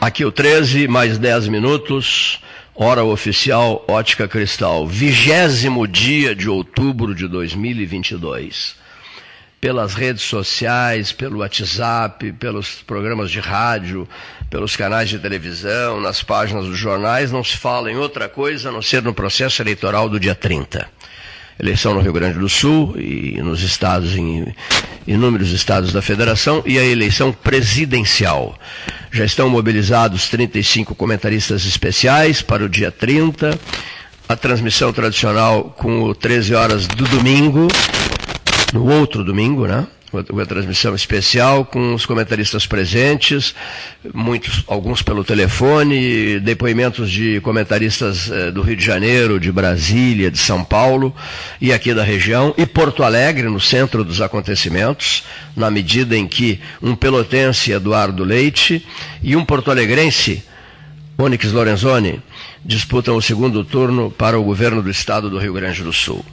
aqui 0.00 0.24
o 0.24 0.30
13, 0.30 0.86
mais 0.86 1.18
10 1.18 1.48
minutos, 1.48 2.40
hora 2.74 3.04
oficial 3.04 3.84
Ótica 3.88 4.28
Cristal, 4.28 4.86
vigésimo 4.86 5.86
dia 5.86 6.34
de 6.34 6.48
outubro 6.48 7.14
de 7.14 7.26
2022. 7.26 8.76
Pelas 9.60 9.94
redes 9.94 10.22
sociais, 10.22 11.10
pelo 11.10 11.38
WhatsApp, 11.38 12.32
pelos 12.32 12.82
programas 12.82 13.30
de 13.30 13.40
rádio, 13.40 14.08
pelos 14.50 14.76
canais 14.76 15.08
de 15.08 15.18
televisão, 15.18 16.00
nas 16.00 16.22
páginas 16.22 16.66
dos 16.66 16.78
jornais, 16.78 17.32
não 17.32 17.42
se 17.42 17.56
fala 17.56 17.90
em 17.90 17.96
outra 17.96 18.28
coisa 18.28 18.68
a 18.68 18.72
não 18.72 18.82
ser 18.82 19.02
no 19.02 19.14
processo 19.14 19.62
eleitoral 19.62 20.08
do 20.08 20.20
dia 20.20 20.34
30 20.34 20.88
eleição 21.58 21.94
no 21.94 22.00
Rio 22.00 22.12
Grande 22.12 22.38
do 22.38 22.48
Sul 22.48 22.94
e 22.98 23.40
nos 23.42 23.62
estados, 23.62 24.14
em 24.14 24.54
inúmeros 25.06 25.52
estados 25.52 25.92
da 25.92 26.02
federação, 26.02 26.62
e 26.66 26.78
a 26.78 26.84
eleição 26.84 27.32
presidencial. 27.32 28.58
Já 29.10 29.24
estão 29.24 29.48
mobilizados 29.48 30.28
35 30.28 30.94
comentaristas 30.94 31.64
especiais 31.64 32.42
para 32.42 32.64
o 32.64 32.68
dia 32.68 32.90
30, 32.90 33.58
a 34.28 34.36
transmissão 34.36 34.92
tradicional 34.92 35.74
com 35.78 36.02
o 36.02 36.14
13 36.14 36.54
horas 36.54 36.86
do 36.86 37.04
domingo, 37.04 37.68
no 38.72 38.90
outro 38.90 39.24
domingo, 39.24 39.66
né? 39.66 39.86
Uma 40.30 40.46
transmissão 40.46 40.94
especial 40.94 41.64
com 41.64 41.94
os 41.94 42.06
comentaristas 42.06 42.66
presentes, 42.66 43.54
muitos, 44.14 44.64
alguns 44.66 45.02
pelo 45.02 45.24
telefone, 45.24 46.40
depoimentos 46.40 47.10
de 47.10 47.40
comentaristas 47.40 48.30
eh, 48.30 48.50
do 48.50 48.62
Rio 48.62 48.76
de 48.76 48.84
Janeiro, 48.84 49.40
de 49.40 49.50
Brasília, 49.50 50.30
de 50.30 50.38
São 50.38 50.64
Paulo 50.64 51.14
e 51.60 51.72
aqui 51.72 51.92
da 51.92 52.02
região, 52.02 52.54
e 52.56 52.64
Porto 52.64 53.02
Alegre, 53.02 53.48
no 53.48 53.60
centro 53.60 54.04
dos 54.04 54.20
acontecimentos, 54.20 55.24
na 55.56 55.70
medida 55.70 56.16
em 56.16 56.26
que 56.26 56.60
um 56.80 56.94
pelotense, 56.94 57.72
Eduardo 57.72 58.24
Leite, 58.24 58.86
e 59.22 59.34
um 59.36 59.44
porto-alegrense, 59.44 60.42
Onyx 61.18 61.52
Lorenzoni, 61.52 62.20
disputam 62.64 63.16
o 63.16 63.22
segundo 63.22 63.64
turno 63.64 64.10
para 64.10 64.38
o 64.38 64.44
governo 64.44 64.82
do 64.82 64.90
estado 64.90 65.30
do 65.30 65.38
Rio 65.38 65.52
Grande 65.52 65.82
do 65.82 65.92
Sul. 65.92 66.24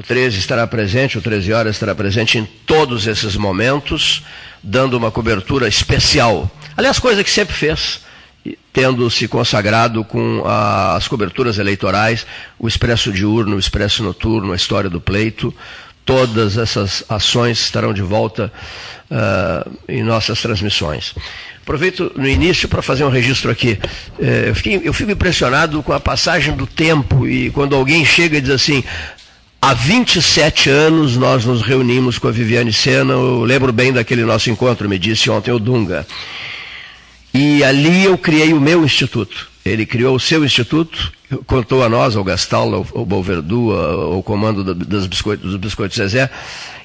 O 0.00 0.02
13 0.02 0.38
estará 0.38 0.66
presente, 0.66 1.18
o 1.18 1.20
13 1.20 1.52
horas 1.52 1.76
estará 1.76 1.94
presente 1.94 2.38
em 2.38 2.46
todos 2.64 3.06
esses 3.06 3.36
momentos, 3.36 4.24
dando 4.62 4.96
uma 4.96 5.10
cobertura 5.10 5.68
especial. 5.68 6.50
Aliás, 6.74 6.98
coisa 6.98 7.22
que 7.22 7.30
sempre 7.30 7.54
fez, 7.54 8.00
tendo 8.72 9.10
se 9.10 9.28
consagrado 9.28 10.02
com 10.02 10.42
as 10.46 11.06
coberturas 11.06 11.58
eleitorais, 11.58 12.26
o 12.58 12.66
Expresso 12.66 13.12
Diurno, 13.12 13.56
o 13.56 13.58
Expresso 13.58 14.02
Noturno, 14.02 14.54
a 14.54 14.56
história 14.56 14.88
do 14.88 15.02
pleito. 15.02 15.54
Todas 16.02 16.56
essas 16.56 17.04
ações 17.06 17.60
estarão 17.60 17.92
de 17.92 18.00
volta 18.00 18.50
uh, 19.10 19.70
em 19.86 20.02
nossas 20.02 20.40
transmissões. 20.40 21.14
Aproveito 21.62 22.10
no 22.16 22.26
início 22.26 22.68
para 22.70 22.80
fazer 22.80 23.04
um 23.04 23.10
registro 23.10 23.50
aqui. 23.50 23.78
Uh, 24.18 24.24
eu, 24.48 24.54
fiquei, 24.54 24.80
eu 24.82 24.94
fico 24.94 25.10
impressionado 25.10 25.82
com 25.82 25.92
a 25.92 26.00
passagem 26.00 26.56
do 26.56 26.66
tempo 26.66 27.28
e 27.28 27.50
quando 27.50 27.76
alguém 27.76 28.02
chega 28.02 28.38
e 28.38 28.40
diz 28.40 28.50
assim: 28.50 28.82
Há 29.62 29.74
27 29.74 30.70
anos 30.70 31.18
nós 31.18 31.44
nos 31.44 31.60
reunimos 31.60 32.18
com 32.18 32.26
a 32.26 32.30
Viviane 32.30 32.72
Sena, 32.72 33.12
eu 33.12 33.44
lembro 33.44 33.70
bem 33.70 33.92
daquele 33.92 34.24
nosso 34.24 34.48
encontro, 34.48 34.88
me 34.88 34.98
disse 34.98 35.28
ontem 35.28 35.52
o 35.52 35.58
Dunga. 35.58 36.06
E 37.34 37.62
ali 37.62 38.04
eu 38.04 38.16
criei 38.16 38.54
o 38.54 38.60
meu 38.60 38.82
instituto. 38.82 39.50
Ele 39.62 39.84
criou 39.84 40.16
o 40.16 40.20
seu 40.20 40.42
instituto, 40.46 41.12
contou 41.46 41.84
a 41.84 41.90
nós, 41.90 42.16
ao 42.16 42.24
Gastal, 42.24 42.74
ao, 42.74 42.86
ao 42.94 44.14
ao 44.14 44.22
comando 44.22 44.74
dos 44.74 45.06
biscoitos, 45.06 45.50
dos 45.50 45.60
biscoitos 45.60 45.98
Zezé, 45.98 46.30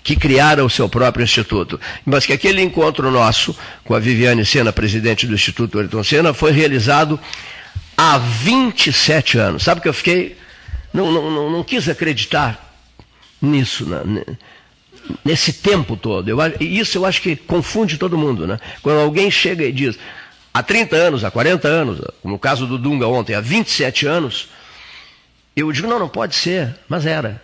que 0.03 0.17
criaram 0.17 0.65
o 0.65 0.69
seu 0.69 0.89
próprio 0.89 1.23
instituto. 1.23 1.79
Mas 2.05 2.25
que 2.25 2.33
aquele 2.33 2.61
encontro 2.61 3.09
nosso 3.09 3.55
com 3.85 3.95
a 3.95 3.99
Viviane 3.99 4.45
Sena, 4.45 4.73
presidente 4.73 5.25
do 5.25 5.33
Instituto 5.33 5.79
Ayrton 5.79 6.03
Sena, 6.03 6.33
foi 6.33 6.51
realizado 6.51 7.17
há 7.97 8.17
27 8.17 9.37
anos. 9.37 9.63
Sabe 9.63 9.79
que 9.79 9.87
eu 9.87 9.93
fiquei. 9.93 10.35
Não, 10.93 11.09
não, 11.09 11.31
não, 11.31 11.49
não 11.49 11.63
quis 11.63 11.87
acreditar 11.87 12.64
nisso, 13.41 13.85
né? 13.85 14.23
nesse 15.23 15.53
tempo 15.53 15.95
todo. 15.95 16.27
Eu, 16.29 16.37
isso 16.59 16.97
eu 16.97 17.05
acho 17.05 17.21
que 17.21 17.35
confunde 17.35 17.97
todo 17.97 18.17
mundo. 18.17 18.47
Né? 18.47 18.59
Quando 18.81 18.99
alguém 18.99 19.29
chega 19.29 19.63
e 19.63 19.71
diz, 19.71 19.97
há 20.53 20.63
30 20.63 20.95
anos, 20.95 21.23
há 21.23 21.31
40 21.31 21.67
anos, 21.67 22.01
no 22.23 22.39
caso 22.39 22.65
do 22.65 22.77
Dunga 22.77 23.07
ontem, 23.07 23.35
há 23.35 23.41
27 23.41 24.07
anos, 24.07 24.49
eu 25.55 25.71
digo, 25.71 25.87
não, 25.87 25.99
não 25.99 26.09
pode 26.09 26.35
ser, 26.35 26.75
mas 26.87 27.05
era. 27.05 27.41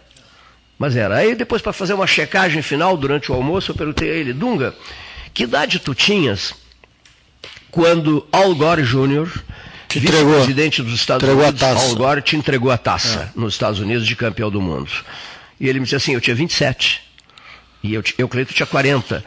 Mas 0.78 0.96
era. 0.96 1.18
Aí 1.18 1.36
depois, 1.36 1.62
para 1.62 1.74
fazer 1.74 1.94
uma 1.94 2.08
checagem 2.08 2.62
final 2.62 2.98
durante 2.98 3.32
o 3.32 3.36
almoço, 3.36 3.72
eu 3.72 3.76
perguntei 3.76 4.10
a 4.10 4.14
ele, 4.14 4.34
Dunga, 4.34 4.74
que 5.34 5.44
idade 5.44 5.80
tu 5.80 5.94
tinhas 5.94 6.54
quando 7.70 8.28
Al 8.32 8.54
Gore 8.56 8.84
Jr., 8.84 9.30
vice-presidente 9.90 10.82
dos 10.82 10.94
Estados 10.94 11.28
Unidos, 11.28 11.62
Al 11.64 11.96
Gore 11.96 12.22
te 12.22 12.36
entregou 12.36 12.72
a 12.72 12.78
taça 12.78 13.32
é. 13.36 13.40
nos 13.40 13.54
Estados 13.54 13.80
Unidos 13.80 14.06
de 14.06 14.16
campeão 14.16 14.50
do 14.50 14.62
mundo? 14.62 14.90
E 15.62 15.70
ele 15.70 15.80
me 15.80 15.86
disse 15.86 15.96
assim: 15.96 16.14
eu 16.14 16.20
tinha 16.20 16.36
27. 16.36 17.02
E 17.84 17.94
eu, 17.94 18.04
eu 18.18 18.28
Cleito, 18.28 18.54
tinha 18.54 18.66
40. 18.66 19.24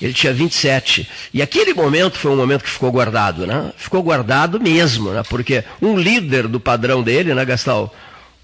Ele 0.00 0.12
tinha 0.12 0.32
27. 0.32 1.08
E 1.32 1.42
aquele 1.42 1.72
momento 1.72 2.18
foi 2.18 2.30
um 2.30 2.36
momento 2.36 2.62
que 2.62 2.70
ficou 2.70 2.92
guardado, 2.92 3.46
né? 3.46 3.72
Ficou 3.76 4.02
guardado 4.02 4.60
mesmo, 4.60 5.10
né? 5.10 5.22
Porque 5.28 5.64
um 5.80 5.98
líder 5.98 6.46
do 6.46 6.60
padrão 6.60 7.02
dele, 7.02 7.34
né, 7.34 7.44
Gastal? 7.44 7.92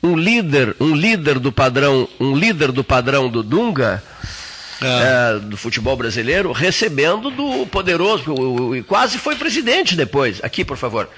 Um 0.03 0.16
líder, 0.16 0.75
um 0.81 0.94
líder 0.97 1.38
do 1.38 1.53
padrão, 1.53 2.09
um 2.19 2.34
líder 2.34 2.72
do 2.72 2.83
padrão 2.83 3.28
do 3.28 3.43
Dunga, 3.43 4.03
é. 4.83 5.37
É, 5.37 5.38
do 5.38 5.56
futebol 5.56 5.97
brasileiro, 5.97 6.50
recebendo 6.50 7.31
do 7.31 7.66
poderoso, 7.66 8.75
e 8.75 8.83
quase 8.83 9.19
foi 9.19 9.37
presidente 9.37 9.94
depois. 9.94 10.41
Aqui, 10.43 10.65
por 10.65 10.77
favor. 10.77 11.09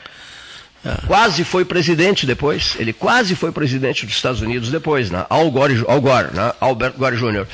Quase 1.06 1.44
foi 1.44 1.64
presidente 1.64 2.26
depois. 2.26 2.76
Ele 2.78 2.92
quase 2.92 3.34
foi 3.34 3.50
presidente 3.50 4.06
dos 4.06 4.14
Estados 4.14 4.41
Unidos 4.41 4.70
depois, 4.70 5.10
né? 5.10 5.26
Al 5.28 5.50
Gore, 5.50 5.84
Al 5.88 6.00
Gore 6.00 6.28
né? 6.32 6.53
Albert 6.60 6.94
Gore 6.97 7.16
Jr. 7.16 7.47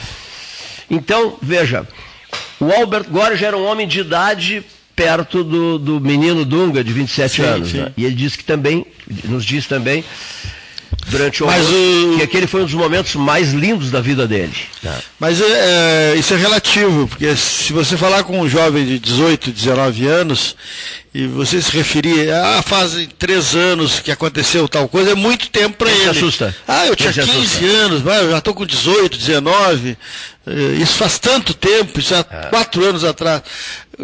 Então, 0.91 1.39
veja, 1.41 1.87
o 2.61 2.71
Albert 2.71 3.09
Gore 3.09 3.37
já 3.37 3.49
era 3.49 3.57
um 3.57 3.65
homem 3.65 3.89
de 3.89 4.01
idade 4.01 4.63
perto 4.95 5.43
do, 5.43 5.79
do 5.79 6.01
menino 6.01 6.45
Dunga, 6.45 6.85
de 6.85 6.93
27 6.93 7.35
sim, 7.35 7.43
anos. 7.43 7.71
Sim. 7.71 7.79
Né? 7.79 7.93
E 7.97 8.05
ele 8.05 8.15
disse 8.15 8.37
que 8.37 8.45
também, 8.45 8.87
nos 9.25 9.45
diz 9.45 9.67
também, 9.67 10.05
durante 11.09 11.43
o 11.43 11.47
Mas 11.47 11.67
o... 11.69 12.17
que 12.17 12.23
aquele 12.23 12.47
foi 12.47 12.63
um 12.63 12.65
dos 12.65 12.75
momentos 12.75 13.15
mais 13.15 13.53
lindos 13.53 13.91
da 13.91 14.01
vida 14.01 14.27
dele. 14.27 14.55
Tá. 14.83 14.99
Mas 15.19 15.41
é, 15.41 16.13
é, 16.15 16.17
isso 16.17 16.35
é 16.35 16.37
relativo, 16.37 17.09
porque 17.09 17.35
se 17.37 17.73
você 17.73 17.97
falar 17.97 18.25
com 18.25 18.41
um 18.41 18.49
jovem 18.49 18.85
de 18.85 18.99
18, 18.99 19.51
19 19.51 20.07
anos, 20.07 20.57
e 21.15 21.27
você 21.27 21.61
se 21.61 21.71
referir, 21.71 22.33
ah, 22.33 22.63
fazem 22.63 23.07
três 23.19 23.55
anos 23.55 24.01
que 24.01 24.11
aconteceu 24.11 24.67
tal 24.67 24.89
coisa, 24.89 25.11
é 25.11 25.15
muito 25.15 25.51
tempo 25.51 25.77
para 25.77 25.91
ele. 25.91 26.09
assusta. 26.09 26.55
Ah, 26.67 26.87
eu 26.87 26.97
tinha 26.97 27.13
15 27.13 27.31
assusta. 27.31 27.65
anos, 27.65 28.03
eu 28.07 28.31
já 28.31 28.39
estou 28.39 28.55
com 28.55 28.65
18, 28.65 29.19
19, 29.19 29.99
eh, 30.47 30.53
isso 30.81 30.95
faz 30.95 31.19
tanto 31.19 31.53
tempo, 31.53 32.01
isso 32.01 32.15
há 32.15 32.25
é. 32.31 32.47
quatro 32.49 32.83
anos 32.85 33.05
atrás. 33.05 33.43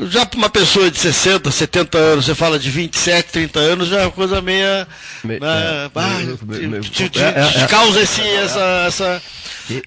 Já 0.06 0.24
para 0.24 0.38
uma 0.38 0.48
pessoa 0.48 0.90
de 0.90 0.98
60, 0.98 1.50
70 1.50 1.98
anos, 1.98 2.24
você 2.26 2.34
fala 2.34 2.58
de 2.58 2.70
27, 2.70 3.30
30 3.30 3.58
anos, 3.58 3.88
já 3.88 4.00
é 4.00 4.02
uma 4.02 4.10
coisa 4.10 4.40
meia. 4.40 4.86
Me, 5.24 5.40
né, 5.40 5.90
é, 5.94 6.80
te, 6.80 7.10
é, 7.18 7.66
causa 7.66 8.00
esse, 8.00 8.20
essa, 8.20 8.84
essa, 8.86 9.22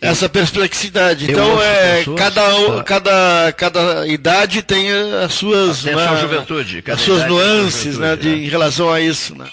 essa 0.02 0.30
perplexidade. 0.30 1.32
Então, 1.32 1.62
é, 1.62 2.04
cada, 2.18 2.84
cada, 2.84 3.54
cada 3.54 4.08
idade 4.08 4.62
tem 4.62 4.90
as 5.24 5.34
suas. 5.34 5.84
Né, 5.84 5.94
juventude. 6.20 6.84
As 6.88 7.02
suas 7.02 7.28
nuances 7.28 7.98
né, 7.98 8.16
de, 8.16 8.30
em 8.30 8.50
relação 8.50 8.92
a 8.92 9.00
isso. 9.00 9.36
Né? 9.36 9.48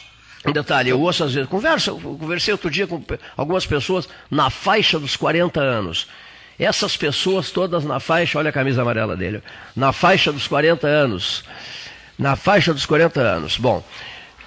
Um 0.47 0.53
detalhe, 0.53 0.91
eu 0.91 1.01
ouço 1.01 1.25
às 1.25 1.35
vezes, 1.35 1.49
conversa, 1.49 1.93
conversei 1.93 2.53
outro 2.53 2.71
dia 2.71 2.87
com 2.87 3.03
algumas 3.37 3.67
pessoas 3.67 4.09
na 4.31 4.51
faixa 4.51 4.99
dos 4.99 5.17
40 5.17 5.61
anos. 5.61 6.07
Essas 6.59 6.97
pessoas 6.97 7.51
todas 7.51 7.85
na 7.85 8.01
faixa, 8.01 8.39
olha 8.39 8.51
a 8.51 8.53
camisa 8.53 8.83
amarela 8.83 9.17
dele, 9.17 9.43
na 9.77 9.93
faixa 9.93 10.33
dos 10.33 10.49
40 10.49 10.87
anos. 10.87 11.45
Na 12.19 12.35
faixa 12.35 12.75
dos 12.75 12.85
40 12.85 13.21
anos. 13.21 13.57
Bom, 13.57 13.85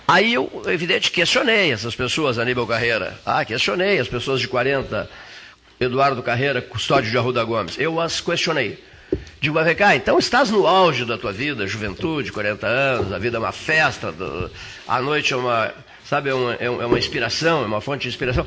aí 0.06 0.34
eu, 0.34 0.64
evidente, 0.68 1.10
questionei 1.10 1.72
essas 1.72 1.96
pessoas, 1.96 2.38
Aníbal 2.38 2.68
Carreira. 2.68 3.18
Ah, 3.26 3.46
questionei 3.46 3.98
as 3.98 4.10
pessoas 4.10 4.42
de 4.42 4.48
40, 4.50 5.10
Eduardo 5.80 6.22
Carreira, 6.22 6.62
custódio 6.62 7.10
de 7.10 7.18
Arruda 7.18 7.44
Gomes. 7.46 7.80
Eu 7.80 8.00
as 8.02 8.20
questionei. 8.20 8.84
Digo, 9.40 9.56
mas 9.56 9.66
vem 9.66 9.76
cá, 9.76 9.96
então 9.96 10.20
estás 10.20 10.52
no 10.52 10.68
auge 10.68 11.04
da 11.06 11.18
tua 11.18 11.34
vida, 11.34 11.66
juventude, 11.66 12.32
40 12.32 12.68
anos, 12.68 13.12
a 13.12 13.18
vida 13.18 13.38
é 13.38 13.40
uma 13.40 13.52
festa, 13.52 14.14
a 14.88 15.02
noite 15.02 15.34
é 15.34 15.36
uma, 15.36 15.74
sabe, 16.06 16.30
é 16.30 16.34
uma, 16.34 16.54
é 16.54 16.70
uma 16.70 17.00
inspiração, 17.00 17.64
é 17.64 17.66
uma 17.66 17.82
fonte 17.82 18.04
de 18.04 18.10
inspiração. 18.10 18.46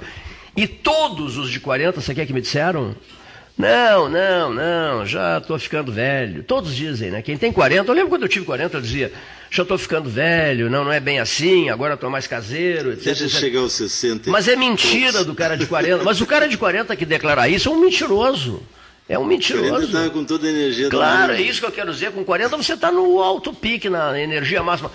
E 0.57 0.67
todos 0.69 1.37
os 1.37 1.51
de 1.51 1.59
40, 1.61 2.01
você 2.01 2.15
quer 2.15 2.27
que 2.27 2.33
me 2.33 2.41
disseram? 2.41 2.95
Não, 3.57 4.09
não, 4.09 4.53
não, 4.53 5.07
já 5.07 5.39
estou 5.39 5.59
ficando 5.59 5.93
velho. 5.93 6.43
Todos 6.43 6.75
dizem, 6.75 7.11
né? 7.11 7.23
Quem 7.23 7.37
tem 7.37 7.53
40, 7.53 7.89
eu 7.89 7.95
lembro 7.95 8.11
quando 8.11 8.23
eu 8.23 8.29
tive 8.29 8.45
40, 8.45 8.77
eu 8.77 8.81
dizia, 8.81 9.13
já 9.49 9.63
estou 9.63 9.79
ficando 9.79 10.11
velho, 10.11 10.69
não, 10.69 10.85
não 10.85 10.93
é 10.93 10.99
bem 10.99 11.21
assim, 11.21 11.69
agora 11.69 11.95
estou 11.95 12.11
mais 12.11 12.27
caseiro, 12.27 12.93
etc. 12.93 13.05
Deixa 13.05 13.25
etc. 13.25 13.39
chegar 13.39 13.61
aos 13.61 13.73
60. 13.75 14.29
Mas 14.29 14.49
é 14.49 14.57
mentira 14.57 15.23
do 15.23 15.35
cara 15.35 15.57
de 15.57 15.67
40. 15.67 16.03
Mas 16.03 16.21
o 16.21 16.27
cara 16.27 16.49
de 16.49 16.59
40 16.59 16.97
que 16.97 17.07
declarar 17.07 17.49
isso 17.49 17.69
é 17.69 17.73
um 17.73 17.81
mentiroso. 17.81 18.61
É 19.09 19.17
um 19.17 19.25
mentiroso. 19.25 19.69
40 19.69 19.85
está 19.87 20.11
com 20.11 20.25
toda 20.25 20.47
a 20.47 20.51
energia 20.51 20.89
Claro, 20.89 21.35
é 21.35 21.43
isso 21.43 21.61
que 21.61 21.67
eu 21.67 21.73
quero 21.73 21.93
dizer. 21.93 22.11
Com 22.11 22.25
40 22.25 22.57
você 22.57 22.73
está 22.73 22.91
no 22.91 23.21
alto 23.21 23.53
pique, 23.53 23.89
na 23.89 24.19
energia 24.19 24.63
máxima. 24.65 24.91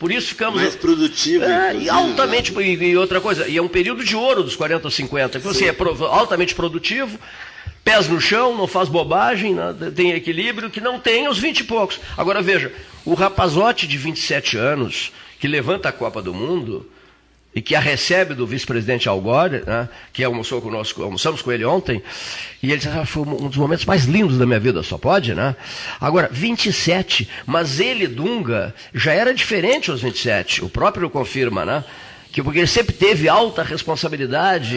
Por 0.00 0.10
isso 0.10 0.28
ficamos. 0.28 0.60
Mais 0.60 0.74
produtivo. 0.74 1.44
É, 1.44 1.76
e 1.76 1.88
altamente. 1.88 2.52
E, 2.58 2.74
e, 2.74 2.96
outra 2.96 3.20
coisa, 3.20 3.46
e 3.46 3.58
é 3.58 3.62
um 3.62 3.68
período 3.68 4.02
de 4.02 4.16
ouro 4.16 4.42
dos 4.42 4.56
40 4.56 4.88
aos 4.88 4.94
50, 4.94 5.38
que 5.38 5.46
você 5.46 5.66
é 5.66 5.76
altamente 6.08 6.54
produtivo, 6.54 7.20
pés 7.90 8.08
no 8.08 8.20
chão, 8.20 8.56
não 8.56 8.68
faz 8.68 8.88
bobagem, 8.88 9.56
tem 9.96 10.12
equilíbrio, 10.12 10.70
que 10.70 10.80
não 10.80 11.00
tem 11.00 11.26
aos 11.26 11.40
20 11.40 11.58
e 11.58 11.64
poucos. 11.64 11.98
Agora 12.16 12.40
veja, 12.40 12.72
o 13.04 13.14
rapazote 13.14 13.84
de 13.84 13.98
27 13.98 14.56
anos, 14.56 15.10
que 15.40 15.48
levanta 15.48 15.88
a 15.88 15.92
Copa 15.92 16.22
do 16.22 16.32
Mundo, 16.32 16.88
e 17.52 17.60
que 17.60 17.74
a 17.74 17.80
recebe 17.80 18.32
do 18.32 18.46
vice-presidente 18.46 19.08
Al 19.08 19.20
Gore, 19.20 19.64
né, 19.66 19.88
que 20.12 20.22
almoçou 20.22 20.62
conosco, 20.62 21.02
almoçamos 21.02 21.42
com 21.42 21.50
ele 21.50 21.64
ontem, 21.64 22.00
e 22.62 22.68
ele 22.68 22.76
disse, 22.76 22.88
ah, 22.96 23.04
foi 23.04 23.24
um 23.24 23.48
dos 23.48 23.56
momentos 23.56 23.84
mais 23.84 24.04
lindos 24.04 24.38
da 24.38 24.46
minha 24.46 24.60
vida, 24.60 24.84
só 24.84 24.96
pode, 24.96 25.34
né? 25.34 25.56
Agora, 26.00 26.28
27, 26.30 27.28
mas 27.44 27.80
ele, 27.80 28.06
Dunga, 28.06 28.72
já 28.94 29.12
era 29.12 29.34
diferente 29.34 29.90
aos 29.90 30.00
27, 30.00 30.64
o 30.64 30.68
próprio 30.68 31.10
confirma, 31.10 31.64
né? 31.64 31.82
Que, 32.32 32.42
porque 32.42 32.60
ele 32.60 32.66
sempre 32.66 32.94
teve 32.94 33.28
alta 33.28 33.62
responsabilidade, 33.62 34.76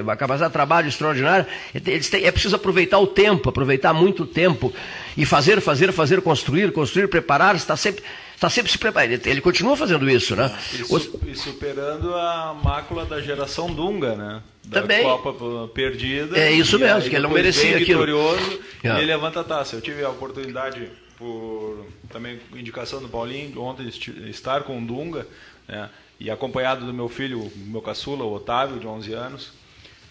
uma 0.00 0.16
capacidade 0.16 0.50
de 0.50 0.54
trabalho 0.54 0.88
extraordinária. 0.88 1.46
Eles 1.74 2.08
têm, 2.08 2.24
é 2.24 2.32
preciso 2.32 2.56
aproveitar 2.56 2.98
o 2.98 3.06
tempo, 3.06 3.50
aproveitar 3.50 3.92
muito 3.92 4.22
o 4.22 4.26
tempo 4.26 4.72
e 5.16 5.26
fazer, 5.26 5.60
fazer, 5.60 5.92
fazer, 5.92 6.22
construir, 6.22 6.72
construir, 6.72 7.08
preparar, 7.08 7.56
está 7.56 7.76
sempre 7.76 8.02
está 8.34 8.50
sempre 8.50 8.70
se 8.70 8.78
preparando. 8.78 9.12
Ele, 9.12 9.22
ele, 9.30 9.40
continua 9.40 9.76
fazendo 9.76 10.08
isso, 10.08 10.34
né? 10.36 10.54
E, 10.72 11.30
e, 11.30 11.36
superando 11.36 12.14
a 12.14 12.54
mácula 12.62 13.04
da 13.04 13.20
geração 13.20 13.72
Dunga, 13.72 14.14
né? 14.14 14.42
Da 14.64 14.80
Também. 14.80 15.02
Copa 15.02 15.68
perdida. 15.68 16.38
É 16.38 16.50
isso 16.52 16.78
mesmo, 16.78 17.08
que 17.08 17.16
ele 17.16 17.22
não 17.22 17.30
merecia 17.30 17.76
aquilo. 17.76 18.00
vitorioso 18.00 18.60
e 18.82 18.88
ele 18.88 19.06
levanta 19.06 19.40
a 19.40 19.44
taça. 19.44 19.76
Eu 19.76 19.80
tive 19.80 20.02
a 20.04 20.10
oportunidade, 20.10 20.88
por 21.16 21.86
também 22.10 22.40
indicação 22.54 23.00
do 23.00 23.08
Paulinho, 23.08 23.60
ontem 23.60 23.88
estar 24.28 24.62
com 24.62 24.78
o 24.78 24.80
Dunga, 24.80 25.26
né? 25.68 25.88
E 26.18 26.30
acompanhado 26.30 26.86
do 26.86 26.92
meu 26.92 27.08
filho, 27.08 27.50
meu 27.56 27.82
caçula, 27.82 28.24
o 28.24 28.32
Otávio, 28.32 28.78
de 28.78 28.86
11 28.86 29.12
anos. 29.12 29.64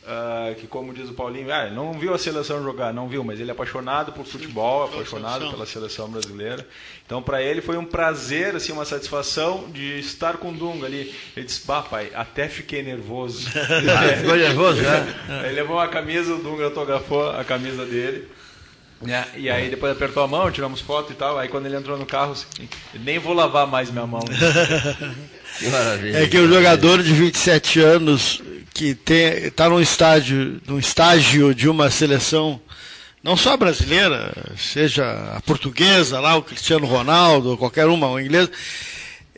Uh, 0.04 0.54
que 0.56 0.68
como 0.68 0.94
diz 0.94 1.10
o 1.10 1.14
Paulinho, 1.14 1.50
ah, 1.50 1.70
não 1.70 1.94
viu 1.94 2.14
a 2.14 2.18
seleção 2.18 2.62
jogar, 2.62 2.94
não 2.94 3.08
viu, 3.08 3.24
mas 3.24 3.40
ele 3.40 3.50
é 3.50 3.54
apaixonado 3.54 4.12
por 4.12 4.26
futebol, 4.26 4.84
apaixonado 4.84 5.50
pela 5.50 5.66
seleção 5.66 6.10
brasileira. 6.10 6.68
Então 7.06 7.22
para 7.22 7.42
ele 7.42 7.62
foi 7.62 7.78
um 7.78 7.86
prazer, 7.86 8.54
assim, 8.54 8.74
uma 8.74 8.84
satisfação 8.84 9.72
de 9.72 10.00
estar 10.00 10.36
com 10.36 10.50
o 10.50 10.54
Dunga 10.54 10.88
ali. 10.88 11.16
Ele 11.38 11.46
disse, 11.46 11.66
bah, 11.66 11.82
pai, 11.84 12.12
até 12.14 12.50
fiquei 12.50 12.84
nervoso. 12.84 13.48
ah, 13.56 14.18
ficou 14.18 14.36
nervoso, 14.36 14.82
né? 14.82 15.42
Ele 15.46 15.54
levou 15.54 15.80
a 15.80 15.88
camisa, 15.88 16.36
o 16.36 16.44
Dunga 16.44 16.66
autografou 16.66 17.30
a 17.30 17.46
camisa 17.46 17.86
dele. 17.86 18.28
Né? 19.04 19.26
E 19.36 19.50
aí 19.50 19.70
depois 19.70 19.92
apertou 19.92 20.24
a 20.24 20.28
mão, 20.28 20.52
tiramos 20.52 20.82
foto 20.82 21.12
e 21.12 21.16
tal. 21.16 21.38
Aí 21.38 21.48
quando 21.48 21.66
ele 21.66 21.76
entrou 21.76 21.98
no 21.98 22.06
carro, 22.06 22.34
assim, 22.34 22.68
nem 22.94 23.20
vou 23.20 23.34
lavar 23.34 23.68
mais 23.68 23.92
minha 23.92 24.08
mão. 24.08 24.22
que 25.60 25.68
maravilha. 25.68 26.24
É 26.24 26.28
que 26.28 26.38
o 26.38 26.48
jogador 26.48 27.04
de 27.04 27.14
27 27.14 27.80
anos 27.80 28.42
que 28.74 28.98
está 29.08 29.70
num 29.70 29.80
estágio, 29.80 30.62
num 30.68 30.80
estágio 30.80 31.54
de 31.54 31.70
uma 31.70 31.90
seleção 31.90 32.60
não 33.24 33.38
só 33.38 33.56
brasileira, 33.56 34.34
seja 34.58 35.34
a 35.38 35.42
portuguesa 35.42 36.20
lá, 36.20 36.36
o 36.36 36.44
Cristiano 36.44 36.86
Ronaldo, 36.86 37.58
qualquer 37.58 37.86
uma, 37.88 38.10
o 38.10 38.20
inglês, 38.20 38.50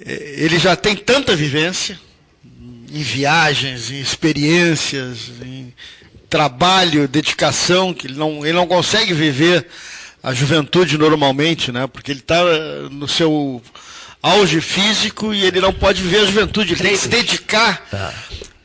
eh, 0.03 0.35
ele 0.37 0.57
já 0.57 0.75
tem 0.75 0.95
tanta 0.95 1.35
vivência 1.35 1.99
em 2.91 3.03
viagens, 3.03 3.91
em 3.91 3.99
experiências, 3.99 5.31
em 5.43 5.54
trabalho, 6.35 7.07
dedicação, 7.07 7.93
que 7.93 8.07
ele 8.07 8.17
não, 8.17 8.45
ele 8.45 8.51
não 8.51 8.67
consegue 8.67 9.13
viver 9.13 9.65
a 10.21 10.33
juventude 10.33 10.97
normalmente, 10.97 11.71
né? 11.71 11.87
Porque 11.87 12.11
ele 12.11 12.19
está 12.19 12.43
no 12.91 13.07
seu 13.07 13.61
auge 14.21 14.59
físico 14.59 15.33
e 15.33 15.45
ele 15.45 15.61
não 15.61 15.71
pode 15.71 16.01
viver 16.01 16.19
a 16.19 16.25
juventude, 16.25 16.73
ele 16.73 16.81
tem 16.81 16.91
que 16.91 16.97
se 16.97 17.07
dedicar 17.07 17.85
tá. 17.89 18.13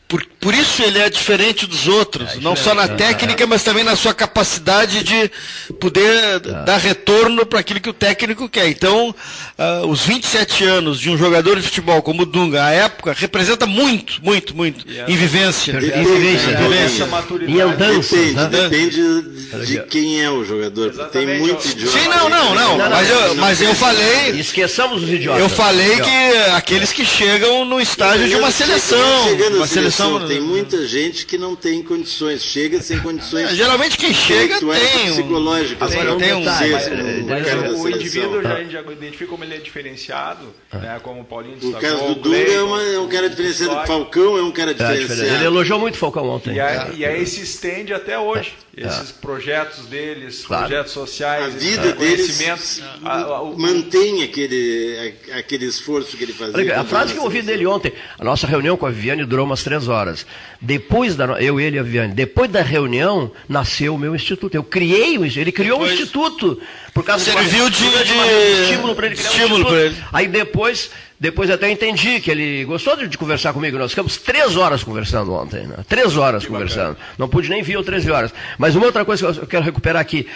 Por, 0.08 0.26
por 0.40 0.54
isso 0.54 0.82
ele 0.82 0.98
é 0.98 1.10
diferente 1.10 1.66
dos 1.66 1.86
outros, 1.86 2.32
é, 2.32 2.40
não 2.40 2.56
só 2.56 2.74
na 2.74 2.88
técnica, 2.88 3.46
mas 3.46 3.62
também 3.62 3.84
na 3.84 3.94
sua 3.94 4.14
capacidade 4.14 5.04
de 5.04 5.30
poder 5.78 6.40
tá. 6.40 6.62
dar 6.62 6.78
retorno 6.78 7.44
para 7.44 7.60
aquilo 7.60 7.78
que 7.78 7.90
o 7.90 7.92
técnico 7.92 8.48
quer. 8.48 8.68
Então, 8.68 9.10
uh, 9.10 9.86
os 9.86 10.00
27 10.00 10.64
anos 10.64 10.98
de 10.98 11.10
um 11.10 11.18
jogador 11.18 11.56
de 11.56 11.62
futebol 11.62 12.00
como 12.00 12.22
o 12.22 12.26
Dunga, 12.26 12.64
à 12.64 12.70
época, 12.70 13.14
representa 13.16 13.66
muito, 13.66 14.24
muito, 14.24 14.56
muito 14.56 14.86
em 14.88 15.14
vivência. 15.14 15.72
Em 15.72 16.04
vivência, 16.04 17.06
em 17.46 17.60
andança. 17.60 18.16
Depende, 18.16 18.34
né? 18.34 18.48
depende 18.48 19.66
de 19.66 19.82
quem 19.90 20.22
é 20.22 20.30
o 20.30 20.42
jogador. 20.42 20.90
Tem 21.08 21.38
muito 21.38 21.68
idiota. 21.68 21.98
Sim, 21.98 22.08
não, 22.08 22.30
não, 22.30 22.54
não. 22.54 22.78
Mas 22.88 23.10
eu, 23.10 23.34
mas 23.34 23.60
eu 23.60 23.74
falei. 23.74 24.40
Esqueçamos 24.40 25.02
os 25.02 25.10
idiotas. 25.10 25.42
Eu 25.42 25.50
falei 25.50 26.00
que 26.00 26.50
aqueles 26.56 26.94
que 26.94 27.04
chegam 27.04 27.66
no 27.66 27.78
estágio 27.78 28.26
de 28.26 28.36
uma 28.36 28.50
seleção. 28.50 29.36
Uma 29.54 29.66
seleção 29.66 30.29
tem 30.30 30.40
muita 30.40 30.86
gente 30.86 31.26
que 31.26 31.36
não 31.36 31.56
tem 31.56 31.82
condições, 31.82 32.42
chega 32.42 32.80
sem 32.80 32.98
condições. 33.00 33.50
É, 33.50 33.54
geralmente 33.54 33.96
quem 33.96 34.14
chega 34.14 34.58
tem 34.58 35.12
psicológico. 35.12 35.84
Agora, 35.84 36.16
tem 36.16 36.34
um, 36.34 36.44
mas, 36.44 36.88
mas, 37.26 37.80
o 37.80 37.88
indivíduo 37.88 38.42
já, 38.42 38.62
já 38.64 38.80
identifica 38.80 39.26
como 39.30 39.44
ele 39.44 39.54
é 39.54 39.58
diferenciado, 39.58 40.54
ah. 40.70 40.78
né, 40.78 41.00
como 41.02 41.20
o 41.20 41.24
Paulinho 41.24 41.56
destacou. 41.56 41.78
O 41.78 41.82
caso 41.82 42.14
do 42.14 42.20
Dunga 42.20 42.36
é, 42.36 42.62
uma, 42.62 42.82
é, 42.82 42.98
um 42.98 43.08
cara 43.08 43.28
diferenciado, 43.28 43.74
o 43.74 43.86
Falcão 43.86 44.38
é 44.38 44.42
um 44.42 44.52
cara 44.52 44.70
é, 44.70 44.74
diferenciado. 44.74 45.22
Ele 45.22 45.44
elogiou 45.44 45.78
muito 45.78 45.94
o 45.94 45.98
Falcão 45.98 46.28
ontem. 46.28 46.54
E 46.54 46.60
aí, 46.60 46.96
e 46.98 47.04
aí 47.04 47.26
se 47.26 47.42
estende 47.42 47.92
até 47.92 48.18
hoje. 48.18 48.54
É. 48.76 48.86
Esses 48.86 49.10
projetos 49.10 49.86
deles, 49.86 50.44
claro. 50.46 50.68
projetos 50.68 50.92
sociais, 50.92 51.44
a 51.44 51.58
vida 51.58 51.92
deles 51.92 52.80
a, 53.02 53.20
a, 53.20 53.42
o... 53.42 53.58
mantém 53.58 54.22
aquele, 54.22 55.12
aquele 55.32 55.66
esforço 55.66 56.16
que 56.16 56.22
ele 56.22 56.32
fazia. 56.32 56.80
A 56.80 56.84
frase 56.84 57.12
que 57.12 57.18
eu 57.18 57.24
ouvi 57.24 57.42
dele 57.42 57.66
ontem, 57.66 57.92
a 58.16 58.24
nossa 58.24 58.46
reunião 58.46 58.76
com 58.76 58.86
a 58.86 58.90
Viviane 58.90 59.24
durou 59.24 59.44
umas 59.44 59.64
três 59.64 59.88
horas. 59.88 60.24
Depois 60.60 61.16
da 61.16 61.24
eu, 61.42 61.58
ele 61.58 61.76
e 61.76 61.78
a 61.80 61.82
Viviane, 61.82 62.14
depois 62.14 62.48
da 62.48 62.62
reunião 62.62 63.32
nasceu 63.48 63.94
o 63.94 63.98
meu 63.98 64.14
instituto. 64.14 64.54
Eu 64.54 64.62
criei 64.62 65.18
o 65.18 65.24
ele 65.24 65.52
criou 65.52 65.78
depois... 65.78 65.90
um 65.90 65.94
instituto 65.94 66.62
por 66.94 67.04
causa 67.04 67.24
serviu 67.24 67.68
de, 67.70 67.78
de, 67.78 67.90
de, 67.90 68.62
estímulo 68.62 68.94
para 68.94 69.06
ele 69.06 69.16
criar 69.16 69.30
estímulo 69.30 69.54
um 69.54 69.58
instituto. 69.58 69.76
Ele. 69.76 69.96
Aí 70.12 70.28
depois 70.28 70.90
depois 71.20 71.50
até 71.50 71.70
entendi 71.70 72.18
que 72.18 72.30
ele 72.30 72.64
gostou 72.64 72.96
de, 72.96 73.18
conversar 73.18 73.52
comigo. 73.52 73.76
Nós 73.76 73.90
ficamos 73.90 74.16
três 74.16 74.56
horas 74.56 74.82
conversando 74.82 75.34
ontem. 75.34 75.66
Né? 75.66 75.76
Três 75.86 76.16
horas 76.16 76.44
que 76.44 76.50
conversando. 76.50 76.94
Bacana. 76.94 77.14
Não 77.18 77.28
pude 77.28 77.50
nem 77.50 77.62
vir 77.62 77.76
ou 77.76 77.84
13 77.84 78.10
horas. 78.10 78.34
Mas 78.56 78.74
uma 78.74 78.86
outra 78.86 79.04
coisa 79.04 79.30
que 79.30 79.40
eu 79.40 79.46
quero 79.46 79.62
recuperar 79.62 80.00
aqui. 80.00 80.26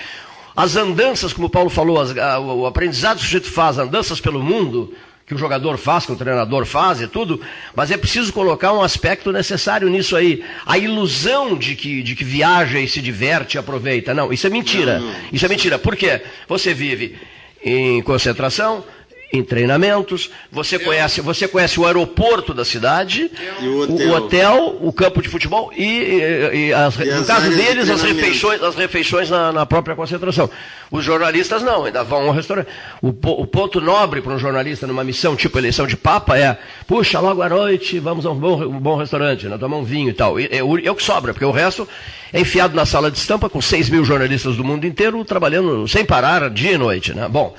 As 0.55 0.77
andanças, 0.77 1.33
como 1.33 1.47
o 1.47 1.51
Paulo 1.51 1.71
falou, 1.71 1.99
as, 1.99 2.15
a, 2.19 2.39
o 2.39 2.67
aprendizado 2.67 3.17
que 3.17 3.23
o 3.23 3.25
sujeito 3.25 3.51
faz, 3.51 3.79
andanças 3.79 4.21
pelo 4.21 4.43
mundo, 4.43 4.95
que 5.27 5.35
o 5.35 5.39
jogador 5.39 5.79
faz, 5.79 6.05
que 6.05 6.13
o 6.13 6.17
treinador 6.17 6.67
faz 6.67 7.01
e 7.01 7.09
tudo, 7.09 7.41
mas 7.75 7.91
é 7.91 7.97
preciso 7.97 8.31
colocar 8.31 8.75
um 8.75 8.83
aspecto 8.83 9.33
necessário 9.33 9.89
nisso 9.89 10.15
aí. 10.15 10.45
A 10.67 10.77
ilusão 10.77 11.57
de 11.57 11.75
que, 11.75 12.03
de 12.03 12.15
que 12.15 12.25
viaja 12.25 12.79
e 12.79 12.87
se 12.87 13.01
diverte 13.01 13.57
e 13.57 13.59
aproveita. 13.59 14.13
Não, 14.13 14.31
isso 14.31 14.47
é 14.47 14.51
mentira. 14.51 14.99
Não, 14.99 15.07
não. 15.07 15.15
Isso 15.33 15.47
é 15.47 15.49
mentira. 15.49 15.79
Por 15.79 15.97
quê? 15.97 16.21
Você 16.47 16.75
vive 16.75 17.17
em 17.65 18.03
concentração, 18.03 18.85
em 19.33 19.43
treinamentos. 19.43 20.31
Você 20.51 20.79
conhece, 20.79 21.21
você 21.21 21.49
conhece 21.49 21.79
o 21.79 21.87
aeroporto 21.87 22.55
da 22.55 22.65
cidade, 22.65 23.31
o 23.61 23.81
hotel. 23.81 24.09
o, 24.09 24.13
hotel. 24.15 24.79
o 24.81 24.93
campo 24.93 25.21
de 25.21 25.29
futebol 25.29 25.73
e, 25.77 25.85
e, 25.85 26.67
e 26.67 26.73
as, 26.73 26.97
e 26.97 27.05
no 27.07 27.25
caso 27.25 27.51
deles, 27.51 27.91
as 27.91 28.03
refeições, 28.03 28.63
as 28.63 28.75
refeições 28.75 29.31
na, 29.31 29.53
na, 29.53 29.67
própria 29.67 29.97
concentração. 29.97 30.49
Os 30.91 31.05
jornalistas 31.05 31.63
não, 31.63 31.85
ainda 31.85 32.05
vão 32.05 32.29
ao 32.29 32.33
restaurante. 32.33 32.69
O, 33.03 33.09
o 33.09 33.47
ponto 33.47 33.81
nobre 33.81 34.21
para 34.21 34.33
um 34.33 34.39
jornalista 34.39 34.87
numa 34.87 35.03
missão 35.03 35.35
tipo 35.35 35.59
eleição 35.59 35.87
de 35.87 35.97
Papa 35.97 36.39
é, 36.39 36.57
puxa, 36.87 37.19
logo 37.19 37.43
à 37.43 37.49
noite 37.49 37.99
vamos 37.99 38.27
a 38.27 38.31
um 38.31 38.37
bom, 38.37 38.63
um 38.63 38.79
bom 38.79 38.97
restaurante, 38.97 39.47
né, 39.47 39.59
tomar 39.59 39.79
um 39.79 39.85
vinho 39.85 40.11
e 40.11 40.15
tal. 40.15 40.39
É, 40.39 40.59
é 40.59 40.63
o 40.63 40.95
que 40.95 41.03
sobra, 41.03 41.33
porque 41.33 41.45
o 41.45 41.51
resto 41.51 41.89
é 42.33 42.41
enfiado 42.41 42.75
na 42.75 42.87
sala 42.87 43.11
de 43.11 43.19
estampa 43.19 43.49
com 43.49 43.61
6 43.61 43.91
mil 43.91 44.05
jornalistas 44.05 44.57
do 44.57 44.65
mundo 44.65 44.87
inteiro 44.87 45.25
trabalhando 45.25 45.87
sem 45.89 46.05
parar 46.05 46.51
dia 46.51 46.73
e 46.73 46.79
noite. 46.79 47.15
Né? 47.15 47.29
Bom, 47.29 47.55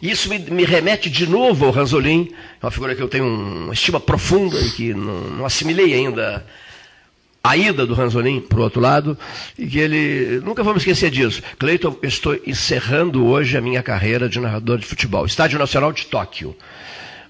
isso 0.00 0.28
me, 0.28 0.38
me, 0.38 0.64
remete 0.64 1.08
de 1.08 1.26
novo 1.26 1.66
ao 1.66 1.70
Ranzolin, 1.70 2.30
uma 2.62 2.70
figura 2.70 2.94
que 2.94 3.02
eu 3.02 3.08
tenho 3.08 3.26
uma 3.26 3.72
estima 3.72 3.98
profunda 4.00 4.58
e 4.58 4.70
que 4.70 4.94
não, 4.94 5.20
não 5.30 5.46
assimilei 5.46 5.94
ainda 5.94 6.44
a 7.46 7.56
ida 7.56 7.86
do 7.86 7.94
Ranzolin 7.94 8.40
para 8.40 8.58
o 8.58 8.62
outro 8.62 8.80
lado, 8.80 9.16
e 9.56 9.66
que 9.66 9.78
ele. 9.78 10.40
Nunca 10.44 10.64
vamos 10.64 10.82
esquecer 10.82 11.10
disso. 11.10 11.40
Cleiton, 11.58 11.96
estou 12.02 12.36
encerrando 12.44 13.24
hoje 13.24 13.56
a 13.56 13.60
minha 13.60 13.82
carreira 13.82 14.28
de 14.28 14.40
narrador 14.40 14.78
de 14.78 14.86
futebol. 14.86 15.24
Estádio 15.24 15.58
Nacional 15.58 15.92
de 15.92 16.06
Tóquio. 16.06 16.56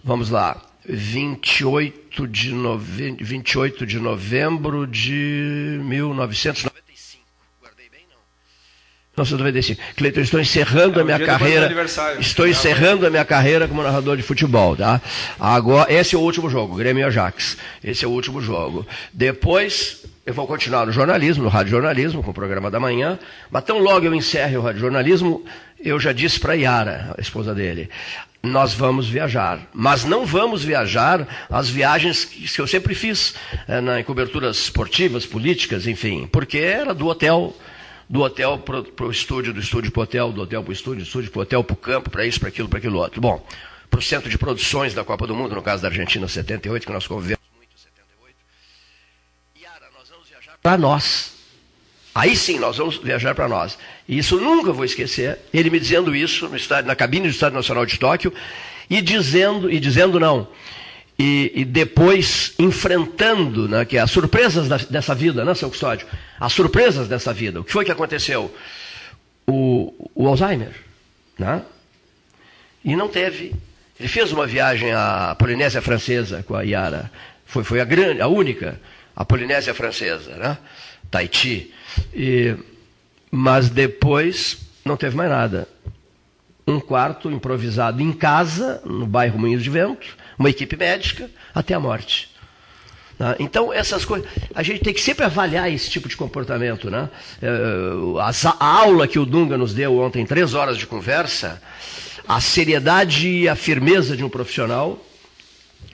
Vamos 0.02 0.30
lá. 0.30 0.62
28 0.88 2.28
de, 2.28 2.52
nove... 2.52 3.16
28 3.20 3.84
de 3.84 3.98
novembro 3.98 4.86
de 4.86 5.80
1990. 5.82 6.85
1995. 9.16 9.80
Cleiton, 9.96 10.20
estou 10.20 10.40
encerrando 10.40 10.98
é, 10.98 11.02
a 11.02 11.04
minha 11.04 11.18
carreira. 11.20 11.72
Estou 12.20 12.46
encerrando 12.46 13.06
a 13.06 13.10
minha 13.10 13.24
carreira 13.24 13.66
como 13.66 13.82
narrador 13.82 14.16
de 14.16 14.22
futebol, 14.22 14.76
tá? 14.76 15.00
Agora, 15.40 15.92
esse 15.92 16.14
é 16.14 16.18
o 16.18 16.20
último 16.20 16.50
jogo, 16.50 16.76
Grêmio 16.76 17.00
e 17.00 17.04
Ajax. 17.04 17.56
Esse 17.82 18.04
é 18.04 18.08
o 18.08 18.10
último 18.10 18.40
jogo. 18.40 18.86
Depois, 19.12 20.04
Eu 20.26 20.34
vou 20.34 20.44
continuar 20.44 20.84
no 20.84 20.90
jornalismo, 20.90 21.44
no 21.44 21.48
rádio 21.48 21.70
jornalismo, 21.70 22.20
com 22.20 22.32
o 22.32 22.34
programa 22.34 22.68
da 22.68 22.80
manhã, 22.80 23.16
mas 23.48 23.62
tão 23.62 23.78
logo 23.78 24.04
eu 24.06 24.12
encerre 24.12 24.56
o 24.56 24.60
rádio 24.60 24.80
jornalismo, 24.80 25.44
eu 25.78 26.00
já 26.00 26.12
disse 26.12 26.40
para 26.40 26.54
Yara, 26.54 27.14
a 27.16 27.20
esposa 27.20 27.54
dele, 27.54 27.88
nós 28.42 28.74
vamos 28.74 29.08
viajar, 29.08 29.60
mas 29.72 30.04
não 30.04 30.26
vamos 30.26 30.64
viajar 30.64 31.46
as 31.48 31.68
viagens 31.68 32.24
que 32.24 32.60
eu 32.60 32.66
sempre 32.66 32.92
fiz 32.92 33.34
é, 33.68 33.80
na, 33.80 34.00
em 34.00 34.02
coberturas 34.02 34.56
esportivas, 34.58 35.24
políticas, 35.24 35.86
enfim, 35.86 36.28
porque 36.30 36.58
era 36.58 36.92
do 36.92 37.06
hotel, 37.06 37.54
do 38.08 38.22
hotel 38.22 38.58
para 38.58 39.06
o 39.06 39.10
estúdio, 39.10 39.52
do 39.52 39.60
estúdio 39.60 39.90
para 39.90 40.00
o 40.00 40.02
hotel, 40.04 40.32
do 40.32 40.42
hotel 40.42 40.62
para 40.62 40.70
o 40.70 40.72
estúdio, 40.72 41.02
do 41.02 41.06
estúdio 41.06 41.30
para 41.30 41.38
o 41.38 41.42
hotel, 41.42 41.64
para 41.64 41.74
o 41.74 41.76
campo, 41.76 42.10
para 42.10 42.26
isso, 42.26 42.38
para 42.38 42.48
aquilo, 42.48 42.68
para 42.68 42.78
aquilo 42.78 42.98
outro. 42.98 43.20
Bom, 43.20 43.44
para 43.90 43.98
o 43.98 44.02
centro 44.02 44.30
de 44.30 44.38
produções 44.38 44.94
da 44.94 45.04
Copa 45.04 45.26
do 45.26 45.34
Mundo, 45.34 45.54
no 45.54 45.62
caso 45.62 45.82
da 45.82 45.88
Argentina 45.88 46.26
78, 46.28 46.86
que 46.86 46.92
nós 46.92 47.06
convivemos 47.06 47.46
para 50.62 50.76
nós. 50.76 51.32
Aí 52.12 52.34
sim, 52.34 52.58
nós 52.58 52.78
vamos 52.78 52.96
viajar 52.96 53.34
para 53.34 53.46
nós. 53.46 53.78
E 54.08 54.18
isso 54.18 54.40
nunca 54.40 54.72
vou 54.72 54.84
esquecer. 54.84 55.38
Ele 55.52 55.70
me 55.70 55.78
dizendo 55.78 56.16
isso 56.16 56.48
no 56.48 56.56
estádio, 56.56 56.88
na 56.88 56.96
cabine 56.96 57.28
do 57.28 57.30
Estádio 57.30 57.56
Nacional 57.56 57.86
de 57.86 57.98
Tóquio 57.98 58.32
e 58.90 59.00
dizendo, 59.00 59.70
e 59.70 59.78
dizendo 59.78 60.18
não. 60.18 60.48
E, 61.18 61.52
e 61.54 61.64
depois 61.64 62.54
enfrentando 62.58 63.66
né, 63.66 63.84
que 63.84 63.96
as 63.96 64.10
surpresas 64.10 64.68
da, 64.68 64.76
dessa 64.76 65.14
vida, 65.14 65.44
né, 65.44 65.54
seu 65.54 65.70
custódio? 65.70 66.06
As 66.38 66.52
surpresas 66.52 67.08
dessa 67.08 67.32
vida. 67.32 67.60
O 67.60 67.64
que 67.64 67.72
foi 67.72 67.84
que 67.84 67.92
aconteceu? 67.92 68.54
O, 69.46 70.10
o 70.14 70.28
Alzheimer. 70.28 70.72
Né? 71.38 71.62
E 72.84 72.94
não 72.94 73.08
teve. 73.08 73.54
Ele 73.98 74.08
fez 74.08 74.30
uma 74.30 74.46
viagem 74.46 74.92
à 74.92 75.34
Polinésia 75.38 75.80
Francesa 75.80 76.42
com 76.42 76.54
a 76.54 76.62
Yara. 76.62 77.10
Foi, 77.46 77.64
foi 77.64 77.80
a, 77.80 77.84
grande, 77.84 78.20
a 78.20 78.28
única 78.28 78.78
a 79.16 79.24
Polinésia 79.24 79.72
Francesa, 79.72 80.36
né? 80.36 80.58
Tahiti. 81.10 81.72
E, 82.12 82.54
mas 83.30 83.70
depois 83.70 84.58
não 84.84 84.96
teve 84.96 85.16
mais 85.16 85.30
nada. 85.30 85.66
Um 86.68 86.78
quarto 86.78 87.30
improvisado 87.30 88.02
em 88.02 88.12
casa, 88.12 88.82
no 88.84 89.06
bairro 89.06 89.38
Moinhos 89.38 89.62
de 89.62 89.70
Vento, 89.70 90.16
uma 90.38 90.50
equipe 90.50 90.76
médica, 90.76 91.30
até 91.54 91.74
a 91.74 91.80
morte. 91.80 92.30
Né? 93.18 93.36
Então, 93.38 93.72
essas 93.72 94.04
coisas. 94.04 94.28
A 94.54 94.62
gente 94.62 94.80
tem 94.80 94.92
que 94.92 95.00
sempre 95.00 95.24
avaliar 95.24 95.72
esse 95.72 95.90
tipo 95.90 96.08
de 96.08 96.16
comportamento. 96.16 96.90
Né? 96.90 97.08
É, 97.42 97.48
a 98.60 98.66
aula 98.66 99.08
que 99.08 99.18
o 99.18 99.26
Dunga 99.26 99.56
nos 99.56 99.72
deu 99.72 99.98
ontem, 99.98 100.24
três 100.26 100.54
horas 100.54 100.76
de 100.76 100.86
conversa, 100.86 101.62
a 102.28 102.40
seriedade 102.40 103.28
e 103.28 103.48
a 103.48 103.56
firmeza 103.56 104.16
de 104.16 104.24
um 104.24 104.28
profissional 104.28 105.05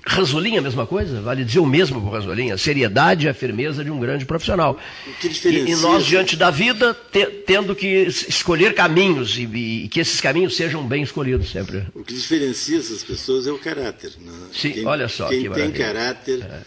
Ranzolinha, 0.04 0.58
a 0.58 0.62
mesma 0.62 0.84
coisa, 0.84 1.20
vale 1.20 1.44
dizer 1.44 1.60
o 1.60 1.66
mesmo 1.66 2.00
para 2.00 2.10
o 2.10 2.12
Ranzolinha, 2.12 2.54
a 2.54 2.58
seriedade 2.58 3.26
e 3.26 3.28
a 3.28 3.34
firmeza 3.34 3.84
de 3.84 3.90
um 3.90 4.00
grande 4.00 4.24
profissional. 4.24 4.78
E, 5.22 5.48
e, 5.48 5.76
nós, 5.76 6.04
diante 6.04 6.36
da 6.36 6.50
vida, 6.50 6.92
te, 7.12 7.24
tendo 7.46 7.74
que 7.74 7.86
escolher 8.28 8.74
caminhos 8.74 9.38
e, 9.38 9.42
e, 9.44 9.88
que 9.88 10.00
esses 10.00 10.20
caminhos 10.20 10.56
sejam 10.56 10.84
bem 10.84 11.02
escolhidos 11.04 11.50
sempre. 11.50 11.86
O 11.94 12.02
que 12.02 12.14
diferencia 12.14 12.78
essas 12.78 13.04
pessoas 13.04 13.46
é 13.46 13.52
o 13.52 13.58
caráter. 13.58 14.12
Né? 14.18 14.32
Sim, 14.52 14.72
quem, 14.72 14.86
olha 14.86 15.08
só. 15.08 15.28
Quem 15.28 15.48
tem 15.50 15.70
caráter 15.70 16.42
é. 16.42 16.62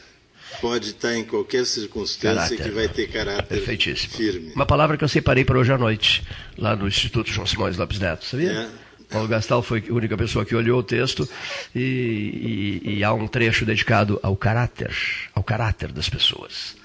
pode 0.61 0.91
estar 0.91 1.13
em 1.13 1.25
qualquer 1.25 1.65
circunstância 1.65 2.35
caráter, 2.35 2.63
que 2.63 2.69
vai 2.69 2.87
ter 2.87 3.07
caráter 3.07 3.61
firme. 3.97 4.53
Uma 4.55 4.65
palavra 4.65 4.97
que 4.97 5.03
eu 5.03 5.09
separei 5.09 5.43
para 5.43 5.59
hoje 5.59 5.73
à 5.73 5.77
noite, 5.77 6.23
lá 6.57 6.73
no 6.73 6.87
Instituto 6.87 7.29
João 7.29 7.45
Simões 7.45 7.75
Lopes 7.75 7.99
Neto, 7.99 8.23
sabia? 8.23 8.51
É. 8.51 8.84
Paulo 9.09 9.27
Gastal 9.27 9.61
foi 9.61 9.83
a 9.89 9.93
única 9.93 10.17
pessoa 10.17 10.45
que 10.45 10.55
olhou 10.55 10.79
o 10.79 10.83
texto 10.83 11.27
e, 11.73 12.81
e, 12.83 12.97
e 12.97 13.03
há 13.03 13.13
um 13.13 13.27
trecho 13.27 13.65
dedicado 13.65 14.19
ao 14.21 14.35
caráter, 14.35 14.95
ao 15.33 15.43
caráter 15.43 15.91
das 15.91 16.09
pessoas. 16.09 16.75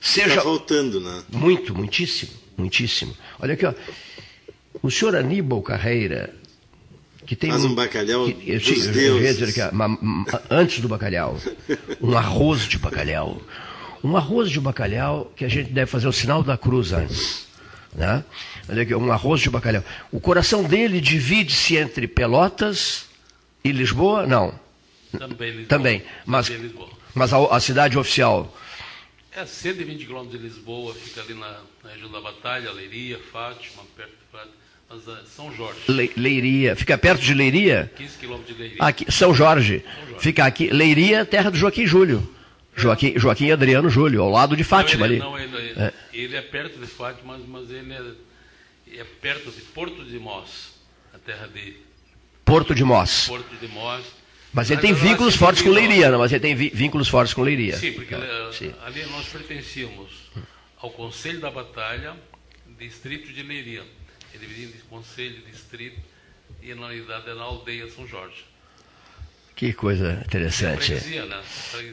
Seja 0.00 0.28
Está 0.28 0.42
voltando, 0.42 1.00
né? 1.00 1.22
Muito, 1.32 1.74
muitíssimo, 1.74 2.32
muitíssimo. 2.56 3.16
Olha 3.38 3.54
aqui, 3.54 3.66
ó. 3.66 3.74
O 4.82 4.90
senhor 4.90 5.16
Aníbal 5.16 5.60
Carreira, 5.62 6.32
que 7.26 7.34
tem 7.34 7.50
Faz 7.50 7.64
um, 7.64 7.68
um 7.68 7.74
bacalhau 7.74 8.26
que, 8.26 8.50
eu, 8.50 8.58
dos 8.58 8.96
eu, 8.96 9.18
eu 9.18 9.18
dizer 9.18 9.52
que, 9.52 9.60
antes 10.48 10.80
do 10.80 10.88
bacalhau, 10.88 11.36
um 12.00 12.16
arroz 12.16 12.62
de 12.62 12.78
bacalhau. 12.78 13.42
Um 14.02 14.16
arroz 14.16 14.50
de 14.50 14.60
bacalhau 14.60 15.32
que 15.34 15.44
a 15.44 15.48
gente 15.48 15.72
deve 15.72 15.90
fazer 15.90 16.06
o 16.06 16.12
sinal 16.12 16.42
da 16.42 16.56
cruz 16.56 16.92
antes. 16.92 17.48
Né? 17.92 18.24
Olha 18.68 18.82
aqui, 18.82 18.94
um 18.94 19.10
arroz 19.10 19.40
de 19.40 19.48
bacalhau. 19.48 19.82
O 20.12 20.20
coração 20.20 20.62
dele 20.62 21.00
divide-se 21.00 21.76
entre 21.76 22.06
Pelotas 22.06 23.06
e 23.64 23.72
Lisboa? 23.72 24.26
Não. 24.26 24.52
Também 25.16 25.50
Lisboa. 25.50 25.66
Também. 25.68 26.02
Mas, 26.26 26.48
Lisboa. 26.48 26.88
mas 27.14 27.32
a, 27.32 27.56
a, 27.56 27.60
cidade 27.60 27.98
oficial? 27.98 28.54
É 29.34 29.46
120 29.46 30.04
quilômetros 30.04 30.40
de 30.40 30.46
Lisboa, 30.46 30.94
fica 30.94 31.22
ali 31.22 31.34
na, 31.34 31.60
na, 31.82 31.90
região 31.90 32.10
da 32.10 32.20
Batalha, 32.20 32.70
Leiria, 32.72 33.18
Fátima, 33.32 33.82
perto 33.96 34.10
de 34.10 34.30
Fátima. 34.30 34.52
Mas, 34.90 35.06
uh, 35.06 35.26
São 35.26 35.54
Jorge. 35.54 35.80
Le, 35.88 36.12
Leiria. 36.16 36.76
Fica 36.76 36.98
perto 36.98 37.22
de 37.22 37.32
Leiria? 37.32 37.90
15 37.96 38.18
quilômetros 38.18 38.54
de 38.54 38.62
Leiria. 38.62 38.78
Aqui, 38.82 39.10
São 39.10 39.34
Jorge. 39.34 39.82
São 39.82 40.06
Jorge. 40.06 40.22
Fica 40.22 40.44
aqui. 40.44 40.68
Leiria, 40.68 41.24
terra 41.24 41.50
do 41.50 41.56
Joaquim 41.56 41.86
Júlio. 41.86 42.28
Joaquim, 42.76 43.18
Joaquim 43.18 43.50
Adriano 43.50 43.90
Júlio, 43.90 44.22
ao 44.22 44.30
lado 44.30 44.56
de 44.56 44.62
Fátima 44.62 45.06
não, 45.08 45.14
ele, 45.14 45.22
ali. 45.22 45.48
Não, 45.50 45.58
ele, 45.58 45.72
é. 45.76 45.92
ele 46.12 46.36
é 46.36 46.42
perto 46.42 46.78
de 46.78 46.86
Fátima, 46.86 47.36
mas, 47.36 47.46
mas 47.46 47.70
ele 47.70 47.92
é, 47.92 48.02
é, 48.96 49.04
perto 49.04 49.50
de 49.50 49.60
Porto 49.62 50.04
de 50.04 50.18
Mós, 50.18 50.74
a 51.12 51.18
terra 51.18 51.46
dele. 51.46 51.82
Porto 52.44 52.74
de 52.74 52.84
Mós. 52.84 53.26
Porto 53.26 53.56
de 53.56 53.68
Mós. 53.68 54.04
Mas 54.52 54.70
ele 54.70 54.80
tem 54.80 54.94
vínculos 54.94 55.36
fortes 55.36 55.62
com 55.62 55.70
Leiria, 55.70 56.10
não, 56.10 56.18
mas 56.18 56.32
ele 56.32 56.40
tem 56.40 56.54
vínculos 56.54 57.08
fortes 57.08 57.34
com 57.34 57.42
Leiria. 57.42 57.76
Sim, 57.76 57.92
porque 57.92 58.14
é, 58.14 58.50
sim. 58.52 58.74
ali 58.84 59.04
nós 59.06 59.26
pertencíamos 59.26 60.30
ao 60.80 60.90
Conselho 60.90 61.40
da 61.40 61.50
Batalha, 61.50 62.16
distrito 62.78 63.32
de 63.32 63.42
Leiria. 63.42 63.82
Ele 64.32 64.46
vinha 64.46 64.68
de 64.68 64.78
Conselho, 64.88 65.42
distrito, 65.50 66.00
e 66.62 66.74
na 66.74 66.88
realidade 66.88 67.28
é 67.28 67.34
na 67.34 67.42
aldeia 67.42 67.90
São 67.90 68.06
Jorge. 68.06 68.44
Que 69.54 69.72
coisa 69.72 70.22
interessante. 70.24 70.94
Né? 70.94 71.42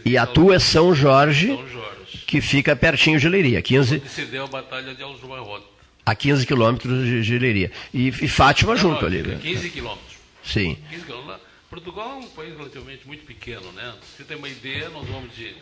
E 0.05 0.17
a 0.17 0.25
tua 0.27 0.55
é 0.55 0.59
São 0.59 0.93
Jorge, 0.93 1.47
São 1.47 1.67
Jorge, 1.67 2.17
que 2.27 2.39
fica 2.39 2.75
pertinho 2.75 3.19
de 3.19 3.27
Leiria, 3.27 3.61
15. 3.61 3.95
Onde 3.95 4.09
se 4.09 4.25
deu 4.25 4.43
a 4.43 4.47
batalha 4.47 4.93
de 4.93 5.01
Aljubarrota. 5.01 5.75
A 6.05 6.13
15 6.13 6.45
quilômetros 6.45 7.25
de, 7.25 7.39
Leiria. 7.39 7.71
E, 7.93 8.07
e 8.07 8.27
Fátima 8.27 8.74
não, 8.74 8.77
junto 8.77 9.01
não, 9.01 9.07
ali. 9.07 9.38
15 9.38 9.63
né? 9.63 9.69
quilômetros. 9.69 10.15
Sim. 10.43 10.77
15 10.89 11.05
quilômetros. 11.05 11.41
Portugal 11.69 12.12
é 12.12 12.15
um 12.25 12.27
país 12.27 12.55
relativamente 12.55 13.07
muito 13.07 13.25
pequeno, 13.25 13.71
né? 13.71 13.93
Você 14.15 14.24
tem 14.24 14.38
uma 14.38 14.47
ideia, 14.47 14.89
nós 14.89 15.07
vamos 15.07 15.35
de 15.35 15.55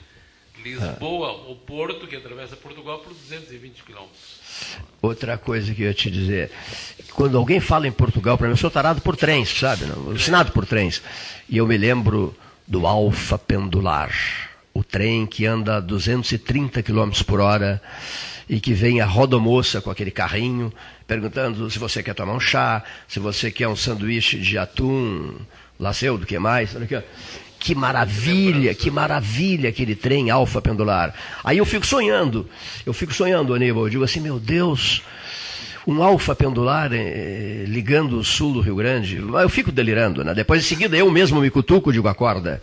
Lisboa, 0.61 1.29
ah. 1.29 1.51
o 1.51 1.55
Porto, 1.55 2.05
que 2.07 2.15
atravessa 2.15 2.55
Portugal, 2.55 2.99
por 2.99 3.13
220 3.13 3.83
quilômetros. 3.83 4.43
Outra 5.01 5.37
coisa 5.37 5.73
que 5.73 5.81
eu 5.81 5.87
ia 5.87 5.93
te 5.93 6.11
dizer, 6.11 6.51
quando 7.13 7.37
alguém 7.37 7.59
fala 7.59 7.87
em 7.87 7.91
Portugal, 7.91 8.37
para 8.37 8.47
mim, 8.47 8.53
eu 8.53 8.57
sou 8.57 8.69
tarado 8.69 9.01
por 9.01 9.15
trens, 9.15 9.49
sabe? 9.49 9.85
Alucinado 9.85 10.51
por 10.51 10.65
trens. 10.65 11.01
E 11.49 11.57
eu 11.57 11.65
me 11.65 11.77
lembro 11.77 12.35
do 12.67 12.85
Alfa 12.85 13.37
Pendular, 13.37 14.13
o 14.73 14.83
trem 14.83 15.25
que 15.25 15.45
anda 15.45 15.77
a 15.77 15.79
230 15.79 16.83
km 16.83 17.11
por 17.25 17.41
hora 17.41 17.81
e 18.49 18.59
que 18.59 18.73
vem 18.73 19.01
a 19.01 19.05
rodomoça 19.05 19.81
com 19.81 19.89
aquele 19.89 20.11
carrinho, 20.11 20.71
perguntando 21.07 21.69
se 21.69 21.79
você 21.79 22.03
quer 22.03 22.13
tomar 22.13 22.33
um 22.33 22.39
chá, 22.39 22.83
se 23.07 23.19
você 23.19 23.49
quer 23.51 23.67
um 23.67 23.75
sanduíche 23.75 24.37
de 24.37 24.57
atum, 24.57 25.35
lá 25.79 25.93
seu, 25.93 26.17
do 26.17 26.25
que 26.25 26.37
mais. 26.39 26.75
Que 27.59 27.73
maravilha, 27.73 28.73
que 28.75 28.91
maravilha 28.91 29.69
aquele 29.69 29.95
trem 29.95 30.29
alfa 30.29 30.61
pendular. 30.61 31.13
Aí 31.43 31.57
eu 31.57 31.65
fico 31.65 31.85
sonhando, 31.85 32.49
eu 32.85 32.93
fico 32.93 33.13
sonhando, 33.13 33.53
Aníbal, 33.53 33.85
eu 33.85 33.89
digo 33.89 34.03
assim, 34.03 34.19
meu 34.19 34.37
Deus, 34.37 35.01
um 35.87 36.03
alfa 36.03 36.35
pendular 36.35 36.91
eh, 36.93 37.63
ligando 37.67 38.17
o 38.17 38.23
sul 38.23 38.53
do 38.53 38.61
Rio 38.61 38.75
Grande. 38.75 39.17
Eu 39.17 39.49
fico 39.49 39.71
delirando, 39.71 40.23
né? 40.23 40.33
Depois 40.33 40.61
em 40.61 40.67
seguida 40.67 40.97
eu 40.97 41.09
mesmo 41.09 41.39
me 41.39 41.49
cutuco 41.49 41.91
digo, 41.91 42.07
acorda. 42.07 42.61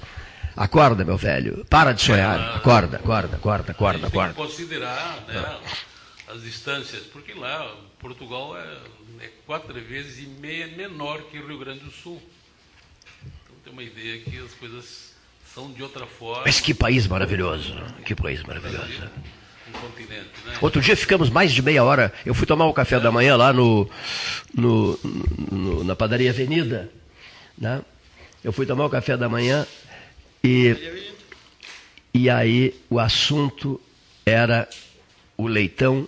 Acorda, 0.56 1.04
meu 1.04 1.16
velho. 1.16 1.64
Para 1.68 1.92
de 1.92 2.02
sonhar. 2.02 2.56
Acorda, 2.56 2.96
acorda, 2.96 3.36
acorda, 3.36 3.72
acorda, 3.72 4.06
acorda. 4.06 4.34
Tem 4.34 4.44
que 4.44 4.50
considerar 4.50 5.24
né, 5.28 5.58
as 6.28 6.42
distâncias, 6.42 7.02
porque 7.04 7.34
lá 7.34 7.74
Portugal 7.98 8.56
é, 8.56 9.24
é 9.24 9.30
quatro 9.46 9.74
vezes 9.74 10.18
e 10.18 10.26
meia 10.26 10.66
menor 10.68 11.22
que 11.24 11.38
o 11.38 11.46
Rio 11.46 11.58
Grande 11.58 11.80
do 11.80 11.90
Sul 11.90 12.20
ter 13.64 13.70
uma 13.70 13.82
ideia 13.82 14.18
que 14.20 14.38
as 14.38 14.52
coisas 14.54 15.12
são 15.54 15.70
de 15.72 15.82
outra 15.82 16.06
forma. 16.06 16.42
Mas 16.44 16.60
que 16.60 16.72
país 16.72 17.06
maravilhoso, 17.06 17.74
que 18.04 18.14
país 18.14 18.42
maravilhoso. 18.42 19.10
Um 19.68 19.72
continente, 19.72 20.30
né? 20.44 20.58
Outro 20.60 20.80
dia 20.80 20.96
ficamos 20.96 21.30
mais 21.30 21.52
de 21.52 21.62
meia 21.62 21.84
hora. 21.84 22.12
Eu 22.26 22.34
fui 22.34 22.46
tomar 22.46 22.66
o 22.66 22.72
café 22.72 22.96
é. 22.96 23.00
da 23.00 23.12
manhã 23.12 23.36
lá 23.36 23.52
no, 23.52 23.88
no, 24.54 24.98
no, 25.50 25.84
na 25.84 25.94
padaria 25.94 26.30
Avenida. 26.30 26.90
Né? 27.56 27.80
Eu 28.42 28.52
fui 28.52 28.66
tomar 28.66 28.86
o 28.86 28.90
café 28.90 29.16
da 29.16 29.28
manhã 29.28 29.66
e, 30.42 31.12
e 32.14 32.30
aí 32.30 32.74
o 32.88 32.98
assunto 32.98 33.80
era 34.24 34.68
o 35.36 35.46
leitão. 35.46 36.06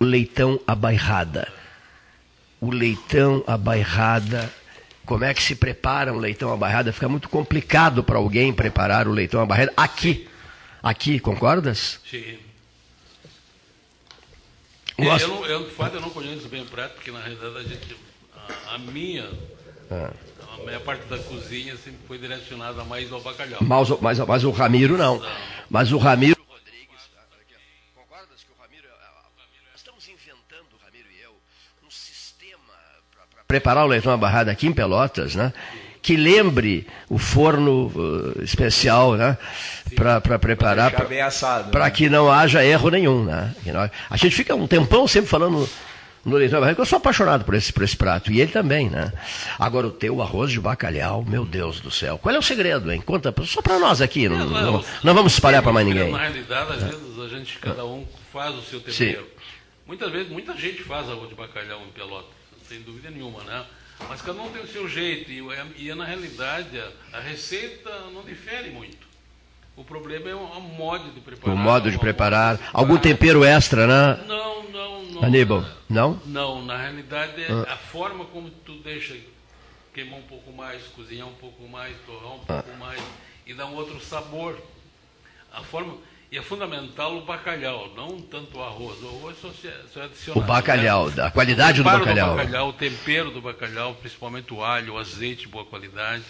O 0.00 0.04
leitão 0.04 0.60
abairrada. 0.66 1.52
O 2.60 2.70
leitão 2.70 3.42
abairrada 3.46 4.52
como 5.08 5.24
é 5.24 5.32
que 5.32 5.42
se 5.42 5.54
prepara 5.54 6.12
um 6.12 6.18
leitão 6.18 6.52
à 6.52 6.56
barrada? 6.56 6.92
Fica 6.92 7.08
muito 7.08 7.30
complicado 7.30 8.04
para 8.04 8.18
alguém 8.18 8.52
preparar 8.52 9.08
o 9.08 9.10
leitão 9.10 9.40
à 9.40 9.46
barrada 9.46 9.72
aqui. 9.74 10.28
Aqui, 10.82 11.18
concordas? 11.18 11.98
Sim. 12.08 12.38
Gosto. 14.98 15.26
Eu, 15.26 15.46
eu, 15.46 15.64
de 15.64 15.70
fato, 15.70 15.94
eu 15.94 16.02
não 16.02 16.10
conheço 16.10 16.46
bem 16.48 16.60
o 16.60 16.66
prato, 16.66 16.96
porque 16.96 17.10
na 17.10 17.20
realidade 17.20 17.56
a 17.56 17.62
gente, 17.62 17.96
a, 18.36 18.74
a 18.74 18.78
minha, 18.78 19.30
é. 19.90 20.10
A 20.60 20.64
minha 20.64 20.80
parte 20.80 21.04
da 21.06 21.18
cozinha 21.18 21.76
sempre 21.76 22.00
foi 22.06 22.18
direcionada 22.18 22.84
mais 22.84 23.12
ao 23.12 23.20
bacalhau. 23.20 23.60
Mas, 23.62 23.88
mas, 24.00 24.18
mas 24.18 24.44
o 24.44 24.50
Ramiro 24.50 24.96
não. 24.96 25.22
Mas 25.70 25.92
o 25.92 25.98
Ramiro 25.98 26.40
Rodrigues, 26.48 27.10
concordas 27.94 28.42
que 28.42 28.50
o 28.50 28.60
Ramiro, 28.60 28.88
estamos 29.74 30.08
inventando, 30.08 30.68
o 30.74 30.84
Ramiro 30.84 31.08
e 31.10 31.22
eu, 31.22 31.32
um 31.86 31.90
sistema 31.90 32.74
para 33.12 33.44
preparar 33.46 33.84
o 33.84 33.88
leitão 33.88 34.12
à 34.12 34.16
barrada 34.16 34.50
aqui 34.50 34.66
em 34.66 34.72
Pelotas, 34.72 35.34
né? 35.34 35.52
que 36.00 36.16
lembre 36.16 36.86
o 37.10 37.18
forno 37.18 37.92
uh, 37.94 38.42
especial, 38.42 39.14
né? 39.14 39.36
Para 39.94 40.38
preparar, 40.38 40.92
para 40.92 41.84
né? 41.84 41.90
que 41.90 42.08
não 42.08 42.30
haja 42.30 42.64
erro 42.64 42.88
nenhum, 42.88 43.24
né? 43.24 43.54
A 44.08 44.16
gente 44.16 44.34
fica 44.34 44.54
um 44.54 44.66
tempão 44.66 45.08
sempre 45.08 45.28
falando 45.28 45.68
no 46.24 46.36
leitão 46.36 46.62
eu 46.68 46.84
sou 46.84 46.98
apaixonado 46.98 47.44
por 47.44 47.54
esse, 47.54 47.72
por 47.72 47.82
esse 47.82 47.96
prato, 47.96 48.30
e 48.30 48.40
ele 48.40 48.52
também, 48.52 48.90
né? 48.90 49.12
Agora, 49.58 49.86
o 49.86 49.90
teu 49.90 50.20
arroz 50.20 50.50
de 50.50 50.60
bacalhau, 50.60 51.24
meu 51.24 51.44
Deus 51.44 51.80
do 51.80 51.90
céu, 51.90 52.18
qual 52.18 52.34
é 52.34 52.38
o 52.38 52.42
segredo, 52.42 52.92
hein? 52.92 53.00
Conta 53.00 53.34
só 53.44 53.62
para 53.62 53.78
nós 53.78 54.00
aqui, 54.00 54.28
não, 54.28 54.38
não, 54.38 54.72
não, 54.72 54.84
não 55.02 55.14
vamos 55.14 55.32
espalhar 55.32 55.62
para 55.62 55.72
mais 55.72 55.86
ninguém. 55.86 56.10
Na 56.12 56.18
realidade, 56.18 56.72
às 56.72 56.82
vezes, 56.82 57.18
a 57.18 57.28
gente, 57.28 57.58
cada 57.58 57.84
um 57.84 58.06
faz 58.32 58.54
o 58.54 58.62
seu 58.62 58.80
tempero. 58.80 59.22
Sim. 59.22 59.26
Muitas 59.86 60.12
vezes, 60.12 60.28
muita 60.30 60.54
gente 60.56 60.82
faz 60.82 61.08
arroz 61.08 61.28
de 61.28 61.34
bacalhau 61.34 61.82
em 61.82 61.90
pelota, 61.92 62.28
sem 62.68 62.82
dúvida 62.82 63.10
nenhuma, 63.10 63.42
né? 63.44 63.64
Mas 64.08 64.22
cada 64.22 64.40
um 64.40 64.50
tem 64.50 64.62
o 64.62 64.68
seu 64.68 64.88
jeito, 64.88 65.30
e, 65.30 65.42
e 65.76 65.94
na 65.94 66.04
realidade 66.04 66.78
a, 66.78 67.18
a 67.18 67.20
receita 67.20 67.90
não 68.12 68.22
difere 68.22 68.70
muito. 68.70 69.07
O 69.78 69.84
problema 69.84 70.28
é 70.28 70.34
o 70.34 70.60
modo 70.60 71.08
de 71.12 71.20
preparar. 71.20 71.54
O 71.54 71.56
modo 71.56 71.88
de 71.88 71.98
preparar. 71.98 72.58
Algum 72.72 72.98
tempero 72.98 73.44
extra, 73.44 73.86
né? 73.86 74.24
Não, 74.26 74.64
não, 74.64 75.02
não. 75.04 75.24
Aníbal, 75.24 75.64
não? 75.88 76.20
Não, 76.26 76.64
na 76.64 76.76
realidade 76.76 77.40
é 77.40 77.46
ah. 77.48 77.74
a 77.74 77.76
forma 77.76 78.24
como 78.24 78.50
tu 78.50 78.74
deixa 78.82 79.16
queimar 79.94 80.18
um 80.18 80.22
pouco 80.22 80.52
mais, 80.52 80.82
cozinhar 80.88 81.28
um 81.28 81.34
pouco 81.34 81.68
mais, 81.68 81.96
torrar 82.04 82.34
um 82.34 82.40
pouco 82.40 82.70
ah. 82.74 82.76
mais 82.76 83.00
e 83.46 83.54
dar 83.54 83.66
um 83.66 83.76
outro 83.76 84.00
sabor. 84.00 84.58
A 85.52 85.62
forma 85.62 85.94
e 86.30 86.36
é 86.36 86.42
fundamental 86.42 87.16
o 87.16 87.24
bacalhau, 87.24 87.90
não 87.94 88.20
tanto 88.20 88.58
o 88.58 88.62
arroz. 88.62 89.00
O 89.00 89.08
arroz 89.08 89.36
só, 89.40 89.48
é. 90.02 90.38
O 90.38 90.40
bacalhau, 90.40 91.08
né? 91.10 91.22
a 91.22 91.30
qualidade 91.30 91.78
do 91.78 91.84
bacalhau. 91.84 92.30
do 92.32 92.36
bacalhau. 92.36 92.68
O 92.70 92.72
tempero 92.72 93.30
do 93.30 93.40
bacalhau, 93.40 93.94
principalmente 93.94 94.52
o 94.52 94.62
alho, 94.62 94.94
o 94.94 94.98
azeite 94.98 95.46
boa 95.46 95.64
qualidade. 95.64 96.24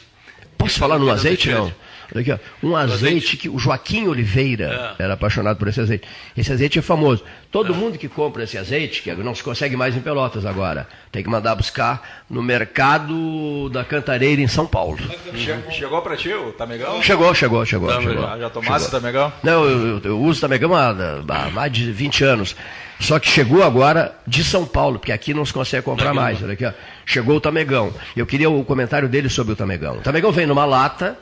Posso 0.58 0.78
falar 0.78 0.98
no 0.98 1.10
azeite, 1.10 1.48
não? 1.50 1.72
Aqui, 2.14 2.32
ó, 2.32 2.38
um 2.62 2.74
azeite, 2.74 2.94
azeite, 2.94 3.36
que 3.36 3.48
o 3.50 3.58
Joaquim 3.58 4.08
Oliveira 4.08 4.96
é. 4.98 5.04
era 5.04 5.14
apaixonado 5.14 5.58
por 5.58 5.68
esse 5.68 5.80
azeite. 5.80 6.08
Esse 6.36 6.50
azeite 6.50 6.78
é 6.78 6.82
famoso. 6.82 7.22
Todo 7.50 7.72
é. 7.72 7.76
mundo 7.76 7.98
que 7.98 8.08
compra 8.08 8.44
esse 8.44 8.56
azeite, 8.56 9.02
que 9.02 9.14
não 9.14 9.34
se 9.34 9.42
consegue 9.42 9.76
mais 9.76 9.94
em 9.94 10.00
Pelotas 10.00 10.46
agora, 10.46 10.88
tem 11.12 11.22
que 11.22 11.28
mandar 11.28 11.54
buscar 11.54 12.24
no 12.28 12.42
mercado 12.42 13.68
da 13.68 13.84
Cantareira 13.84 14.40
em 14.40 14.48
São 14.48 14.66
Paulo. 14.66 14.98
Chegou, 15.34 15.70
chegou 15.70 16.02
para 16.02 16.16
ti 16.16 16.32
o 16.32 16.52
Tamegão? 16.52 17.02
Chegou, 17.02 17.34
chegou, 17.34 17.64
chegou. 17.66 17.88
Tá, 17.88 18.00
chegou. 18.00 18.38
Já 18.38 18.50
tomasse 18.50 18.88
o 18.88 18.90
Tamegão? 18.90 19.32
Não, 19.42 19.64
eu, 19.64 19.86
eu, 19.86 20.00
eu 20.02 20.20
uso 20.20 20.40
Tamegão 20.40 20.74
há, 20.74 20.90
há 20.90 21.50
mais 21.50 21.70
de 21.70 21.92
20 21.92 22.24
anos. 22.24 22.56
Só 23.00 23.18
que 23.18 23.28
chegou 23.28 23.62
agora 23.62 24.16
de 24.26 24.42
São 24.42 24.66
Paulo, 24.66 24.98
porque 24.98 25.12
aqui 25.12 25.32
não 25.32 25.44
se 25.44 25.52
consegue 25.52 25.84
comprar 25.84 26.12
mais. 26.12 26.42
Olha 26.42 26.54
aqui, 26.54 26.64
ó. 26.64 26.72
Chegou 27.06 27.36
o 27.36 27.40
Tamegão. 27.40 27.94
Eu 28.16 28.26
queria 28.26 28.50
o 28.50 28.64
comentário 28.64 29.08
dele 29.08 29.28
sobre 29.28 29.52
o 29.52 29.56
Tamegão. 29.56 29.98
O 29.98 30.00
Tamegão 30.00 30.32
vem 30.32 30.46
numa 30.46 30.64
lata, 30.64 31.16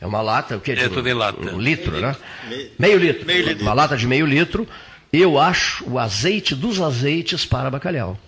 é 0.00 0.06
uma 0.06 0.22
lata, 0.22 0.56
o 0.56 0.60
que? 0.60 0.72
É 0.72 0.88
tudo 0.88 1.08
em 1.08 1.14
lata. 1.14 1.54
Um 1.54 1.60
litro, 1.60 1.92
meio 1.92 2.06
né? 2.06 2.16
Meio, 2.48 2.70
meio, 2.78 2.98
litro. 2.98 3.26
meio 3.26 3.46
litro. 3.46 3.62
Uma 3.62 3.74
lata 3.74 3.96
de 3.96 4.06
meio 4.06 4.24
litro. 4.24 4.66
Eu 5.12 5.38
acho 5.38 5.88
o 5.88 5.98
azeite 5.98 6.54
dos 6.54 6.80
azeites 6.80 7.44
para 7.44 7.70
bacalhau. 7.70 8.18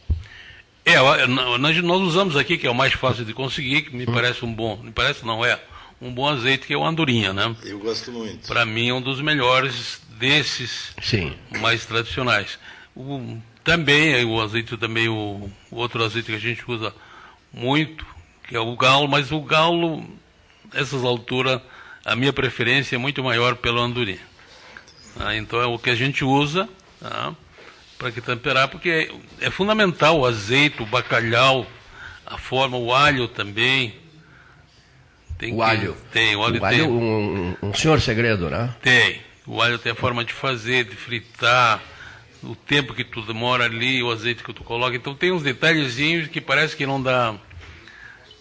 É, 0.84 0.96
nós, 1.26 1.82
nós 1.82 2.00
usamos 2.00 2.36
aqui, 2.36 2.56
que 2.56 2.66
é 2.66 2.70
o 2.70 2.74
mais 2.74 2.92
fácil 2.94 3.24
de 3.24 3.34
conseguir, 3.34 3.82
que 3.82 3.94
me 3.94 4.04
hum. 4.04 4.12
parece 4.12 4.44
um 4.44 4.52
bom, 4.52 4.78
me 4.82 4.90
parece 4.90 5.24
não 5.24 5.44
é, 5.44 5.58
um 6.00 6.12
bom 6.12 6.26
azeite 6.26 6.66
que 6.66 6.72
é 6.72 6.76
o 6.76 6.84
andorinha, 6.84 7.32
né? 7.32 7.54
Eu 7.64 7.78
gosto 7.78 8.10
muito. 8.10 8.48
Para 8.48 8.64
mim 8.64 8.88
é 8.88 8.94
um 8.94 9.02
dos 9.02 9.20
melhores 9.20 10.00
desses 10.18 10.92
Sim. 11.02 11.34
mais 11.60 11.84
tradicionais. 11.84 12.58
O, 12.94 13.38
também, 13.62 14.24
o 14.24 14.40
azeite 14.40 14.76
também, 14.76 15.08
o, 15.08 15.50
o, 15.70 15.76
outro 15.76 16.04
azeite 16.04 16.26
que 16.26 16.36
a 16.36 16.40
gente 16.40 16.62
usa 16.66 16.94
muito, 17.52 18.04
que 18.48 18.56
é 18.56 18.60
o 18.60 18.76
galo, 18.76 19.08
mas 19.08 19.30
o 19.30 19.40
galo, 19.40 20.04
nessas 20.72 21.04
alturas, 21.04 21.60
a 22.04 22.16
minha 22.16 22.32
preferência 22.32 22.96
é 22.96 22.98
muito 22.98 23.22
maior 23.22 23.56
pelo 23.56 23.80
andorim. 23.80 24.18
Ah, 25.18 25.36
então 25.36 25.60
é 25.60 25.66
o 25.66 25.78
que 25.78 25.90
a 25.90 25.94
gente 25.94 26.24
usa 26.24 26.68
tá, 27.00 27.34
para 27.98 28.10
que 28.10 28.20
temperar, 28.20 28.68
porque 28.68 29.10
é, 29.40 29.46
é, 29.46 29.50
fundamental 29.50 30.20
o 30.20 30.26
azeite, 30.26 30.82
o 30.82 30.86
bacalhau, 30.86 31.66
a 32.26 32.38
forma, 32.38 32.76
o 32.76 32.94
alho 32.94 33.28
também. 33.28 33.94
Tem 35.38 35.52
o 35.52 35.56
que, 35.56 35.62
alho. 35.62 35.96
Tem, 36.12 36.36
o 36.36 36.42
alho 36.42 36.56
o 36.56 36.60
tem. 36.60 36.80
Alho, 36.80 36.90
um, 36.90 37.56
um 37.62 37.74
senhor 37.74 38.00
segredo, 38.00 38.48
né? 38.48 38.74
Tem. 38.82 39.20
O 39.46 39.60
alho 39.60 39.78
tem 39.78 39.92
a 39.92 39.94
forma 39.94 40.24
de 40.24 40.32
fazer, 40.32 40.84
de 40.84 40.96
fritar 40.96 41.80
o 42.42 42.54
tempo 42.54 42.94
que 42.94 43.04
tu 43.04 43.22
demora 43.22 43.64
ali, 43.64 44.02
o 44.02 44.10
azeite 44.10 44.42
que 44.42 44.52
tu 44.52 44.64
coloca. 44.64 44.96
Então 44.96 45.14
tem 45.14 45.32
uns 45.32 45.42
detalhezinhos 45.42 46.28
que 46.28 46.40
parece 46.40 46.76
que 46.76 46.86
não 46.86 47.02
dá 47.02 47.34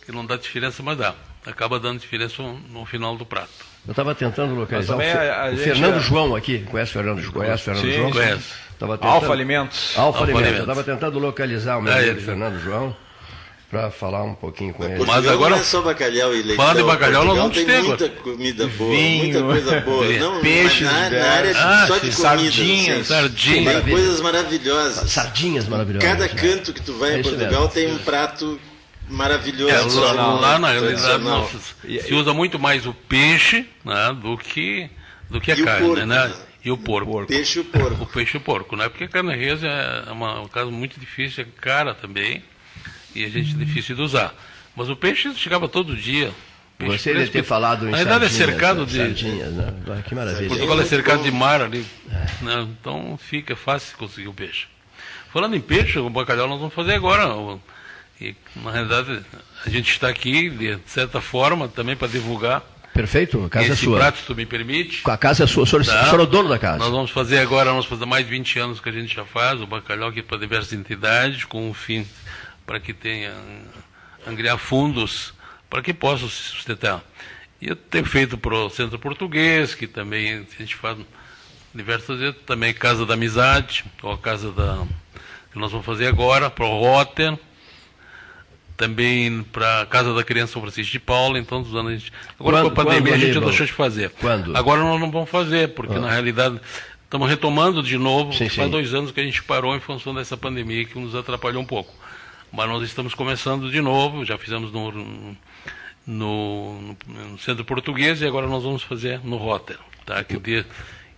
que 0.05 0.11
não 0.11 0.25
dá 0.25 0.37
diferença, 0.37 0.81
mas 0.81 0.97
dá. 0.97 1.13
Acaba 1.45 1.79
dando 1.79 1.99
diferença 1.99 2.43
no 2.69 2.85
final 2.85 3.15
do 3.15 3.25
prato. 3.25 3.49
Eu 3.87 3.91
estava 3.91 4.13
tentando 4.13 4.55
localizar 4.55 4.97
o, 4.97 5.01
a, 5.01 5.47
a 5.47 5.51
o 5.51 5.57
Fernando 5.57 5.97
é... 5.97 5.99
João 5.99 6.35
aqui. 6.35 6.59
Conhece 6.59 6.91
o 6.91 6.93
Fernando 6.93 7.21
João? 7.21 7.33
Conhece 7.33 7.63
Fernando 7.63 7.85
Sim, 7.85 7.93
João? 7.93 8.11
Conhece. 8.11 8.53
Tentando... 8.77 9.03
Alfa 9.03 9.31
Alimentos. 9.31 9.97
Alfa, 9.97 10.01
Alfa 10.01 10.23
Alimentos. 10.23 10.47
Alimentos. 10.47 10.67
Eu 10.67 10.73
estava 10.73 10.83
tentando 10.83 11.19
localizar 11.19 11.77
o 11.77 11.81
meu 11.81 11.93
é, 11.93 12.15
Fernando 12.15 12.59
João 12.59 12.95
para 13.69 13.91
falar 13.91 14.23
um 14.23 14.33
pouquinho 14.33 14.73
com 14.73 14.83
ele. 14.83 15.05
Mas 15.05 15.27
agora 15.27 15.51
não 15.51 15.61
é 15.61 15.63
só 15.63 15.81
bacalhau 15.81 16.33
e 16.33 16.41
leite. 16.41 16.55
Falando 16.55 16.79
em 16.79 16.85
bacalhau, 16.85 17.23
nós 17.23 17.37
vamos 17.37 17.55
ter 17.55 17.65
tem 17.65 17.83
muita 17.83 18.09
comida 18.09 18.67
boa, 18.67 18.91
Vinho, 18.91 19.21
muita 19.21 19.41
coisa 19.43 19.81
boa. 19.81 20.07
Não, 20.07 20.41
peixes, 20.41 20.81
na, 20.81 21.09
na, 21.09 21.31
área 21.31 21.53
de, 21.53 21.59
ah, 21.59 21.85
só 21.87 21.93
de 21.93 21.99
comida. 21.99 22.15
Sardinhas, 22.15 23.07
sardinhas. 23.07 23.83
Tem 23.83 23.93
coisas 23.93 24.21
maravilhosas. 24.21 25.11
Sardinhas 25.11 25.67
maravilhosas. 25.67 26.09
Cada 26.09 26.23
né? 26.23 26.29
canto 26.29 26.73
que 26.73 26.81
tu 26.81 26.93
vai 26.93 27.13
é 27.13 27.19
em 27.19 27.21
Portugal 27.21 27.49
mesmo. 27.51 27.67
tem 27.69 27.93
um 27.93 27.99
prato 27.99 28.59
maravilhoso. 29.07 30.03
É, 30.03 30.13
lá, 30.13 30.33
lá 30.33 30.59
na 30.59 30.71
realidade 30.71 31.23
se 32.03 32.13
usa 32.13 32.33
muito 32.33 32.57
mais 32.57 32.87
o 32.87 32.93
peixe 32.93 33.67
né, 33.85 34.17
do 34.19 34.35
que 34.35 34.89
do 35.29 35.39
que 35.39 35.51
a 35.51 35.55
e 35.55 35.63
carne, 35.63 35.87
porco, 35.87 36.05
né? 36.05 36.33
E 36.65 36.71
o 36.71 36.77
porco. 36.77 37.21
O 37.21 37.25
peixe 37.27 37.59
e 37.59 37.61
o 37.61 37.65
porco. 37.65 38.03
O 38.03 38.05
peixe 38.07 38.35
e 38.35 38.39
o 38.39 38.41
porco, 38.41 38.75
né? 38.75 38.89
Porque 38.89 39.03
a 39.03 39.07
carne 39.07 39.35
res 39.35 39.63
é 39.63 40.11
uma, 40.11 40.41
um 40.41 40.47
caso 40.47 40.71
muito 40.71 40.99
difícil, 40.99 41.43
é 41.43 41.61
cara 41.61 41.93
também 41.93 42.43
e 43.15 43.23
a 43.23 43.29
gente 43.29 43.55
é 43.55 43.57
difícil 43.57 43.95
de 43.95 44.01
usar. 44.01 44.33
Mas 44.75 44.89
o 44.89 44.95
peixe 44.95 45.33
chegava 45.35 45.67
todo 45.67 45.95
dia. 45.95 46.31
Você 46.79 47.13
deve 47.13 47.29
ter 47.29 47.43
falado 47.43 47.87
em 47.87 47.91
Na 47.91 47.97
verdade 47.97 48.25
é 48.25 48.29
cercado 48.29 48.85
de. 48.85 48.97
Sardinhas, 48.97 49.51
né? 49.53 49.73
Que 50.07 50.15
maravilha. 50.15 50.47
Portugal 50.47 50.79
é 50.79 50.85
cercado 50.85 51.23
de 51.23 51.31
mar 51.31 51.61
ali. 51.61 51.85
É. 52.09 52.43
Né? 52.43 52.67
Então 52.79 53.19
fica 53.21 53.55
fácil 53.55 53.97
conseguir 53.97 54.29
o 54.29 54.33
peixe. 54.33 54.67
Falando 55.33 55.55
em 55.55 55.61
peixe, 55.61 55.99
o 55.99 56.09
bacalhau 56.09 56.47
nós 56.47 56.59
vamos 56.59 56.73
fazer 56.73 56.93
agora. 56.93 57.27
E, 58.21 58.35
na 58.55 58.71
realidade, 58.71 59.21
a 59.65 59.69
gente 59.69 59.91
está 59.91 60.09
aqui, 60.09 60.49
de 60.49 60.77
certa 60.85 61.21
forma, 61.21 61.67
também 61.67 61.95
para 61.95 62.07
divulgar. 62.07 62.63
Perfeito, 62.93 63.45
a 63.45 63.49
casa 63.49 63.67
é 63.67 63.71
esse 63.71 63.81
é 63.81 63.85
sua. 63.85 63.97
prato, 63.97 64.17
se 64.17 64.25
tu 64.25 64.35
me 64.35 64.45
permite. 64.45 65.01
A 65.05 65.17
casa 65.17 65.43
é 65.43 65.47
sua, 65.47 65.63
o 65.63 65.67
senhor, 65.67 65.85
tá. 65.85 66.01
o 66.01 66.05
senhor 66.05 66.19
é 66.19 66.23
o 66.23 66.25
dono 66.25 66.49
da 66.49 66.57
casa. 66.57 66.79
Nós 66.79 66.89
vamos 66.89 67.11
fazer 67.11 67.37
agora, 67.39 67.71
nós 67.71 67.85
fazer 67.85 68.05
mais 68.05 68.25
de 68.25 68.31
20 68.31 68.59
anos 68.59 68.79
que 68.79 68.89
a 68.89 68.91
gente 68.91 69.15
já 69.15 69.23
faz, 69.23 69.61
o 69.61 69.67
bacalhau 69.67 70.09
aqui 70.09 70.21
para 70.21 70.37
diversas 70.37 70.73
entidades, 70.73 71.45
com 71.45 71.69
o 71.69 71.73
fim 71.73 72.05
para 72.69 72.79
que 72.79 72.93
tenha 72.93 73.33
angriar 74.27 74.59
fundos 74.59 75.33
para 75.67 75.81
que 75.81 75.91
possa 75.91 76.27
se 76.27 76.35
sustentar. 76.35 77.03
E 77.59 77.67
eu 77.67 77.75
tenho 77.75 78.05
feito 78.05 78.37
para 78.37 78.53
o 78.53 78.69
Centro 78.69 78.99
Português, 78.99 79.73
que 79.73 79.87
também 79.87 80.33
a 80.33 80.61
gente 80.61 80.75
faz 80.75 80.95
diversas 81.73 82.19
vezes, 82.19 82.35
também 82.45 82.71
Casa 82.71 83.07
da 83.07 83.15
Amizade, 83.15 83.85
ou 84.03 84.11
a 84.11 84.17
Casa 84.19 84.51
da. 84.51 84.85
que 85.51 85.57
nós 85.57 85.71
vamos 85.71 85.83
fazer 85.83 86.05
agora, 86.05 86.47
para 86.47 86.63
o 86.63 86.79
Rotter, 86.79 87.35
também 88.77 89.41
para 89.51 89.81
a 89.81 89.85
Casa 89.87 90.13
da 90.13 90.23
Criança 90.23 90.53
São 90.53 90.61
Francisco 90.61 90.91
de 90.91 90.99
Paula, 90.99 91.39
então 91.39 91.63
dos 91.63 91.73
anos 91.73 91.91
a 91.91 91.95
gente. 91.95 92.13
Agora 92.39 92.57
quando, 92.57 92.75
com 92.75 92.81
a 92.81 92.85
pandemia 92.85 93.13
quando, 93.13 93.23
a 93.23 93.25
gente 93.25 93.39
deixou 93.39 93.65
de 93.65 93.73
fazer. 93.73 94.11
Quando? 94.11 94.55
Agora 94.55 94.81
nós 94.83 94.99
não 94.99 95.09
vamos 95.09 95.29
fazer, 95.31 95.69
porque 95.69 95.95
ah. 95.95 95.99
na 95.99 96.11
realidade 96.11 96.61
estamos 97.03 97.27
retomando 97.27 97.81
de 97.81 97.97
novo, 97.97 98.31
sim, 98.31 98.47
faz 98.47 98.67
sim. 98.67 98.69
dois 98.69 98.93
anos 98.93 99.11
que 99.11 99.19
a 99.19 99.23
gente 99.23 99.41
parou 99.41 99.75
em 99.75 99.79
função 99.79 100.13
dessa 100.13 100.37
pandemia 100.37 100.85
que 100.85 100.99
nos 100.99 101.15
atrapalhou 101.15 101.63
um 101.63 101.65
pouco. 101.65 101.97
Mas 102.51 102.67
nós 102.67 102.83
estamos 102.83 103.13
começando 103.13 103.69
de 103.69 103.81
novo, 103.81 104.25
já 104.25 104.37
fizemos 104.37 104.71
no, 104.71 104.91
no, 106.05 106.95
no 107.07 107.39
Centro 107.39 107.63
Português 107.63 108.21
e 108.21 108.27
agora 108.27 108.47
nós 108.47 108.63
vamos 108.63 108.83
fazer 108.83 109.19
no 109.23 109.37
Rotter, 109.37 109.77
tá? 110.05 110.23
Que, 110.23 110.65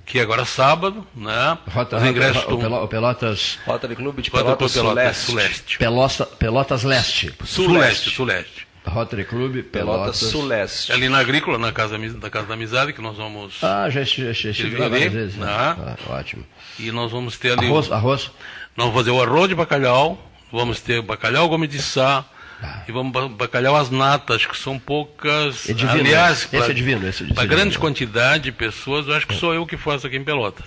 que 0.06 0.20
é 0.20 0.22
agora 0.22 0.44
sábado, 0.44 1.08
né? 1.16 1.58
Rota, 1.70 1.98
Os 1.98 2.04
ingressos 2.04 2.44
Rota, 2.44 2.88
Pelotas... 2.88 3.60
Rotary 3.66 3.96
Clube 3.96 4.22
de 4.22 4.32
Pelotas, 4.32 4.74
Pelotas 4.74 5.18
Suleste. 5.18 5.78
Pelotas, 5.78 6.28
Pelotas 6.38 6.84
Leste. 6.84 7.34
Suleste, 7.46 8.10
Suleste. 8.10 8.68
Rotary 8.86 9.26
Club 9.26 9.64
Pelotas. 9.64 9.72
Pelotas 9.72 10.18
Suleste. 10.18 10.92
Ali 10.92 11.08
na 11.08 11.20
Agrícola, 11.20 11.58
na 11.58 11.72
casa, 11.72 11.98
da 11.98 12.30
Casa 12.30 12.48
da 12.48 12.56
Amizade, 12.56 12.94
que 12.94 13.02
nós 13.02 13.16
vamos... 13.16 13.64
Ah, 13.64 13.90
já 13.90 14.02
estive 14.02 14.76
lá 14.78 14.90
várias 14.90 15.14
vezes. 15.14 15.36
Né? 15.36 15.48
Ah, 15.48 15.96
ótimo. 16.10 16.44
E 16.80 16.92
nós 16.92 17.12
vamos 17.12 17.38
ter 17.38 17.58
ali... 17.58 17.68
Arroz, 17.68 17.92
arroz? 17.92 18.32
Nós 18.76 18.88
vamos 18.88 18.96
fazer 18.96 19.12
o 19.12 19.22
arroz 19.22 19.50
de 19.50 19.56
bacalhau, 19.56 20.18
vamos 20.52 20.82
ter 20.82 21.02
bacalhau 21.02 21.48
gomes 21.48 21.70
de 21.70 21.82
sá, 21.82 22.26
ah. 22.62 22.84
e 22.88 22.92
vamos 22.92 23.32
bacalhau 23.32 23.76
as 23.76 23.90
natas, 23.90 24.46
que 24.46 24.58
são 24.58 24.78
poucas. 24.78 25.70
É 25.70 25.74
divino, 25.74 26.00
Aliás, 26.02 26.48
esse 26.52 26.72
é 26.72 26.74
divino, 26.74 27.08
esse 27.08 27.24
é 27.24 27.28
divino. 27.28 27.36
Para 27.36 27.46
grande 27.46 27.80
quantidade 27.80 28.46
de 28.46 28.52
pessoas, 28.52 29.08
eu 29.08 29.16
acho 29.16 29.28
que 29.28 29.36
sou 29.36 29.54
eu 29.54 29.66
que 29.66 29.78
faço 29.78 30.08
aqui 30.08 30.18
em 30.18 30.24
Pelotas. 30.24 30.66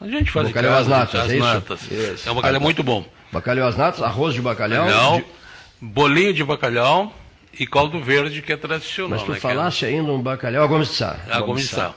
A 0.00 0.08
gente 0.08 0.30
faz 0.30 0.48
bacalhau 0.48 0.74
às 0.74 0.88
natas, 0.88 1.20
as 1.20 1.30
é 1.30 1.38
natas. 1.38 1.90
Isso? 1.90 2.28
É 2.28 2.32
um 2.32 2.34
bacalhau 2.34 2.60
muito 2.60 2.82
bom. 2.82 3.04
Bacalhau 3.30 3.68
às 3.68 3.76
natas, 3.76 4.02
arroz 4.02 4.34
de 4.34 4.42
bacalhau. 4.42 4.84
bacalhau 4.84 5.16
de... 5.18 5.24
Bolinho 5.80 6.32
de 6.32 6.44
bacalhau 6.44 7.12
e 7.58 7.66
caldo 7.66 8.00
verde, 8.00 8.42
que 8.42 8.52
é 8.52 8.56
tradicional. 8.56 9.10
Mas 9.10 9.22
tu 9.22 9.32
né, 9.32 9.38
falaste 9.38 9.84
é... 9.84 9.88
ainda 9.88 10.10
um 10.12 10.20
bacalhau 10.20 10.64
a 10.64 10.66
gomes 10.66 10.88
de 10.88 10.94
sá. 10.94 11.16
A 11.30 11.40
gomes 11.40 11.68
de 11.68 11.74
sá. 11.74 11.92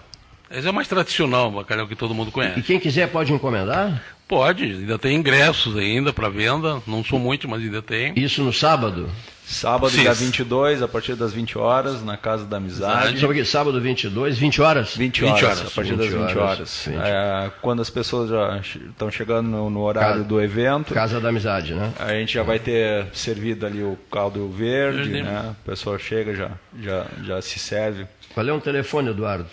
Esse 0.49 0.67
é 0.67 0.69
o 0.69 0.73
mais 0.73 0.87
tradicional, 0.87 1.49
o 1.49 1.51
bacalhau 1.51 1.87
que 1.87 1.95
todo 1.95 2.13
mundo 2.13 2.31
conhece. 2.31 2.59
E 2.59 2.63
quem 2.63 2.79
quiser 2.79 3.09
pode 3.09 3.33
encomendar? 3.33 4.01
Pode, 4.27 4.63
ainda 4.63 4.97
tem 4.97 5.17
ingressos 5.17 5.77
ainda 5.77 6.11
para 6.11 6.29
venda, 6.29 6.81
não 6.87 7.03
são 7.03 7.19
muitos, 7.19 7.49
mas 7.49 7.61
ainda 7.61 7.81
tem. 7.81 8.13
Isso 8.15 8.43
no 8.43 8.51
sábado? 8.51 9.09
Sábado, 9.45 9.91
Sim. 9.91 10.01
dia 10.01 10.13
22, 10.13 10.81
a 10.81 10.87
partir 10.87 11.13
das 11.13 11.31
20 11.31 11.59
horas, 11.59 12.03
na 12.03 12.17
Casa 12.17 12.45
da 12.45 12.57
Amizade. 12.57 13.19
Sobre 13.19 13.39
aqui, 13.39 13.47
sábado 13.47 13.79
22, 13.79 14.39
20 14.39 14.61
horas? 14.61 14.95
20 14.97 15.23
horas, 15.23 15.35
20 15.35 15.45
horas 15.45 15.59
a 15.59 15.69
partir 15.69 15.91
20 15.91 15.97
das 15.99 16.07
20 16.07 16.37
horas. 16.37 16.37
horas. 16.39 16.87
É, 16.87 17.51
quando 17.61 17.79
as 17.79 17.89
pessoas 17.89 18.31
já 18.31 18.59
estão 18.89 19.11
chegando 19.11 19.47
no, 19.47 19.69
no 19.69 19.81
horário 19.81 20.13
casa, 20.13 20.23
do 20.23 20.41
evento. 20.41 20.93
Casa 20.95 21.21
da 21.21 21.29
Amizade, 21.29 21.75
né? 21.75 21.93
A 21.99 22.13
gente 22.13 22.33
já 22.33 22.41
vai 22.41 22.57
ter 22.57 23.05
servido 23.13 23.67
ali 23.67 23.83
o 23.83 23.95
caldo 24.11 24.49
verde, 24.49 25.21
né? 25.21 25.51
A 25.51 25.53
pessoa 25.63 25.99
chega, 25.99 26.33
já, 26.33 26.49
já, 26.81 27.05
já 27.23 27.41
se 27.41 27.59
serve. 27.59 28.07
Qual 28.35 28.45
é 28.49 28.51
o 28.51 28.59
telefone, 28.59 29.11
Eduardo? 29.11 29.47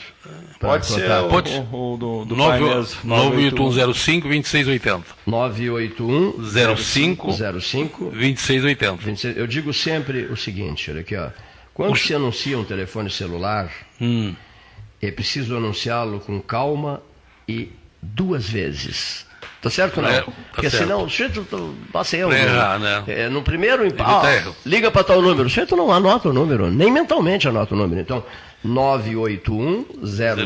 Pode 0.58 0.86
ser 0.86 1.08
o, 1.08 1.28
Pode. 1.28 1.52
o, 1.52 1.92
o 1.92 1.96
do, 1.96 2.24
do 2.24 2.34
98105 2.34 4.26
2680. 4.26 5.06
981 5.24 6.76
05 6.76 7.32
05 7.60 8.04
2680. 8.10 9.38
Eu 9.38 9.46
digo 9.46 9.72
sempre 9.72 10.24
o 10.24 10.36
seguinte, 10.36 10.90
olha 10.90 11.02
aqui, 11.02 11.14
ó. 11.14 11.30
Quando 11.72 11.96
se 11.96 12.12
anuncia 12.12 12.58
um 12.58 12.64
telefone 12.64 13.08
celular, 13.08 13.70
hum. 14.00 14.34
é 15.00 15.12
preciso 15.12 15.56
anunciá-lo 15.56 16.18
com 16.18 16.40
calma 16.40 17.00
e 17.48 17.70
duas 18.02 18.48
vezes. 18.48 19.24
Tá 19.62 19.70
certo 19.70 19.98
ou 19.98 20.02
não? 20.02 20.10
É, 20.10 20.22
tá 20.22 20.32
Porque 20.52 20.68
certo. 20.68 20.82
senão 20.82 21.04
o 21.04 21.08
sujeito 21.08 21.46
passa 21.92 22.16
erro. 22.16 22.32
Errar, 22.32 22.80
né? 22.80 23.04
É, 23.06 23.28
no 23.28 23.42
primeiro 23.42 23.84
ah, 24.00 24.22
liga 24.66 24.90
para 24.90 25.04
tal 25.04 25.22
número. 25.22 25.46
O 25.46 25.48
sujeito 25.48 25.76
não 25.76 25.92
anota 25.92 26.30
o 26.30 26.32
número, 26.32 26.68
nem 26.68 26.90
mentalmente 26.90 27.46
anota 27.46 27.72
o 27.72 27.78
número. 27.78 28.00
Então, 28.00 28.24
981 28.64 29.86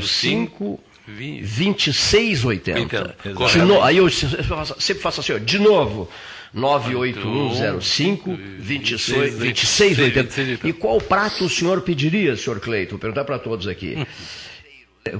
05 0.03 0.79
2680. 1.07 3.17
No, 3.65 3.83
aí 3.83 3.97
eu 3.97 4.11
sempre 4.11 5.03
faço 5.03 5.21
assim, 5.21 5.33
ó, 5.33 5.39
de 5.39 5.59
novo. 5.59 6.11
98105 6.53 8.39
2680. 8.59 10.69
E 10.69 10.75
qual 10.75 11.01
prato 11.01 11.47
o 11.47 11.49
senhor 11.49 11.81
pediria, 11.81 12.37
senhor 12.37 12.61
Cleiton? 12.61 12.91
Vou 12.93 12.99
perguntar 12.99 13.25
para 13.25 13.39
todos 13.39 13.67
aqui. 13.67 14.07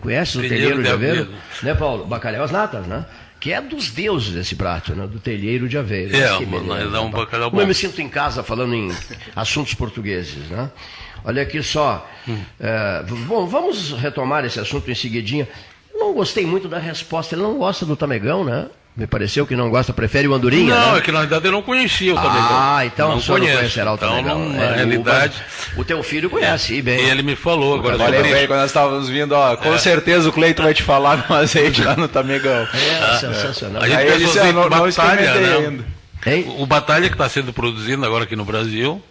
Conhece 0.01 0.39
o 0.39 0.43
telheiro 0.43 0.83
de 0.83 0.89
aveiro? 0.89 1.29
Né, 1.63 1.75
Paulo? 1.75 2.07
Bacalhau 2.07 2.45
às 2.45 2.51
natas, 2.51 2.87
né? 2.87 3.05
Que 3.47 3.53
é 3.53 3.61
dos 3.61 3.91
deuses 3.91 4.35
esse 4.35 4.57
prato, 4.57 4.93
né? 4.93 5.07
Do 5.07 5.21
telheiro 5.21 5.69
de 5.69 5.79
aveiro. 5.79 6.17
É, 6.17 6.41
mas 6.67 6.93
é 6.93 6.99
um 6.99 7.13
bacalhau 7.13 7.49
bom. 7.49 7.61
Eu 7.61 7.67
me 7.69 7.75
sinto 7.75 8.03
em 8.03 8.09
casa 8.09 8.43
falando 8.43 8.75
em 8.75 8.91
assuntos 9.37 9.73
portugueses, 9.73 10.49
né? 10.51 10.69
Olha 11.25 11.43
aqui 11.43 11.63
só. 11.63 12.11
Hum. 12.27 12.41
É, 12.59 13.05
bom, 13.05 13.47
vamos 13.47 13.93
retomar 13.93 14.45
esse 14.45 14.59
assunto 14.59 14.91
em 14.91 14.97
seguidinha. 14.97 15.47
Eu 15.95 16.01
não 16.01 16.13
gostei 16.13 16.45
muito 16.45 16.67
da 16.67 16.81
resposta. 16.81 17.37
Ele 17.37 17.43
não 17.43 17.57
gosta 17.57 17.87
do 17.87 17.95
Tamegão, 17.95 18.43
né? 18.43 18.69
Me 18.97 19.07
pareceu 19.07 19.47
que 19.47 19.55
não 19.55 19.69
gosta, 19.69 19.93
prefere 19.93 20.27
o 20.27 20.33
Andorinha. 20.33 20.75
Não, 20.75 20.93
né? 20.93 20.99
é 20.99 21.01
que 21.03 21.13
na 21.13 21.21
verdade 21.21 21.45
eu 21.45 21.53
não 21.53 21.61
conhecia 21.61 22.15
o 22.15 22.17
Tamegão. 22.17 22.49
Ah, 22.51 22.87
então 22.87 23.09
não 23.11 23.17
o 23.19 23.21
não 23.21 23.27
conhecerá 23.27 23.93
o. 23.93 23.95
Então, 23.95 24.23
na 24.23 24.65
é, 24.65 24.75
realidade. 24.77 25.43
O, 25.77 25.83
o, 25.83 25.85
teu 25.85 26.03
filho 26.03 26.31
conhece, 26.31 26.77
e 26.77 26.81
bem. 26.81 26.99
Ele 27.01 27.23
me 27.23 27.37
falou 27.37 27.75
agora. 27.75 28.03
Olha 28.03 28.23
bem, 28.23 28.47
quando 28.47 28.61
nós 28.61 28.71
estávamos 28.71 29.11
vindo, 29.11 29.33
ó, 29.33 29.55
com 29.57 29.75
é. 29.75 29.79
certeza 29.79 30.31
o 30.31 30.33
Cleito 30.33 30.63
vai 30.63 30.73
te 30.73 30.83
falar 30.83 31.27
no 31.29 31.37
azeite 31.37 31.83
lá 31.83 31.95
no 31.95 32.09
Tamegão. 32.09 32.67
É, 32.73 32.99
ah, 33.03 33.19
sensacional. 33.19 33.83
A 33.83 33.87
gente 33.87 33.99
Aí 33.99 34.07
ele 34.09 34.53
não, 34.55 34.63
não 34.63 34.71
batalha, 34.71 35.35
né? 35.35 35.57
ainda. 35.57 35.85
O, 36.49 36.63
o 36.63 36.67
Batalha 36.67 37.09
que 37.09 37.15
está 37.15 37.29
sendo 37.29 37.53
produzido 37.53 38.05
agora 38.05 38.25
aqui 38.25 38.35
no 38.35 38.47
Brasil, 38.47 39.03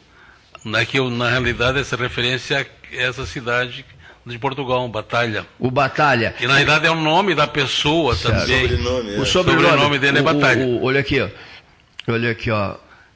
né, 0.65 0.83
que 0.83 0.99
na 1.11 1.29
realidade 1.29 1.79
essa 1.79 1.95
referência 1.95 2.65
essa 2.91 3.25
cidade 3.25 3.85
de 4.25 4.39
Portugal, 4.39 4.87
Batalha. 4.89 5.45
O 5.59 5.69
Batalha. 5.69 6.35
E 6.39 6.47
na 6.47 6.55
verdade 6.55 6.87
é 6.87 6.91
o 6.91 6.95
nome 6.95 7.35
da 7.35 7.45
pessoa 7.45 8.15
certo. 8.15 8.41
também. 8.41 8.69
Sobrenome, 8.69 9.13
é. 9.13 9.19
O 9.19 9.25
sobrenome, 9.25 9.67
sobrenome 9.67 9.99
dele 9.99 10.19
é 10.19 10.21
Batalha. 10.21 10.65
O, 10.65 10.81
o, 10.81 10.83
olha 10.85 10.99
aqui, 10.99 11.21
ó. 11.21 11.29
Olha 12.07 12.31
aqui, 12.31 12.49
ó. 12.49 12.75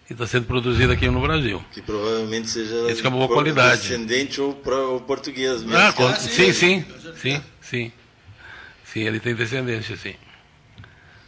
E 0.10 0.14
está 0.14 0.26
sendo 0.26 0.46
produzido 0.46 0.92
aqui 0.92 1.08
no 1.10 1.22
Brasil. 1.22 1.64
Que 1.72 1.82
provavelmente 1.82 2.50
seja 2.50 2.92
Esse 2.92 3.06
é 3.06 3.10
uma 3.10 3.18
boa 3.18 3.28
qualidade. 3.28 3.82
descendente 3.82 4.42
ou, 4.42 4.60
ou 4.66 5.02
português 5.02 5.64
mesmo. 5.64 5.78
Ah, 5.78 5.94
ah 5.98 6.16
sim, 6.16 6.52
sim, 6.52 6.86
sim, 7.16 7.42
sim. 7.62 7.92
Sim, 8.86 9.02
ele 9.02 9.20
tem 9.20 9.36
descendência, 9.36 9.96
sim. 9.96 10.16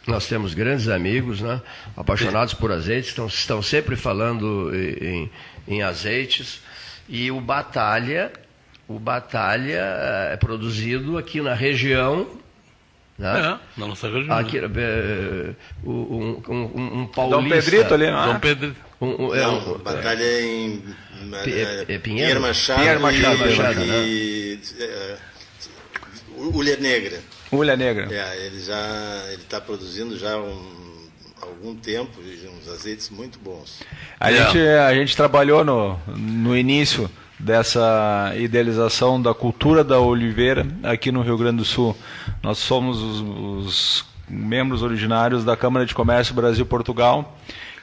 Nós 0.04 0.26
temos 0.26 0.52
grandes 0.52 0.88
amigos, 0.88 1.40
né? 1.40 1.60
apaixonados 1.96 2.54
por 2.54 2.72
azeites, 2.72 3.10
estão, 3.10 3.28
estão 3.28 3.62
sempre 3.62 3.94
falando 3.94 4.72
em, 4.74 5.30
em 5.68 5.82
azeites. 5.82 6.60
E 7.08 7.30
o 7.30 7.40
Batalha, 7.40 8.32
o 8.94 8.98
Batalha 8.98 9.80
é 10.30 10.36
produzido 10.36 11.16
aqui 11.16 11.40
na 11.40 11.54
região. 11.54 12.26
Né? 13.18 13.58
É, 13.76 13.80
na 13.80 13.86
nossa 13.86 14.08
região. 14.08 14.36
Aqui, 14.36 14.58
é, 14.58 15.54
um, 15.84 16.42
um, 16.48 17.00
um 17.00 17.06
paulista. 17.06 17.42
Dom 17.42 17.48
Pedrito 17.48 17.94
ali, 17.94 18.10
não 18.10 18.22
é? 18.22 18.26
Dom 18.26 18.40
Pedrito. 18.40 18.76
Um, 19.00 19.34
é, 19.34 19.42
não, 19.42 19.78
Batalha 19.78 20.22
é 20.22 20.42
em... 20.42 20.84
É, 21.46 21.94
é 21.94 21.98
Pinheiro? 21.98 22.40
Machado. 22.40 22.78
Pinheiro 22.78 23.00
Machado. 23.00 23.36
E, 23.36 23.38
Machado, 23.38 23.80
né? 23.80 24.04
e, 24.04 24.60
é, 24.78 25.16
Ulha 26.36 26.76
Negra. 26.76 27.20
Ulha 27.50 27.76
Negra. 27.76 28.08
É, 28.10 28.46
ele 28.46 28.60
já 28.60 29.22
ele 29.32 29.42
está 29.42 29.60
produzindo 29.60 30.18
já 30.18 30.36
um 30.36 30.82
algum 31.42 31.74
tempo, 31.74 32.20
uns 32.20 32.68
azeites 32.68 33.10
muito 33.10 33.38
bons. 33.38 33.82
A, 34.18 34.30
é. 34.30 34.36
gente, 34.36 34.58
a 34.58 34.94
gente 34.94 35.16
trabalhou 35.16 35.64
no, 35.64 35.98
no 36.16 36.56
início 36.56 37.10
dessa 37.42 38.32
idealização 38.36 39.20
da 39.20 39.34
cultura 39.34 39.82
da 39.82 39.98
oliveira 39.98 40.64
aqui 40.82 41.10
no 41.10 41.22
Rio 41.22 41.36
Grande 41.36 41.56
do 41.56 41.64
Sul. 41.64 41.96
Nós 42.42 42.58
somos 42.58 43.02
os, 43.02 43.20
os 43.20 44.06
membros 44.28 44.82
originários 44.82 45.44
da 45.44 45.56
Câmara 45.56 45.84
de 45.84 45.92
Comércio 45.92 46.34
Brasil-Portugal. 46.34 47.36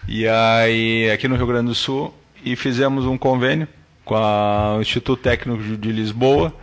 E 0.07 0.25
aí 0.27 1.11
aqui 1.11 1.27
no 1.27 1.35
Rio 1.35 1.45
Grande 1.45 1.67
do 1.67 1.75
Sul 1.75 2.13
e 2.43 2.55
fizemos 2.55 3.05
um 3.05 3.17
convênio 3.17 3.67
com 4.05 4.15
a, 4.15 4.77
o 4.77 4.81
Instituto 4.81 5.21
Técnico 5.21 5.61
de 5.77 5.91
Lisboa 5.91 6.53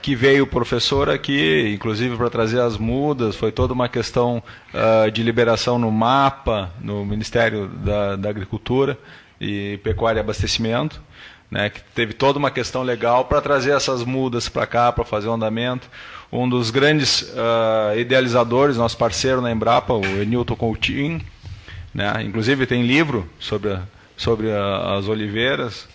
que 0.00 0.14
veio 0.14 0.44
o 0.44 0.46
professor 0.46 1.10
aqui, 1.10 1.72
inclusive 1.74 2.16
para 2.16 2.30
trazer 2.30 2.60
as 2.60 2.78
mudas, 2.78 3.36
foi 3.36 3.50
toda 3.50 3.74
uma 3.74 3.88
questão 3.88 4.42
uh, 4.72 5.10
de 5.10 5.22
liberação 5.22 5.78
no 5.78 5.90
mapa, 5.90 6.72
no 6.80 7.04
Ministério 7.04 7.66
da, 7.66 8.16
da 8.16 8.30
Agricultura 8.30 8.96
e 9.40 9.78
Pecuária 9.82 10.20
e 10.20 10.22
Abastecimento, 10.22 11.02
né, 11.50 11.70
que 11.70 11.80
teve 11.94 12.12
toda 12.12 12.38
uma 12.38 12.50
questão 12.50 12.82
legal 12.82 13.24
para 13.24 13.40
trazer 13.40 13.72
essas 13.72 14.04
mudas 14.04 14.48
para 14.48 14.66
cá, 14.66 14.92
para 14.92 15.04
fazer 15.04 15.28
o 15.28 15.32
andamento. 15.32 15.88
Um 16.30 16.48
dos 16.48 16.70
grandes 16.70 17.22
uh, 17.22 17.98
idealizadores, 17.98 18.76
nosso 18.76 18.98
parceiro 18.98 19.40
na 19.40 19.50
Embrapa, 19.50 19.94
o 19.94 20.04
Enilton 20.04 20.56
Coutinho, 20.56 21.20
né, 21.94 22.22
inclusive 22.22 22.66
tem 22.66 22.82
livro 22.82 23.28
sobre, 23.40 23.78
sobre 24.16 24.50
a, 24.50 24.96
as 24.96 25.08
oliveiras, 25.08 25.88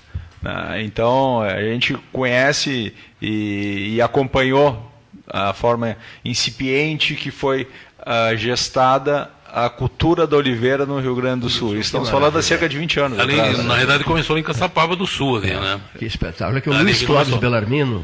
né? 0.43 0.83
Então, 0.83 1.41
a 1.41 1.61
gente 1.61 1.97
conhece 2.11 2.93
e, 3.21 3.93
e, 3.95 4.01
acompanhou 4.01 4.91
a 5.25 5.53
forma 5.53 5.95
incipiente 6.23 7.15
que 7.15 7.31
foi 7.31 7.65
uh, 8.01 8.35
gestada 8.35 9.31
a 9.53 9.69
cultura 9.69 10.25
da 10.25 10.35
oliveira 10.35 10.83
no 10.83 10.99
Rio 10.99 11.15
Grande 11.15 11.41
do 11.41 11.49
Sul. 11.49 11.77
Estamos 11.77 12.09
falando 12.09 12.39
há 12.39 12.41
cerca 12.41 12.67
de 12.67 12.75
20 12.75 12.99
anos. 12.99 13.19
Ali, 13.19 13.39
atrás, 13.39 13.57
na 13.59 13.63
né? 13.65 13.77
verdade, 13.77 14.03
começou 14.03 14.35
em 14.35 14.41
Caçapava 14.41 14.95
do 14.95 15.05
Sul, 15.05 15.37
ali, 15.37 15.53
né? 15.53 15.79
Que 15.97 16.05
espetáculo. 16.05 16.57
É 16.57 16.61
que 16.61 16.69
o 16.69 16.73
ali 16.73 16.85
Luiz 16.85 17.03
Clóvis 17.03 17.35
Belarmino, 17.35 18.03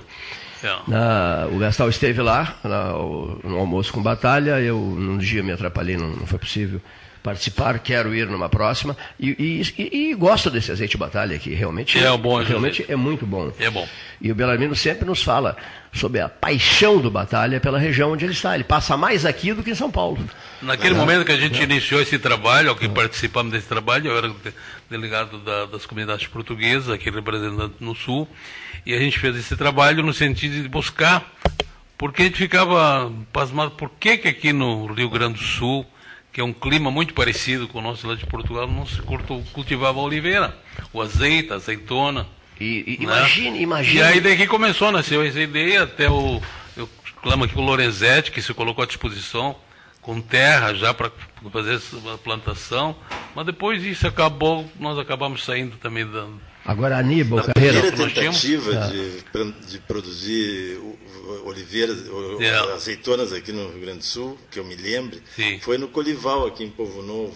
é. 0.64 0.76
na, 0.88 1.48
o 1.52 1.58
Gastal 1.58 1.90
esteve 1.90 2.22
lá 2.22 2.56
na, 2.64 2.92
no 2.94 3.58
almoço 3.58 3.92
com 3.92 4.02
batalha. 4.02 4.62
Eu, 4.62 4.78
num 4.78 5.18
dia, 5.18 5.42
me 5.42 5.52
atrapalhei, 5.52 5.98
não, 5.98 6.10
não 6.10 6.28
foi 6.28 6.38
possível 6.38 6.80
participar, 7.22 7.80
quero 7.80 8.14
ir 8.16 8.28
numa 8.28 8.50
próxima. 8.50 8.96
E, 9.20 9.64
e, 9.78 10.12
e 10.12 10.16
gosto 10.16 10.50
desse 10.50 10.72
azeite 10.72 10.98
batalha 10.98 11.36
aqui, 11.36 11.54
realmente. 11.54 11.98
É, 11.98 12.16
bom, 12.18 12.42
realmente 12.42 12.86
é 12.88 12.96
muito 12.96 13.26
bom. 13.26 13.52
É 13.60 13.70
bom. 13.70 13.88
E 14.22 14.32
o 14.32 14.36
Belarmino 14.36 14.76
sempre 14.76 15.06
nos 15.06 15.24
fala 15.24 15.56
sobre 15.92 16.20
a 16.20 16.30
paixão 16.30 17.00
do 17.00 17.10
Batalha 17.10 17.60
pela 17.60 17.80
região 17.80 18.12
onde 18.12 18.26
ele 18.26 18.34
está. 18.34 18.56
Ele 18.56 18.64
passa 18.64 18.96
mais 18.96 19.26
aqui 19.26 19.54
do 19.54 19.64
que 19.64 19.72
em 19.72 19.76
São 19.76 19.90
Paulo. 19.90 20.20
Naquele 20.62 20.94
momento 20.94 21.26
que 21.26 21.32
a 21.32 21.38
gente 21.38 21.62
iniciou 21.62 22.02
esse 22.02 22.20
trabalho, 22.20 22.76
que 22.76 22.88
participamos 22.88 23.52
desse 23.52 23.68
trabalho, 23.68 24.12
eu 24.12 24.18
era 24.18 24.32
delegado 24.90 25.40
da, 25.40 25.66
das 25.66 25.86
comunidades 25.86 26.28
portuguesas, 26.28 26.90
aqui 26.90 27.10
representando 27.10 27.74
no 27.80 27.96
Sul, 27.96 28.28
e 28.86 28.94
a 28.94 29.00
gente 29.00 29.20
fez 29.20 29.36
esse 29.36 29.56
trabalho 29.56 30.04
no 30.04 30.14
sentido 30.14 30.62
de 30.62 30.68
buscar, 30.68 31.32
porque 31.98 32.24
a 32.24 32.26
gente 32.26 32.38
ficava 32.38 33.12
pasmado, 33.32 33.72
por 33.72 33.90
que, 34.00 34.18
que 34.18 34.28
aqui 34.28 34.54
no 34.54 34.88
Rio 34.88 35.10
Grande 35.10 35.40
do 35.40 35.46
Sul, 35.46 35.86
que 36.32 36.42
é 36.42 36.44
um 36.44 36.54
clima 36.54 36.92
muito 36.92 37.14
parecido 37.14 37.68
com 37.68 37.80
o 37.80 37.82
nosso 37.82 38.08
lá 38.08 38.16
de 38.16 38.26
Portugal, 38.26 38.68
não 38.68 38.86
se 38.86 39.02
cultivava 39.54 40.00
a 40.00 40.04
oliveira, 40.04 40.58
o 40.94 41.02
azeite, 41.02 41.52
a 41.52 41.56
azeitona. 41.56 42.28
E, 42.60 42.84
e 42.86 42.98
né? 42.98 43.04
imagine, 43.04 43.62
imagine. 43.62 43.98
E 43.98 44.02
aí 44.02 44.22
daqui 44.22 44.46
começou, 44.46 44.92
nasceu 44.92 45.24
essa 45.24 45.40
ideia, 45.40 45.84
até 45.84 46.10
o, 46.10 46.42
eu 46.76 46.88
clamo 47.22 47.46
aqui 47.46 47.58
o 47.58 47.62
Lorenzetti, 47.62 48.32
que 48.32 48.42
se 48.42 48.54
colocou 48.54 48.84
à 48.84 48.88
disposição, 48.88 49.56
com 50.02 50.22
terra 50.22 50.74
já 50.74 50.94
para 50.94 51.12
fazer 51.52 51.80
a 52.14 52.18
plantação, 52.18 52.96
mas 53.36 53.46
depois 53.46 53.84
isso 53.84 54.08
acabou, 54.08 54.70
nós 54.80 54.98
acabamos 54.98 55.44
saindo 55.44 55.78
também 55.78 56.06
da. 56.06 56.28
Agora, 56.70 57.00
Aníbal, 57.00 57.40
a 57.40 57.44
primeira 57.46 57.92
tentativa 57.92 58.76
é. 58.76 58.88
de, 58.90 59.72
de 59.72 59.80
produzir 59.80 60.80
oliveiras, 61.44 61.98
é. 62.40 62.74
azeitonas 62.76 63.34
aqui 63.34 63.52
no 63.52 63.70
Rio 63.70 63.82
Grande 63.82 63.98
do 63.98 64.04
Sul, 64.06 64.38
que 64.52 64.60
eu 64.60 64.64
me 64.64 64.76
lembre, 64.76 65.20
Sim. 65.36 65.60
foi 65.64 65.80
no 65.80 65.88
Colival, 65.88 66.46
aqui 66.46 66.64
em 66.64 66.70
Povo 66.70 67.02
Novo. 67.02 67.34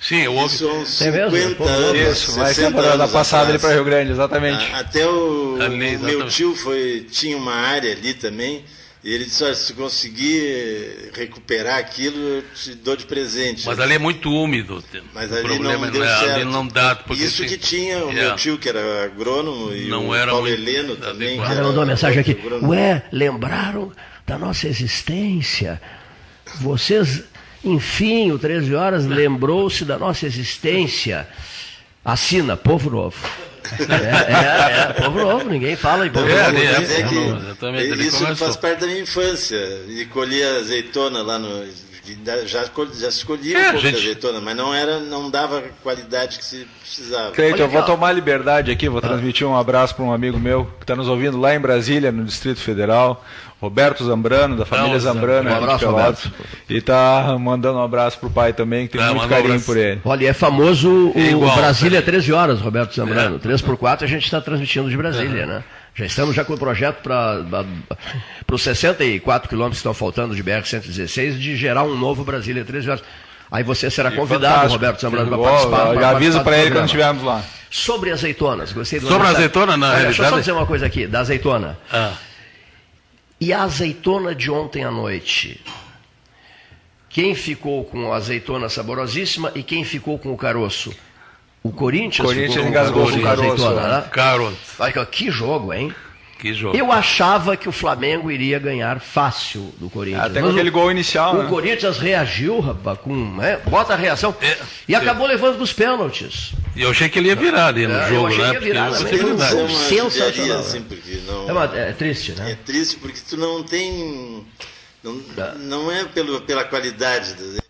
Sim, 0.00 0.28
houve. 0.28 0.54
Isso 0.54 0.68
há 0.68 0.72
uns 0.72 0.88
50 0.98 1.64
é 1.64 1.68
anos. 1.68 2.18
Isso, 2.18 2.38
mais 2.38 2.56
temporada 2.56 3.08
passada 3.08 3.50
ali 3.50 3.58
para 3.58 3.74
Rio 3.74 3.84
Grande, 3.84 4.12
exatamente. 4.12 4.72
até 4.72 5.04
o, 5.04 5.58
ali, 5.60 5.96
o 5.96 6.00
meu 6.00 6.28
tio 6.28 6.54
foi, 6.54 7.08
tinha 7.10 7.36
uma 7.36 7.54
área 7.54 7.90
ali 7.90 8.14
também 8.14 8.64
e 9.06 9.14
ele 9.14 9.24
disse, 9.24 9.44
olha, 9.44 9.54
se 9.54 9.72
conseguir 9.72 11.12
recuperar 11.14 11.78
aquilo, 11.78 12.18
eu 12.18 12.44
te 12.52 12.74
dou 12.74 12.96
de 12.96 13.06
presente. 13.06 13.64
Mas 13.64 13.78
ali 13.78 13.94
é 13.94 13.98
muito 14.00 14.28
úmido. 14.32 14.82
Mas 15.14 15.32
ali 15.32 15.44
o 15.44 15.46
problema 15.46 15.86
não 15.86 15.92
deu 15.92 16.02
é, 16.02 16.18
certo. 16.18 16.34
Ali 16.34 16.44
não 16.44 16.66
dá. 16.66 16.96
Porque 16.96 17.22
Isso 17.22 17.44
que 17.44 17.56
tinha 17.56 18.04
o 18.04 18.12
meu 18.12 18.32
é. 18.32 18.34
tio, 18.34 18.58
que 18.58 18.68
era 18.68 19.04
agrônomo, 19.04 19.72
e 19.72 19.86
não 19.86 20.08
o 20.08 20.14
era 20.14 20.32
Paulo 20.32 20.48
Heleno 20.48 20.96
também. 20.96 21.34
Ele 21.40 21.62
mandou 21.62 21.74
uma 21.74 21.86
mensagem 21.86 22.18
aqui. 22.18 22.36
Ué, 22.62 23.04
lembraram 23.12 23.92
da 24.26 24.36
nossa 24.36 24.66
existência? 24.66 25.80
Vocês, 26.56 27.22
enfim, 27.62 28.32
o 28.32 28.40
13 28.40 28.74
Horas 28.74 29.06
lembrou-se 29.06 29.84
da 29.84 29.96
nossa 29.96 30.26
existência. 30.26 31.28
Assina, 32.04 32.56
Povo 32.56 32.90
Novo. 32.90 33.45
É, 33.88 34.32
é, 34.32 34.90
é, 34.90 34.92
povo 35.04 35.18
novo, 35.18 35.48
ninguém 35.48 35.76
fala 35.76 36.06
em 36.06 36.10
povo 36.10 36.28
é, 36.28 36.46
novo. 36.46 36.58
É, 36.58 37.00
é, 37.00 37.94
que, 37.94 38.02
isso 38.02 38.36
faz 38.36 38.56
parte 38.56 38.80
da 38.80 38.86
minha 38.86 39.00
infância. 39.00 39.58
E 39.88 40.04
colhia 40.06 40.58
azeitona 40.58 41.22
lá 41.22 41.38
no. 41.38 41.64
Já, 42.46 42.64
já 42.94 43.10
se 43.10 43.24
colhia 43.24 43.58
é, 43.58 43.60
um 43.60 43.72
pouco 43.72 43.80
gente... 43.80 43.96
de 43.96 44.02
azeitona, 44.02 44.40
mas 44.40 44.56
não, 44.56 44.72
era, 44.72 45.00
não 45.00 45.30
dava 45.30 45.58
a 45.58 45.62
qualidade 45.82 46.38
que 46.38 46.44
se 46.44 46.66
precisava. 46.80 47.32
Cleiton, 47.32 47.62
eu 47.62 47.68
vou 47.68 47.82
tomar 47.82 48.12
liberdade 48.12 48.70
aqui, 48.70 48.88
vou 48.88 48.98
ah. 48.98 49.02
transmitir 49.02 49.46
um 49.46 49.56
abraço 49.56 49.94
para 49.94 50.04
um 50.04 50.12
amigo 50.12 50.38
meu 50.38 50.66
que 50.78 50.84
está 50.84 50.94
nos 50.94 51.08
ouvindo 51.08 51.38
lá 51.38 51.54
em 51.54 51.60
Brasília, 51.60 52.12
no 52.12 52.24
Distrito 52.24 52.60
Federal. 52.60 53.24
Roberto 53.60 54.04
Zambrano, 54.04 54.54
da 54.54 54.66
família 54.66 54.98
Zambrano, 54.98 55.48
um 55.48 55.54
abraço, 55.54 55.86
Pelotas, 55.86 56.30
e 56.68 56.76
está 56.76 57.36
mandando 57.40 57.78
um 57.78 57.82
abraço 57.82 58.18
para 58.18 58.26
o 58.28 58.30
pai 58.30 58.52
também, 58.52 58.86
que 58.86 58.98
tem 58.98 59.06
é, 59.06 59.10
muito 59.14 59.28
carinho 59.28 59.54
um 59.54 59.60
por 59.60 59.78
ele. 59.78 60.00
Olha, 60.04 60.28
é 60.28 60.32
famoso 60.34 61.12
o 61.14 61.18
Igual, 61.18 61.56
Brasília 61.56 62.02
13 62.02 62.32
horas, 62.34 62.60
Roberto 62.60 62.94
Zambrano. 62.94 63.36
É. 63.36 63.38
3 63.38 63.62
por 63.62 63.78
4 63.78 64.04
a 64.04 64.08
gente 64.08 64.24
está 64.24 64.42
transmitindo 64.42 64.90
de 64.90 64.96
Brasília, 64.96 65.42
é. 65.42 65.46
né? 65.46 65.64
Já 65.96 66.04
estamos 66.04 66.36
já 66.36 66.44
com 66.44 66.52
o 66.52 66.58
projeto 66.58 67.02
para 67.02 67.64
os 68.52 68.62
64 68.62 69.48
quilômetros 69.48 69.78
que 69.78 69.80
estão 69.80 69.94
faltando 69.94 70.36
de 70.36 70.44
BR-116 70.44 71.38
de 71.38 71.56
gerar 71.56 71.84
um 71.84 71.96
novo 71.96 72.22
Brasília 72.22 72.62
13 72.66 72.90
horas. 72.90 73.04
Aí 73.50 73.64
você 73.64 73.90
será 73.90 74.10
convidado. 74.10 74.70
Roberto 74.70 75.00
Zambrano, 75.00 75.30
para 75.30 75.38
participar. 75.38 75.94
Já 75.94 76.10
aviso 76.10 76.44
para 76.44 76.58
ele 76.58 76.70
quando 76.70 76.84
estivermos 76.84 77.22
lá. 77.22 77.42
Sobre 77.70 78.12
azeitonas, 78.12 78.72
gostei 78.72 79.00
do 79.00 79.08
Sobre 79.08 79.26
a 79.26 79.30
azeitona, 79.30 79.76
na 79.76 79.86
realidade. 79.86 80.16
Deixa 80.16 80.22
eu 80.24 80.30
só 80.30 80.38
dizer 80.38 80.52
uma 80.52 80.66
coisa 80.66 80.86
aqui, 80.86 81.06
da 81.06 81.20
azeitona. 81.20 81.78
Ah. 81.90 82.12
E 83.40 83.52
a 83.52 83.62
azeitona 83.62 84.34
de 84.34 84.50
ontem 84.50 84.84
à 84.84 84.90
noite? 84.90 85.62
Quem 87.08 87.34
ficou 87.34 87.84
com 87.84 88.12
a 88.12 88.16
azeitona 88.16 88.68
saborosíssima 88.68 89.50
e 89.54 89.62
quem 89.62 89.82
ficou 89.82 90.18
com 90.18 90.32
o 90.32 90.36
caroço? 90.36 90.94
O 91.66 91.72
Corinthians, 91.72 92.24
Corinthians 92.24 92.54
ficou 92.54 92.68
engasgou 92.68 93.10
com 93.10 93.18
o. 93.18 93.26
Azeitona, 93.26 93.88
né? 93.88 94.04
Caroço. 94.12 94.56
Que 95.10 95.30
jogo, 95.32 95.72
hein? 95.72 95.92
Que 96.38 96.54
jogo. 96.54 96.76
Eu 96.76 96.92
achava 96.92 97.56
que 97.56 97.68
o 97.68 97.72
Flamengo 97.72 98.30
iria 98.30 98.58
ganhar 98.58 99.00
fácil 99.00 99.74
do 99.78 99.90
Corinthians. 99.90 100.26
Até 100.26 100.40
com 100.40 100.50
aquele 100.50 100.70
gol 100.70 100.92
inicial. 100.92 101.34
O 101.34 101.42
né? 101.42 101.48
Corinthians 101.48 101.98
reagiu, 101.98 102.60
rapaz, 102.60 102.98
com. 103.00 103.14
Né, 103.36 103.58
bota 103.68 103.94
a 103.94 103.96
reação. 103.96 104.32
É, 104.40 104.56
e 104.86 104.94
é. 104.94 104.96
acabou 104.96 105.26
levando 105.26 105.60
os 105.60 105.72
pênaltis. 105.72 106.52
E 106.76 106.82
eu 106.82 106.90
achei 106.90 107.08
que 107.08 107.18
ele 107.18 107.28
ia 107.28 107.36
virar 107.36 107.66
ali 107.66 107.86
no 107.86 107.94
é, 107.94 108.08
jogo, 108.08 108.20
eu 108.20 108.26
achei 108.26 108.38
né? 108.38 108.48
Que 108.48 108.54
ia 108.54 108.60
virar, 108.60 108.92
porque 108.92 109.14
é 109.16 109.68
sensacional. 109.68 110.60
Assim, 110.60 110.82
porque 110.82 111.20
não, 111.26 111.48
é, 111.48 111.52
uma, 111.52 111.64
é, 111.64 111.92
triste, 111.92 112.32
né? 112.32 112.52
É 112.52 112.54
triste 112.54 112.96
porque 112.98 113.18
tu 113.28 113.36
não 113.36 113.64
tem. 113.64 114.46
Não, 115.02 115.20
não 115.58 115.92
é 115.92 116.04
pelo, 116.04 116.40
pela 116.42 116.64
qualidade. 116.64 117.34
Do, 117.34 117.65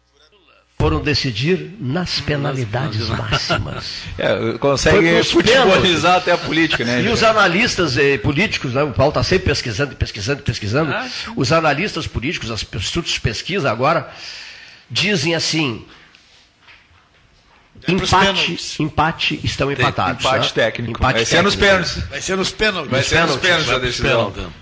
foram 0.79 1.01
decidir 1.01 1.75
nas 1.81 2.21
penalidades 2.21 3.09
máximas. 3.09 4.07
É, 4.19 4.57
consegue 4.59 5.23
futebolizar 5.25 6.17
até 6.17 6.33
a 6.33 6.39
política, 6.39 6.85
né? 6.85 7.03
E 7.03 7.09
os 7.09 7.23
analistas 7.23 7.99
eh, 7.99 8.17
políticos, 8.17 8.73
né, 8.73 8.83
o 8.83 8.93
Paulo 8.93 9.11
está 9.11 9.23
sempre 9.23 9.47
pesquisando, 9.47 9.95
pesquisando, 9.95 10.43
pesquisando. 10.43 10.91
Ah, 10.91 11.07
os 11.37 11.53
analistas 11.53 12.07
políticos, 12.07 12.49
os 12.49 12.63
institutos 12.63 13.13
de 13.13 13.21
pesquisa 13.21 13.71
agora, 13.71 14.11
dizem 14.91 15.35
assim. 15.35 15.85
É 17.87 17.93
empate, 17.93 18.83
empate, 18.83 19.41
estão 19.45 19.71
empatados. 19.71 20.25
Empate 20.25 20.49
tá? 20.49 20.55
técnico. 20.55 20.99
Empate 20.99 21.15
vai 21.17 21.25
ser 21.27 21.43
nos 21.43 21.57
pênaltis. 21.57 22.03
Vai 22.09 22.23
ser 22.23 22.37
nos 22.37 22.51
pênaltis. 22.51 22.91
Vai 22.91 23.03
ser 23.03 23.27
nos 23.27 23.37
pênaltis 23.37 23.71
a 23.71 23.79
decisão. 23.79 24.53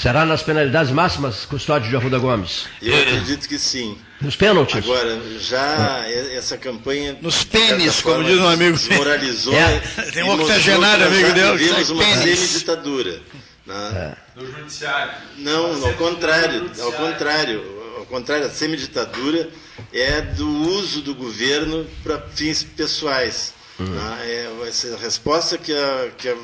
Será 0.00 0.24
nas 0.24 0.42
penalidades 0.42 0.90
máximas, 0.90 1.44
Custódio 1.44 1.90
de 1.90 1.94
Arruda 1.94 2.18
Gomes? 2.18 2.64
Eu 2.80 2.96
acredito 2.96 3.46
que 3.46 3.58
sim. 3.58 3.98
Nos 4.18 4.34
pênaltis? 4.34 4.82
Agora, 4.82 5.20
já 5.38 6.08
essa 6.32 6.56
campanha. 6.56 7.18
Nos 7.20 7.44
pênis, 7.44 8.00
como 8.00 8.24
diz 8.24 8.38
um 8.38 8.48
amigo. 8.48 8.78
Desmoralizou. 8.78 9.52
É. 9.52 9.78
Tem 10.10 10.22
um 10.22 10.40
octogenário, 10.40 11.06
amigo 11.06 11.32
dele. 11.34 11.58
Vivemos 11.58 11.90
uma 11.90 12.02
semi-ditadura. 12.02 13.20
Né? 13.66 14.16
É. 14.36 14.40
No 14.40 14.50
judiciário. 14.50 15.12
Não, 15.36 15.84
ao 15.84 15.92
contrário. 15.92 16.70
Ao 16.80 16.92
contrário. 16.92 17.62
Ao 17.98 18.06
contrário, 18.06 18.46
a 18.46 18.50
semi-ditadura 18.50 19.50
é 19.92 20.22
do 20.22 20.48
uso 20.48 21.02
do 21.02 21.14
governo 21.14 21.86
para 22.02 22.18
fins 22.34 22.62
pessoais. 22.62 23.52
Uhum. 23.78 23.96
É, 24.22 24.50
essa 24.66 24.96
resposta 24.96 25.58
que, 25.58 25.74
a, 25.74 26.08
que 26.16 26.28
a, 26.28 26.36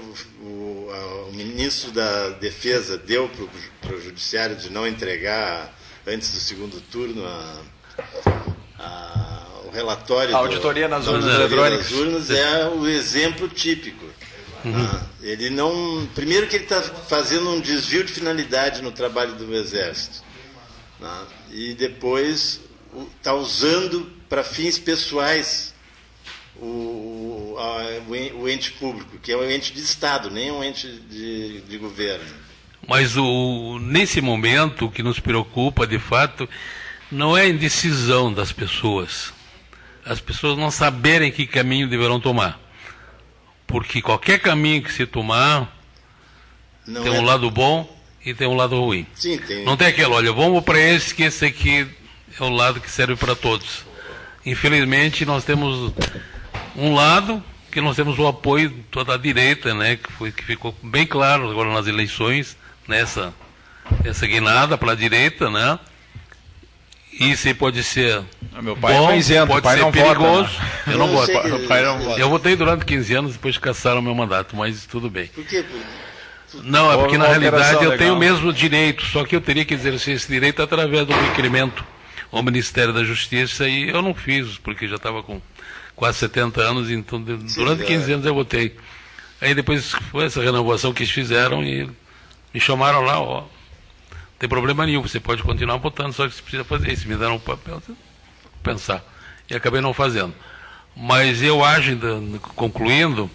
o, 0.87 0.93
a, 0.93 1.29
o, 1.29 1.33
ministro 1.33 1.91
da 1.91 2.31
Defesa 2.31 2.97
deu 2.97 3.31
para 3.81 3.95
o 3.95 4.01
Judiciário 4.01 4.57
de 4.57 4.71
não 4.71 4.87
entregar 4.87 5.75
antes 6.07 6.33
do 6.33 6.39
segundo 6.39 6.81
turno 6.81 7.23
o 9.67 9.71
relatório 9.71 10.35
a 10.35 10.39
auditoria 10.39 10.87
nas 10.89 11.07
urnas 11.07 11.35
eletrônicas 11.35 11.91
urnas 11.93 12.31
é 12.31 12.69
o 12.69 12.87
exemplo 12.87 13.49
típico. 13.49 14.05
Uhum. 14.65 14.75
Ah, 14.75 15.07
ele 15.23 15.51
não. 15.51 16.09
Primeiro 16.15 16.47
que 16.47 16.57
ele 16.57 16.65
está 16.65 16.81
fazendo 16.83 17.51
um 17.51 17.61
desvio 17.61 18.05
de 18.05 18.13
finalidade 18.13 18.83
no 18.83 18.91
trabalho 18.91 19.35
do 19.35 19.55
Exército. 19.55 20.23
Ah, 21.03 21.25
e 21.51 21.75
depois 21.75 22.61
está 23.17 23.35
usando 23.35 24.11
para 24.29 24.43
fins 24.43 24.79
pessoais 24.79 25.75
o, 26.61 27.57
a, 27.59 28.39
o 28.39 28.49
ente 28.49 28.73
público, 28.73 29.19
que 29.19 29.33
é 29.33 29.37
um 29.37 29.51
ente 29.51 29.73
de 29.73 29.81
Estado, 29.81 30.31
nem 30.31 30.51
um 30.51 30.63
ente 30.63 30.89
de, 30.89 31.61
de 31.63 31.79
governo. 31.79 32.25
Mas 32.89 33.17
o, 33.17 33.79
nesse 33.81 34.21
momento, 34.21 34.87
o 34.87 34.91
que 34.91 35.03
nos 35.03 35.19
preocupa, 35.19 35.87
de 35.87 35.99
fato, 35.99 36.49
não 37.11 37.37
é 37.37 37.43
a 37.43 37.49
indecisão 37.49 38.33
das 38.33 38.53
pessoas. 38.53 39.33
As 40.05 40.21
pessoas 40.21 40.57
não 40.57 40.71
saberem 40.71 41.33
que 41.33 41.47
caminho 41.47 41.89
deverão 41.89 42.21
tomar. 42.21 42.61
Porque 43.67 44.01
qualquer 44.01 44.39
caminho 44.39 44.83
que 44.83 44.93
se 44.93 45.05
tomar 45.05 45.77
não 46.87 47.03
tem 47.03 47.17
é... 47.17 47.19
um 47.19 47.25
lado 47.25 47.51
bom 47.51 47.93
e 48.25 48.33
tem 48.33 48.47
um 48.47 48.55
lado 48.55 48.81
ruim. 48.81 49.05
Sim, 49.15 49.39
tem... 49.39 49.65
Não 49.65 49.77
tem 49.77 49.89
aquele, 49.89 50.09
olha, 50.09 50.33
vamos 50.33 50.63
para 50.63 50.79
esse, 50.79 51.13
que 51.13 51.25
esse 51.25 51.45
aqui 51.45 51.89
é 52.39 52.45
o 52.45 52.49
lado 52.49 52.81
que 52.81 52.91
serve 52.91 53.17
para 53.17 53.35
todos. 53.35 53.85
Infelizmente, 54.45 55.25
nós 55.25 55.45
temos 55.45 55.93
um 56.77 56.95
lado 56.95 57.43
que 57.71 57.81
nós 57.81 57.97
temos 57.97 58.19
o 58.19 58.27
apoio 58.27 58.71
toda 58.91 59.15
a 59.15 59.17
direita, 59.19 59.75
né, 59.75 59.97
que, 59.97 60.13
foi, 60.13 60.33
que 60.33 60.43
ficou 60.45 60.75
bem 60.83 61.07
claro 61.07 61.51
agora 61.51 61.73
nas 61.73 61.87
eleições, 61.87 62.57
nessa 62.89 63.33
essa 64.05 64.27
guinada 64.27 64.77
para 64.77 64.93
a 64.93 64.95
direita, 64.95 65.49
né, 65.51 65.79
Isso 67.13 67.47
aí 67.49 67.55
pode 67.55 67.83
ser 67.85 68.23
Ah, 68.55 68.61
Meu 68.63 68.77
pai 68.77 68.93
bom, 68.95 69.11
é 69.11 69.19
isento, 69.19 69.47
pode 69.47 69.69
ser 69.69 69.77
não 69.77 69.91
vota, 69.93 70.03
perigoso. 70.09 70.59
né? 70.59 70.71
Eu 70.87 70.99
não 70.99 71.07
Eu 71.07 71.13
voto. 71.13 71.33
não 71.49 71.99
vota. 71.99 72.21
Eu 72.21 72.31
votei 72.31 72.57
durante 72.57 72.85
15 72.85 73.15
anos, 73.15 73.33
depois 73.33 73.59
cassaram 73.59 74.01
meu 74.03 74.15
mandato, 74.15 74.57
mas 74.57 74.87
tudo 74.87 75.09
bem. 75.11 75.27
Por 75.29 75.45
quê? 75.45 75.65
Não, 76.63 76.91
é 76.93 76.97
porque 76.97 77.19
na 77.19 77.27
realidade 77.27 77.75
eu 77.75 77.81
legal. 77.91 77.99
tenho 77.99 78.15
o 78.15 78.19
mesmo 78.19 78.53
direito, 78.53 79.05
só 79.07 79.25
que 79.25 79.37
eu 79.37 79.41
teria 79.41 79.65
que 79.65 79.75
exercer 79.75 80.15
esse 80.17 80.29
direito 80.29 80.63
através 80.63 81.07
do 81.07 81.13
requerimento 81.13 81.85
ao 82.33 82.43
Ministério 82.43 82.93
da 82.95 83.05
Justiça 83.05 83.69
e 83.69 83.89
eu 83.91 84.01
não 84.01 84.15
fiz, 84.15 84.57
porque 84.59 84.89
já 84.89 84.97
estava 84.97 85.23
com 85.23 85.41
quase 85.97 86.19
70 86.19 86.61
anos, 86.61 86.91
então 86.91 87.21
durante 87.21 87.83
é. 87.83 87.87
15 87.87 88.13
anos 88.13 88.27
eu 88.27 88.35
votei. 88.35 88.77
Aí 89.41 89.55
depois 89.55 89.93
foi 90.11 90.27
essa 90.27 90.43
renovação 90.43 90.93
que 90.93 91.03
eles 91.03 91.13
fizeram 91.13 91.65
e 91.65 91.91
me 92.53 92.61
chamaram 92.61 93.01
lá, 93.01 93.21
ó. 93.21 93.41
Não 93.41 94.39
tem 94.39 94.49
problema 94.49 94.85
nenhum, 94.85 95.03
você 95.03 95.19
pode 95.19 95.43
continuar 95.43 95.79
votando, 95.79 96.13
só 96.13 96.29
que 96.29 96.35
você 96.35 96.43
precisa 96.43 96.65
fazer 96.65 96.93
isso. 96.93 97.09
Me 97.09 97.17
deram 97.17 97.37
um 97.37 97.41
papel, 97.41 97.83
pensar. 98.63 99.03
E 99.49 99.55
acabei 99.55 99.81
não 99.81 99.95
fazendo. 99.95 100.35
Mas 100.95 101.43
eu 101.43 101.65
acho, 101.65 101.91
ainda, 101.91 102.21
concluindo, 102.55 103.31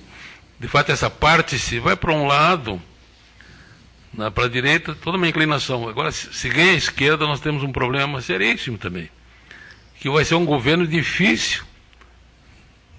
de 0.60 0.68
fato 0.68 0.92
essa 0.92 1.10
parte 1.10 1.58
se 1.58 1.80
vai 1.80 1.96
para 1.96 2.12
um 2.12 2.28
lado, 2.28 2.80
para 4.34 4.46
a 4.46 4.50
direita, 4.50 4.96
toda 4.96 5.18
uma 5.18 5.28
inclinação. 5.28 5.90
Agora, 5.90 6.12
se, 6.12 6.32
se 6.34 6.50
ganha 6.50 6.74
a 6.74 6.76
esquerda, 6.76 7.26
nós 7.26 7.40
temos 7.40 7.64
um 7.64 7.72
problema 7.72 8.22
seríssimo 8.22 8.78
também. 8.78 9.10
Que 10.00 10.10
vai 10.10 10.26
ser 10.26 10.36
um 10.36 10.46
governo 10.46 10.86
difícil 10.86 11.64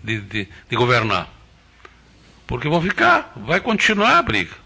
de, 0.03 0.21
de, 0.21 0.49
de 0.71 0.77
governar. 0.77 1.29
Porque 2.47 2.69
vão 2.69 2.83
ficar, 2.83 3.33
vai 3.37 3.61
continuar 3.61 4.19
a 4.19 4.23
briga. 4.23 4.63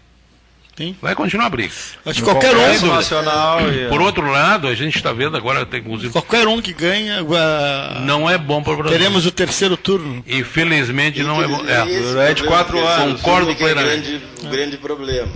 Sim. 0.75 0.95
Vai 1.01 1.15
continuar 1.15 1.47
a 1.47 1.49
briga. 1.49 1.73
Acho 2.05 2.19
que 2.19 2.21
qualquer 2.21 2.55
um, 2.55 2.87
Nacional 2.87 3.61
e... 3.73 3.87
Por 3.89 3.99
outro 3.99 4.29
lado, 4.29 4.67
a 4.67 4.75
gente 4.75 4.95
está 4.95 5.11
vendo 5.11 5.35
agora, 5.35 5.65
tem, 5.65 5.79
inclusive, 5.79 6.11
qualquer 6.13 6.47
um 6.47 6.61
que 6.61 6.71
ganha, 6.71 7.25
ah, 7.35 8.01
não 8.05 8.29
é 8.29 8.37
bom 8.37 8.61
para 8.61 8.73
o 8.73 8.77
Brasil. 8.77 8.95
teremos 8.95 9.25
o 9.25 9.31
terceiro 9.31 9.75
turno. 9.75 10.23
Infelizmente 10.27 11.23
não 11.23 11.41
é 11.41 11.47
bom. 11.47 11.65
É, 11.65 12.29
é 12.29 12.33
de 12.33 12.43
quatro 12.43 12.77
anos. 12.85 13.21
Concordo 13.21 13.55
que 13.55 13.63
é 13.63 13.73
plenamente. 13.73 14.07
grande, 14.09 14.25
o 14.45 14.49
grande 14.49 14.77
problema. 14.77 15.31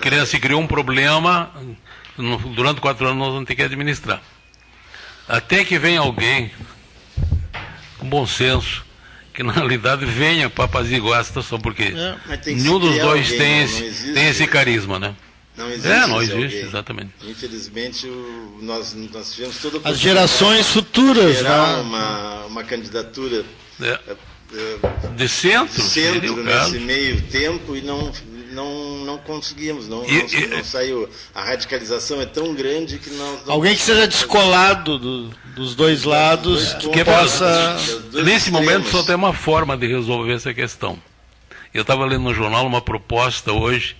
criança 0.00 0.32
se 0.32 0.40
criou 0.40 0.60
um 0.60 0.66
problema, 0.66 1.50
no- 2.18 2.38
durante 2.38 2.80
quatro 2.80 3.06
anos 3.06 3.18
nós 3.18 3.32
vamos 3.34 3.46
ter 3.46 3.54
que 3.54 3.62
administrar. 3.62 4.20
Até 5.28 5.64
que 5.64 5.78
venha 5.78 6.00
alguém 6.00 6.50
com 7.98 8.08
bom 8.08 8.26
senso, 8.26 8.84
que 9.32 9.42
na 9.42 9.52
realidade 9.52 10.04
venha 10.04 10.48
para 10.50 10.64
apaziguar 10.64 11.20
a 11.20 11.24
situação, 11.24 11.58
porque 11.60 11.84
É, 11.84 12.16
nenhum 12.46 12.78
dos 12.78 12.96
dois 12.98 13.02
alguém, 13.32 13.38
tem, 13.38 13.56
não- 13.58 13.64
esse, 13.64 13.84
existe. 13.84 14.12
tem 14.12 14.28
esse 14.28 14.46
carisma, 14.46 14.98
né? 14.98 15.14
Não 15.56 15.68
existe. 15.68 15.88
É, 15.88 16.06
não 16.06 16.22
existe, 16.22 16.42
alguém. 16.44 16.60
exatamente. 16.62 17.10
Infelizmente, 17.22 18.06
o- 18.06 18.58
nós, 18.62 18.94
nós 19.12 19.32
tivemos 19.34 19.56
toda 19.58 19.80
a 19.84 19.90
As 19.90 19.98
gerações 19.98 20.66
futuras, 20.68 21.36
gerar 21.38 21.76
né? 21.76 21.82
uma, 21.82 22.44
uma 22.46 22.64
candidatura 22.64 23.44
É, 23.80 23.86
eh, 24.08 24.16
eh, 24.54 24.78
de 25.16 25.28
centro, 25.28 25.74
de 25.74 25.82
centro 25.82 26.42
nesse 26.42 26.78
meio 26.78 27.20
tempo 27.22 27.76
e 27.76 27.82
não, 27.82 28.10
não, 28.52 29.04
não 29.04 29.18
conseguimos, 29.18 29.88
não, 29.88 30.04
E- 30.04 30.18
não, 30.22 30.28
e- 30.40 30.46
não 30.46 30.64
saiu. 30.64 31.08
A 31.34 31.42
radicalização 31.44 32.20
é 32.20 32.26
tão 32.26 32.54
grande 32.54 32.98
que 32.98 33.10
nós 33.10 33.46
não 33.46 33.54
Alguém 33.54 33.74
que 33.74 33.82
seja 33.82 34.06
descolado 34.06 34.98
do- 34.98 35.28
dos 35.56 35.74
dois 35.74 36.04
lados, 36.04 36.72
Dois 36.74 36.94
que 36.96 37.04
possa. 37.04 37.76
Nesse 38.24 38.50
momento 38.50 38.82
extremos. 38.84 38.90
só 38.90 39.02
tem 39.02 39.14
uma 39.14 39.32
forma 39.32 39.76
de 39.76 39.86
resolver 39.86 40.32
essa 40.34 40.52
questão. 40.54 40.98
Eu 41.74 41.82
estava 41.82 42.04
lendo 42.04 42.22
no 42.22 42.34
jornal 42.34 42.66
uma 42.66 42.80
proposta 42.82 43.52
hoje 43.52 43.96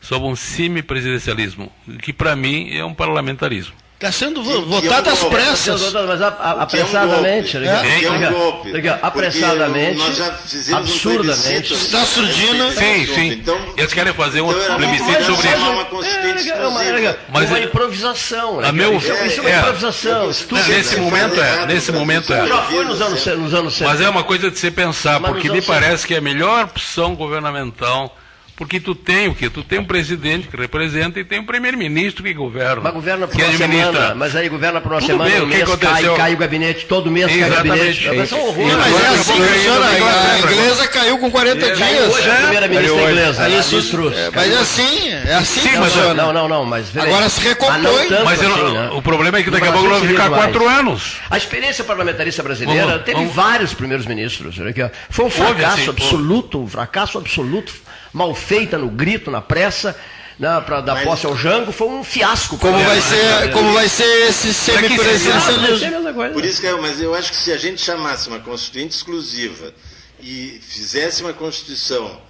sobre 0.00 0.28
um 0.28 0.34
semipresidencialismo, 0.36 1.72
que 2.02 2.12
para 2.12 2.34
mim 2.36 2.70
é 2.76 2.84
um 2.84 2.92
parlamentarismo. 2.94 3.74
Está 4.02 4.10
sendo 4.10 4.42
Que- 4.42 4.48
votado 4.62 5.08
é 5.08 5.12
um 5.12 5.14
às 5.14 5.20
golpe. 5.20 5.36
pressas. 5.36 5.92
Mas 5.92 6.20
é 6.20 6.24
um 6.26 6.60
apressadamente, 6.60 7.52
golpe. 7.58 8.00
Que 8.00 8.04
é 8.06 8.10
um 8.10 8.32
golpe. 8.32 8.72
legal, 8.72 8.98
Porque 8.98 9.06
apressadamente, 9.06 9.98
nós 9.98 10.16
já 10.16 10.32
fizemos 10.32 10.72
um 10.90 10.92
absurdamente. 10.92 11.72
Está 11.72 12.04
surgindo- 12.04 12.72
Sim, 12.72 13.06
sim. 13.06 13.28
Então, 13.28 13.58
Eles 13.76 13.92
querem 13.94 14.12
fazer 14.12 14.40
um 14.40 14.50
então 14.50 14.60
era 14.60 14.74
plebiscito 14.74 15.24
sobre 15.24 15.48
isso. 15.48 15.56
uma 15.56 15.82
É, 15.82 16.48
é 16.50 16.66
uma, 16.66 16.82
é 16.84 17.18
Mas 17.32 17.52
é- 17.52 17.62
improvisação. 17.62 18.58
A 18.58 18.62
né, 18.62 18.72
meu- 18.72 18.96
isso, 18.96 19.08
é 19.08 19.14
uma 19.40 19.50
é. 19.50 19.58
improvisação. 19.60 20.26
Nesse 20.26 20.96
momento 20.96 21.40
é, 21.40 21.66
nesse 21.66 21.92
momento 21.92 22.32
é. 22.34 22.46
Já 22.46 22.62
foi 22.62 22.84
nos 22.84 23.00
anos, 23.00 23.24
nos 23.24 23.54
anos 23.54 23.72
70. 23.74 23.90
Mas 23.92 24.00
é 24.00 24.08
uma 24.08 24.24
coisa 24.24 24.50
de 24.50 24.58
se 24.58 24.70
pensar, 24.72 25.20
porque 25.20 25.48
me 25.48 25.62
parece 25.62 26.04
que 26.06 26.14
é 26.14 26.18
a 26.18 26.20
melhor 26.20 26.64
opção 26.64 27.14
governamental, 27.14 28.16
porque 28.62 28.78
tu 28.78 28.94
tem 28.94 29.26
o 29.26 29.34
quê? 29.34 29.50
Tu 29.50 29.64
tem 29.64 29.80
um 29.80 29.84
presidente 29.84 30.46
que 30.46 30.56
representa 30.56 31.18
e 31.18 31.24
tem 31.24 31.40
um 31.40 31.44
primeiro-ministro 31.44 32.22
que 32.22 32.32
governa. 32.32 32.80
Mas 32.80 32.92
governa 32.94 33.26
por 33.26 33.36
uma 33.36 33.44
administra. 33.48 33.92
semana, 33.92 34.14
mas 34.14 34.36
aí 34.36 34.48
governa 34.48 34.80
por 34.80 34.92
uma 34.92 35.00
Tudo 35.00 35.08
semana, 35.08 35.30
bem, 35.30 35.40
um 35.40 35.44
o 35.46 35.48
que 35.48 35.56
mês 35.56 35.64
cai, 35.68 35.74
aconteceu? 35.90 36.14
cai 36.14 36.34
o 36.34 36.36
gabinete, 36.36 36.86
todo 36.86 37.10
mês 37.10 37.26
cai 37.26 37.34
o 37.42 37.44
Exatamente. 37.46 38.04
gabinete. 38.04 38.16
Mas 38.18 38.30
é 38.32 38.34
um 38.36 38.46
horror. 38.46 38.66
Mas 38.78 39.02
é 39.02 39.06
assim 39.08 39.32
funciona. 39.32 39.86
A 39.86 40.38
inglesa 40.38 40.86
caiu 40.86 41.18
com 41.18 41.28
40 41.28 41.60
Caiu 41.60 41.76
dias. 41.76 42.14
hoje 42.14 42.30
a 42.30 42.34
primeira-ministra 42.36 43.02
inglesa, 43.10 43.42
Aí 43.42 43.56
a 43.56 43.58
isso- 43.58 43.90
Truss. 43.90 44.16
é, 44.16 44.30
mas 44.32 44.52
é 44.52 44.56
assim, 44.58 45.08
é 45.10 45.34
assim 45.34 45.60
Sim, 45.60 45.68
que 45.70 45.76
mas 45.78 45.92
funciona. 45.92 46.14
Não, 46.22 46.32
não, 46.32 46.48
não, 46.48 46.64
mas... 46.64 46.96
Agora 46.96 47.28
se 47.28 47.40
recompõe. 47.40 47.82
Mas 48.24 48.40
assim, 48.40 48.48
não- 48.48 48.72
né? 48.74 48.90
o 48.92 49.02
problema 49.02 49.38
é 49.38 49.42
que 49.42 49.50
daqui 49.50 49.66
a 49.66 49.72
pouco 49.72 49.88
nós 49.88 49.98
vamos 49.98 50.10
ficar 50.14 50.28
quatro 50.30 50.68
anos. 50.68 51.16
A 51.28 51.36
experiência 51.36 51.82
parlamentarista 51.82 52.44
brasileira 52.44 53.00
teve 53.00 53.24
vários 53.26 53.74
primeiros 53.74 54.06
ministros. 54.06 54.56
olha 54.60 54.70
aqui, 54.70 54.82
ó. 54.82 54.88
Foi 55.10 55.24
um 55.24 55.30
fracasso 55.30 55.80
assim, 55.80 55.90
absoluto, 55.90 56.60
um 56.62 56.68
fracasso 56.68 57.18
absoluto, 57.18 57.72
mal 58.12 58.34
feita 58.34 58.76
no 58.78 58.88
grito, 58.88 59.30
na 59.30 59.40
pressa, 59.40 59.98
na, 60.38 60.60
pra 60.60 60.80
dar 60.80 60.94
Mas- 60.94 61.04
posse 61.04 61.26
ao 61.26 61.36
Jango, 61.36 61.72
foi 61.72 61.88
um 61.88 62.02
fiasco. 62.04 62.58
Como 62.58 62.78
vai 62.82 63.00
ser, 63.00 63.50
como 63.52 63.72
vai 63.72 63.88
ser 63.88 64.28
esse 64.28 64.52
semipresidencialismo? 64.52 66.32
Por 66.32 66.44
isso 66.44 66.60
que 66.60 66.66
eu, 66.66 66.80
mas 66.80 67.00
eu 67.00 67.14
acho 67.14 67.30
que 67.30 67.36
se 67.36 67.52
a 67.52 67.56
gente 67.56 67.80
chamasse 67.82 68.28
uma 68.28 68.40
constituinte 68.40 68.94
exclusiva 68.96 69.72
e 70.20 70.60
fizesse 70.62 71.22
uma 71.22 71.32
constituição 71.32 72.20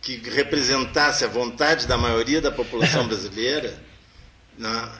que 0.00 0.16
representasse 0.34 1.24
a 1.24 1.28
vontade 1.28 1.86
da 1.86 1.96
maioria 1.96 2.40
da 2.40 2.50
população 2.50 3.06
brasileira, 3.08 3.72
na- 4.58 4.90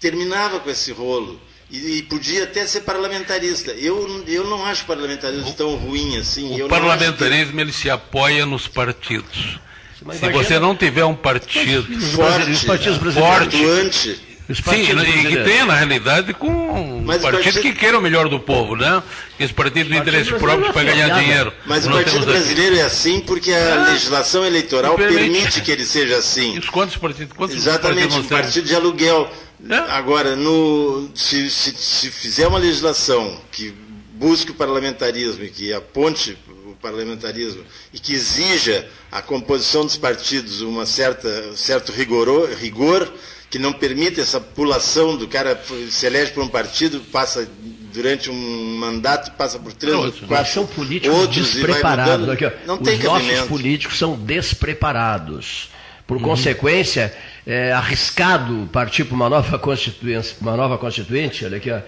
terminava 0.00 0.60
com 0.60 0.70
esse 0.70 0.92
rolo. 0.92 1.40
E, 1.70 1.98
e 1.98 2.02
podia 2.02 2.44
até 2.44 2.66
ser 2.66 2.80
parlamentarista. 2.80 3.72
Eu, 3.72 4.24
eu 4.26 4.44
não 4.44 4.64
acho 4.64 4.84
parlamentarismo 4.86 5.52
tão 5.52 5.74
ruim 5.76 6.16
assim. 6.16 6.56
eu 6.58 6.66
O 6.66 6.68
parlamentarismo 6.68 7.60
ele 7.60 7.72
se 7.72 7.90
apoia 7.90 8.46
nos 8.46 8.66
partidos. 8.66 9.58
Mas 10.02 10.16
Se 10.18 10.24
imagina- 10.24 10.44
você 10.44 10.58
não 10.58 10.74
tiver 10.76 11.04
um 11.04 11.14
partido 11.14 11.82
que 11.84 11.96
Os 11.96 12.12
forte, 12.12 12.50
os 12.50 12.64
partidos 12.64 12.98
brasileiros. 12.98 13.38
Forte. 13.38 13.56
atuante, 13.56 14.20
Os 14.48 14.56
Sim, 14.58 14.62
partidos 14.62 15.02
e 15.08 15.26
que 15.26 15.36
tenha, 15.44 15.66
na 15.66 15.74
realidade, 15.74 16.32
com 16.32 16.48
um 16.48 17.02
Mas 17.04 17.18
o 17.22 17.30
partido 17.30 17.60
que 17.60 17.72
queira 17.74 17.98
o 17.98 18.00
melhor 18.00 18.30
do 18.30 18.40
povo, 18.40 18.74
né? 18.76 19.02
Esse 19.38 19.52
partido 19.52 19.90
do 19.90 19.94
interesse 19.96 20.30
brasileiro 20.30 20.38
próprio 20.38 20.66
não 20.68 20.72
para 20.72 20.82
é 20.82 20.92
ganhar 20.94 21.20
dinheiro. 21.20 21.52
Mas 21.66 21.84
o 21.86 21.90
Partido 21.90 22.10
temos 22.12 22.28
aqui. 22.28 22.38
Brasileiro 22.38 22.76
é 22.76 22.80
assim 22.82 23.20
porque 23.20 23.52
a 23.52 23.88
legislação 23.90 24.46
eleitoral 24.46 24.94
Permite. 24.96 25.18
permite 25.32 25.60
que 25.60 25.70
ele 25.70 25.84
seja 25.84 26.16
assim. 26.16 26.54
E 26.54 26.58
os 26.60 26.70
quantos 26.70 26.96
partidos? 26.96 27.36
Quantos 27.36 27.56
Exatamente, 27.56 28.08
partidos 28.08 28.24
um 28.24 28.28
partido 28.28 28.66
de 28.66 28.74
aluguel. 28.74 29.30
É. 29.68 29.74
Agora, 29.74 30.36
no, 30.36 31.10
se, 31.14 31.50
se, 31.50 31.72
se 31.72 32.10
fizer 32.10 32.46
uma 32.46 32.58
legislação 32.58 33.40
que 33.50 33.74
busque 34.12 34.50
o 34.50 34.54
parlamentarismo 34.54 35.44
e 35.44 35.48
que 35.50 35.72
aponte 35.72 36.36
o 36.66 36.74
parlamentarismo 36.80 37.64
e 37.92 37.98
que 37.98 38.12
exija 38.12 38.88
a 39.10 39.22
composição 39.22 39.84
dos 39.84 39.96
partidos 39.96 40.60
uma 40.60 40.86
certa 40.86 41.56
certo 41.56 41.92
rigor, 41.92 42.50
rigor 42.60 43.10
que 43.50 43.58
não 43.58 43.72
permita 43.72 44.20
essa 44.20 44.40
pulação 44.40 45.16
do 45.16 45.26
cara 45.26 45.60
se 45.90 46.06
elege 46.06 46.32
por 46.32 46.42
um 46.44 46.48
partido, 46.48 47.00
passa 47.00 47.48
durante 47.92 48.30
um 48.30 48.76
mandato, 48.76 49.32
passa 49.32 49.58
por 49.58 49.72
três 49.72 49.96
ou 49.96 50.04
Outro. 50.04 50.26
Quatro 50.26 50.52
são 50.52 50.66
políticos 50.66 51.16
outros 51.18 51.52
despreparados. 51.52 52.28
Aqui, 52.28 52.44
ó. 52.44 52.52
não 52.66 52.74
Os 52.74 52.80
tem 52.82 52.98
nossos 52.98 53.40
políticos 53.48 53.98
são 53.98 54.16
despreparados. 54.16 55.70
Por 56.08 56.16
Uhum. 56.16 56.22
consequência, 56.24 57.14
é 57.46 57.70
arriscado 57.70 58.68
partir 58.72 59.04
para 59.04 59.14
uma 59.14 59.28
nova 59.28 59.58
constituinte, 59.58 60.34
uma 60.40 60.56
nova 60.56 60.76
constituinte, 60.78 61.44
olha 61.44 61.58
aqui, 61.58 61.70
ó, 61.70 61.78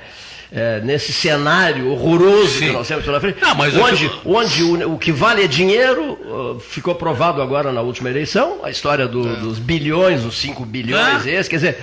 é, 0.53 0.81
nesse 0.83 1.11
cenário 1.13 1.89
horroroso 1.91 2.59
Sim. 2.59 2.67
que 2.67 2.73
nós 2.73 2.87
temos 2.87 3.05
pela 3.05 3.19
frente, 3.19 3.41
Não, 3.41 3.55
mas 3.55 3.75
onde, 3.75 4.05
aquilo- 4.07 4.21
onde 4.27 4.63
o, 4.63 4.95
o 4.95 4.99
que 4.99 5.11
vale 5.11 5.43
é 5.43 5.47
dinheiro, 5.49 6.61
ficou 6.69 6.95
provado 6.95 7.41
agora 7.41 7.73
na 7.73 7.81
última 7.81 8.11
eleição, 8.11 8.59
a 8.63 8.69
história 8.71 9.09
do- 9.09 9.27
É. 9.27 9.37
dos 9.37 9.59
bilhões, 9.59 10.23
os 10.25 10.37
5 10.39 10.67
bilhões, 10.67 11.25
Ah. 11.27 11.31
esse, 11.31 11.49
quer 11.49 11.57
dizer, 11.57 11.79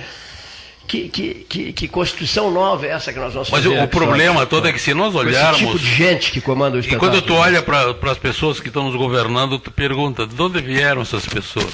que, 0.86 1.08
que, 1.08 1.34
que, 1.48 1.72
que 1.72 1.88
Constituição 1.88 2.50
nova 2.50 2.86
é 2.86 2.90
essa 2.90 3.12
que 3.12 3.18
nós 3.18 3.34
vamos 3.34 3.50
Mas 3.50 3.64
fazer? 3.64 3.76
o, 3.78 3.82
o 3.82 3.88
problema 3.88 4.46
todo 4.46 4.68
é 4.68 4.72
que 4.72 4.80
se 4.80 4.94
nós 4.94 5.12
Com 5.12 5.20
esse 5.22 5.28
olharmos. 5.30 5.58
tipo 5.58 5.78
de 5.78 5.86
gente 5.94 6.30
que 6.30 6.40
comanda 6.40 6.76
o 6.76 6.78
E 6.78 6.80
espetáculo. 6.80 7.10
quando 7.10 7.22
tu 7.22 7.34
olha 7.34 7.60
para 7.62 7.90
as 8.12 8.18
pessoas 8.18 8.60
que 8.60 8.68
estão 8.68 8.84
nos 8.84 8.94
governando, 8.94 9.58
tu 9.58 9.70
pergunta, 9.72 10.24
de 10.26 10.40
onde 10.40 10.60
vieram 10.62 11.02
essas 11.02 11.26
pessoas? 11.26 11.66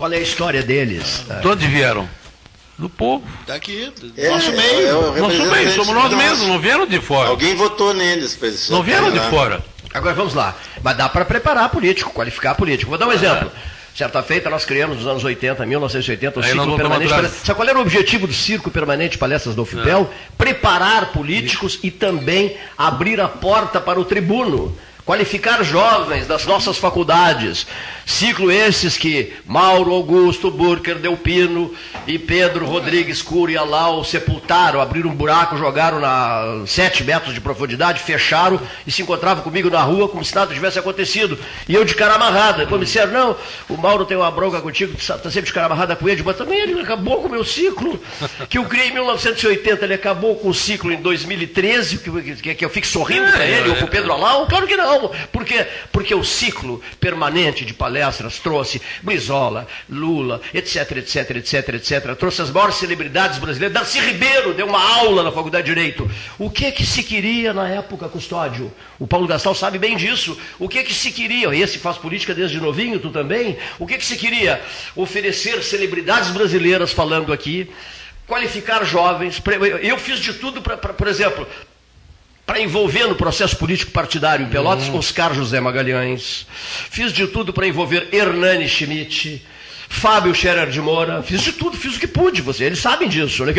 Qual 0.00 0.10
é 0.14 0.16
a 0.16 0.20
história 0.20 0.62
deles? 0.62 1.26
De 1.42 1.46
onde 1.46 1.66
vieram? 1.66 2.08
Do 2.78 2.88
povo. 2.88 3.22
Daqui, 3.46 3.92
do 4.00 4.10
É, 4.18 4.30
nosso 4.30 4.48
é, 4.50 4.56
meio. 4.56 4.86
é 4.88 4.94
o 4.94 5.00
Nós 5.02 5.12
somos, 5.34 5.38
representante 5.38 5.76
somos 5.76 5.94
nós 5.94 6.04
nosso. 6.10 6.16
mesmos, 6.16 6.48
não 6.48 6.58
vieram 6.58 6.86
de 6.86 6.98
fora. 7.02 7.28
Alguém 7.28 7.54
votou 7.54 7.92
neles 7.92 8.34
para 8.34 8.48
eles 8.48 8.70
Não 8.70 8.82
vieram 8.82 9.10
de 9.10 9.20
fora. 9.28 9.62
Agora 9.92 10.14
vamos 10.14 10.32
lá. 10.32 10.56
Mas 10.82 10.96
dá 10.96 11.06
para 11.06 11.26
preparar 11.26 11.68
político, 11.68 12.10
qualificar 12.14 12.54
político. 12.54 12.88
Vou 12.88 12.96
dar 12.98 13.08
um 13.08 13.12
exemplo. 13.12 13.52
Certa 13.94 14.22
feita, 14.22 14.48
nós 14.48 14.64
criamos 14.64 14.96
nos 14.96 15.06
anos 15.06 15.22
80, 15.22 15.66
1980, 15.66 16.40
o 16.40 16.42
ciclo 16.42 16.56
voltamos 16.64 16.80
permanente. 16.80 17.12
atrás. 17.12 17.32
Sabe 17.44 17.56
qual 17.58 17.68
era 17.68 17.76
o 17.78 17.82
objetivo 17.82 18.26
do 18.26 18.32
Circo 18.32 18.70
Permanente 18.70 19.18
Palestras 19.18 19.54
do 19.54 19.60
UFPEL? 19.60 20.08
Preparar 20.38 21.12
políticos 21.12 21.78
e 21.82 21.90
também 21.90 22.56
abrir 22.78 23.20
a 23.20 23.28
porta 23.28 23.78
para 23.78 24.00
o 24.00 24.04
tribuno. 24.06 24.74
Qualificar 25.04 25.62
jovens 25.62 26.26
das 26.26 26.44
nossas 26.46 26.76
faculdades. 26.76 27.66
Ciclo 28.06 28.50
esses 28.50 28.96
que 28.96 29.32
Mauro 29.46 29.92
Augusto 29.92 30.50
Burker 30.50 30.96
Delpino 30.96 31.72
e 32.06 32.18
Pedro 32.18 32.66
Rodrigues 32.66 33.22
Curia 33.22 33.62
Lau 33.62 34.04
sepultaram, 34.04 34.80
abriram 34.80 35.10
um 35.10 35.14
buraco, 35.14 35.56
jogaram 35.56 36.00
na 36.00 36.64
sete 36.66 37.04
metros 37.04 37.32
de 37.32 37.40
profundidade, 37.40 38.00
fecharam 38.00 38.60
e 38.86 38.90
se 38.90 39.02
encontravam 39.02 39.44
comigo 39.44 39.70
na 39.70 39.80
rua 39.80 40.08
como 40.08 40.24
se 40.24 40.34
nada 40.34 40.52
tivesse 40.52 40.78
acontecido. 40.78 41.38
E 41.68 41.74
eu 41.74 41.84
de 41.84 41.94
cara 41.94 42.14
amarrada. 42.14 42.66
Quando 42.66 42.80
me 42.80 42.86
disseram, 42.86 43.12
não, 43.12 43.36
o 43.68 43.76
Mauro 43.76 44.04
tem 44.04 44.16
uma 44.16 44.30
bronca 44.30 44.60
contigo, 44.60 44.94
está 44.98 45.18
sempre 45.30 45.48
de 45.48 45.52
cara 45.52 45.66
amarrada 45.66 45.94
com 45.94 46.08
ele, 46.08 46.22
mas 46.22 46.36
também 46.36 46.58
ele 46.58 46.80
acabou 46.80 47.22
com 47.22 47.28
o 47.28 47.30
meu 47.30 47.44
ciclo, 47.44 48.00
que 48.48 48.58
eu 48.58 48.64
criei 48.64 48.88
em 48.88 48.94
1980, 48.94 49.84
ele 49.84 49.94
acabou 49.94 50.36
com 50.36 50.48
o 50.48 50.54
ciclo 50.54 50.92
em 50.92 51.00
2013, 51.00 51.98
que, 51.98 52.34
que, 52.36 52.54
que 52.54 52.64
eu 52.64 52.70
fique 52.70 52.86
sorrindo 52.86 53.30
para 53.30 53.46
ele, 53.46 53.70
ou 53.70 53.76
para 53.76 53.84
o 53.84 53.88
Pedro 53.88 54.12
Alau? 54.12 54.46
Claro 54.46 54.66
que 54.66 54.76
não. 54.76 54.99
Por 55.08 55.44
quê? 55.44 55.66
Porque 55.90 56.14
o 56.14 56.22
ciclo 56.22 56.82
permanente 57.00 57.64
de 57.64 57.74
palestras 57.74 58.38
trouxe 58.38 58.80
Brizola, 59.02 59.66
Lula, 59.88 60.40
etc, 60.52 60.98
etc, 60.98 61.30
etc, 61.36 61.68
etc. 61.74 62.14
Trouxe 62.16 62.42
as 62.42 62.50
maiores 62.50 62.76
celebridades 62.76 63.38
brasileiras. 63.38 63.74
Darcy 63.74 64.00
Ribeiro 64.00 64.54
deu 64.54 64.66
uma 64.66 64.82
aula 64.98 65.22
na 65.22 65.32
Faculdade 65.32 65.64
de 65.64 65.74
Direito. 65.74 66.10
O 66.38 66.50
que 66.50 66.70
que 66.72 66.84
se 66.84 67.02
queria 67.02 67.52
na 67.52 67.68
época, 67.68 68.08
Custódio? 68.08 68.72
O 68.98 69.06
Paulo 69.06 69.26
Gastal 69.26 69.54
sabe 69.54 69.78
bem 69.78 69.96
disso. 69.96 70.38
O 70.58 70.68
que 70.68 70.82
que 70.82 70.94
se 70.94 71.10
queria? 71.10 71.54
Esse 71.54 71.78
faz 71.78 71.96
política 71.96 72.34
desde 72.34 72.60
novinho, 72.60 72.98
tu 72.98 73.10
também. 73.10 73.56
O 73.78 73.86
que 73.86 73.96
que 73.98 74.04
se 74.04 74.16
queria? 74.16 74.60
Oferecer 74.94 75.62
celebridades 75.62 76.30
brasileiras 76.30 76.92
falando 76.92 77.32
aqui, 77.32 77.70
qualificar 78.26 78.84
jovens. 78.84 79.42
Eu 79.82 79.98
fiz 79.98 80.20
de 80.20 80.34
tudo 80.34 80.62
para, 80.62 80.76
por 80.76 81.08
exemplo, 81.08 81.46
para 82.50 82.60
envolver 82.60 83.06
no 83.06 83.14
processo 83.14 83.56
político 83.56 83.92
partidário 83.92 84.44
em 84.44 84.48
Pelotas 84.48 84.88
Oscar 84.88 85.32
José 85.32 85.60
Magalhães. 85.60 86.48
Fiz 86.90 87.12
de 87.12 87.28
tudo 87.28 87.52
para 87.52 87.64
envolver 87.64 88.08
Hernani 88.10 88.68
Schmidt, 88.68 89.40
Fábio 89.88 90.34
Scherer 90.34 90.68
de 90.68 90.80
Moura. 90.80 91.22
Fiz 91.22 91.42
de 91.42 91.52
tudo, 91.52 91.76
fiz 91.76 91.94
o 91.94 92.00
que 92.00 92.08
pude, 92.08 92.42
você, 92.42 92.64
eles 92.64 92.80
sabem 92.80 93.08
disso. 93.08 93.44
Né? 93.44 93.54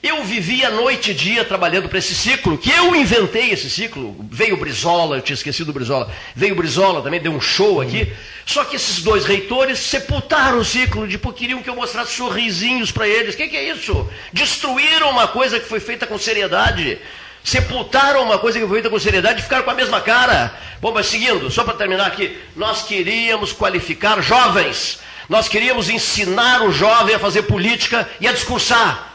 Eu 0.00 0.22
vivia 0.22 0.70
noite 0.70 1.10
e 1.10 1.14
dia 1.14 1.44
trabalhando 1.44 1.88
para 1.88 1.98
esse 1.98 2.14
ciclo, 2.14 2.56
que 2.56 2.70
eu 2.70 2.94
inventei 2.94 3.50
esse 3.50 3.68
ciclo. 3.68 4.16
Veio 4.30 4.54
o 4.54 4.58
Brizola, 4.58 5.16
eu 5.16 5.22
tinha 5.22 5.34
esquecido 5.34 5.70
o 5.70 5.72
Brizola. 5.72 6.08
Veio 6.32 6.52
o 6.52 6.56
Brizola 6.56 7.02
também, 7.02 7.18
deu 7.18 7.32
um 7.32 7.40
show 7.40 7.80
aqui. 7.80 8.12
Só 8.46 8.64
que 8.64 8.76
esses 8.76 9.02
dois 9.02 9.24
reitores 9.24 9.80
sepultaram 9.80 10.60
o 10.60 10.64
ciclo, 10.64 11.08
de 11.08 11.18
porque 11.18 11.40
queriam 11.40 11.64
que 11.64 11.68
eu 11.68 11.74
mostrasse 11.74 12.14
sorrisinhos 12.14 12.92
para 12.92 13.08
eles. 13.08 13.34
O 13.34 13.36
que, 13.36 13.48
que 13.48 13.56
é 13.56 13.70
isso? 13.70 14.08
Destruíram 14.32 15.10
uma 15.10 15.26
coisa 15.26 15.58
que 15.58 15.68
foi 15.68 15.80
feita 15.80 16.06
com 16.06 16.16
seriedade 16.16 16.96
sepultaram 17.42 18.22
uma 18.22 18.38
coisa 18.38 18.58
que 18.58 18.66
foi 18.66 18.76
feita 18.76 18.90
com 18.90 18.98
seriedade 18.98 19.40
e 19.40 19.42
ficaram 19.42 19.64
com 19.64 19.70
a 19.70 19.74
mesma 19.74 20.00
cara. 20.00 20.54
Bom, 20.80 20.92
mas 20.92 21.06
seguindo, 21.06 21.50
só 21.50 21.64
para 21.64 21.74
terminar 21.74 22.06
aqui, 22.06 22.36
nós 22.56 22.82
queríamos 22.82 23.52
qualificar 23.52 24.20
jovens, 24.20 25.00
nós 25.28 25.48
queríamos 25.48 25.88
ensinar 25.88 26.62
o 26.62 26.72
jovem 26.72 27.14
a 27.14 27.18
fazer 27.18 27.42
política 27.42 28.08
e 28.20 28.28
a 28.28 28.32
discursar. 28.32 29.10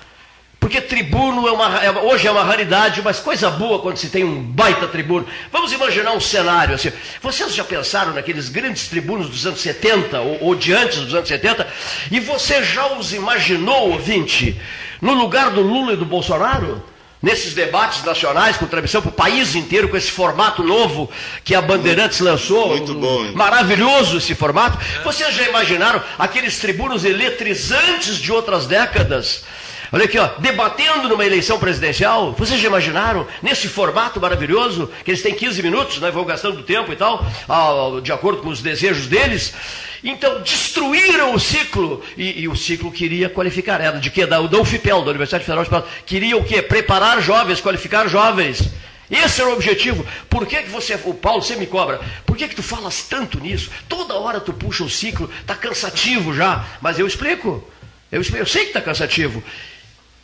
Porque 0.65 0.81
tribuno 0.81 1.47
é 1.47 1.51
uma, 1.51 1.83
é, 1.83 1.91
hoje 1.91 2.27
é 2.27 2.31
uma 2.31 2.43
raridade, 2.43 2.99
mas 3.03 3.19
coisa 3.19 3.51
boa 3.51 3.77
quando 3.79 3.97
se 3.97 4.09
tem 4.09 4.23
um 4.23 4.41
baita 4.41 4.87
tribuno. 4.87 5.27
Vamos 5.51 5.71
imaginar 5.71 6.13
um 6.13 6.19
cenário 6.19 6.73
assim. 6.73 6.91
Vocês 7.21 7.53
já 7.53 7.63
pensaram 7.63 8.13
naqueles 8.13 8.49
grandes 8.49 8.87
tribunos 8.87 9.29
dos 9.29 9.45
anos 9.45 9.61
70 9.61 10.19
ou, 10.21 10.37
ou 10.41 10.55
de 10.55 10.73
antes 10.73 10.99
dos 10.99 11.13
anos 11.13 11.27
70? 11.27 11.67
E 12.09 12.19
você 12.19 12.63
já 12.63 12.87
os 12.93 13.13
imaginou, 13.13 13.91
ouvinte, 13.91 14.59
no 14.99 15.13
lugar 15.13 15.51
do 15.51 15.61
Lula 15.61 15.93
e 15.93 15.97
do 15.97 16.05
Bolsonaro? 16.05 16.83
Nesses 17.25 17.55
debates 17.55 18.03
nacionais 18.03 18.55
com 18.55 18.67
transmissão 18.67 19.01
para 19.01 19.09
o 19.09 19.11
país 19.11 19.55
inteiro, 19.55 19.89
com 19.89 19.97
esse 19.97 20.11
formato 20.11 20.63
novo 20.63 21.09
que 21.43 21.55
a 21.55 21.61
Bandeirantes 21.61 22.19
lançou. 22.19 22.67
Muito 22.67 22.93
bom. 22.93 23.25
Hein? 23.25 23.31
Maravilhoso 23.33 24.19
esse 24.19 24.35
formato. 24.35 24.77
Vocês 25.03 25.33
já 25.33 25.41
imaginaram 25.41 26.03
aqueles 26.19 26.59
tribunos 26.59 27.03
eletrizantes 27.03 28.17
de 28.17 28.31
outras 28.31 28.67
décadas? 28.67 29.43
Olha 29.91 30.05
aqui, 30.05 30.17
ó, 30.17 30.27
debatendo 30.39 31.07
numa 31.07 31.25
eleição 31.25 31.59
presidencial, 31.59 32.33
vocês 32.33 32.59
já 32.59 32.67
imaginaram, 32.67 33.27
nesse 33.41 33.67
formato 33.67 34.19
maravilhoso, 34.19 34.91
que 35.03 35.11
eles 35.11 35.21
têm 35.21 35.33
15 35.33 35.61
minutos, 35.61 35.99
né, 35.99 36.09
vão 36.09 36.25
gastando 36.25 36.63
tempo 36.63 36.91
e 36.91 36.95
tal, 36.95 37.25
de 38.01 38.11
acordo 38.11 38.41
com 38.41 38.49
os 38.49 38.61
desejos 38.61 39.07
deles. 39.07 39.53
Então, 40.03 40.41
destruíram 40.41 41.33
o 41.33 41.39
ciclo, 41.39 42.03
e, 42.17 42.41
e 42.41 42.47
o 42.47 42.55
ciclo 42.55 42.91
queria 42.91 43.29
qualificar, 43.29 43.81
era 43.81 43.99
de 43.99 44.09
quê? 44.09 44.25
Da, 44.25 44.41
da 44.41 44.59
UFPEL, 44.59 45.01
da 45.01 45.09
Universidade 45.09 45.43
Federal 45.43 45.63
de 45.63 45.69
Pelotas, 45.69 45.91
queria 46.05 46.37
o 46.37 46.43
quê? 46.43 46.61
Preparar 46.61 47.21
jovens, 47.21 47.61
qualificar 47.61 48.07
jovens. 48.07 48.69
Esse 49.09 49.41
era 49.41 49.49
o 49.49 49.53
objetivo. 49.53 50.05
Por 50.29 50.47
que, 50.47 50.63
que 50.63 50.69
você, 50.69 50.99
o 51.05 51.13
Paulo, 51.13 51.41
você 51.41 51.55
me 51.55 51.67
cobra? 51.67 52.01
Por 52.25 52.35
que, 52.35 52.47
que 52.47 52.55
tu 52.55 52.63
falas 52.63 53.03
tanto 53.03 53.39
nisso? 53.39 53.69
Toda 53.87 54.15
hora 54.15 54.39
tu 54.39 54.51
puxa 54.51 54.83
o 54.83 54.89
ciclo, 54.89 55.29
está 55.41 55.55
cansativo 55.55 56.33
já. 56.33 56.65
Mas 56.81 56.97
eu 56.97 57.05
explico. 57.05 57.63
Eu, 58.11 58.21
explico, 58.21 58.41
eu 58.41 58.47
sei 58.47 58.63
que 58.63 58.69
está 58.69 58.81
cansativo 58.81 59.43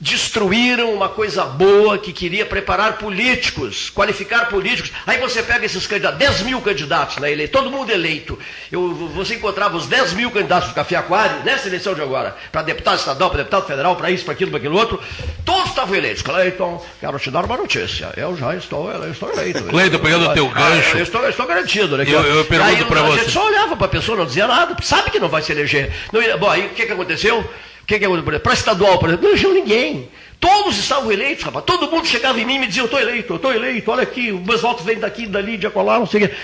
destruíram 0.01 0.91
uma 0.91 1.07
coisa 1.07 1.45
boa 1.45 1.95
que 1.95 2.11
queria 2.11 2.43
preparar 2.43 2.97
políticos, 2.97 3.91
qualificar 3.91 4.49
políticos. 4.49 4.91
Aí 5.05 5.19
você 5.19 5.43
pega 5.43 5.63
esses 5.63 5.85
candidatos, 5.85 6.17
10 6.17 6.41
mil 6.41 6.59
candidatos 6.59 7.17
na 7.17 7.29
eleição, 7.29 7.61
todo 7.61 7.71
mundo 7.71 7.91
eleito. 7.91 8.37
Eu, 8.71 8.95
você 9.13 9.35
encontrava 9.35 9.77
os 9.77 9.85
10 9.85 10.13
mil 10.13 10.31
candidatos 10.31 10.69
do 10.69 10.75
Café 10.75 10.95
Aquário 10.95 11.43
nessa 11.43 11.67
eleição 11.67 11.93
de 11.93 12.01
agora, 12.01 12.35
para 12.51 12.63
deputado 12.63 12.97
estadual, 12.97 13.29
para 13.29 13.37
deputado 13.37 13.67
federal, 13.67 13.95
para 13.95 14.09
isso, 14.09 14.25
para 14.25 14.33
aquilo, 14.33 14.49
para 14.49 14.57
aquilo 14.57 14.75
outro. 14.75 14.99
Todos 15.45 15.69
estavam 15.69 15.95
eleitos. 15.95 16.23
Cleiton, 16.23 16.83
quero 16.99 17.19
te 17.19 17.29
dar 17.29 17.45
uma 17.45 17.57
notícia. 17.57 18.11
Eu 18.17 18.35
já 18.35 18.55
estou, 18.55 18.91
eu 18.91 19.11
estou 19.11 19.31
eleito. 19.31 19.63
Cleiton, 19.65 19.99
pegando 19.99 20.29
o 20.29 20.33
teu 20.33 20.47
gancho. 20.49 20.95
Ah, 20.95 20.97
eu, 20.97 21.03
estou, 21.03 21.21
eu 21.21 21.29
estou 21.29 21.45
garantido. 21.45 21.95
Né, 21.95 22.05
eu, 22.07 22.23
eu 22.23 22.45
pergunto 22.45 22.87
para 22.87 23.03
você. 23.03 23.19
A 23.19 23.23
gente 23.23 23.33
só 23.33 23.45
olhava 23.45 23.77
para 23.77 23.85
a 23.85 23.89
pessoa, 23.89 24.17
não 24.17 24.25
dizia 24.25 24.47
nada, 24.47 24.75
sabe 24.81 25.11
que 25.11 25.19
não 25.19 25.29
vai 25.29 25.43
se 25.43 25.51
eleger. 25.51 25.91
Não, 26.11 26.39
bom, 26.39 26.49
aí 26.49 26.65
o 26.65 26.69
que, 26.69 26.87
que 26.87 26.91
aconteceu? 26.91 27.47
O 27.83 27.85
que, 27.85 27.99
que 27.99 28.05
aconteceu? 28.05 28.39
Para 28.39 28.53
estadual, 28.53 28.99
por 28.99 29.09
exemplo, 29.09 29.25
não 29.25 29.31
elegeu 29.31 29.53
ninguém. 29.53 30.09
Todos 30.39 30.77
estavam 30.77 31.11
eleitos, 31.11 31.43
rapaz. 31.43 31.63
Todo 31.65 31.89
mundo 31.89 32.07
chegava 32.07 32.39
em 32.39 32.45
mim 32.45 32.55
e 32.55 32.59
me 32.59 32.67
dizia, 32.67 32.81
eu 32.81 32.85
estou 32.85 32.99
eleito, 32.99 33.33
eu 33.33 33.35
estou 33.35 33.53
eleito, 33.53 33.91
olha 33.91 34.01
aqui, 34.01 34.31
meus 34.31 34.61
votos 34.61 34.83
vêm 34.83 34.97
daqui, 34.97 35.27
dali, 35.27 35.55
de 35.55 35.67
acolá, 35.67 35.99
não 35.99 36.07
sei 36.07 36.23
o 36.23 36.27
quê. 36.27 36.35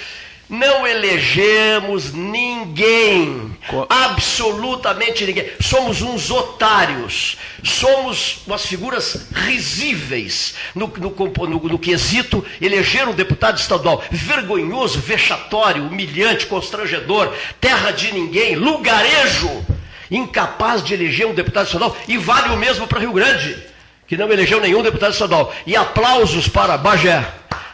Não 0.49 0.88
elegemos 0.88 2.13
ninguém, 2.13 3.51
absolutamente 3.89 5.25
ninguém. 5.25 5.49
Somos 5.59 6.01
uns 6.01 6.31
otários, 6.31 7.38
somos 7.61 8.43
umas 8.47 8.65
figuras 8.65 9.27
risíveis 9.33 10.55
no, 10.73 10.88
no, 10.88 11.47
no, 11.47 11.59
no 11.59 11.79
quesito 11.79 12.45
eleger 12.61 13.09
um 13.09 13.13
deputado 13.13 13.57
estadual. 13.57 14.01
Vergonhoso, 14.09 15.01
vexatório, 15.01 15.83
humilhante, 15.83 16.45
constrangedor, 16.45 17.33
terra 17.59 17.91
de 17.91 18.13
ninguém, 18.13 18.55
lugarejo, 18.55 19.65
incapaz 20.10 20.84
de 20.84 20.93
eleger 20.93 21.28
um 21.28 21.34
deputado 21.34 21.66
estadual. 21.66 21.95
E 22.08 22.18
vale 22.18 22.53
o 22.53 22.58
mesmo 22.58 22.88
para 22.88 22.99
Rio 22.99 23.14
Grande 23.14 23.68
que 24.08 24.16
não 24.16 24.32
elegeu 24.32 24.62
nenhum 24.62 24.82
deputado 24.82 25.12
estadual. 25.12 25.53
E 25.66 25.76
aplausos 25.76 26.47
para 26.47 26.78
Bagé, 26.78 27.28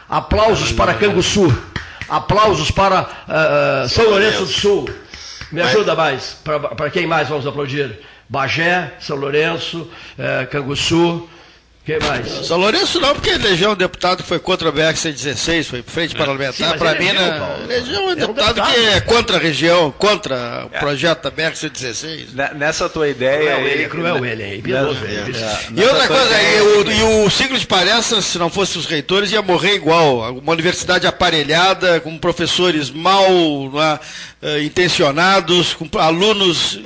aplausos 0.08 0.72
para 0.72 0.92
Canguçu, 0.94 1.56
aplausos 2.08 2.70
para 2.70 3.02
uh, 3.02 3.88
São 3.88 4.10
Lourenço 4.10 4.40
do 4.40 4.46
Sul. 4.46 4.90
Me 5.52 5.62
ajuda 5.62 5.94
mais. 5.94 6.36
Para 6.76 6.90
quem 6.90 7.06
mais 7.06 7.28
vamos 7.28 7.46
aplaudir? 7.46 8.00
Bagé, 8.28 8.94
São 8.98 9.16
Lourenço, 9.16 9.88
uh, 10.18 10.46
Canguçu. 10.50 11.28
Quem 11.84 11.98
mais? 11.98 12.46
São 12.46 12.56
Lourenço 12.56 12.98
não, 12.98 13.14
porque 13.14 13.28
elegeu 13.28 13.72
um 13.72 13.74
deputado 13.74 14.22
que 14.22 14.28
foi 14.28 14.38
contra 14.38 14.70
o 14.70 14.72
BR-116, 14.72 15.64
foi 15.64 15.82
frente 15.82 16.14
parlamentar. 16.14 16.78
Para 16.78 16.98
mim, 16.98 17.12
né? 17.12 17.58
elegeu 17.64 18.00
um, 18.00 18.08
é 18.08 18.12
um 18.12 18.14
deputado, 18.14 18.54
deputado, 18.54 18.72
que 18.72 18.86
é 18.86 19.00
contra 19.02 19.36
a 19.36 19.40
região, 19.40 19.90
contra 19.90 20.64
o 20.64 20.70
projeto 20.70 21.24
da 21.24 21.30
BR-116. 21.30 22.54
Nessa 22.56 22.88
tua 22.88 23.06
ideia. 23.06 23.56
Cruel 23.56 23.68
ele, 23.68 23.88
cruel 23.88 24.24
ele 24.24 24.42
aí. 24.42 24.62
E 25.76 25.84
outra 25.84 26.08
coisa, 26.08 26.42
e 26.42 26.60
o, 26.62 26.90
e 26.90 27.26
o 27.26 27.30
ciclo 27.30 27.58
de 27.58 27.66
palestras, 27.66 28.24
se 28.24 28.38
não 28.38 28.48
fosse 28.48 28.78
os 28.78 28.86
reitores, 28.86 29.30
ia 29.30 29.42
morrer 29.42 29.74
igual. 29.74 30.38
Uma 30.38 30.52
universidade 30.52 31.06
aparelhada, 31.06 32.00
com 32.00 32.16
professores 32.16 32.90
mal 32.90 33.28
é, 34.40 34.62
intencionados, 34.62 35.74
com 35.74 35.86
alunos 35.98 36.80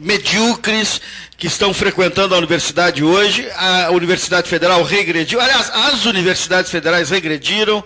medíocres 0.00 1.00
que 1.38 1.46
estão 1.46 1.74
frequentando 1.74 2.34
a 2.34 2.38
universidade 2.38 3.04
hoje. 3.04 3.46
A 3.56 3.90
Universidade 3.90 4.48
Federal 4.48 4.82
regrediu. 4.82 5.40
Aliás, 5.40 5.70
as 5.70 6.06
universidades 6.06 6.70
federais 6.70 7.10
regrediram. 7.10 7.84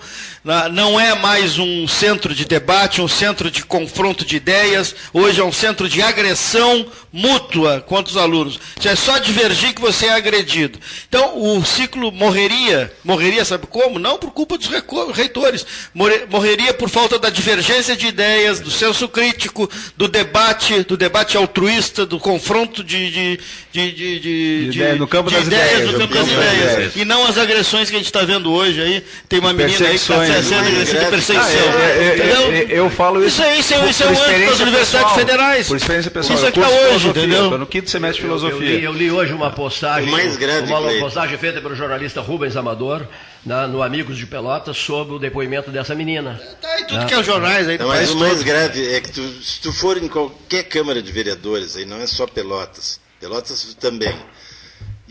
Não 0.73 0.99
é 0.99 1.15
mais 1.15 1.59
um 1.59 1.87
centro 1.87 2.35
de 2.35 2.47
debate, 2.47 3.03
um 3.03 3.09
centro 3.09 3.51
de 3.51 3.65
confronto 3.65 4.25
de 4.25 4.37
ideias. 4.37 4.95
Hoje 5.13 5.41
é 5.41 5.45
um 5.45 5.53
centro 5.53 5.89
de 5.89 6.01
agressão 6.01 6.87
mútua 7.13 7.81
contra 7.81 8.11
os 8.11 8.17
alunos. 8.17 8.59
É 8.85 8.95
só 8.95 9.19
divergir 9.19 9.75
que 9.75 9.81
você 9.81 10.07
é 10.07 10.15
agredido. 10.15 10.79
Então, 11.09 11.39
o 11.39 11.65
ciclo 11.65 12.13
morreria. 12.13 12.93
Morreria, 13.05 13.45
sabe 13.45 13.67
como? 13.67 13.99
Não 13.99 14.17
por 14.17 14.31
culpa 14.31 14.57
dos 14.57 14.69
reitores. 15.13 15.67
Morreria 15.93 16.73
por 16.73 16.89
falta 16.89 17.19
da 17.19 17.29
divergência 17.31 17.97
de 17.97 18.07
ideias, 18.07 18.61
do 18.61 18.71
senso 18.71 19.09
crítico, 19.09 19.69
do 19.97 20.09
debate, 20.09 20.85
do 20.85 20.97
debate 20.97 21.37
altruísta, 21.37 22.07
do 22.07 22.19
confronto 22.19 22.83
de, 22.83 23.11
de 23.11 23.40
de, 23.73 23.93
de, 23.93 24.21
de, 24.21 24.71
de, 24.71 24.93
no 24.95 25.07
campo 25.07 25.31
das 25.31 25.47
ideias, 25.47 25.71
ideias, 25.71 25.93
no 25.93 25.99
campo 25.99 26.15
das 26.15 26.29
ideias. 26.29 26.73
ideias. 26.73 26.97
E 26.97 27.05
não 27.05 27.27
as 27.27 27.39
agressões 27.39 27.89
que 27.89 27.97
a 27.97 27.99
gente 27.99 28.07
está 28.07 28.23
vendo 28.23 28.53
hoje 28.53 28.81
aí. 28.81 29.05
Tem 29.29 29.39
uma 29.39 29.53
menina 29.53 29.87
aí 29.87 29.99
que 29.99 30.13
está 30.13 30.43
sendo 30.43 30.67
agressiva 30.67 31.05
de 31.05 31.11
perseguição. 31.11 31.41
Ah, 31.41 31.83
é, 31.83 32.65
é, 32.65 32.75
é, 32.75 32.79
eu 32.79 32.91
falo 32.91 33.25
isso. 33.25 33.43
Isso, 33.43 33.75
é, 33.75 33.89
isso, 33.89 34.03
é, 34.03 34.07
é 34.07 34.11
um 34.11 34.23
âmbito 34.23 34.51
das 34.51 34.61
universidades 34.61 35.13
federais. 35.15 35.69
Por 35.69 35.77
experiência 35.77 36.11
pessoal. 36.11 36.37
Isso 36.37 36.47
é 36.47 36.53
que 36.53 36.61
está 36.61 36.71
hoje, 36.71 37.09
entendeu? 37.09 37.59
No 37.59 37.67
quinto 37.67 37.91
semestre 37.91 38.23
de 38.23 38.29
filosofia. 38.29 38.81
Eu, 38.81 38.93
li, 38.93 39.11
hoje 39.11 39.33
uma 39.33 39.51
postagem. 39.51 40.11
Mais 40.11 40.37
grave, 40.37 40.73
uma 40.73 40.93
postagem 41.01 41.39
feita 41.39 41.61
pelo 41.61 41.75
jornalista 41.75 42.21
Rubens 42.21 42.57
Amador. 42.57 43.07
Na, 43.43 43.67
no 43.67 43.83
Amigos 43.83 44.19
de 44.19 44.27
Pelotas 44.27 44.77
sobre 44.77 45.15
o 45.15 45.19
depoimento 45.19 45.71
dessa 45.71 45.95
menina. 45.95 46.39
Tá 46.61 46.69
aí 46.75 46.85
tudo 46.85 47.07
que 47.07 47.15
é 47.15 47.19
os 47.19 47.25
jornais 47.25 47.67
aí. 47.67 47.79
Não, 47.79 47.89
mas 47.89 48.11
o 48.11 48.17
mais 48.19 48.43
grave 48.43 48.87
é 48.93 49.01
que 49.01 49.11
tu, 49.11 49.23
se 49.43 49.63
tu 49.63 49.73
for 49.73 49.97
em 49.97 50.09
qualquer 50.09 50.65
Câmara 50.65 51.01
de 51.01 51.11
Vereadores, 51.11 51.75
aí 51.75 51.87
não 51.87 51.99
é 51.99 52.07
só 52.07 52.27
Pelotas, 52.27 53.00
Pelotas 53.21 53.77
também, 53.79 54.17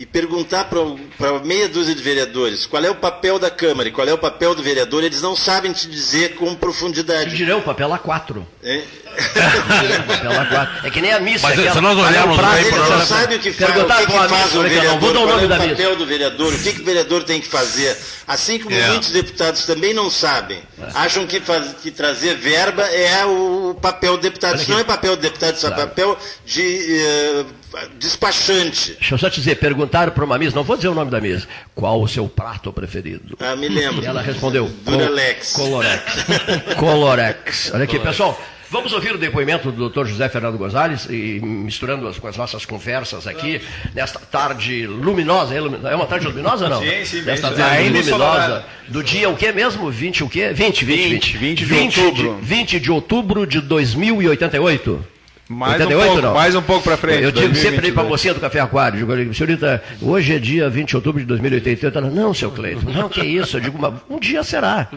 e 0.00 0.06
perguntar 0.06 0.64
para 0.64 1.38
meia 1.44 1.68
dúzia 1.68 1.94
de 1.94 2.02
vereadores 2.02 2.64
qual 2.64 2.82
é 2.82 2.90
o 2.90 2.94
papel 2.94 3.38
da 3.38 3.50
Câmara 3.50 3.86
e 3.86 3.92
qual 3.92 4.08
é 4.08 4.12
o 4.14 4.16
papel 4.16 4.54
do 4.54 4.62
vereador, 4.62 5.04
eles 5.04 5.20
não 5.20 5.36
sabem 5.36 5.72
te 5.72 5.86
dizer 5.86 6.36
com 6.36 6.54
profundidade. 6.54 7.30
Te 7.30 7.36
dirão 7.36 7.58
o 7.58 7.62
papel 7.62 7.90
A4. 7.90 8.42
É? 8.64 8.82
papel 10.08 10.30
A4. 10.30 10.84
É 10.84 10.90
que 10.90 11.02
nem 11.02 11.12
a 11.12 11.20
missa. 11.20 11.46
Mas 11.46 11.58
aquela, 11.58 11.74
se 11.74 11.80
nós 11.82 11.98
olharmos 11.98 12.34
pra 12.34 12.60
ele, 12.60 12.70
não 12.70 13.06
sabe 13.06 13.34
o 13.34 13.38
que 13.38 13.52
faz, 13.52 13.76
o, 13.76 13.84
que 13.84 14.06
que 14.06 14.28
faz 14.28 14.54
o 14.54 14.62
vereador, 14.62 15.00
vou 15.00 15.12
dar 15.12 15.20
o 15.20 15.26
nome 15.26 15.32
qual 15.32 15.40
é 15.40 15.44
o 15.44 15.48
papel 15.68 15.68
missa. 15.68 15.96
do 15.96 16.06
vereador, 16.06 16.54
o 16.54 16.58
que, 16.58 16.72
que 16.72 16.80
o 16.80 16.84
vereador 16.84 17.22
tem 17.24 17.40
que 17.40 17.48
fazer. 17.48 17.96
Assim 18.26 18.58
como 18.58 18.74
é. 18.74 18.86
muitos 18.88 19.10
deputados 19.10 19.66
também 19.66 19.92
não 19.92 20.10
sabem. 20.10 20.62
Acham 20.94 21.26
que, 21.26 21.40
faz, 21.40 21.74
que 21.74 21.90
trazer 21.90 22.36
verba 22.36 22.84
é 22.84 23.26
o 23.26 23.76
papel 23.82 24.16
do 24.16 24.22
deputado. 24.22 24.56
Isso 24.56 24.70
não 24.70 24.78
é 24.78 24.84
papel 24.84 25.14
do 25.14 25.20
deputado, 25.20 25.56
isso 25.56 25.66
é 25.66 25.70
papel 25.70 26.18
de... 26.46 27.44
Uh, 27.44 27.59
despachante. 27.98 28.92
Deixa 28.98 29.14
eu 29.14 29.18
só 29.18 29.30
te 29.30 29.36
dizer, 29.40 29.56
perguntaram 29.56 30.12
para 30.12 30.24
uma 30.24 30.38
mesa, 30.38 30.54
não 30.54 30.64
vou 30.64 30.76
dizer 30.76 30.88
o 30.88 30.94
nome 30.94 31.10
da 31.10 31.20
mesa, 31.20 31.46
qual 31.74 32.00
o 32.00 32.08
seu 32.08 32.28
prato 32.28 32.72
preferido? 32.72 33.36
Ah, 33.40 33.56
me 33.56 33.68
lembro. 33.68 34.02
E 34.02 34.06
ela 34.06 34.22
respondeu, 34.22 34.68
Duralex. 34.84 35.52
Colorex. 35.52 36.02
Colorex. 36.78 37.70
Olha 37.74 37.84
aqui, 37.84 37.98
pessoal. 37.98 38.40
Vamos 38.70 38.92
ouvir 38.92 39.12
o 39.12 39.18
depoimento 39.18 39.72
do 39.72 39.88
Dr. 39.88 40.06
José 40.06 40.28
Fernando 40.28 40.56
Gonzalez, 40.56 41.06
e 41.10 41.40
misturando 41.42 42.06
as, 42.06 42.20
com 42.20 42.28
as 42.28 42.36
nossas 42.36 42.64
conversas 42.64 43.26
aqui, 43.26 43.60
nesta 43.96 44.20
tarde 44.20 44.86
luminosa. 44.86 45.56
É 45.56 45.94
uma 45.96 46.06
tarde 46.06 46.28
luminosa 46.28 46.68
não? 46.68 46.80
Sim, 46.80 47.04
sim. 47.04 47.22
Nesta 47.22 47.50
tarde 47.50 47.88
luminosa 47.88 48.64
do 48.86 49.02
dia 49.02 49.28
o 49.28 49.36
que 49.36 49.50
mesmo? 49.50 49.90
20 49.90 50.22
o 50.22 50.28
quê? 50.28 50.52
20, 50.52 50.84
20, 50.84 51.36
20. 51.36 51.36
20, 51.36 51.64
20 51.64 51.94
de 51.94 52.00
outubro. 52.00 52.38
De, 52.40 52.46
20 52.46 52.80
de 52.80 52.90
outubro 52.92 53.46
de 53.46 53.60
2088. 53.60 55.04
Mais 55.50 55.80
88, 55.80 55.90
um 55.90 56.06
pouco, 56.06 56.22
não? 56.22 56.34
mais 56.34 56.54
um 56.54 56.62
pouco 56.62 56.84
para 56.84 56.96
frente. 56.96 57.24
Eu 57.24 57.32
digo 57.32 57.56
sempre 57.56 57.90
para 57.90 58.04
a 58.04 58.06
mocinha 58.06 58.32
do 58.32 58.38
Café 58.38 58.60
Aquário, 58.60 59.04
digo, 59.04 59.34
senhorita, 59.34 59.82
hoje 60.00 60.36
é 60.36 60.38
dia 60.38 60.70
20 60.70 60.90
de 60.90 60.96
outubro 60.96 61.20
de 61.20 61.26
2088. 61.26 61.98
Ela, 61.98 62.08
não, 62.08 62.32
seu 62.32 62.52
Cleiton, 62.52 62.88
não, 62.92 63.08
que 63.08 63.20
isso? 63.20 63.56
Eu 63.56 63.60
digo, 63.60 64.00
um 64.08 64.20
dia 64.20 64.44
será. 64.44 64.88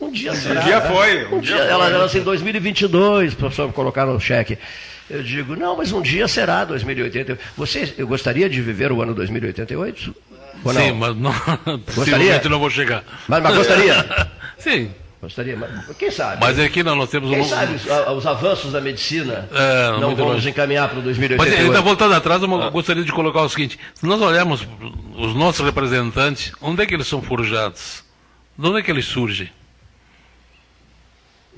Um 0.00 0.10
dia 0.10 0.34
será. 0.34 0.62
Um 0.62 0.64
dia 0.64 0.80
foi. 0.80 1.26
Um, 1.26 1.36
um 1.36 1.40
dia, 1.40 1.56
dia 1.56 1.64
ela, 1.64 1.90
ela 1.90 2.06
assim, 2.06 2.20
2022, 2.22 3.34
professor, 3.34 3.70
colocar 3.74 4.06
no 4.06 4.18
cheque. 4.18 4.56
Eu 5.10 5.22
digo, 5.22 5.54
não, 5.54 5.76
mas 5.76 5.92
um 5.92 6.00
dia 6.00 6.26
será 6.26 6.64
2088. 6.64 7.38
Você 7.58 7.94
eu 7.98 8.06
gostaria 8.06 8.48
de 8.48 8.58
viver 8.62 8.90
o 8.92 9.02
ano 9.02 9.12
2088? 9.12 10.14
Ou 10.64 10.72
não? 10.72 10.80
Sim, 10.80 10.92
mas 10.92 11.14
não, 11.14 11.32
possivelmente 11.94 12.48
não 12.48 12.58
vou 12.58 12.70
chegar. 12.70 13.04
Mas, 13.28 13.42
mas 13.42 13.54
gostaria? 13.54 14.28
Sim. 14.56 14.90
Gostaria, 15.20 15.54
mas 15.54 15.96
quem 15.98 16.10
sabe? 16.10 16.40
Mas 16.40 16.58
aqui 16.58 16.82
nós, 16.82 16.96
nós 16.96 17.10
temos 17.10 17.28
quem 17.28 17.40
um. 17.40 17.44
sabe 17.44 17.74
os, 17.74 17.84
os 17.84 18.26
avanços 18.26 18.72
da 18.72 18.80
medicina 18.80 19.46
é, 19.52 20.00
não 20.00 20.16
vão 20.16 20.32
nos 20.32 20.46
encaminhar 20.46 20.88
para 20.88 20.98
o 20.98 21.02
2088. 21.02 21.58
Mas 21.58 21.66
ainda 21.66 21.82
voltando 21.82 22.14
atrás, 22.14 22.42
eu 22.42 22.62
ah. 22.62 22.70
gostaria 22.70 23.04
de 23.04 23.12
colocar 23.12 23.42
o 23.42 23.48
seguinte: 23.48 23.78
se 23.92 24.06
nós 24.06 24.20
olharmos 24.20 24.66
os 25.14 25.34
nossos 25.34 25.64
representantes, 25.64 26.52
onde 26.60 26.82
é 26.82 26.86
que 26.86 26.94
eles 26.94 27.06
são 27.06 27.20
forjados? 27.20 28.02
De 28.56 28.66
onde 28.66 28.80
é 28.80 28.82
que 28.82 28.90
eles 28.90 29.04
surgem? 29.04 29.50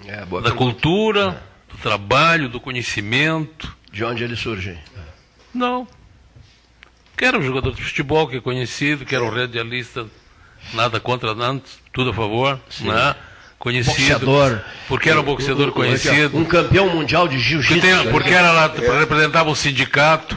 É, 0.06 0.16
da 0.16 0.26
pergunta. 0.26 0.52
cultura, 0.52 1.20
é. 1.68 1.72
do 1.72 1.78
trabalho, 1.80 2.48
do 2.48 2.58
conhecimento. 2.58 3.72
De 3.92 4.04
onde 4.04 4.24
eles 4.24 4.40
surgem? 4.40 4.76
Não. 5.54 5.86
Quero 7.16 7.38
um 7.38 7.42
jogador 7.42 7.72
de 7.72 7.82
futebol 7.82 8.26
que 8.26 8.38
é 8.38 8.40
conhecido, 8.40 9.04
quero 9.04 9.24
um 9.24 9.30
radialista, 9.30 10.06
nada 10.74 10.98
contra 10.98 11.32
Nantes, 11.32 11.78
tudo 11.92 12.10
a 12.10 12.14
favor, 12.14 12.58
Sim. 12.68 12.88
né? 12.88 13.14
Conhecido. 13.62 14.26
Boxeador. 14.26 14.60
Porque 14.88 15.08
era 15.08 15.20
um 15.20 15.22
boxeador 15.22 15.70
conhecido. 15.70 16.36
Um 16.36 16.44
campeão 16.44 16.88
mundial 16.88 17.28
de 17.28 17.38
jiu-jitsu. 17.38 18.10
Porque 18.10 18.30
era 18.30 18.50
lá, 18.50 18.66
representava 18.98 19.48
um 19.48 19.54
sindicato. 19.54 20.36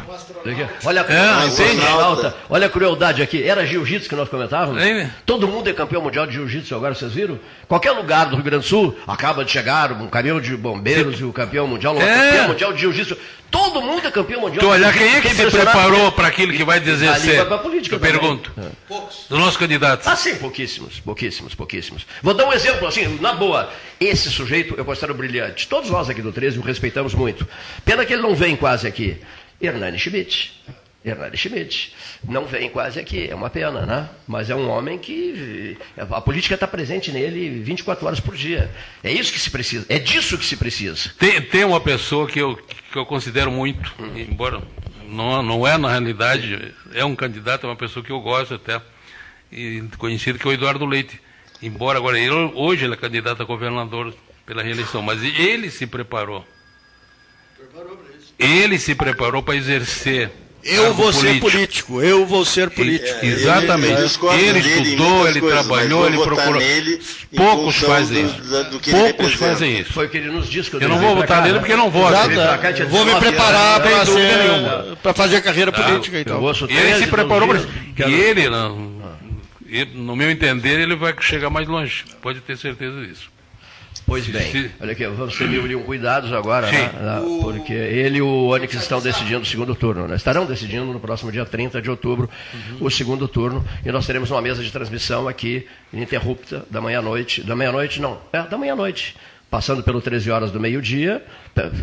Olha 0.83 1.01
a, 1.01 1.13
é, 1.13 2.01
alta. 2.01 2.35
Olha 2.49 2.67
a 2.67 2.69
crueldade 2.69 3.21
aqui. 3.21 3.43
Era 3.43 3.65
jiu-jitsu 3.65 4.07
que 4.07 4.15
nós 4.15 4.29
comentávamos? 4.29 4.81
É. 4.81 5.09
Todo 5.25 5.47
mundo 5.47 5.69
é 5.69 5.73
campeão 5.73 6.01
mundial 6.01 6.27
de 6.27 6.33
jiu-jitsu 6.33 6.75
agora, 6.75 6.93
vocês 6.93 7.13
viram? 7.13 7.39
Qualquer 7.67 7.91
lugar 7.91 8.27
do 8.27 8.35
Rio 8.35 8.43
Grande 8.43 8.63
do 8.63 8.67
Sul 8.67 8.95
acaba 9.07 9.43
de 9.43 9.51
chegar 9.51 9.91
um 9.91 10.07
caminhão 10.07 10.39
de 10.39 10.55
bombeiros 10.55 11.17
Sim. 11.17 11.23
e 11.23 11.25
o 11.25 11.33
campeão 11.33 11.67
mundial, 11.67 11.99
é. 11.99 12.29
campeão 12.31 12.47
mundial 12.49 12.73
de 12.73 12.81
jiu-jitsu. 12.81 13.17
Todo 13.49 13.81
mundo 13.81 14.05
é 14.05 14.11
campeão 14.11 14.41
mundial. 14.41 14.59
Tu 14.59 14.67
olha, 14.67 14.91
quem 14.91 15.15
é 15.15 15.21
que 15.21 15.29
se 15.29 15.49
preparou 15.49 16.11
para 16.11 16.27
aquilo 16.27 16.51
que 16.51 16.63
vai 16.63 16.79
dizer 16.79 17.15
ser? 17.19 17.37
Eu 17.95 17.99
pergunto. 17.99 18.51
É. 18.57 18.69
Poucos. 18.87 19.25
Dos 19.29 19.39
nossos 19.39 19.57
candidatos. 19.57 20.07
Ah, 20.07 20.15
sim, 20.15 20.35
pouquíssimos, 20.35 20.99
pouquíssimos, 20.99 21.55
pouquíssimos. 21.55 22.05
Vou 22.21 22.33
dar 22.33 22.45
um 22.45 22.53
exemplo 22.53 22.87
assim, 22.87 23.17
na 23.21 23.33
boa. 23.33 23.71
Esse 23.99 24.29
sujeito 24.29 24.75
eu 24.77 24.83
considero 24.83 25.13
brilhante. 25.13 25.67
Todos 25.67 25.89
nós 25.89 26.09
aqui 26.09 26.21
do 26.21 26.31
13 26.31 26.59
o 26.59 26.61
respeitamos 26.61 27.13
muito. 27.13 27.47
Pena 27.85 28.05
que 28.05 28.13
ele 28.13 28.21
não 28.21 28.35
vem 28.35 28.55
quase 28.55 28.87
aqui. 28.87 29.21
Hernani 29.65 29.97
Schmidt. 29.97 30.53
Hernani 31.03 31.37
Schmidt. 31.37 31.93
Não 32.27 32.45
vem 32.45 32.69
quase 32.69 32.99
aqui, 32.99 33.27
é 33.29 33.35
uma 33.35 33.49
pena, 33.49 33.85
né? 33.85 34.09
Mas 34.27 34.49
é 34.49 34.55
um 34.55 34.67
homem 34.69 34.97
que 34.97 35.77
a 35.97 36.19
política 36.19 36.55
está 36.55 36.67
presente 36.67 37.11
nele 37.11 37.61
24 37.61 38.05
horas 38.05 38.19
por 38.19 38.35
dia. 38.35 38.71
É 39.03 39.11
isso 39.11 39.31
que 39.31 39.39
se 39.39 39.51
precisa, 39.51 39.85
é 39.87 39.99
disso 39.99 40.37
que 40.37 40.45
se 40.45 40.57
precisa. 40.57 41.11
Tem, 41.19 41.39
tem 41.41 41.63
uma 41.63 41.79
pessoa 41.79 42.27
que 42.27 42.39
eu, 42.39 42.55
que 42.91 42.97
eu 42.97 43.05
considero 43.05 43.51
muito, 43.51 43.93
hum. 43.99 44.17
embora 44.17 44.61
não, 45.07 45.43
não 45.43 45.67
é 45.67 45.77
na 45.77 45.89
realidade, 45.89 46.73
é 46.93 47.05
um 47.05 47.15
candidato, 47.15 47.65
é 47.65 47.69
uma 47.69 47.75
pessoa 47.75 48.03
que 48.03 48.11
eu 48.11 48.19
gosto 48.19 48.55
até, 48.55 48.81
e 49.51 49.83
conhecido 49.97 50.39
que 50.39 50.47
é 50.47 50.49
o 50.49 50.53
Eduardo 50.53 50.85
Leite. 50.85 51.21
Embora 51.61 51.99
agora 51.99 52.19
ele, 52.19 52.33
hoje 52.53 52.83
ele 52.83 52.95
é 52.95 52.97
candidato 52.97 53.41
a 53.41 53.45
governador 53.45 54.13
pela 54.45 54.61
reeleição, 54.61 55.01
mas 55.01 55.23
ele 55.23 55.69
se 55.69 55.87
preparou. 55.87 56.45
Preparou. 57.57 58.04
Ele 58.37 58.77
se 58.77 58.93
preparou 58.95 59.41
para 59.41 59.55
exercer 59.55 60.31
eu 60.65 60.95
vou 60.95 61.13
político. 61.13 61.21
ser 61.21 61.39
político, 61.39 62.01
eu 62.01 62.25
vou 62.25 62.43
ser 62.43 62.69
político. 62.71 63.23
É, 63.23 63.27
Exatamente. 63.27 64.01
Ele, 64.33 64.57
ele 64.57 64.59
estudou, 64.59 65.27
ele 65.27 65.39
coisas, 65.39 65.67
trabalhou, 65.67 66.07
ele 66.07 66.17
procurou. 66.17 66.61
Poucos 67.35 67.75
fazem 67.75 68.25
isso. 68.25 68.41
Do, 68.41 68.63
do 68.71 68.79
Poucos 68.79 69.33
fazem 69.35 69.79
isso. 69.79 69.93
Foi 69.93 70.07
o 70.07 70.09
que 70.09 70.17
ele 70.17 70.31
nos 70.31 70.49
disse. 70.49 70.73
Eu 70.73 70.89
não 70.89 70.97
vou 70.97 71.15
votar 71.15 71.43
nele 71.43 71.59
porque 71.59 71.75
não 71.75 71.91
voto. 71.91 72.17
Vou 72.89 73.05
me 73.05 73.15
preparar 73.19 73.79
para 75.03 75.13
fazer 75.13 75.41
carreira 75.41 75.69
ah, 75.69 75.83
política. 75.83 76.19
Então. 76.19 76.41
Ele 76.67 76.95
se 76.95 77.07
preparou 77.07 77.47
para 77.47 77.59
isso. 77.59 77.67
E 78.07 78.13
ele, 78.13 78.49
no 79.93 80.15
meu 80.15 80.31
entender, 80.31 80.79
ele 80.79 80.95
vai 80.95 81.13
chegar 81.19 81.51
mais 81.51 81.67
longe. 81.67 82.05
Pode 82.23 82.39
ter 82.39 82.57
certeza 82.57 83.05
disso. 83.05 83.34
Pois 84.05 84.27
bem, 84.27 84.69
olha 84.79 84.91
aqui, 84.91 85.07
vamos 85.07 85.35
ter 85.35 85.47
mil 85.47 85.65
e 85.65 85.75
um 85.75 85.81
cuidados 85.81 86.31
agora, 86.31 86.71
né? 86.71 86.91
porque 87.41 87.73
ele 87.73 88.19
e 88.19 88.21
o 88.21 88.47
Onix 88.49 88.75
estão 88.75 89.01
decidindo 89.01 89.41
o 89.41 89.45
segundo 89.45 89.73
turno, 89.73 90.07
né? 90.07 90.15
estarão 90.15 90.45
decidindo 90.45 90.85
no 90.85 90.99
próximo 90.99 91.31
dia 91.31 91.43
30 91.43 91.81
de 91.81 91.89
outubro 91.89 92.29
uhum. 92.53 92.85
o 92.85 92.91
segundo 92.91 93.27
turno, 93.27 93.65
e 93.83 93.91
nós 93.91 94.05
teremos 94.05 94.29
uma 94.29 94.41
mesa 94.43 94.63
de 94.63 94.71
transmissão 94.71 95.27
aqui, 95.27 95.65
ininterrupta, 95.91 96.63
da 96.69 96.79
manhã-noite, 96.79 97.41
da 97.41 97.55
meia-noite, 97.55 97.99
não, 97.99 98.19
é, 98.31 98.43
da 98.43 98.59
meia-noite, 98.59 99.15
passando 99.49 99.81
pelo 99.81 100.01
13 100.01 100.29
horas 100.29 100.51
do 100.51 100.59
meio-dia, 100.59 101.23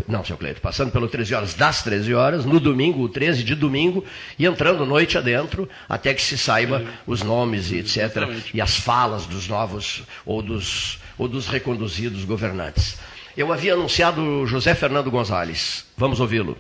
não, 0.06 0.24
seu 0.24 0.36
Cleito, 0.36 0.60
passando 0.60 0.92
pelo 0.92 1.08
13 1.08 1.34
horas 1.34 1.54
das 1.54 1.82
13 1.82 2.14
horas, 2.14 2.44
no 2.44 2.60
domingo, 2.60 3.02
o 3.02 3.08
13 3.08 3.42
de 3.42 3.54
domingo, 3.54 4.04
e 4.38 4.46
entrando 4.46 4.84
noite 4.84 5.16
adentro, 5.18 5.68
até 5.88 6.12
que 6.14 6.22
se 6.22 6.36
saiba 6.36 6.84
os 7.06 7.22
nomes 7.22 7.70
e 7.70 7.78
etc. 7.78 7.96
Exatamente. 7.96 8.50
E 8.54 8.60
as 8.60 8.76
falas 8.76 9.26
dos 9.26 9.48
novos 9.48 10.02
ou 10.26 10.42
dos, 10.42 10.98
ou 11.18 11.28
dos 11.28 11.46
reconduzidos 11.46 12.24
governantes. 12.24 12.98
Eu 13.36 13.52
havia 13.52 13.74
anunciado 13.74 14.46
José 14.46 14.74
Fernando 14.74 15.10
Gonzalez. 15.10 15.86
Vamos 15.96 16.20
ouvi-lo. 16.20 16.56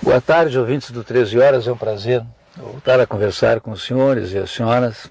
Boa 0.00 0.20
tarde, 0.20 0.58
ouvintes 0.58 0.90
do 0.90 1.02
13 1.02 1.38
Horas. 1.38 1.66
É 1.66 1.72
um 1.72 1.76
prazer 1.76 2.24
voltar 2.56 3.00
a 3.00 3.06
conversar 3.06 3.60
com 3.60 3.72
os 3.72 3.82
senhores 3.84 4.32
e 4.32 4.38
as 4.38 4.50
senhoras. 4.50 5.10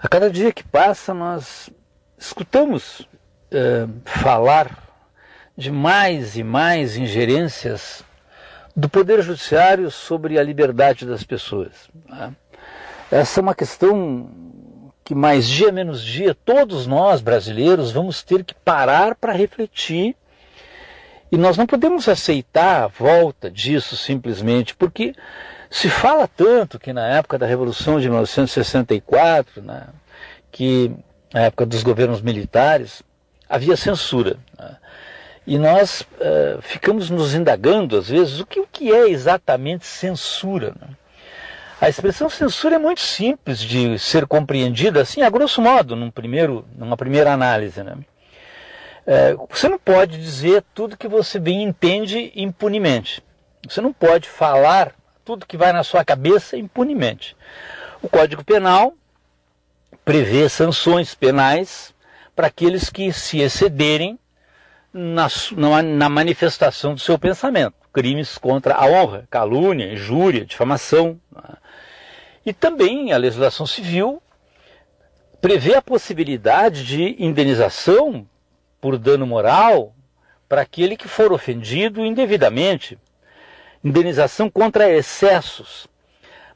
A 0.00 0.08
cada 0.08 0.30
dia 0.30 0.52
que 0.52 0.64
passa, 0.64 1.14
nós 1.14 1.70
escutamos 2.18 3.08
eh, 3.50 3.86
falar 4.04 4.84
de 5.56 5.70
mais 5.70 6.36
e 6.36 6.42
mais 6.42 6.96
ingerências 6.96 8.04
do 8.74 8.88
Poder 8.88 9.22
Judiciário 9.22 9.90
sobre 9.90 10.38
a 10.38 10.42
liberdade 10.42 11.06
das 11.06 11.24
pessoas. 11.24 11.88
Né? 12.08 12.34
Essa 13.10 13.40
é 13.40 13.42
uma 13.42 13.54
questão 13.54 14.28
que 15.06 15.14
mais 15.14 15.48
dia 15.48 15.70
menos 15.70 16.02
dia 16.02 16.34
todos 16.34 16.84
nós 16.84 17.20
brasileiros 17.20 17.92
vamos 17.92 18.24
ter 18.24 18.42
que 18.42 18.54
parar 18.54 19.14
para 19.14 19.32
refletir 19.32 20.16
e 21.30 21.38
nós 21.38 21.56
não 21.56 21.64
podemos 21.64 22.08
aceitar 22.08 22.82
a 22.82 22.86
volta 22.88 23.48
disso 23.48 23.96
simplesmente 23.96 24.74
porque 24.74 25.14
se 25.70 25.88
fala 25.88 26.26
tanto 26.26 26.78
que 26.78 26.92
na 26.92 27.06
época 27.06 27.38
da 27.38 27.46
Revolução 27.46 28.00
de 28.00 28.08
1964, 28.08 29.62
né, 29.62 29.86
que 30.50 30.90
na 31.32 31.42
época 31.42 31.66
dos 31.66 31.82
governos 31.82 32.20
militares 32.20 33.02
havia 33.48 33.76
censura. 33.76 34.36
Né? 34.58 34.76
E 35.46 35.58
nós 35.58 36.00
uh, 36.00 36.60
ficamos 36.62 37.10
nos 37.10 37.34
indagando, 37.34 37.96
às 37.96 38.08
vezes, 38.08 38.40
o 38.40 38.46
que, 38.46 38.58
o 38.58 38.66
que 38.66 38.92
é 38.92 39.08
exatamente 39.08 39.86
censura. 39.86 40.74
Né? 40.80 40.88
A 41.78 41.90
expressão 41.90 42.30
censura 42.30 42.76
é 42.76 42.78
muito 42.78 43.02
simples 43.02 43.60
de 43.60 43.98
ser 43.98 44.26
compreendida, 44.26 45.02
assim, 45.02 45.20
a 45.20 45.28
grosso 45.28 45.60
modo, 45.60 45.94
num 45.94 46.10
primeiro, 46.10 46.64
numa 46.74 46.96
primeira 46.96 47.32
análise. 47.32 47.82
Né? 47.82 47.98
É, 49.06 49.34
você 49.50 49.68
não 49.68 49.78
pode 49.78 50.16
dizer 50.16 50.64
tudo 50.74 50.96
que 50.96 51.06
você 51.06 51.38
bem 51.38 51.62
entende 51.62 52.32
impunemente. 52.34 53.22
Você 53.68 53.82
não 53.82 53.92
pode 53.92 54.26
falar 54.26 54.94
tudo 55.22 55.46
que 55.46 55.56
vai 55.56 55.70
na 55.70 55.82
sua 55.82 56.02
cabeça 56.02 56.56
impunemente. 56.56 57.36
O 58.00 58.08
Código 58.08 58.42
Penal 58.42 58.94
prevê 60.02 60.48
sanções 60.48 61.14
penais 61.14 61.94
para 62.34 62.46
aqueles 62.46 62.88
que 62.88 63.12
se 63.12 63.40
excederem 63.40 64.18
na, 64.92 65.28
na, 65.56 65.82
na 65.82 66.08
manifestação 66.08 66.94
do 66.94 67.00
seu 67.00 67.18
pensamento. 67.18 67.74
Crimes 67.92 68.38
contra 68.38 68.74
a 68.74 68.86
honra, 68.86 69.26
calúnia, 69.30 69.92
injúria, 69.92 70.44
difamação. 70.44 71.20
E 72.46 72.52
também 72.52 73.12
a 73.12 73.16
legislação 73.16 73.66
civil 73.66 74.22
prevê 75.40 75.74
a 75.74 75.82
possibilidade 75.82 76.86
de 76.86 77.16
indenização 77.18 78.24
por 78.80 78.96
dano 78.96 79.26
moral 79.26 79.92
para 80.48 80.62
aquele 80.62 80.96
que 80.96 81.08
for 81.08 81.32
ofendido 81.32 82.06
indevidamente. 82.06 82.96
Indenização 83.82 84.48
contra 84.48 84.88
excessos. 84.88 85.88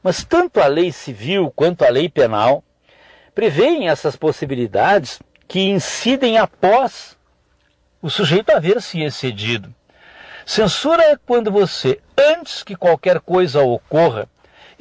Mas 0.01 0.23
tanto 0.23 0.61
a 0.61 0.67
lei 0.67 0.93
civil 0.93 1.51
quanto 1.53 1.83
a 1.83 1.89
lei 1.89 2.07
penal 2.07 2.63
prevêem 3.35 3.89
essas 3.89 4.15
possibilidades 4.15 5.19
que 5.45 5.59
incidem 5.59 6.37
após 6.37 7.17
o 8.01 8.09
sujeito 8.09 8.51
haver 8.51 8.81
se 8.81 9.01
excedido. 9.01 9.73
Censura 10.45 11.03
é 11.03 11.17
quando 11.17 11.51
você, 11.51 11.99
antes 12.17 12.63
que 12.63 12.75
qualquer 12.75 13.19
coisa 13.19 13.61
ocorra, 13.61 14.27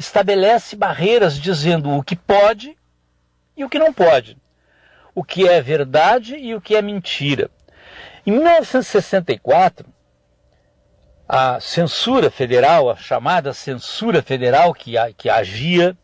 estabelece 0.01 0.75
barreiras 0.75 1.39
dizendo 1.39 1.91
o 1.91 2.03
que 2.03 2.17
pode 2.17 2.75
e 3.55 3.63
o 3.63 3.69
que 3.69 3.79
não 3.79 3.93
pode, 3.93 4.39
o 5.15 5.23
que 5.23 5.47
é 5.47 5.61
verdade 5.61 6.37
e 6.37 6.55
o 6.55 6.61
que 6.61 6.75
é 6.75 6.81
mentira. 6.81 7.51
Em 8.27 8.33
1964, 8.33 9.87
a 11.29 11.61
censura 11.61 12.31
federal, 12.31 12.89
a 12.89 12.97
chamada 12.97 13.53
censura 13.53 14.23
federal 14.23 14.73
que, 14.73 14.95
que 15.19 15.29
agia 15.29 15.95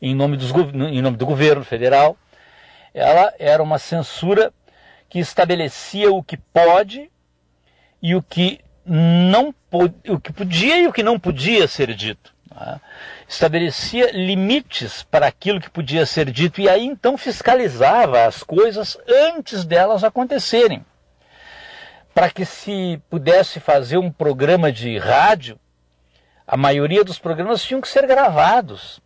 em 0.00 0.14
nome, 0.14 0.36
dos, 0.36 0.52
em 0.52 1.02
nome 1.02 1.16
do 1.16 1.26
governo 1.26 1.64
federal, 1.64 2.16
ela 2.94 3.34
era 3.36 3.60
uma 3.60 3.80
censura 3.80 4.52
que 5.08 5.18
estabelecia 5.18 6.10
o 6.12 6.22
que 6.22 6.36
pode 6.36 7.10
e 8.00 8.14
o 8.14 8.22
que 8.22 8.60
não 8.86 9.52
o 10.08 10.18
que 10.18 10.32
podia 10.32 10.78
e 10.78 10.86
o 10.86 10.92
que 10.92 11.02
não 11.02 11.18
podia 11.18 11.66
ser 11.66 11.92
dito. 11.94 12.32
Né? 12.60 12.80
Estabelecia 13.28 14.10
limites 14.12 15.02
para 15.02 15.26
aquilo 15.26 15.60
que 15.60 15.70
podia 15.70 16.04
ser 16.06 16.30
dito 16.30 16.60
e 16.60 16.68
aí 16.68 16.84
então 16.84 17.16
fiscalizava 17.16 18.24
as 18.24 18.42
coisas 18.42 18.98
antes 19.08 19.64
delas 19.64 20.04
acontecerem. 20.04 20.84
Para 22.14 22.30
que 22.30 22.44
se 22.44 23.00
pudesse 23.08 23.60
fazer 23.60 23.98
um 23.98 24.10
programa 24.10 24.70
de 24.70 24.98
rádio, 24.98 25.58
a 26.46 26.56
maioria 26.56 27.04
dos 27.04 27.18
programas 27.18 27.62
tinham 27.62 27.80
que 27.80 27.88
ser 27.88 28.06
gravados, 28.06 29.00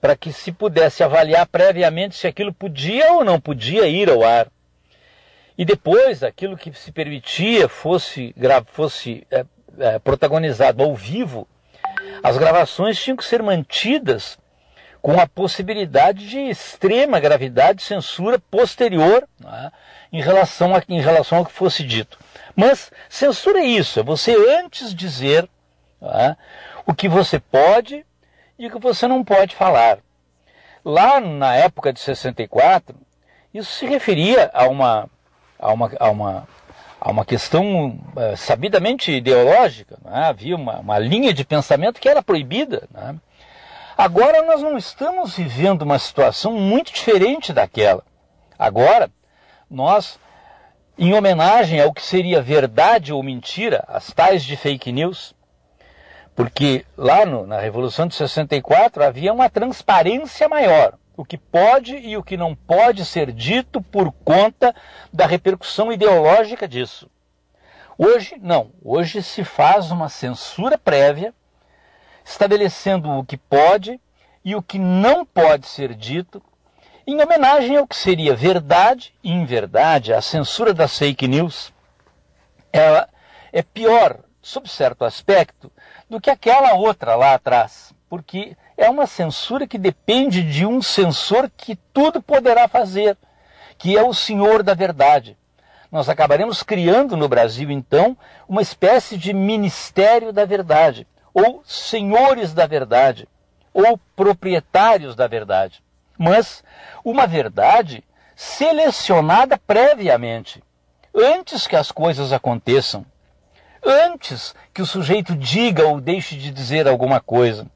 para 0.00 0.16
que 0.16 0.32
se 0.32 0.50
pudesse 0.50 1.02
avaliar 1.02 1.46
previamente 1.46 2.16
se 2.16 2.26
aquilo 2.26 2.52
podia 2.52 3.12
ou 3.12 3.24
não 3.24 3.40
podia 3.40 3.86
ir 3.86 4.10
ao 4.10 4.24
ar 4.24 4.48
e 5.60 5.64
depois 5.66 6.22
aquilo 6.22 6.56
que 6.56 6.72
se 6.72 6.90
permitia 6.90 7.68
fosse, 7.68 8.34
fosse 8.68 9.26
é, 9.30 9.44
é, 9.78 9.98
protagonizado 9.98 10.82
ao 10.82 10.94
vivo, 10.94 11.46
as 12.22 12.36
gravações 12.36 12.98
tinham 12.98 13.16
que 13.16 13.24
ser 13.24 13.42
mantidas 13.42 14.38
com 15.02 15.18
a 15.18 15.26
possibilidade 15.26 16.28
de 16.28 16.38
extrema 16.38 17.18
gravidade 17.18 17.78
de 17.78 17.84
censura 17.84 18.38
posterior 18.38 19.26
né, 19.38 19.72
em, 20.12 20.20
relação 20.20 20.74
a, 20.74 20.82
em 20.88 21.00
relação 21.00 21.38
ao 21.38 21.46
que 21.46 21.52
fosse 21.52 21.82
dito. 21.82 22.18
Mas 22.54 22.90
censura 23.08 23.60
é 23.60 23.64
isso, 23.64 24.00
é 24.00 24.02
você 24.02 24.34
antes 24.58 24.94
dizer 24.94 25.48
né, 26.00 26.36
o 26.86 26.92
que 26.92 27.08
você 27.08 27.38
pode 27.38 28.04
e 28.58 28.66
o 28.66 28.70
que 28.70 28.78
você 28.78 29.08
não 29.08 29.24
pode 29.24 29.56
falar. 29.56 29.98
Lá 30.84 31.20
na 31.20 31.54
época 31.54 31.92
de 31.92 32.00
64, 32.00 32.94
isso 33.54 33.72
se 33.72 33.86
referia 33.86 34.50
a 34.52 34.68
uma 34.68 35.08
a 35.60 35.72
uma, 35.72 35.92
a 36.00 36.10
uma, 36.10 36.48
a 37.00 37.10
uma 37.10 37.24
questão 37.24 37.98
é, 38.14 38.36
sabidamente 38.36 39.10
ideológica. 39.10 39.96
Né? 40.04 40.26
Havia 40.26 40.54
uma, 40.54 40.80
uma 40.80 40.98
linha 40.98 41.32
de 41.32 41.44
pensamento 41.44 41.98
que 42.00 42.08
era 42.08 42.22
proibida. 42.22 42.86
Né? 42.92 43.16
Agora 43.96 44.42
nós 44.42 44.60
não 44.60 44.76
estamos 44.76 45.36
vivendo 45.36 45.82
uma 45.82 45.98
situação 45.98 46.52
muito 46.52 46.92
diferente 46.92 47.52
daquela. 47.52 48.04
Agora, 48.58 49.10
nós, 49.70 50.18
em 50.98 51.14
homenagem 51.14 51.80
ao 51.80 51.92
que 51.92 52.02
seria 52.02 52.42
verdade 52.42 53.12
ou 53.12 53.22
mentira, 53.22 53.82
as 53.88 54.12
tais 54.12 54.44
de 54.44 54.54
fake 54.54 54.92
news, 54.92 55.34
porque 56.36 56.84
lá 56.96 57.24
no, 57.24 57.46
na 57.46 57.58
Revolução 57.58 58.06
de 58.06 58.14
64 58.14 59.02
havia 59.02 59.32
uma 59.32 59.48
transparência 59.48 60.46
maior 60.48 60.99
o 61.20 61.24
que 61.24 61.36
pode 61.36 61.96
e 61.96 62.16
o 62.16 62.22
que 62.22 62.34
não 62.34 62.54
pode 62.54 63.04
ser 63.04 63.30
dito 63.30 63.82
por 63.82 64.10
conta 64.10 64.74
da 65.12 65.26
repercussão 65.26 65.92
ideológica 65.92 66.66
disso. 66.66 67.10
Hoje, 67.98 68.36
não. 68.40 68.72
Hoje 68.82 69.22
se 69.22 69.44
faz 69.44 69.90
uma 69.90 70.08
censura 70.08 70.78
prévia, 70.78 71.34
estabelecendo 72.24 73.10
o 73.10 73.22
que 73.22 73.36
pode 73.36 74.00
e 74.42 74.56
o 74.56 74.62
que 74.62 74.78
não 74.78 75.26
pode 75.26 75.66
ser 75.66 75.94
dito, 75.94 76.42
em 77.06 77.20
homenagem 77.20 77.76
ao 77.76 77.86
que 77.86 77.96
seria 77.96 78.34
verdade 78.34 79.12
e 79.22 79.30
inverdade, 79.30 80.14
a 80.14 80.22
censura 80.22 80.72
das 80.72 80.98
fake 80.98 81.28
news. 81.28 81.70
Ela 82.72 83.10
é 83.52 83.62
pior, 83.62 84.20
sob 84.40 84.66
certo 84.70 85.04
aspecto, 85.04 85.70
do 86.08 86.18
que 86.18 86.30
aquela 86.30 86.72
outra 86.72 87.14
lá 87.14 87.34
atrás, 87.34 87.92
porque 88.08 88.56
é 88.80 88.88
uma 88.88 89.06
censura 89.06 89.66
que 89.66 89.76
depende 89.76 90.42
de 90.42 90.64
um 90.64 90.80
censor 90.80 91.50
que 91.54 91.76
tudo 91.92 92.22
poderá 92.22 92.66
fazer, 92.66 93.14
que 93.76 93.94
é 93.94 94.02
o 94.02 94.14
Senhor 94.14 94.62
da 94.62 94.72
Verdade. 94.72 95.36
Nós 95.92 96.08
acabaremos 96.08 96.62
criando 96.62 97.14
no 97.14 97.28
Brasil, 97.28 97.70
então, 97.70 98.16
uma 98.48 98.62
espécie 98.62 99.18
de 99.18 99.34
Ministério 99.34 100.32
da 100.32 100.46
Verdade, 100.46 101.06
ou 101.34 101.62
Senhores 101.66 102.54
da 102.54 102.66
Verdade, 102.66 103.28
ou 103.74 104.00
Proprietários 104.16 105.14
da 105.14 105.26
Verdade. 105.26 105.82
Mas 106.16 106.64
uma 107.04 107.26
verdade 107.26 108.02
selecionada 108.34 109.58
previamente, 109.58 110.62
antes 111.14 111.66
que 111.66 111.76
as 111.76 111.92
coisas 111.92 112.32
aconteçam, 112.32 113.04
antes 113.84 114.54
que 114.72 114.80
o 114.80 114.86
sujeito 114.86 115.36
diga 115.36 115.86
ou 115.86 116.00
deixe 116.00 116.34
de 116.34 116.50
dizer 116.50 116.88
alguma 116.88 117.20
coisa. 117.20 117.66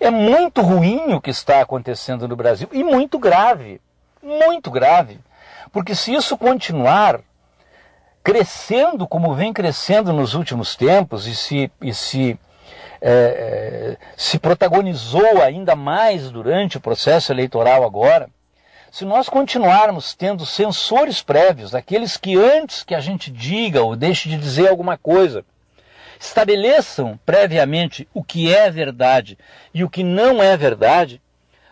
É 0.00 0.10
muito 0.10 0.60
ruim 0.60 1.12
o 1.14 1.20
que 1.20 1.30
está 1.30 1.60
acontecendo 1.60 2.26
no 2.26 2.36
Brasil 2.36 2.68
e 2.72 2.82
muito 2.82 3.18
grave, 3.18 3.80
muito 4.22 4.70
grave. 4.70 5.18
Porque 5.72 5.94
se 5.94 6.14
isso 6.14 6.36
continuar 6.36 7.20
crescendo 8.22 9.06
como 9.06 9.34
vem 9.34 9.52
crescendo 9.52 10.12
nos 10.12 10.34
últimos 10.34 10.76
tempos 10.76 11.26
e 11.26 11.34
se, 11.34 11.70
e 11.82 11.92
se, 11.92 12.38
é, 13.00 13.98
se 14.16 14.38
protagonizou 14.38 15.42
ainda 15.42 15.76
mais 15.76 16.30
durante 16.30 16.78
o 16.78 16.80
processo 16.80 17.30
eleitoral 17.32 17.84
agora, 17.84 18.30
se 18.90 19.04
nós 19.04 19.28
continuarmos 19.28 20.14
tendo 20.14 20.46
censores 20.46 21.20
prévios, 21.20 21.74
aqueles 21.74 22.16
que 22.16 22.36
antes 22.36 22.82
que 22.82 22.94
a 22.94 23.00
gente 23.00 23.30
diga 23.30 23.82
ou 23.82 23.96
deixe 23.96 24.28
de 24.28 24.38
dizer 24.38 24.68
alguma 24.68 24.96
coisa, 24.96 25.44
estabeleçam 26.26 27.18
previamente 27.24 28.08
o 28.14 28.24
que 28.24 28.52
é 28.52 28.70
verdade 28.70 29.38
e 29.72 29.84
o 29.84 29.90
que 29.90 30.02
não 30.02 30.42
é 30.42 30.56
verdade, 30.56 31.20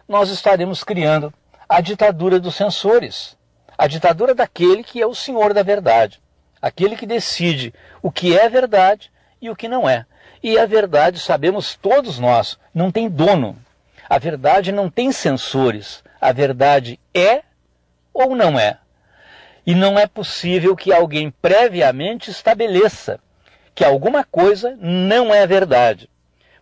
nós 0.06 0.28
estaremos 0.28 0.84
criando 0.84 1.32
a 1.68 1.80
ditadura 1.80 2.38
dos 2.38 2.54
censores, 2.54 3.36
a 3.78 3.86
ditadura 3.86 4.34
daquele 4.34 4.84
que 4.84 5.00
é 5.00 5.06
o 5.06 5.14
senhor 5.14 5.54
da 5.54 5.62
verdade, 5.62 6.20
aquele 6.60 6.96
que 6.96 7.06
decide 7.06 7.72
o 8.02 8.10
que 8.10 8.36
é 8.36 8.48
verdade 8.48 9.10
e 9.40 9.48
o 9.48 9.56
que 9.56 9.68
não 9.68 9.88
é. 9.88 10.04
E 10.42 10.58
a 10.58 10.66
verdade, 10.66 11.18
sabemos 11.18 11.76
todos 11.76 12.18
nós, 12.18 12.58
não 12.74 12.90
tem 12.90 13.08
dono. 13.08 13.56
A 14.08 14.18
verdade 14.18 14.72
não 14.72 14.90
tem 14.90 15.12
censores. 15.12 16.02
A 16.20 16.32
verdade 16.32 16.98
é 17.14 17.42
ou 18.12 18.34
não 18.34 18.58
é. 18.58 18.78
E 19.64 19.74
não 19.74 19.98
é 19.98 20.06
possível 20.06 20.76
que 20.76 20.92
alguém 20.92 21.30
previamente 21.30 22.30
estabeleça 22.30 23.20
que 23.74 23.84
alguma 23.84 24.24
coisa 24.24 24.76
não 24.80 25.34
é 25.34 25.46
verdade. 25.46 26.08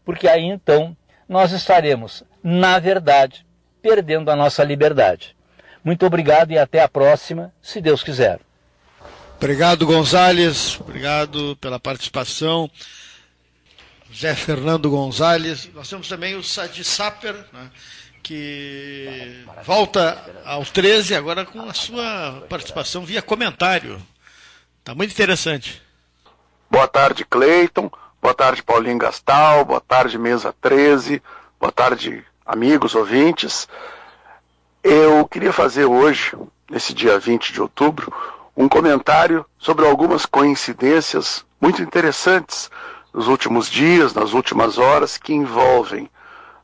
Porque 0.05 0.29
aí 0.29 0.45
então 0.45 0.97
nós 1.29 1.53
estaremos, 1.53 2.25
na 2.43 2.79
verdade, 2.79 3.47
perdendo 3.81 4.31
a 4.31 4.37
nossa 4.37 4.65
liberdade. 4.65 5.37
Muito 5.83 6.05
obrigado 6.05 6.51
e 6.53 6.59
até 6.59 6.83
a 6.83 6.89
próxima, 6.89 7.53
se 7.63 7.81
Deus 7.81 8.03
quiser. 8.03 8.41
Obrigado, 9.37 9.87
Gonzales. 9.87 10.79
Obrigado 10.81 11.57
pela 11.57 11.81
participação. 11.81 12.71
Zé 14.15 14.35
Fernando 14.35 14.91
Gonzalez. 14.91 15.71
Nós 15.73 15.89
temos 15.89 16.09
também 16.09 16.35
o 16.35 16.43
Sadi 16.43 16.83
Saper, 16.85 17.35
né, 17.53 17.71
que 18.23 19.45
volta 19.65 20.19
ao 20.45 20.65
13 20.65 21.15
agora 21.15 21.47
com 21.47 21.63
a 21.63 21.73
sua 21.73 22.45
participação 22.49 23.05
via 23.05 23.23
comentário. 23.23 24.05
Está 24.81 24.95
muito 24.95 25.13
interessante. 25.13 25.81
Boa 26.71 26.87
tarde, 26.87 27.25
Cleiton. 27.25 27.91
Boa 28.23 28.33
tarde, 28.33 28.63
Paulinho 28.63 28.97
Gastal. 28.97 29.65
Boa 29.65 29.81
tarde, 29.81 30.17
Mesa 30.17 30.55
13. 30.61 31.21
Boa 31.59 31.73
tarde, 31.73 32.25
amigos, 32.47 32.95
ouvintes. 32.95 33.69
Eu 34.81 35.27
queria 35.27 35.53
fazer 35.53 35.87
hoje, 35.87 36.33
nesse 36.71 36.95
dia 36.95 37.19
20 37.19 37.53
de 37.53 37.61
outubro, 37.61 38.13
um 38.57 38.69
comentário 38.69 39.45
sobre 39.59 39.85
algumas 39.85 40.25
coincidências 40.25 41.45
muito 41.61 41.83
interessantes 41.83 42.71
nos 43.13 43.27
últimos 43.27 43.69
dias, 43.69 44.15
nas 44.15 44.33
últimas 44.33 44.79
horas, 44.79 45.17
que 45.17 45.35
envolvem 45.35 46.09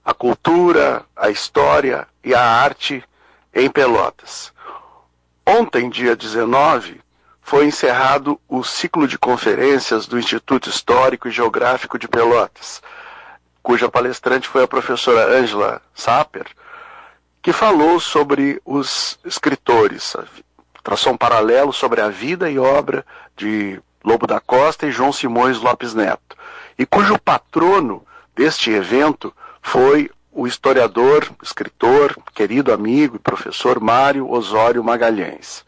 a 0.04 0.14
cultura, 0.14 1.04
a 1.16 1.30
história 1.30 2.06
e 2.22 2.32
a 2.32 2.40
arte 2.40 3.02
em 3.52 3.68
Pelotas. 3.68 4.52
Ontem, 5.44 5.90
dia 5.90 6.14
19, 6.14 7.00
foi 7.46 7.66
encerrado 7.66 8.40
o 8.48 8.64
ciclo 8.64 9.06
de 9.06 9.16
conferências 9.16 10.08
do 10.08 10.18
Instituto 10.18 10.68
Histórico 10.68 11.28
e 11.28 11.30
Geográfico 11.30 11.96
de 11.96 12.08
Pelotas, 12.08 12.82
cuja 13.62 13.88
palestrante 13.88 14.48
foi 14.48 14.64
a 14.64 14.66
professora 14.66 15.38
Angela 15.38 15.80
Saper, 15.94 16.48
que 17.40 17.52
falou 17.52 18.00
sobre 18.00 18.60
os 18.64 19.16
escritores, 19.24 20.16
traçou 20.82 21.12
um 21.12 21.16
paralelo 21.16 21.72
sobre 21.72 22.00
a 22.00 22.08
vida 22.08 22.50
e 22.50 22.58
obra 22.58 23.06
de 23.36 23.80
Lobo 24.04 24.26
da 24.26 24.40
Costa 24.40 24.88
e 24.88 24.90
João 24.90 25.12
Simões 25.12 25.60
Lopes 25.60 25.94
Neto, 25.94 26.36
e 26.76 26.84
cujo 26.84 27.16
patrono 27.16 28.04
deste 28.34 28.72
evento 28.72 29.32
foi 29.62 30.10
o 30.32 30.48
historiador, 30.48 31.30
escritor, 31.40 32.16
querido 32.34 32.72
amigo 32.72 33.14
e 33.14 33.20
professor 33.20 33.78
Mário 33.78 34.28
Osório 34.28 34.82
Magalhães. 34.82 35.64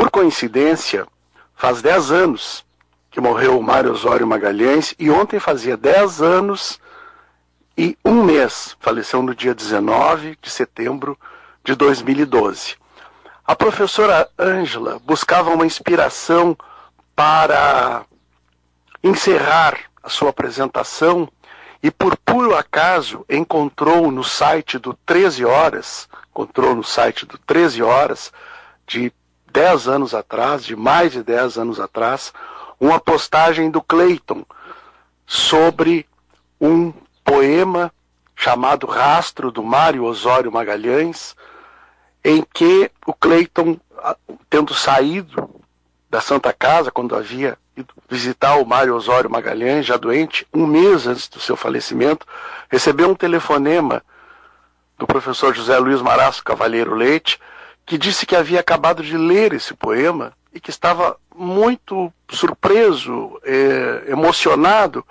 Por 0.00 0.10
coincidência, 0.10 1.06
faz 1.54 1.82
dez 1.82 2.10
anos 2.10 2.64
que 3.10 3.20
morreu 3.20 3.58
o 3.58 3.62
Mário 3.62 3.92
Osório 3.92 4.26
Magalhães 4.26 4.94
e 4.98 5.10
ontem 5.10 5.38
fazia 5.38 5.76
dez 5.76 6.22
anos 6.22 6.80
e 7.76 7.98
um 8.02 8.24
mês, 8.24 8.74
faleceu 8.80 9.22
no 9.22 9.34
dia 9.34 9.54
19 9.54 10.38
de 10.40 10.48
setembro 10.48 11.18
de 11.62 11.74
2012. 11.74 12.76
A 13.46 13.54
professora 13.54 14.26
Ângela 14.38 14.98
buscava 15.04 15.50
uma 15.50 15.66
inspiração 15.66 16.56
para 17.14 18.06
encerrar 19.04 19.78
a 20.02 20.08
sua 20.08 20.30
apresentação 20.30 21.30
e 21.82 21.90
por 21.90 22.16
puro 22.16 22.56
acaso 22.56 23.22
encontrou 23.28 24.10
no 24.10 24.24
site 24.24 24.78
do 24.78 24.94
13 25.04 25.44
horas, 25.44 26.08
encontrou 26.30 26.74
no 26.74 26.82
site 26.82 27.26
do 27.26 27.36
13 27.36 27.82
horas 27.82 28.32
de 28.86 29.12
10 29.52 29.88
anos 29.88 30.14
atrás, 30.14 30.64
de 30.64 30.74
mais 30.74 31.12
de 31.12 31.22
10 31.22 31.58
anos 31.58 31.80
atrás, 31.80 32.32
uma 32.78 32.98
postagem 32.98 33.70
do 33.70 33.82
Clayton 33.82 34.44
sobre 35.26 36.06
um 36.60 36.92
poema 37.24 37.92
chamado 38.34 38.86
Rastro 38.86 39.50
do 39.50 39.62
Mário 39.62 40.04
Osório 40.04 40.50
Magalhães, 40.50 41.36
em 42.24 42.44
que 42.54 42.90
o 43.06 43.12
Clayton, 43.12 43.78
tendo 44.48 44.74
saído 44.74 45.62
da 46.08 46.20
Santa 46.20 46.52
Casa, 46.52 46.90
quando 46.90 47.14
havia 47.14 47.58
ido 47.76 47.94
visitar 48.08 48.56
o 48.56 48.66
Mário 48.66 48.94
Osório 48.96 49.30
Magalhães, 49.30 49.86
já 49.86 49.96
doente, 49.96 50.46
um 50.52 50.66
mês 50.66 51.06
antes 51.06 51.28
do 51.28 51.38
seu 51.38 51.56
falecimento, 51.56 52.26
recebeu 52.68 53.10
um 53.10 53.14
telefonema 53.14 54.02
do 54.98 55.06
professor 55.06 55.54
José 55.54 55.78
Luiz 55.78 56.02
Maraço 56.02 56.42
Cavalheiro 56.44 56.94
Leite, 56.94 57.38
que 57.90 57.98
disse 57.98 58.24
que 58.24 58.36
havia 58.36 58.60
acabado 58.60 59.02
de 59.02 59.16
ler 59.16 59.52
esse 59.52 59.74
poema 59.74 60.32
e 60.54 60.60
que 60.60 60.70
estava 60.70 61.16
muito 61.34 62.12
surpreso, 62.28 63.36
eh, 63.42 64.04
emocionado, 64.06 65.04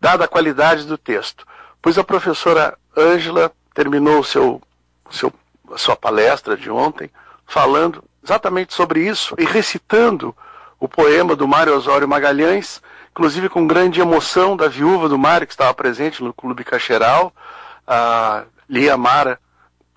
dada 0.00 0.24
a 0.24 0.28
qualidade 0.28 0.82
do 0.84 0.98
texto. 0.98 1.46
Pois 1.80 1.96
a 1.96 2.02
professora 2.02 2.76
Ângela 2.96 3.52
terminou 3.72 4.24
seu, 4.24 4.60
seu, 5.08 5.32
sua 5.76 5.94
palestra 5.94 6.56
de 6.56 6.68
ontem 6.68 7.08
falando 7.46 8.02
exatamente 8.20 8.74
sobre 8.74 9.06
isso 9.08 9.36
e 9.38 9.44
recitando 9.44 10.34
o 10.80 10.88
poema 10.88 11.36
do 11.36 11.46
Mário 11.46 11.72
Osório 11.72 12.08
Magalhães, 12.08 12.82
inclusive 13.12 13.48
com 13.48 13.64
grande 13.64 14.00
emoção 14.00 14.56
da 14.56 14.66
viúva 14.66 15.08
do 15.08 15.16
Mário, 15.16 15.46
que 15.46 15.52
estava 15.52 15.72
presente 15.72 16.20
no 16.24 16.34
Clube 16.34 16.64
Cacheral, 16.64 17.32
a 17.86 18.42
Lia 18.68 18.96
Mara 18.96 19.38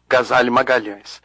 Gazali 0.08 0.52
Magalhães. 0.52 1.20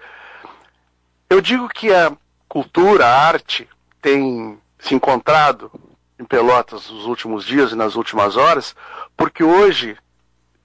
Eu 1.28 1.40
digo 1.40 1.68
que 1.68 1.92
a 1.92 2.12
cultura, 2.48 3.06
a 3.06 3.26
arte, 3.26 3.68
tem 4.00 4.58
se 4.78 4.94
encontrado 4.94 5.70
em 6.18 6.24
Pelotas 6.24 6.88
nos 6.90 7.04
últimos 7.04 7.44
dias 7.44 7.72
e 7.72 7.76
nas 7.76 7.96
últimas 7.96 8.36
horas, 8.36 8.74
porque 9.16 9.42
hoje, 9.42 9.96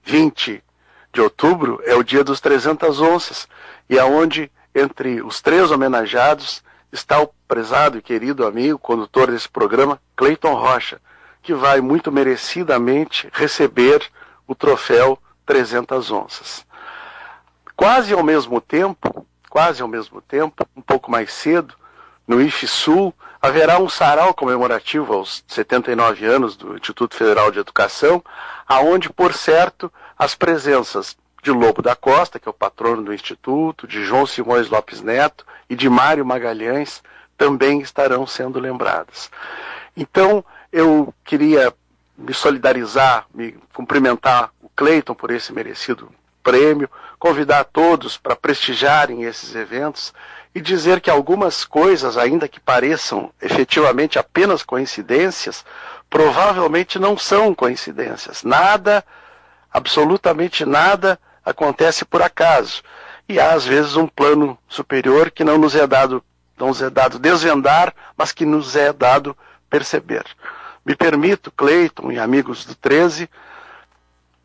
20 0.04 0.62
de 1.12 1.20
outubro, 1.20 1.82
é 1.84 1.94
o 1.94 2.02
dia 2.02 2.24
dos 2.24 2.40
300 2.40 3.00
onças, 3.00 3.48
e 3.88 3.98
aonde 3.98 4.44
é 4.44 4.62
entre 4.74 5.20
os 5.20 5.40
três 5.40 5.70
homenageados 5.70 6.62
está 6.90 7.20
o 7.20 7.30
prezado 7.46 7.98
e 7.98 8.02
querido 8.02 8.46
amigo, 8.46 8.78
condutor 8.78 9.30
desse 9.30 9.48
programa, 9.48 10.00
Cleiton 10.16 10.54
Rocha, 10.54 11.00
que 11.42 11.52
vai 11.52 11.80
muito 11.80 12.10
merecidamente 12.10 13.28
receber 13.32 14.10
o 14.46 14.54
troféu 14.54 15.18
300 15.44 16.10
onças. 16.10 16.64
Quase 17.76 18.14
ao 18.14 18.22
mesmo 18.22 18.60
tempo, 18.60 19.26
quase 19.52 19.82
ao 19.82 19.88
mesmo 19.88 20.22
tempo, 20.22 20.66
um 20.74 20.80
pouco 20.80 21.10
mais 21.10 21.30
cedo, 21.30 21.74
no 22.26 22.40
IFE 22.40 22.66
Sul, 22.66 23.14
haverá 23.40 23.78
um 23.78 23.86
sarau 23.86 24.32
comemorativo 24.32 25.12
aos 25.12 25.44
79 25.46 26.24
anos 26.24 26.56
do 26.56 26.74
Instituto 26.74 27.14
Federal 27.14 27.50
de 27.50 27.58
Educação, 27.58 28.24
aonde, 28.66 29.10
por 29.10 29.34
certo, 29.34 29.92
as 30.18 30.34
presenças 30.34 31.18
de 31.42 31.50
Lobo 31.50 31.82
da 31.82 31.94
Costa, 31.94 32.38
que 32.38 32.48
é 32.48 32.50
o 32.50 32.54
patrono 32.54 33.02
do 33.02 33.12
Instituto, 33.12 33.86
de 33.86 34.02
João 34.02 34.24
Simões 34.24 34.70
Lopes 34.70 35.02
Neto 35.02 35.44
e 35.68 35.76
de 35.76 35.86
Mário 35.86 36.24
Magalhães 36.24 37.02
também 37.36 37.82
estarão 37.82 38.26
sendo 38.26 38.58
lembradas. 38.58 39.30
Então, 39.94 40.42
eu 40.72 41.12
queria 41.22 41.74
me 42.16 42.32
solidarizar, 42.32 43.26
me 43.34 43.52
cumprimentar 43.74 44.50
o 44.62 44.70
Cleiton 44.74 45.14
por 45.14 45.30
esse 45.30 45.52
merecido 45.52 46.10
prêmio, 46.42 46.88
convidar 47.22 47.62
todos 47.62 48.18
para 48.18 48.34
prestigiarem 48.34 49.22
esses 49.22 49.54
eventos 49.54 50.12
e 50.52 50.60
dizer 50.60 51.00
que 51.00 51.08
algumas 51.08 51.64
coisas, 51.64 52.16
ainda 52.18 52.48
que 52.48 52.58
pareçam 52.58 53.30
efetivamente 53.40 54.18
apenas 54.18 54.64
coincidências, 54.64 55.64
provavelmente 56.10 56.98
não 56.98 57.16
são 57.16 57.54
coincidências. 57.54 58.42
Nada, 58.42 59.04
absolutamente 59.72 60.64
nada, 60.64 61.16
acontece 61.44 62.04
por 62.04 62.20
acaso. 62.20 62.82
E 63.28 63.38
há, 63.38 63.52
às 63.52 63.64
vezes, 63.64 63.94
um 63.94 64.08
plano 64.08 64.58
superior 64.68 65.30
que 65.30 65.44
não 65.44 65.56
nos 65.58 65.76
é 65.76 65.86
dado, 65.86 66.24
não 66.58 66.66
nos 66.66 66.82
é 66.82 66.90
dado 66.90 67.20
desvendar, 67.20 67.94
mas 68.16 68.32
que 68.32 68.44
nos 68.44 68.74
é 68.74 68.92
dado 68.92 69.36
perceber. 69.70 70.24
Me 70.84 70.96
permito, 70.96 71.52
Cleiton 71.52 72.10
e 72.10 72.18
amigos 72.18 72.64
do 72.64 72.74
13, 72.74 73.30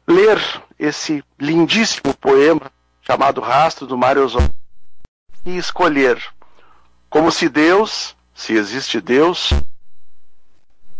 ler 0.07 0.39
esse 0.79 1.23
lindíssimo 1.37 2.15
poema 2.15 2.71
chamado 3.01 3.41
Rastro 3.41 3.85
do 3.85 3.97
Mário 3.97 4.23
Osório 4.23 4.53
e 5.45 5.57
escolher 5.57 6.21
como 7.09 7.31
se 7.31 7.49
Deus, 7.49 8.15
se 8.33 8.53
existe 8.53 9.01
Deus, 9.01 9.51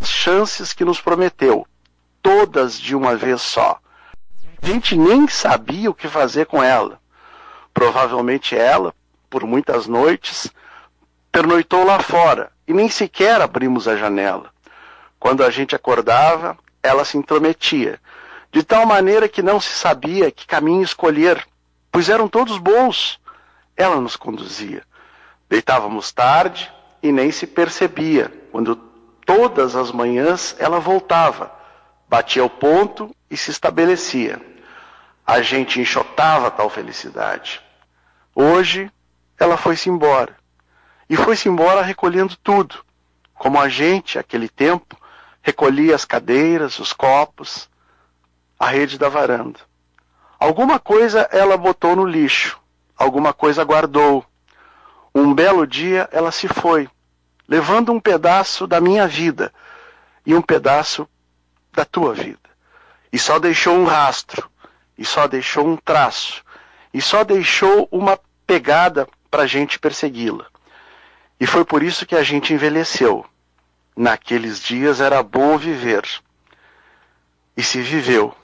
chances 0.02 0.74
que 0.74 0.86
nos 0.86 1.02
prometeu, 1.02 1.68
todas 2.22 2.80
de 2.80 2.96
uma 2.96 3.16
vez 3.16 3.42
só. 3.42 3.80
A 4.62 4.66
gente 4.66 4.96
nem 4.96 5.28
sabia 5.28 5.90
o 5.90 5.94
que 5.94 6.08
fazer 6.08 6.46
com 6.46 6.64
ela. 6.64 7.00
Provavelmente 7.74 8.56
ela, 8.56 8.94
por 9.30 9.46
muitas 9.46 9.86
noites, 9.86 10.52
pernoitou 11.32 11.84
lá 11.86 12.00
fora 12.00 12.52
e 12.68 12.74
nem 12.74 12.90
sequer 12.90 13.42
abrimos 13.42 13.88
a 13.88 13.96
janela. 13.96 14.50
Quando 15.20 15.44
a 15.44 15.50
gente 15.50 15.76
acordava, 15.76 16.58
ela 16.82 17.06
se 17.06 17.18
intrometia, 17.18 18.00
de 18.52 18.64
tal 18.64 18.86
maneira 18.86 19.28
que 19.28 19.42
não 19.42 19.60
se 19.60 19.70
sabia 19.70 20.32
que 20.32 20.48
caminho 20.48 20.82
escolher, 20.82 21.46
pois 21.92 22.10
eram 22.10 22.28
todos 22.28 22.58
bons. 22.58 23.20
Ela 23.76 24.00
nos 24.02 24.16
conduzia. 24.16 24.84
Deitávamos 25.50 26.12
tarde 26.12 26.72
e 27.02 27.12
nem 27.12 27.32
se 27.32 27.46
percebia, 27.46 28.32
quando 28.52 28.76
todas 29.26 29.76
as 29.76 29.92
manhãs 29.92 30.56
ela 30.58 30.80
voltava, 30.80 31.52
batia 32.08 32.44
o 32.44 32.50
ponto 32.50 33.16
e 33.30 33.38
se 33.38 33.52
estabelecia. 33.52 34.42
A 35.26 35.42
gente 35.42 35.80
enxotava 35.80 36.50
tal 36.50 36.70
felicidade. 36.70 37.62
Hoje 38.34 38.92
ela 39.38 39.58
foi-se 39.58 39.90
embora. 39.90 40.36
E 41.10 41.16
foi-se 41.16 41.48
embora 41.48 41.82
recolhendo 41.82 42.36
tudo, 42.38 42.84
como 43.34 43.60
a 43.60 43.70
gente, 43.70 44.18
aquele 44.18 44.50
tempo, 44.50 44.98
recolhia 45.42 45.96
as 45.96 46.04
cadeiras, 46.04 46.80
os 46.80 46.92
copos, 46.92 47.70
a 48.60 48.68
rede 48.68 48.98
da 48.98 49.10
varanda. 49.10 49.60
Alguma 50.40 50.80
coisa 50.80 51.28
ela 51.32 51.58
botou 51.58 51.96
no 51.96 52.06
lixo, 52.06 52.60
alguma 52.96 53.34
coisa 53.34 53.64
guardou. 53.64 54.26
Um 55.14 55.34
belo 55.34 55.66
dia 55.66 56.08
ela 56.12 56.32
se 56.32 56.48
foi, 56.48 56.90
levando 57.48 57.92
um 57.92 58.00
pedaço 58.00 58.68
da 58.68 58.80
minha 58.80 59.08
vida 59.08 59.52
e 60.26 60.36
um 60.36 60.42
pedaço 60.42 61.08
da 61.74 61.86
tua 61.86 62.14
vida. 62.14 62.40
E 63.12 63.18
só 63.18 63.40
deixou 63.40 63.76
um 63.76 63.86
rastro, 63.86 64.50
e 64.98 65.06
só 65.06 65.28
deixou 65.28 65.66
um 65.68 65.78
traço, 65.78 66.44
e 66.94 67.02
só 67.02 67.24
deixou 67.24 67.88
uma 67.92 68.20
pegada 68.46 69.08
para 69.30 69.44
a 69.44 69.48
gente 69.48 69.80
persegui-la. 69.80 70.46
E 71.40 71.46
foi 71.46 71.64
por 71.64 71.84
isso 71.84 72.06
que 72.06 72.16
a 72.16 72.24
gente 72.24 72.54
envelheceu. 72.54 73.26
Naqueles 73.96 74.62
dias 74.62 75.00
era 75.00 75.22
bom 75.22 75.58
viver. 75.58 76.04
E 77.56 77.64
se 77.64 77.82
viveu. 77.82 78.36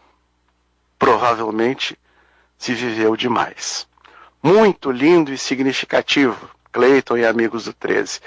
Provavelmente 1.04 2.00
se 2.58 2.74
viveu 2.74 3.18
demais. 3.18 3.86
Muito 4.42 4.90
lindo 4.90 5.34
e 5.34 5.38
significativo, 5.38 6.50
Cleiton 6.72 7.18
e 7.18 7.26
amigos 7.26 7.66
do 7.66 7.74
13. 7.74 8.22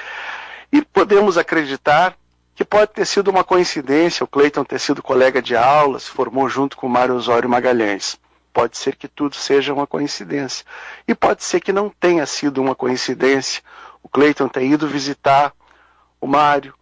E 0.71 0.83
podemos 0.83 1.39
acreditar 1.39 2.15
que 2.55 2.67
pode 2.67 2.93
ter 2.93 3.07
sido 3.07 3.29
uma 3.29 3.43
coincidência 3.43 4.25
o 4.25 4.29
Cleiton 4.29 4.63
ter 4.63 4.79
sido 4.79 5.03
colega 5.03 5.41
de 5.41 5.57
aula, 5.57 5.99
se 5.99 6.11
formou 6.11 6.51
junto 6.51 6.77
com 6.77 6.87
o 6.87 6.91
Mário 6.91 7.15
Osório 7.15 7.49
Magalhães. 7.49 8.21
Pode 8.53 8.77
ser 8.77 8.95
que 8.95 9.09
tudo 9.09 9.37
seja 9.37 9.73
uma 9.73 9.87
coincidência. 9.87 10.63
E 11.09 11.15
pode 11.15 11.45
ser 11.45 11.61
que 11.61 11.73
não 11.73 11.89
tenha 11.89 12.27
sido 12.27 12.61
uma 12.61 12.75
coincidência 12.75 13.63
o 14.03 14.09
Cleiton 14.09 14.49
ter 14.49 14.67
ido 14.67 14.87
visitar 14.87 15.55
o 16.21 16.27
Mário, 16.27 16.75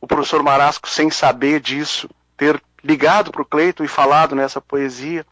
o 0.00 0.08
professor 0.08 0.42
Marasco, 0.42 0.88
sem 0.88 1.08
saber 1.08 1.60
disso, 1.60 2.10
ter 2.36 2.60
ligado 2.84 3.32
para 3.32 3.42
o 3.42 3.46
Cleiton 3.46 3.82
e 3.82 3.88
falado 3.88 4.36
nessa 4.36 4.60
poesia, 4.60 5.26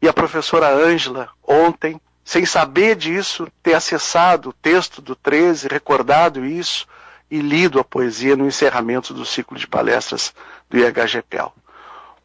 e 0.00 0.08
a 0.08 0.12
professora 0.12 0.68
Ângela, 0.68 1.28
ontem, 1.42 2.00
sem 2.24 2.44
saber 2.44 2.96
disso, 2.96 3.48
ter 3.62 3.74
acessado 3.74 4.50
o 4.50 4.52
texto 4.52 5.00
do 5.00 5.16
13, 5.16 5.68
recordado 5.68 6.44
isso 6.44 6.86
e 7.30 7.40
lido 7.40 7.80
a 7.80 7.84
poesia 7.84 8.36
no 8.36 8.46
encerramento 8.46 9.14
do 9.14 9.24
ciclo 9.24 9.56
de 9.56 9.66
palestras 9.66 10.34
do 10.68 10.78
IHGPEL. 10.78 11.52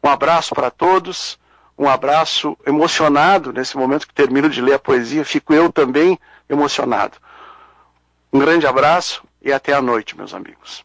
Um 0.02 0.08
abraço 0.08 0.54
para 0.54 0.70
todos, 0.70 1.38
um 1.78 1.88
abraço 1.88 2.56
emocionado 2.66 3.52
nesse 3.52 3.76
momento 3.76 4.06
que 4.06 4.14
termino 4.14 4.50
de 4.50 4.60
ler 4.60 4.74
a 4.74 4.78
poesia, 4.78 5.24
fico 5.24 5.54
eu 5.54 5.72
também 5.72 6.18
emocionado. 6.48 7.16
Um 8.32 8.38
grande 8.38 8.66
abraço 8.66 9.22
e 9.40 9.52
até 9.52 9.72
a 9.72 9.80
noite, 9.80 10.16
meus 10.16 10.34
amigos. 10.34 10.84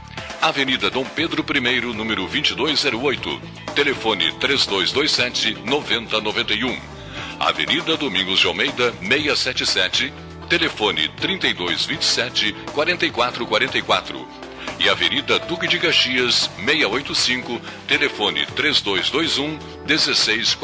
Avenida 0.41 0.89
Dom 0.89 1.05
Pedro 1.05 1.45
I, 1.47 1.81
número 1.93 2.23
2208. 2.23 3.41
Telefone 3.75 4.31
3227 4.39 5.53
9091. 5.63 6.81
Avenida 7.39 7.95
Domingos 7.95 8.39
de 8.39 8.47
Almeida 8.47 8.91
677. 9.01 10.11
Telefone 10.49 11.09
3227 11.09 12.55
4444. 12.73 14.27
E 14.79 14.89
Avenida 14.89 15.37
Duque 15.37 15.67
de 15.67 15.77
Caxias 15.77 16.49
685. 16.57 17.61
Telefone 17.87 18.43
3221 18.47 19.59
1646. 19.85 20.57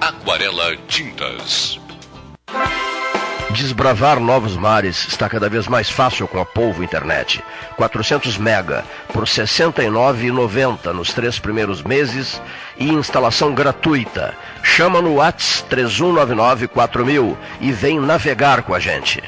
Aquarela 0.00 0.76
Tintas. 0.88 1.81
Desbravar 3.52 4.18
novos 4.18 4.56
mares 4.56 5.06
está 5.06 5.28
cada 5.28 5.46
vez 5.46 5.68
mais 5.68 5.90
fácil 5.90 6.26
com 6.26 6.40
a 6.40 6.44
Polvo 6.44 6.82
Internet. 6.82 7.44
400 7.76 8.38
mega 8.38 8.82
por 9.12 9.24
R$ 9.24 9.28
69,90 9.28 10.92
nos 10.94 11.12
três 11.12 11.38
primeiros 11.38 11.82
meses 11.82 12.40
e 12.78 12.88
instalação 12.88 13.54
gratuita. 13.54 14.34
Chama 14.62 15.02
no 15.02 15.16
Whats 15.16 15.62
31994000 15.70 17.36
e 17.60 17.70
vem 17.72 18.00
navegar 18.00 18.62
com 18.62 18.74
a 18.74 18.80
gente. 18.80 19.22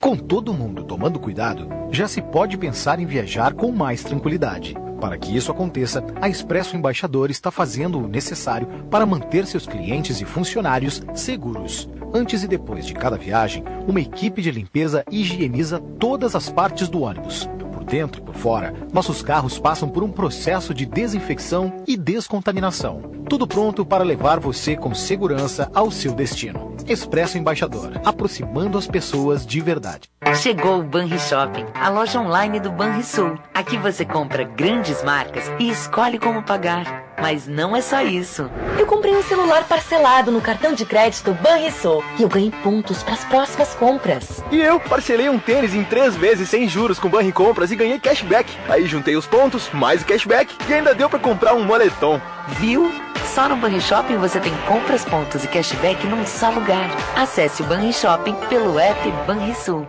Com 0.00 0.16
todo 0.16 0.54
mundo 0.54 0.84
tomando 0.84 1.20
cuidado, 1.20 1.68
já 1.90 2.08
se 2.08 2.22
pode 2.22 2.56
pensar 2.56 2.98
em 2.98 3.04
viajar 3.04 3.52
com 3.52 3.70
mais 3.72 4.02
tranquilidade. 4.02 4.74
Para 5.00 5.18
que 5.18 5.36
isso 5.36 5.52
aconteça, 5.52 6.02
a 6.18 6.30
Expresso 6.30 6.76
Embaixador 6.76 7.30
está 7.30 7.50
fazendo 7.50 7.98
o 7.98 8.08
necessário 8.08 8.66
para 8.90 9.04
manter 9.04 9.46
seus 9.46 9.66
clientes 9.66 10.18
e 10.22 10.24
funcionários 10.24 11.02
seguros. 11.14 11.90
Antes 12.16 12.44
e 12.44 12.46
depois 12.46 12.86
de 12.86 12.94
cada 12.94 13.16
viagem, 13.16 13.64
uma 13.88 14.00
equipe 14.00 14.40
de 14.40 14.52
limpeza 14.52 15.04
higieniza 15.10 15.80
todas 15.98 16.36
as 16.36 16.48
partes 16.48 16.88
do 16.88 17.02
ônibus. 17.02 17.50
Por 17.72 17.82
dentro 17.82 18.22
e 18.22 18.24
por 18.24 18.36
fora, 18.36 18.72
nossos 18.92 19.20
carros 19.20 19.58
passam 19.58 19.88
por 19.88 20.04
um 20.04 20.12
processo 20.12 20.72
de 20.72 20.86
desinfecção 20.86 21.82
e 21.88 21.96
descontaminação. 21.96 23.02
Tudo 23.28 23.48
pronto 23.48 23.84
para 23.84 24.04
levar 24.04 24.38
você 24.38 24.76
com 24.76 24.94
segurança 24.94 25.68
ao 25.74 25.90
seu 25.90 26.12
destino. 26.14 26.76
Expresso 26.86 27.36
Embaixador, 27.36 28.00
aproximando 28.04 28.78
as 28.78 28.86
pessoas 28.86 29.44
de 29.44 29.60
verdade. 29.60 30.08
Chegou 30.36 30.78
o 30.78 30.84
Banri 30.84 31.18
Shopping, 31.18 31.66
a 31.74 31.88
loja 31.88 32.20
online 32.20 32.60
do 32.60 32.70
Banrisul. 32.70 33.36
Aqui 33.52 33.76
você 33.76 34.04
compra 34.04 34.44
grandes 34.44 35.02
marcas 35.02 35.50
e 35.58 35.68
escolhe 35.68 36.20
como 36.20 36.44
pagar. 36.44 37.03
Mas 37.20 37.46
não 37.46 37.76
é 37.76 37.80
só 37.80 38.02
isso. 38.02 38.50
Eu 38.78 38.86
comprei 38.86 39.14
um 39.14 39.22
celular 39.22 39.64
parcelado 39.64 40.30
no 40.30 40.40
cartão 40.40 40.72
de 40.72 40.84
crédito 40.84 41.32
Banrisul 41.34 42.04
e 42.18 42.22
eu 42.22 42.28
ganhei 42.28 42.50
pontos 42.62 43.02
para 43.02 43.14
as 43.14 43.24
próximas 43.24 43.74
compras. 43.74 44.42
E 44.50 44.60
eu 44.60 44.78
parcelei 44.80 45.28
um 45.28 45.38
tênis 45.38 45.74
em 45.74 45.84
três 45.84 46.16
vezes 46.16 46.48
sem 46.48 46.68
juros 46.68 46.98
com 46.98 47.08
Banri 47.08 47.32
Compras 47.32 47.70
e 47.70 47.76
ganhei 47.76 47.98
cashback. 47.98 48.50
Aí 48.68 48.86
juntei 48.86 49.16
os 49.16 49.26
pontos, 49.26 49.70
mais 49.72 50.02
o 50.02 50.06
cashback 50.06 50.54
e 50.68 50.74
ainda 50.74 50.94
deu 50.94 51.08
para 51.08 51.18
comprar 51.18 51.54
um 51.54 51.64
moletom. 51.64 52.20
Viu? 52.58 52.92
Só 53.26 53.48
no 53.48 53.56
Banri 53.56 53.80
Shopping 53.80 54.16
você 54.16 54.38
tem 54.38 54.52
compras, 54.68 55.04
pontos 55.04 55.44
e 55.44 55.48
cashback 55.48 56.06
num 56.06 56.26
só 56.26 56.50
lugar. 56.50 56.90
Acesse 57.16 57.62
o 57.62 57.64
Banri 57.66 57.92
Shopping 57.92 58.34
pelo 58.48 58.78
app 58.78 59.10
Banrisul. 59.26 59.86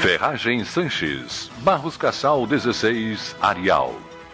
Ferragem 0.00 0.64
Sanches, 0.64 1.50
Barros 1.58 1.96
Cassal 1.96 2.46
16, 2.46 3.34
Arial. 3.40 4.05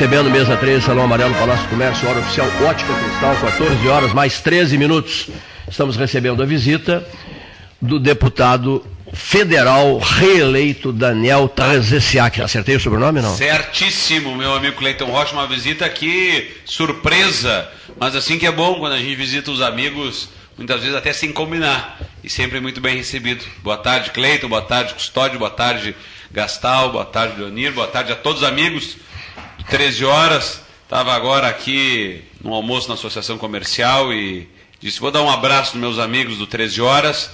Recebendo 0.00 0.30
mesa 0.30 0.56
13, 0.56 0.86
Salão 0.86 1.04
Amarelo, 1.04 1.34
Palácio 1.34 1.66
do 1.66 1.68
Comércio, 1.68 2.08
hora 2.08 2.20
oficial 2.20 2.46
Ótica 2.66 2.90
Cristal, 2.94 3.36
14 3.36 3.86
horas, 3.86 4.14
mais 4.14 4.40
13 4.40 4.78
minutos. 4.78 5.28
Estamos 5.68 5.94
recebendo 5.94 6.42
a 6.42 6.46
visita 6.46 7.06
do 7.78 8.00
deputado 8.00 8.82
federal 9.12 9.98
reeleito 9.98 10.90
Daniel 10.90 11.50
Trezessiak. 11.50 12.40
Acertei 12.40 12.76
o 12.76 12.80
sobrenome, 12.80 13.20
não? 13.20 13.36
Certíssimo, 13.36 14.34
meu 14.34 14.54
amigo 14.54 14.76
Cleiton 14.76 15.04
Rocha, 15.04 15.34
uma 15.34 15.46
visita 15.46 15.84
aqui 15.84 16.50
surpresa, 16.64 17.68
mas 17.98 18.16
assim 18.16 18.38
que 18.38 18.46
é 18.46 18.50
bom 18.50 18.76
quando 18.76 18.94
a 18.94 18.98
gente 18.98 19.14
visita 19.16 19.50
os 19.50 19.60
amigos, 19.60 20.30
muitas 20.56 20.80
vezes 20.80 20.96
até 20.96 21.12
sem 21.12 21.30
combinar, 21.30 22.00
e 22.24 22.30
sempre 22.30 22.58
muito 22.58 22.80
bem 22.80 22.96
recebido. 22.96 23.44
Boa 23.62 23.76
tarde, 23.76 24.12
Cleiton, 24.12 24.48
boa 24.48 24.62
tarde, 24.62 24.94
Custódio, 24.94 25.38
boa 25.38 25.50
tarde, 25.50 25.94
Gastal, 26.30 26.90
boa 26.90 27.04
tarde, 27.04 27.38
Leonir, 27.38 27.74
boa 27.74 27.86
tarde 27.86 28.12
a 28.12 28.16
todos 28.16 28.40
os 28.40 28.48
amigos 28.48 28.96
13 29.70 30.04
horas, 30.04 30.60
estava 30.82 31.14
agora 31.14 31.46
aqui 31.46 32.24
no 32.42 32.52
almoço 32.52 32.88
na 32.88 32.94
Associação 32.94 33.38
Comercial 33.38 34.12
e 34.12 34.48
disse: 34.80 34.98
Vou 34.98 35.12
dar 35.12 35.22
um 35.22 35.30
abraço 35.30 35.78
nos 35.78 35.94
meus 35.94 36.04
amigos 36.04 36.38
do 36.38 36.46
13 36.46 36.82
horas, 36.82 37.30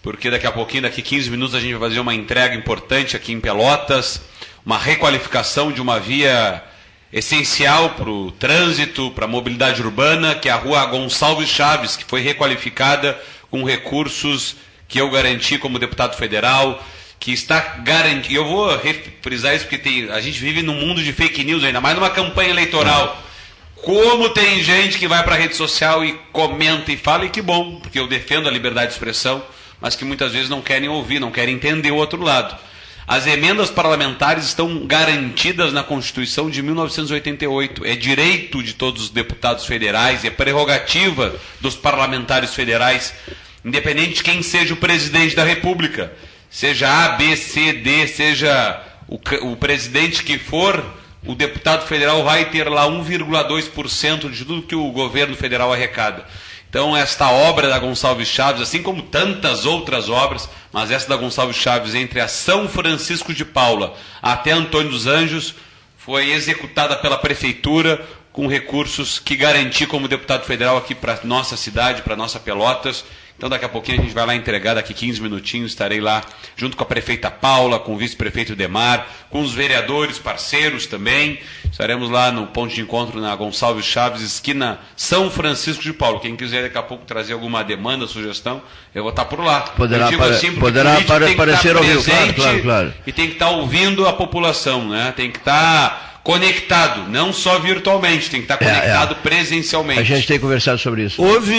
porque 0.00 0.30
daqui 0.30 0.46
a 0.46 0.52
pouquinho, 0.52 0.84
daqui 0.84 1.02
15 1.02 1.28
minutos, 1.28 1.56
a 1.56 1.60
gente 1.60 1.74
vai 1.74 1.88
fazer 1.88 1.98
uma 1.98 2.14
entrega 2.14 2.54
importante 2.54 3.16
aqui 3.16 3.32
em 3.32 3.40
Pelotas, 3.40 4.22
uma 4.64 4.78
requalificação 4.78 5.72
de 5.72 5.80
uma 5.82 5.98
via 5.98 6.62
essencial 7.12 7.90
para 7.90 8.10
o 8.10 8.30
trânsito, 8.30 9.10
para 9.10 9.24
a 9.24 9.28
mobilidade 9.28 9.82
urbana, 9.82 10.36
que 10.36 10.48
é 10.48 10.52
a 10.52 10.56
rua 10.56 10.86
Gonçalves 10.86 11.48
Chaves, 11.48 11.96
que 11.96 12.04
foi 12.04 12.20
requalificada 12.20 13.20
com 13.50 13.64
recursos 13.64 14.54
que 14.86 15.00
eu 15.00 15.10
garanti 15.10 15.58
como 15.58 15.80
deputado 15.80 16.16
federal 16.16 16.80
que 17.26 17.32
está 17.32 17.58
garantido. 17.82 18.36
Eu 18.36 18.44
vou 18.44 18.78
refrisar 18.78 19.52
isso 19.52 19.64
porque 19.64 19.78
tem, 19.78 20.08
a 20.10 20.20
gente 20.20 20.38
vive 20.38 20.62
num 20.62 20.74
mundo 20.74 21.02
de 21.02 21.12
fake 21.12 21.42
news, 21.42 21.64
ainda 21.64 21.80
mais 21.80 21.96
numa 21.96 22.08
campanha 22.08 22.50
eleitoral. 22.50 23.20
Como 23.74 24.28
tem 24.28 24.62
gente 24.62 24.96
que 24.96 25.08
vai 25.08 25.24
para 25.24 25.34
a 25.34 25.38
rede 25.38 25.56
social 25.56 26.04
e 26.04 26.12
comenta 26.30 26.92
e 26.92 26.96
fala, 26.96 27.24
e 27.24 27.28
que 27.28 27.42
bom, 27.42 27.80
porque 27.80 27.98
eu 27.98 28.06
defendo 28.06 28.48
a 28.48 28.52
liberdade 28.52 28.86
de 28.86 28.92
expressão, 28.92 29.42
mas 29.80 29.96
que 29.96 30.04
muitas 30.04 30.30
vezes 30.30 30.48
não 30.48 30.62
querem 30.62 30.88
ouvir, 30.88 31.18
não 31.18 31.32
querem 31.32 31.56
entender 31.56 31.90
o 31.90 31.96
outro 31.96 32.22
lado. 32.22 32.56
As 33.08 33.26
emendas 33.26 33.70
parlamentares 33.70 34.44
estão 34.44 34.86
garantidas 34.86 35.72
na 35.72 35.82
Constituição 35.82 36.48
de 36.48 36.62
1988. 36.62 37.84
É 37.84 37.96
direito 37.96 38.62
de 38.62 38.72
todos 38.72 39.02
os 39.02 39.10
deputados 39.10 39.66
federais, 39.66 40.24
é 40.24 40.30
prerrogativa 40.30 41.34
dos 41.60 41.74
parlamentares 41.74 42.54
federais, 42.54 43.12
independente 43.64 44.14
de 44.14 44.22
quem 44.22 44.44
seja 44.44 44.74
o 44.74 44.76
presidente 44.76 45.34
da 45.34 45.42
República 45.42 46.12
seja 46.50 47.04
A, 47.04 47.08
B, 47.10 47.36
C, 47.36 47.72
D, 47.72 48.06
seja 48.06 48.82
o, 49.08 49.18
o 49.50 49.56
presidente 49.56 50.22
que 50.22 50.38
for, 50.38 50.84
o 51.26 51.34
deputado 51.34 51.86
federal 51.86 52.22
vai 52.22 52.50
ter 52.50 52.68
lá 52.68 52.86
1,2% 52.86 54.30
de 54.30 54.44
tudo 54.44 54.62
que 54.62 54.74
o 54.74 54.90
governo 54.92 55.36
federal 55.36 55.72
arrecada. 55.72 56.24
Então, 56.68 56.96
esta 56.96 57.30
obra 57.30 57.68
da 57.68 57.78
Gonçalves 57.78 58.28
Chaves, 58.28 58.60
assim 58.60 58.82
como 58.82 59.02
tantas 59.02 59.64
outras 59.64 60.08
obras, 60.08 60.48
mas 60.72 60.90
essa 60.90 61.08
da 61.08 61.16
Gonçalves 61.16 61.56
Chaves, 61.56 61.94
entre 61.94 62.20
a 62.20 62.28
São 62.28 62.68
Francisco 62.68 63.32
de 63.32 63.44
Paula 63.44 63.94
até 64.20 64.52
Antônio 64.52 64.90
dos 64.90 65.06
Anjos, 65.06 65.54
foi 65.96 66.30
executada 66.30 66.94
pela 66.96 67.18
prefeitura 67.18 68.04
com 68.30 68.46
recursos 68.46 69.18
que 69.18 69.34
garanti 69.34 69.86
como 69.86 70.06
deputado 70.06 70.44
federal 70.44 70.76
aqui 70.76 70.94
para 70.94 71.18
nossa 71.24 71.56
cidade, 71.56 72.02
para 72.02 72.14
nossa 72.14 72.38
Pelotas, 72.38 73.04
então 73.36 73.48
daqui 73.48 73.64
a 73.64 73.68
pouquinho 73.68 74.00
a 74.00 74.02
gente 74.02 74.14
vai 74.14 74.26
lá 74.26 74.34
entregar, 74.34 74.74
daqui 74.74 74.94
15 74.94 75.20
minutinhos 75.20 75.72
estarei 75.72 76.00
lá 76.00 76.22
junto 76.56 76.76
com 76.76 76.82
a 76.82 76.86
prefeita 76.86 77.30
Paula, 77.30 77.78
com 77.78 77.94
o 77.94 77.98
vice-prefeito 77.98 78.56
Demar, 78.56 79.06
com 79.30 79.42
os 79.42 79.52
vereadores 79.52 80.18
parceiros 80.18 80.86
também. 80.86 81.38
Estaremos 81.70 82.08
lá 82.08 82.32
no 82.32 82.46
ponto 82.46 82.74
de 82.74 82.80
encontro 82.80 83.20
na 83.20 83.36
Gonçalves 83.36 83.84
Chaves, 83.84 84.22
esquina 84.22 84.78
São 84.96 85.30
Francisco 85.30 85.82
de 85.82 85.92
Paulo. 85.92 86.20
Quem 86.20 86.34
quiser 86.34 86.62
daqui 86.62 86.78
a 86.78 86.82
pouco 86.82 87.04
trazer 87.04 87.34
alguma 87.34 87.62
demanda, 87.62 88.06
sugestão, 88.06 88.62
eu 88.94 89.02
vou 89.02 89.10
estar 89.10 89.26
por 89.26 89.40
lá. 89.40 89.60
Poderá, 89.60 90.08
assim, 90.08 90.54
poderá 90.54 90.96
aparecer 90.96 91.76
ao 91.76 91.82
vivo, 91.82 92.02
claro, 92.02 92.34
claro, 92.34 92.62
claro. 92.62 92.94
E 93.06 93.12
tem 93.12 93.26
que 93.26 93.34
estar 93.34 93.50
ouvindo 93.50 94.06
a 94.06 94.12
população, 94.14 94.88
né? 94.88 95.12
Tem 95.14 95.30
que 95.30 95.38
estar 95.38 96.05
conectado, 96.26 97.08
não 97.08 97.32
só 97.32 97.56
virtualmente, 97.60 98.28
tem 98.28 98.40
que 98.40 98.52
estar 98.52 98.56
conectado 98.56 99.14
é, 99.14 99.16
é. 99.16 99.20
presencialmente. 99.22 100.00
A 100.00 100.02
gente 100.02 100.26
tem 100.26 100.40
conversado 100.40 100.76
sobre 100.76 101.04
isso. 101.04 101.22
Houve 101.22 101.54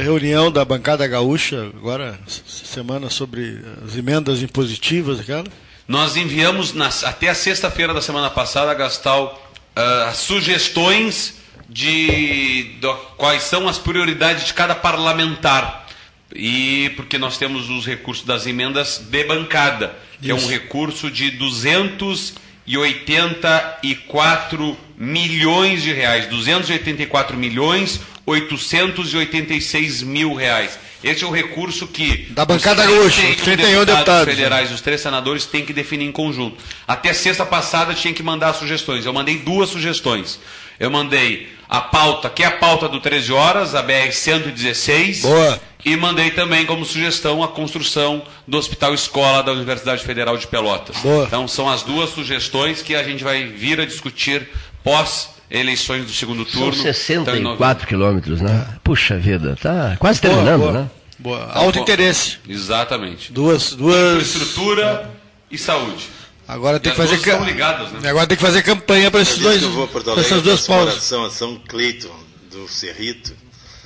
reunião 0.00 0.50
da 0.50 0.64
bancada 0.64 1.06
gaúcha 1.06 1.70
agora 1.76 2.18
semana 2.26 3.10
sobre 3.10 3.60
as 3.86 3.96
emendas 3.96 4.42
impositivas, 4.42 5.20
aquela? 5.20 5.44
Nós 5.86 6.16
enviamos 6.16 6.74
nas, 6.74 7.04
até 7.04 7.28
a 7.28 7.34
sexta-feira 7.34 7.94
da 7.94 8.02
semana 8.02 8.28
passada, 8.28 8.74
Gastal, 8.74 9.40
uh, 9.76 10.12
sugestões 10.12 11.34
de, 11.68 12.72
de 12.80 12.94
quais 13.16 13.44
são 13.44 13.68
as 13.68 13.78
prioridades 13.78 14.46
de 14.46 14.52
cada 14.52 14.74
parlamentar. 14.74 15.86
E 16.34 16.90
porque 16.96 17.18
nós 17.18 17.38
temos 17.38 17.70
os 17.70 17.86
recursos 17.86 18.26
das 18.26 18.48
emendas 18.48 18.98
de 18.98 19.22
bancada, 19.22 19.94
que 20.20 20.32
Isso. 20.32 20.44
é 20.44 20.44
um 20.44 20.50
recurso 20.50 21.08
de 21.08 21.30
200 21.30 22.47
e 22.68 22.76
84 22.76 24.76
milhões 24.96 25.82
de 25.82 25.92
reais, 25.92 26.26
284 26.26 27.36
milhões 27.36 28.00
886 28.28 30.02
mil 30.02 30.34
reais. 30.34 30.78
Esse 31.02 31.24
é 31.24 31.26
o 31.26 31.30
recurso 31.30 31.86
que 31.86 32.26
da 32.30 32.44
bancada 32.44 32.84
gaúcha, 32.84 33.22
os 33.22 33.36
31 33.36 33.84
deputados 33.84 34.34
federais, 34.34 34.70
os 34.70 34.80
três 34.80 35.00
senadores 35.00 35.46
têm 35.46 35.64
que 35.64 35.72
definir 35.72 36.04
em 36.04 36.12
conjunto. 36.12 36.56
Até 36.86 37.14
sexta 37.14 37.46
passada 37.46 37.94
tinha 37.94 38.12
que 38.12 38.22
mandar 38.22 38.52
sugestões. 38.52 39.06
Eu 39.06 39.12
mandei 39.12 39.38
duas 39.38 39.70
sugestões. 39.70 40.38
Eu 40.78 40.90
mandei 40.90 41.48
a 41.68 41.80
pauta, 41.80 42.28
que 42.28 42.42
é 42.42 42.46
a 42.46 42.50
pauta 42.50 42.88
do 42.88 43.00
13 43.00 43.32
horas, 43.32 43.74
a 43.74 43.82
BR 43.82 44.12
116. 44.12 45.22
Boa. 45.22 45.60
E 45.84 45.96
mandei 45.96 46.30
também 46.30 46.66
como 46.66 46.84
sugestão 46.84 47.42
a 47.42 47.48
construção 47.48 48.22
do 48.46 48.58
Hospital 48.58 48.94
Escola 48.94 49.42
da 49.42 49.52
Universidade 49.52 50.02
Federal 50.02 50.36
de 50.36 50.46
Pelotas. 50.46 50.96
Boa. 50.98 51.24
Então 51.24 51.46
são 51.46 51.68
as 51.68 51.82
duas 51.82 52.10
sugestões 52.10 52.82
que 52.82 52.94
a 52.94 53.02
gente 53.02 53.22
vai 53.22 53.44
vir 53.46 53.80
a 53.80 53.86
discutir 53.86 54.48
pós 54.82 55.30
eleições 55.50 56.04
do 56.04 56.12
segundo 56.12 56.44
turno. 56.44 56.74
São 56.74 56.82
64 56.82 57.86
quilômetros, 57.86 58.40
né? 58.40 58.66
Puxa 58.82 59.16
vida, 59.16 59.56
tá 59.60 59.96
quase 59.98 60.20
terminando, 60.20 60.58
boa, 60.58 60.72
boa. 60.72 60.82
né? 60.82 60.90
Boa. 61.18 61.52
Alto 61.52 61.78
interesse. 61.78 62.38
Exatamente. 62.48 63.32
Duas, 63.32 63.72
duas. 63.72 64.22
Infraestrutura 64.22 65.10
e 65.50 65.58
saúde. 65.58 66.08
Agora 66.46 66.80
tem 66.80 66.92
que 66.92 66.98
fazer 66.98 67.18
ca... 67.18 67.38
ligadas, 67.38 67.92
né? 67.92 68.08
Agora 68.08 68.26
tem 68.26 68.36
que 68.36 68.42
fazer 68.42 68.62
campanha 68.62 69.10
para 69.10 69.20
esses 69.20 69.38
dois. 69.38 69.62
Eu 69.62 69.70
vou 69.70 69.86
Porto 69.88 70.10
Alegre, 70.10 70.30
essas 70.30 70.42
duas 70.42 70.66
pautas. 70.66 71.12
a 71.12 71.30
São 71.30 71.60
Cleiton 71.68 72.14
do 72.50 72.66
Cerrito? 72.68 73.34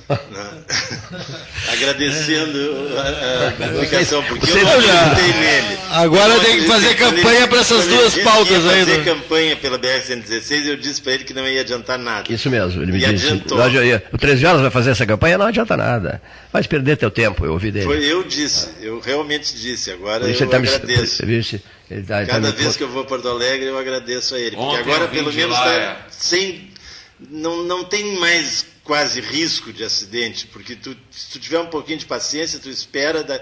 agradecendo 1.71 2.59
a, 2.97 3.47
a 3.47 3.51
publicação, 3.69 4.23
porque 4.23 4.45
Você 4.45 4.59
eu 4.59 4.63
não 4.65 4.81
já- 4.81 5.05
acreditei 5.11 5.41
nele. 5.41 5.77
Agora 5.91 6.39
tem 6.39 6.59
que 6.61 6.67
fazer 6.67 6.95
campanha 6.95 7.47
para 7.47 7.59
essas 7.59 7.87
duas 7.87 8.17
pautas 8.19 8.65
aí, 8.67 8.79
fazer 8.85 8.97
né? 8.97 9.03
campanha 9.03 9.55
pela 9.55 9.79
BR-116, 9.79 10.65
eu 10.67 10.75
disse 10.77 11.01
para 11.01 11.13
ele 11.13 11.23
que 11.23 11.33
não 11.33 11.47
ia 11.47 11.61
adiantar 11.61 11.97
nada. 11.97 12.31
Isso 12.31 12.49
mesmo, 12.49 12.81
ele 12.81 12.91
me 12.91 12.97
E 12.97 13.01
disse. 13.13 13.25
adiantou. 13.27 13.57
Já 13.69 14.01
O 14.11 14.17
13 14.17 14.45
horas 14.45 14.61
vai 14.61 14.71
fazer 14.71 14.91
essa 14.91 15.05
campanha, 15.05 15.37
não 15.37 15.45
adianta 15.47 15.75
nada. 15.77 16.21
Vai 16.51 16.63
perder 16.63 16.97
teu 16.97 17.09
tempo, 17.11 17.45
eu 17.45 17.53
ouvi 17.53 17.71
dele. 17.71 17.85
Foi 17.85 18.03
eu 18.03 18.23
disse, 18.23 18.69
eu 18.81 18.99
realmente 18.99 19.55
disse, 19.55 19.91
agora 19.91 20.27
eu 20.27 20.49
tá 20.49 20.59
me- 20.59 20.67
agradeço. 20.67 21.25
isso 21.25 21.59
ele 21.89 22.03
tá- 22.03 22.17
ele 22.19 22.25
tá 22.27 22.33
Cada 22.33 22.51
me- 22.51 22.55
vez 22.55 22.75
que 22.75 22.83
eu 22.83 22.89
vou 22.89 23.03
a 23.03 23.05
Porto 23.05 23.27
Alegre, 23.27 23.67
eu 23.67 23.77
agradeço 23.77 24.35
a 24.35 24.39
ele. 24.39 24.55
Porque 24.55 24.63
Ontem 24.67 24.81
agora, 24.81 25.03
eu 25.03 25.07
vim 25.09 25.15
pelo 25.17 25.33
menos, 25.33 25.55
lá, 25.55 25.63
tá 25.63 25.71
é. 25.71 25.97
sem. 26.09 26.71
Não, 27.29 27.63
não 27.63 27.83
tem 27.85 28.19
mais 28.19 28.65
quase 28.83 29.21
risco 29.21 29.71
de 29.71 29.83
acidente, 29.83 30.47
porque 30.47 30.75
tu, 30.75 30.95
se 31.09 31.31
tu 31.31 31.39
tiver 31.39 31.59
um 31.59 31.67
pouquinho 31.67 31.97
de 31.99 32.05
paciência, 32.05 32.59
tu 32.59 32.69
espera, 32.69 33.23
da- 33.23 33.39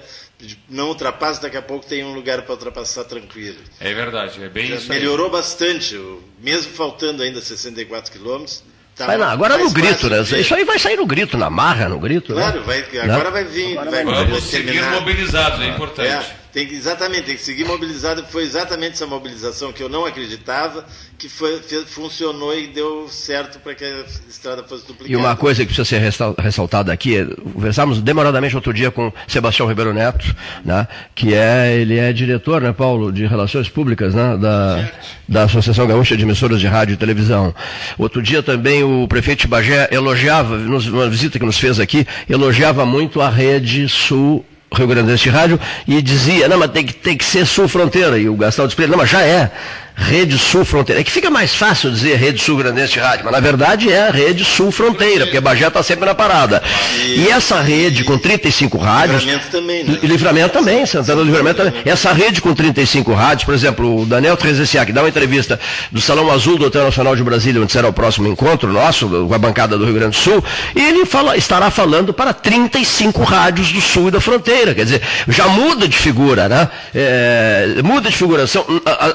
não 0.70 0.90
ultrapassa, 0.90 1.42
daqui 1.42 1.58
a 1.58 1.62
pouco 1.62 1.86
tem 1.86 2.04
um 2.04 2.14
lugar 2.14 2.42
para 2.44 2.52
ultrapassar 2.54 3.04
tranquilo. 3.06 3.58
É 3.80 3.94
verdade, 3.94 4.44
é 4.44 4.50
bem 4.50 4.68
Já 4.68 4.76
isso 4.76 4.92
aí. 4.92 5.00
melhorou 5.00 5.30
bastante, 5.32 5.96
o- 5.96 6.22
mesmo 6.40 6.72
faltando 6.74 7.24
ainda 7.24 7.42
64 7.42 8.12
quilômetros. 8.12 8.64
tá 8.96 9.08
Vai 9.08 9.18
lá, 9.18 9.32
agora 9.32 9.58
no 9.58 9.72
grito, 9.72 10.10
né? 10.10 10.22
de. 10.22 10.42
Isso 10.42 10.54
aí 10.54 10.64
vai 10.64 10.78
sair 10.78 10.98
no 10.98 11.06
grito, 11.08 11.38
na 11.38 11.50
marra, 11.50 11.88
no 11.90 11.98
grito. 12.00 12.34
Claro, 12.34 12.60
né? 12.60 12.66
vai, 12.66 12.82
Né? 12.82 13.00
agora 13.02 13.32
vai 13.32 13.44
vir. 13.46 13.76
vai, 13.76 14.04
Vamos 14.04 14.30
vai 14.30 14.42
seguir 14.42 14.66
terminar. 14.66 14.92
mobilizados, 14.92 15.62
é 15.62 15.68
importante. 15.70 16.10
É, 16.10 16.36
tem 16.54 16.68
que, 16.68 16.76
exatamente, 16.76 17.24
tem 17.24 17.36
que 17.36 17.42
seguir 17.42 17.66
mobilizado. 17.66 18.24
Foi 18.30 18.44
exatamente 18.44 18.94
essa 18.94 19.08
mobilização 19.08 19.72
que 19.72 19.82
eu 19.82 19.90
não 19.90 20.06
acreditava, 20.06 20.86
que 21.18 21.30
foi, 21.30 21.62
funcionou 21.88 22.54
e 22.58 22.68
deu 22.68 23.08
certo 23.10 23.60
para 23.60 23.74
que 23.76 23.84
a 23.86 24.04
estrada 24.30 24.64
fosse 24.64 24.86
duplicada. 24.86 25.12
E 25.12 25.16
uma 25.16 25.36
coisa 25.36 25.62
que 25.62 25.74
precisa 25.74 25.86
ser 25.86 26.00
ressaltada 26.42 26.92
aqui, 26.92 27.18
é, 27.18 27.26
conversamos 27.26 28.02
demoradamente 28.02 28.56
outro 28.56 28.74
dia 28.74 28.92
com 28.92 29.12
Sebastião 29.28 29.68
Ribeiro 29.68 29.94
Neto, 29.94 30.36
né, 30.66 30.88
que 31.16 31.34
é, 31.34 31.76
ele 31.76 31.98
é 31.98 32.12
diretor, 32.12 32.62
né, 32.62 32.74
Paulo, 32.74 33.12
de 33.12 33.26
Relações 33.26 33.70
Públicas, 33.70 34.14
né, 34.14 34.38
da, 34.38 34.90
da 35.28 35.44
Associação 35.44 35.88
Gaúcha 35.88 36.18
de 36.18 36.24
Emissoras 36.24 36.60
de 36.60 36.68
Rádio 36.68 36.94
e 36.94 36.98
Televisão. 36.98 37.54
Outro 37.98 38.22
dia 38.22 38.44
também 38.44 38.84
o 38.84 39.08
prefeito 39.08 39.42
de 39.42 39.48
Bagé 39.48 39.88
elogiava, 39.92 40.58
nos- 40.58 40.86
numa 40.88 41.10
visita 41.10 41.40
que 41.40 41.46
nos 41.46 41.58
fez 41.58 41.80
aqui, 41.80 42.06
elogiava 42.30 42.86
muito 42.86 43.22
a 43.22 43.30
rede 43.30 43.88
Sul 43.88 44.46
Rio 44.74 44.88
Grande 44.88 45.14
do 45.14 45.30
Rádio 45.30 45.60
e 45.86 46.02
dizia, 46.02 46.48
não, 46.48 46.58
mas 46.58 46.72
tem 46.72 46.86
que, 46.86 46.94
tem 46.94 47.18
que 47.18 47.26
ser 47.26 47.46
Sul 47.46 47.68
Fronteira. 47.68 48.18
E 48.18 48.30
o 48.30 48.36
Gastão 48.36 48.68
disse 48.68 48.88
não, 48.88 48.98
mas 48.98 49.10
já 49.10 49.22
é. 49.22 49.52
Rede 49.96 50.38
Sul 50.38 50.66
Fronteira. 50.66 51.02
É 51.02 51.04
que 51.04 51.12
fica 51.12 51.30
mais 51.30 51.54
fácil 51.54 51.92
dizer 51.92 52.16
Rede 52.16 52.42
Sul 52.42 52.58
Grandense 52.58 52.94
de 52.94 53.00
Rádio, 53.00 53.26
mas 53.26 53.34
na 53.34 53.40
verdade 53.40 53.92
é 53.92 54.08
a 54.08 54.12
Rede 54.12 54.44
Sul 54.44 54.72
Fronteira, 54.72 55.26
porque 55.26 55.40
Bagé 55.40 55.68
está 55.68 55.84
sempre 55.84 56.06
na 56.06 56.16
parada. 56.16 56.62
E 57.00 57.28
essa 57.30 57.62
rede 57.62 58.04
com 58.04 58.18
35 58.18 58.78
rádios. 58.78 59.24
Livramento 59.24 59.50
também, 59.52 59.84
né? 59.84 60.00
E 60.02 60.08
Livramento 60.08 60.54
também, 60.54 60.86
Santana 60.86 61.22
do 61.22 61.26
Livramento 61.26 61.64
também. 61.64 61.82
Essa 61.86 62.12
rede 62.14 62.42
com 62.42 62.54
35 62.54 63.14
rádios, 63.14 63.44
por 63.44 63.54
exemplo, 63.54 64.02
o 64.02 64.06
Daniel 64.06 64.38
Trezenciak 64.38 64.92
dá 64.92 65.02
uma 65.02 65.10
entrevista 65.10 65.60
do 65.92 66.02
Salão 66.02 66.32
Azul 66.32 66.58
do 66.58 66.66
Hotel 66.66 66.84
Nacional 66.84 67.16
de 67.16 67.24
Brasília, 67.24 67.62
onde 67.62 67.72
será 67.72 67.88
o 67.88 67.94
próximo 67.94 68.28
encontro 68.28 68.72
nosso, 68.72 69.08
com 69.08 69.34
a 69.34 69.38
bancada 69.38 69.78
do 69.78 69.86
Rio 69.86 69.94
Grande 69.94 70.18
do 70.18 70.22
Sul, 70.22 70.44
e 70.76 70.82
ele 70.82 71.06
fala, 71.06 71.38
estará 71.38 71.70
falando 71.70 72.14
para 72.14 72.34
35 72.34 73.24
rádios 73.24 73.72
do 73.72 73.82
sul 73.82 74.08
e 74.08 74.12
da 74.12 74.22
fronteira. 74.22 74.74
Quer 74.74 74.84
dizer, 74.84 75.02
já 75.28 75.48
muda 75.48 75.88
de 75.88 75.98
figura, 75.98 76.48
né? 76.48 76.70
É, 76.94 77.82
muda 77.84 78.10
de 78.10 78.16
figuração. 78.16 78.66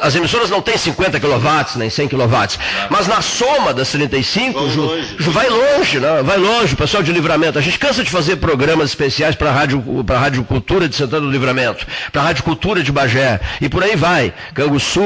As 0.01 0.15
emissoras 0.15 0.51
não 0.51 0.63
têm 0.67 0.77
50 0.77 1.21
kW, 1.21 1.49
nem 1.77 1.89
100 1.89 2.09
kW, 2.09 2.37
mas 2.91 3.07
na 3.07 3.23
soma 3.23 3.73
das 3.73 3.89
35, 3.91 4.69
Ju, 4.69 4.91
Ju, 5.19 5.31
vai 5.31 5.49
longe, 5.49 6.01
né? 6.01 6.23
vai 6.25 6.37
longe, 6.37 6.75
pessoal 6.77 7.03
de 7.03 7.13
livramento. 7.13 7.59
A 7.59 7.63
gente 7.63 7.79
cansa 7.79 8.03
de 8.03 8.11
fazer 8.11 8.37
programas 8.37 8.91
especiais 8.91 9.35
para 9.37 9.49
a 9.51 9.53
rádio, 9.53 9.83
rádio 10.11 10.43
Cultura 10.45 10.89
de 10.89 10.97
Santana 10.97 11.23
do 11.25 11.31
Livramento, 11.31 11.87
para 12.13 12.21
a 12.23 12.25
Rádio 12.25 12.43
Cultura 12.43 12.83
de 12.83 12.91
Bagé, 12.91 13.41
e 13.61 13.69
por 13.69 13.83
aí 13.83 13.95
vai. 13.97 14.35
Canguçu, 14.55 15.01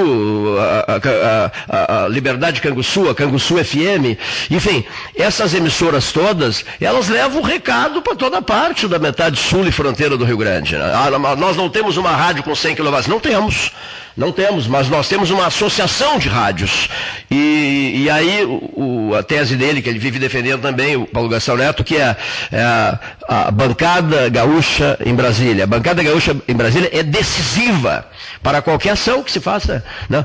a, 0.58 0.94
a- 0.94 1.50
a- 1.68 2.04
a 2.04 2.08
Liberdade 2.08 2.60
Canguçu, 2.60 3.08
a 3.10 3.14
Canguçu 3.14 3.62
FM, 3.62 4.16
enfim, 4.50 4.84
essas 5.14 5.52
emissoras 5.54 6.10
todas, 6.10 6.64
elas 6.80 7.08
levam 7.08 7.40
o 7.40 7.44
recado 7.44 8.00
para 8.00 8.16
toda 8.16 8.40
parte 8.40 8.88
da 8.88 8.98
metade 8.98 9.38
sul 9.38 9.66
e 9.66 9.72
fronteira 9.72 10.16
do 10.16 10.24
Rio 10.24 10.38
Grande. 10.38 10.76
né? 10.76 10.90
Ah, 10.94 11.10
nós 11.36 11.56
não 11.56 11.68
temos 11.68 11.96
uma 11.98 12.10
rádio 12.10 12.42
com 12.42 12.54
100 12.54 12.76
kW, 12.76 13.08
não 13.08 13.20
temos. 13.20 13.70
Não 14.16 14.32
temos, 14.32 14.66
mas 14.66 14.88
nós 14.88 15.08
temos 15.08 15.30
uma 15.30 15.46
associação 15.46 16.18
de 16.18 16.28
rádios. 16.28 16.88
E, 17.30 18.02
e 18.04 18.10
aí 18.10 18.44
o- 18.44 19.14
a 19.14 19.22
tese 19.22 19.56
dele, 19.56 19.80
que 19.80 19.88
ele 19.88 19.98
vive 19.98 20.18
defendendo 20.18 20.60
também, 20.62 20.96
o 20.96 21.06
Paulo 21.06 21.28
Gastão 21.28 21.56
Neto, 21.56 21.84
que 21.84 21.96
é, 21.96 22.16
é 22.50 22.62
a, 22.62 22.98
a 23.28 23.50
bancada 23.50 24.28
gaúcha 24.28 24.98
em 25.04 25.14
Brasília. 25.14 25.64
A 25.64 25.66
bancada 25.66 26.02
gaúcha 26.02 26.36
em 26.48 26.54
Brasília 26.54 26.90
é 26.92 27.02
decisiva 27.02 28.06
para 28.42 28.60
qualquer 28.60 28.90
ação 28.90 29.22
que 29.22 29.30
se 29.32 29.40
faça. 29.40 29.84
Né? 30.08 30.24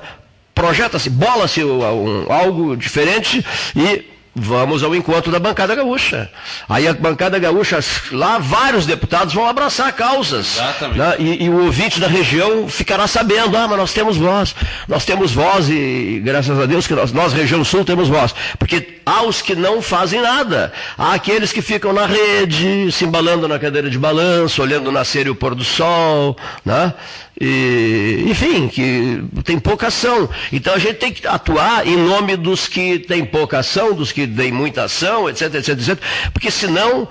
Projeta-se, 0.53 1.09
bola-se 1.09 1.63
um- 1.63 2.25
algo 2.31 2.75
diferente 2.75 3.45
e 3.75 4.14
Vamos 4.37 4.83
ao 4.83 4.93
encontro 4.93 5.31
da 5.31 5.39
bancada 5.39 5.73
gaúcha. 5.73 6.29
Aí 6.67 6.85
a 6.85 6.93
bancada 6.93 7.39
gaúcha, 7.39 7.79
lá 8.11 8.37
vários 8.37 8.85
deputados 8.85 9.33
vão 9.33 9.47
abraçar 9.47 9.93
causas. 9.93 10.57
Exatamente. 10.57 10.97
né? 10.99 11.15
E, 11.19 11.45
e 11.45 11.49
o 11.49 11.63
ouvinte 11.63 12.01
da 12.01 12.07
região 12.07 12.67
ficará 12.67 13.07
sabendo, 13.07 13.55
ah, 13.55 13.65
mas 13.65 13.77
nós 13.77 13.93
temos 13.93 14.17
voz. 14.17 14.53
Nós 14.89 15.05
temos 15.05 15.31
voz 15.31 15.69
e 15.69 16.21
graças 16.21 16.59
a 16.59 16.65
Deus 16.65 16.85
que 16.85 16.93
nós, 16.93 17.13
nós 17.13 17.31
região 17.31 17.63
sul, 17.63 17.85
temos 17.85 18.09
voz. 18.09 18.35
Porque 18.59 18.99
há 19.05 19.23
os 19.23 19.41
que 19.41 19.55
não 19.55 19.81
fazem 19.81 20.19
nada. 20.19 20.73
Há 20.97 21.13
aqueles 21.13 21.53
que 21.53 21.61
ficam 21.61 21.93
na 21.93 22.05
rede, 22.05 22.91
se 22.91 23.05
embalando 23.05 23.47
na 23.47 23.57
cadeira 23.57 23.89
de 23.89 23.97
balanço, 23.97 24.61
olhando 24.61 24.91
nascer 24.91 25.27
e 25.27 25.29
o 25.29 25.35
pôr 25.35 25.55
do 25.55 25.63
sol, 25.63 26.35
né? 26.65 26.93
E, 27.39 28.25
enfim, 28.27 28.67
que 28.67 29.23
tem 29.43 29.59
pouca 29.59 29.87
ação. 29.87 30.29
Então 30.51 30.73
a 30.73 30.79
gente 30.79 30.95
tem 30.95 31.11
que 31.11 31.27
atuar 31.27 31.85
em 31.85 31.97
nome 31.97 32.37
dos 32.37 32.67
que 32.67 32.99
têm 32.99 33.25
pouca 33.25 33.59
ação, 33.59 33.93
dos 33.93 34.11
que 34.11 34.25
têm 34.25 34.51
muita 34.51 34.83
ação, 34.83 35.29
etc, 35.29 35.53
etc, 35.55 35.69
etc. 35.69 35.99
Porque 36.31 36.49
senão 36.49 37.07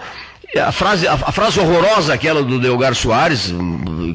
a 0.58 0.72
frase, 0.72 1.06
a, 1.06 1.16
frase 1.16 1.58
horrorosa 1.58 2.14
aquela 2.14 2.42
do 2.42 2.58
Delgar 2.60 2.94
Soares, 2.94 3.52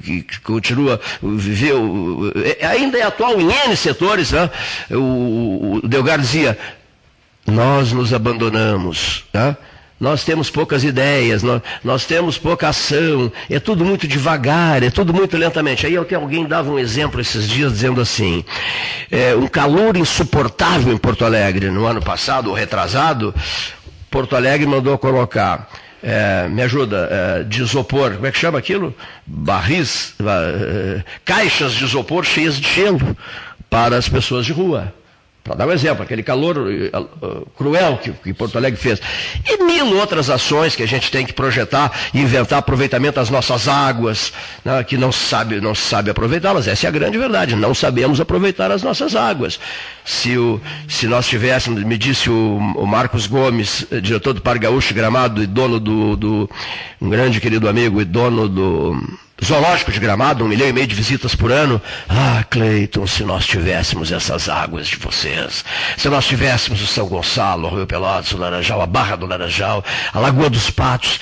que, 0.03 0.25
continua, 0.41 0.99
viveu, 1.21 2.31
é- 2.59 2.65
ainda 2.65 2.97
é 2.97 3.03
atual 3.03 3.39
em 3.39 3.51
N 3.51 3.75
setores, 3.75 4.31
né? 4.31 4.49
o, 4.91 5.81
Delgar 5.83 6.19
dizia, 6.19 6.57
nós 7.45 7.91
nos 7.91 8.13
abandonamos, 8.13 9.25
tá? 9.31 9.57
Nós 9.99 10.23
temos 10.23 10.49
poucas 10.49 10.83
ideias, 10.85 11.43
nós, 11.43 11.61
nós 11.83 12.05
temos 12.05 12.37
pouca 12.37 12.69
ação, 12.69 13.29
é 13.49 13.59
tudo 13.59 13.83
muito 13.83 14.07
devagar, 14.07 14.81
é 14.81 14.89
tudo 14.89 15.13
muito 15.13 15.35
lentamente. 15.35 15.85
Aí 15.85 15.97
até 15.97 16.15
alguém 16.15 16.45
dava 16.45 16.71
um 16.71 16.79
exemplo 16.79 17.19
esses 17.19 17.47
dias 17.49 17.73
dizendo 17.73 17.99
assim, 17.99 18.45
é, 19.11 19.35
um 19.35 19.47
calor 19.47 19.97
insuportável 19.97 20.93
em 20.93 20.97
Porto 20.97 21.25
Alegre 21.25 21.69
no 21.69 21.85
ano 21.85 22.01
passado, 22.01 22.49
ou 22.49 22.55
retrasado, 22.55 23.35
Porto 24.09 24.37
Alegre 24.37 24.65
mandou 24.65 24.97
colocar, 24.97 25.69
é, 26.01 26.47
me 26.47 26.61
ajuda, 26.61 27.09
é, 27.11 27.43
de 27.43 27.61
isopor, 27.61 28.13
como 28.13 28.25
é 28.25 28.31
que 28.31 28.39
chama 28.39 28.57
aquilo? 28.57 28.95
Barris, 29.27 30.13
é, 30.21 31.03
caixas 31.25 31.73
de 31.73 31.83
isopor 31.83 32.23
cheias 32.23 32.57
de 32.57 32.73
gelo 32.73 33.17
para 33.69 33.97
as 33.97 34.07
pessoas 34.07 34.45
de 34.45 34.53
rua. 34.53 34.93
Para 35.43 35.55
dar 35.55 35.67
um 35.67 35.71
exemplo, 35.71 36.03
aquele 36.03 36.21
calor 36.21 36.67
eh, 36.69 36.91
cruel 37.57 37.97
que, 37.97 38.11
que 38.11 38.33
Porto 38.33 38.57
Alegre 38.57 38.79
fez. 38.79 39.01
E 39.47 39.63
mil 39.63 39.97
outras 39.97 40.29
ações 40.29 40.75
que 40.75 40.83
a 40.83 40.87
gente 40.87 41.09
tem 41.09 41.25
que 41.25 41.33
projetar 41.33 41.91
inventar 42.13 42.59
aproveitamento 42.59 43.15
das 43.15 43.29
nossas 43.29 43.67
águas, 43.67 44.31
né, 44.63 44.83
que 44.83 44.97
não 44.97 45.11
se 45.11 45.25
sabe, 45.25 45.59
não 45.59 45.73
sabe 45.73 46.11
aproveitá-las. 46.11 46.67
Essa 46.67 46.87
é 46.87 46.89
a 46.89 46.91
grande 46.91 47.17
verdade. 47.17 47.55
Não 47.55 47.73
sabemos 47.73 48.19
aproveitar 48.21 48.69
as 48.69 48.83
nossas 48.83 49.15
águas. 49.15 49.59
Se, 50.09 50.35
o, 50.39 50.59
se 50.87 51.05
nós 51.05 51.27
tivéssemos, 51.27 51.83
me 51.83 51.95
disse 51.95 52.31
o, 52.31 52.57
o 52.57 52.87
Marcos 52.87 53.27
Gomes, 53.27 53.85
eh, 53.91 54.01
diretor 54.01 54.33
do 54.33 54.41
Parque 54.41 54.63
Gaúcho 54.63 54.91
Gramado 54.91 55.43
e 55.43 55.45
dono 55.45 55.79
do, 55.79 56.15
do, 56.15 56.49
um 56.99 57.09
grande 57.11 57.39
querido 57.39 57.69
amigo 57.69 58.01
e 58.01 58.05
dono 58.05 58.49
do 58.49 58.99
Zoológico 59.45 59.91
de 59.91 59.99
Gramado, 59.99 60.43
um 60.43 60.47
milhão 60.47 60.67
e 60.67 60.73
meio 60.73 60.87
de 60.87 60.95
visitas 60.95 61.35
por 61.35 61.51
ano. 61.51 61.79
Ah, 62.09 62.43
Cleiton, 62.49 63.05
se 63.05 63.23
nós 63.23 63.45
tivéssemos 63.45 64.11
essas 64.11 64.49
águas 64.49 64.87
de 64.87 64.95
vocês, 64.95 65.63
se 65.95 66.09
nós 66.09 66.25
tivéssemos 66.25 66.81
o 66.81 66.87
São 66.87 67.07
Gonçalo, 67.07 67.67
o 67.67 67.75
Rio 67.75 67.85
Pelotas, 67.85 68.31
o 68.31 68.37
Laranjal, 68.37 68.81
a 68.81 68.87
Barra 68.87 69.15
do 69.15 69.27
Laranjal, 69.27 69.85
a 70.11 70.19
Lagoa 70.19 70.49
dos 70.49 70.71
Patos, 70.71 71.19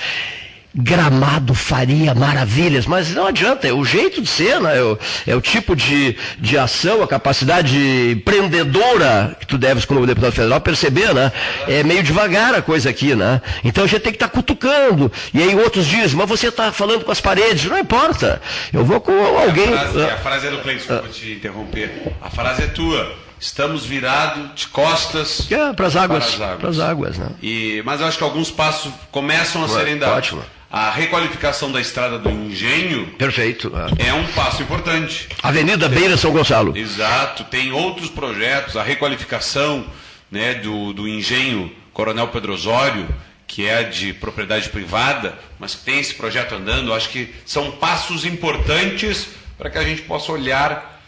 Gramado 0.80 1.54
faria 1.54 2.14
maravilhas, 2.14 2.86
mas 2.86 3.12
não 3.12 3.26
adianta, 3.26 3.66
é 3.66 3.72
o 3.72 3.84
jeito 3.84 4.22
de 4.22 4.28
ser, 4.28 4.60
né? 4.60 4.78
é, 4.78 4.82
o, 4.82 4.98
é 5.26 5.34
o 5.34 5.40
tipo 5.40 5.74
de, 5.74 6.16
de 6.38 6.56
ação, 6.56 7.02
a 7.02 7.08
capacidade 7.08 7.76
empreendedora 8.12 9.36
que 9.40 9.46
tu 9.46 9.58
deves, 9.58 9.84
como 9.84 10.06
deputado 10.06 10.32
federal, 10.32 10.60
perceber, 10.60 11.12
né? 11.12 11.32
É 11.66 11.82
meio 11.82 12.02
devagar 12.02 12.54
a 12.54 12.62
coisa 12.62 12.90
aqui, 12.90 13.14
né? 13.14 13.42
Então 13.64 13.84
a 13.84 13.86
gente 13.86 14.02
tem 14.02 14.12
que 14.12 14.16
estar 14.16 14.28
cutucando. 14.28 15.10
E 15.34 15.42
aí 15.42 15.54
outros 15.56 15.86
dizem, 15.86 16.16
mas 16.16 16.28
você 16.28 16.48
está 16.48 16.70
falando 16.70 17.04
com 17.04 17.10
as 17.10 17.20
paredes, 17.20 17.64
não 17.64 17.78
importa. 17.78 18.40
Eu 18.72 18.84
vou 18.84 19.00
com 19.00 19.12
alguém. 19.38 19.74
A 19.74 19.78
frase, 19.78 20.00
a 20.02 20.16
frase 20.18 20.46
é 20.46 20.50
do 20.50 20.58
Cleiton, 20.58 20.78
desculpa 20.86 21.08
te 21.08 21.32
interromper. 21.32 22.12
A 22.22 22.30
frase 22.30 22.62
é 22.62 22.66
tua. 22.68 23.16
estamos 23.40 23.84
virados 23.84 24.50
de 24.54 24.68
costas 24.68 25.46
É, 25.50 25.72
para 25.72 25.86
as 25.86 25.96
águas. 25.96 26.24
Para 26.24 26.34
as 26.34 26.40
águas. 26.40 26.58
Para 26.60 26.70
as 26.70 26.78
águas, 26.80 27.18
né? 27.18 27.28
E, 27.42 27.82
mas 27.84 28.00
eu 28.00 28.06
acho 28.06 28.16
que 28.18 28.24
alguns 28.24 28.50
passos 28.50 28.92
começam 29.10 29.62
a 29.62 29.66
Ué, 29.66 29.72
serem 29.74 29.98
dados. 29.98 30.16
ótimo. 30.18 30.42
A 30.70 30.90
requalificação 30.90 31.72
da 31.72 31.80
estrada 31.80 32.18
do 32.18 32.30
Engenho 32.30 33.06
Perfeito. 33.18 33.72
é 33.98 34.12
um 34.12 34.26
passo 34.32 34.62
importante. 34.62 35.28
Avenida 35.42 35.88
Beira 35.88 36.16
São 36.18 36.30
Gonçalo. 36.30 36.76
Exato, 36.76 37.44
tem 37.44 37.72
outros 37.72 38.10
projetos, 38.10 38.76
a 38.76 38.82
requalificação 38.82 39.86
né, 40.30 40.54
do, 40.54 40.92
do 40.92 41.08
engenho 41.08 41.72
Coronel 41.94 42.28
Pedro 42.28 42.52
Osório, 42.52 43.08
que 43.46 43.66
é 43.66 43.82
de 43.82 44.12
propriedade 44.12 44.68
privada, 44.68 45.38
mas 45.58 45.74
que 45.74 45.84
tem 45.84 45.98
esse 46.00 46.14
projeto 46.14 46.54
andando, 46.54 46.92
acho 46.92 47.08
que 47.08 47.34
são 47.46 47.70
passos 47.70 48.26
importantes 48.26 49.28
para 49.56 49.70
que 49.70 49.78
a 49.78 49.82
gente 49.82 50.02
possa 50.02 50.30
olhar 50.32 51.00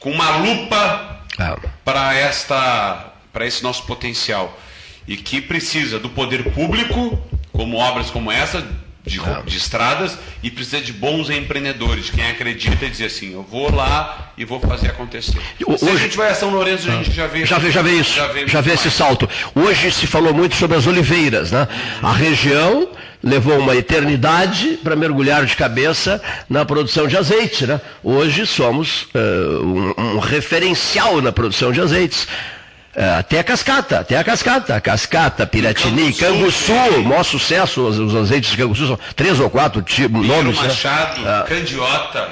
com 0.00 0.10
uma 0.10 0.36
lupa 0.38 1.20
Ah, 1.38 1.56
para 1.84 2.14
esta 2.14 3.12
para 3.32 3.46
esse 3.46 3.62
nosso 3.62 3.84
potencial 3.84 4.60
e 5.08 5.16
que 5.16 5.40
precisa 5.40 5.98
do 5.98 6.08
poder 6.08 6.52
público 6.52 7.18
como 7.52 7.78
obras 7.78 8.10
como 8.10 8.30
essa 8.30 8.64
de, 9.06 9.20
de 9.46 9.56
estradas 9.56 10.16
e 10.42 10.50
precisa 10.50 10.80
de 10.80 10.92
bons 10.92 11.28
empreendedores 11.28 12.08
quem 12.10 12.26
acredita 12.30 12.86
e 12.86 12.90
dizer 12.90 13.06
assim 13.06 13.32
eu 13.34 13.42
vou 13.42 13.70
lá 13.74 14.32
e 14.36 14.44
vou 14.46 14.58
fazer 14.60 14.88
acontecer 14.88 15.38
O- 15.66 15.76
se 15.76 15.84
a 15.84 15.88
hoje- 15.92 16.02
gente 16.04 16.16
vai 16.16 16.30
a 16.30 16.34
São 16.34 16.50
Lourenço 16.50 16.88
a 16.90 16.94
gente 16.96 17.12
já 17.12 17.26
vê 17.26 17.44
Já 17.44 17.58
vê, 17.58 17.70
já 17.70 17.82
vê 17.82 17.92
isso, 17.92 18.14
já 18.14 18.26
vê, 18.28 18.40
muito 18.40 18.56
esse 18.56 18.84
mais. 18.84 18.94
salto. 18.94 19.28
Hoje 19.54 19.90
se 19.92 20.06
falou 20.06 20.32
muito 20.32 20.54
sobre 20.56 20.76
as 20.76 20.86
oliveiras, 20.86 21.50
né? 21.52 21.68
A 22.02 22.12
região 22.12 22.88
levou 23.22 23.58
uma 23.58 23.74
eternidade 23.76 24.78
para 24.82 24.94
mergulhar 24.96 25.44
de 25.46 25.54
cabeça 25.56 26.20
na 26.48 26.64
produção 26.64 27.06
de 27.06 27.16
azeite, 27.16 27.66
né? 27.66 27.80
Hoje 28.02 28.46
somos 28.46 29.08
eh, 29.14 29.18
um, 29.18 29.94
um 30.16 30.18
referencial 30.18 31.20
na 31.22 31.32
produção 31.32 31.72
de 31.72 31.80
azeites. 31.80 32.26
Eh, 32.96 33.18
até 33.18 33.40
a 33.40 33.44
cascata, 33.44 34.00
até 34.00 34.16
a 34.16 34.22
cascata, 34.22 34.80
cascata, 34.80 35.46
Piratini, 35.46 36.12
Canguçu, 36.12 36.72
maior 37.02 37.24
sucesso, 37.24 37.84
os, 37.84 37.98
os 37.98 38.14
azeites 38.14 38.52
de 38.52 38.56
Canguçu 38.56 38.86
são 38.86 38.98
três 39.16 39.40
ou 39.40 39.50
quatro 39.50 39.82
tipos, 39.82 40.24
nomes, 40.24 40.56
né? 40.60 40.68
Machado 40.68 41.20
Ah. 41.26 41.44
Candiota 41.48 42.30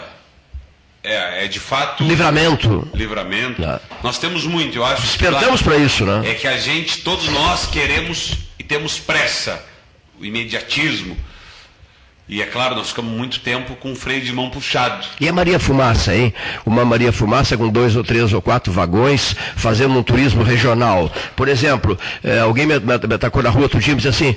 é, 1.02 1.44
é 1.44 1.48
de 1.48 1.58
fato 1.58 2.04
Livramento. 2.04 2.88
livramento 2.94 3.60
nós 4.04 4.18
temos 4.18 4.44
muito 4.44 4.78
eu 4.78 4.84
acho 4.84 5.02
Despertamos 5.02 5.60
para 5.62 5.76
isso, 5.76 6.06
né? 6.06 6.30
é 6.30 6.34
que 6.34 6.46
a 6.46 6.56
gente 6.56 6.98
todos 6.98 7.28
nós 7.28 7.66
queremos 7.66 8.34
e 8.56 8.62
temos 8.62 9.00
pressa 9.00 9.60
o 10.20 10.24
imediatismo 10.24 11.16
e 12.32 12.40
é 12.40 12.46
claro 12.46 12.74
nós 12.74 12.88
ficamos 12.88 13.12
muito 13.12 13.40
tempo 13.40 13.76
com 13.76 13.92
o 13.92 13.94
freio 13.94 14.22
de 14.22 14.32
mão 14.32 14.48
puxado 14.48 15.06
E 15.20 15.28
a 15.28 15.32
Maria 15.34 15.60
Fumaça, 15.60 16.16
hein? 16.16 16.32
Uma 16.64 16.82
Maria 16.82 17.12
Fumaça 17.12 17.58
com 17.58 17.68
dois 17.68 17.94
ou 17.94 18.02
três 18.02 18.32
ou 18.32 18.40
quatro 18.40 18.72
vagões, 18.72 19.36
fazendo 19.54 19.98
um 19.98 20.02
turismo 20.02 20.42
regional. 20.42 21.12
Por 21.36 21.46
exemplo, 21.46 21.98
eh, 22.24 22.38
alguém 22.38 22.64
me, 22.64 22.80
me, 22.80 23.06
me 23.06 23.14
atacou 23.14 23.42
na 23.42 23.50
rua 23.50 23.64
outro 23.64 23.78
dia 23.78 23.92
e 23.92 23.96
disse 23.96 24.08
assim, 24.08 24.34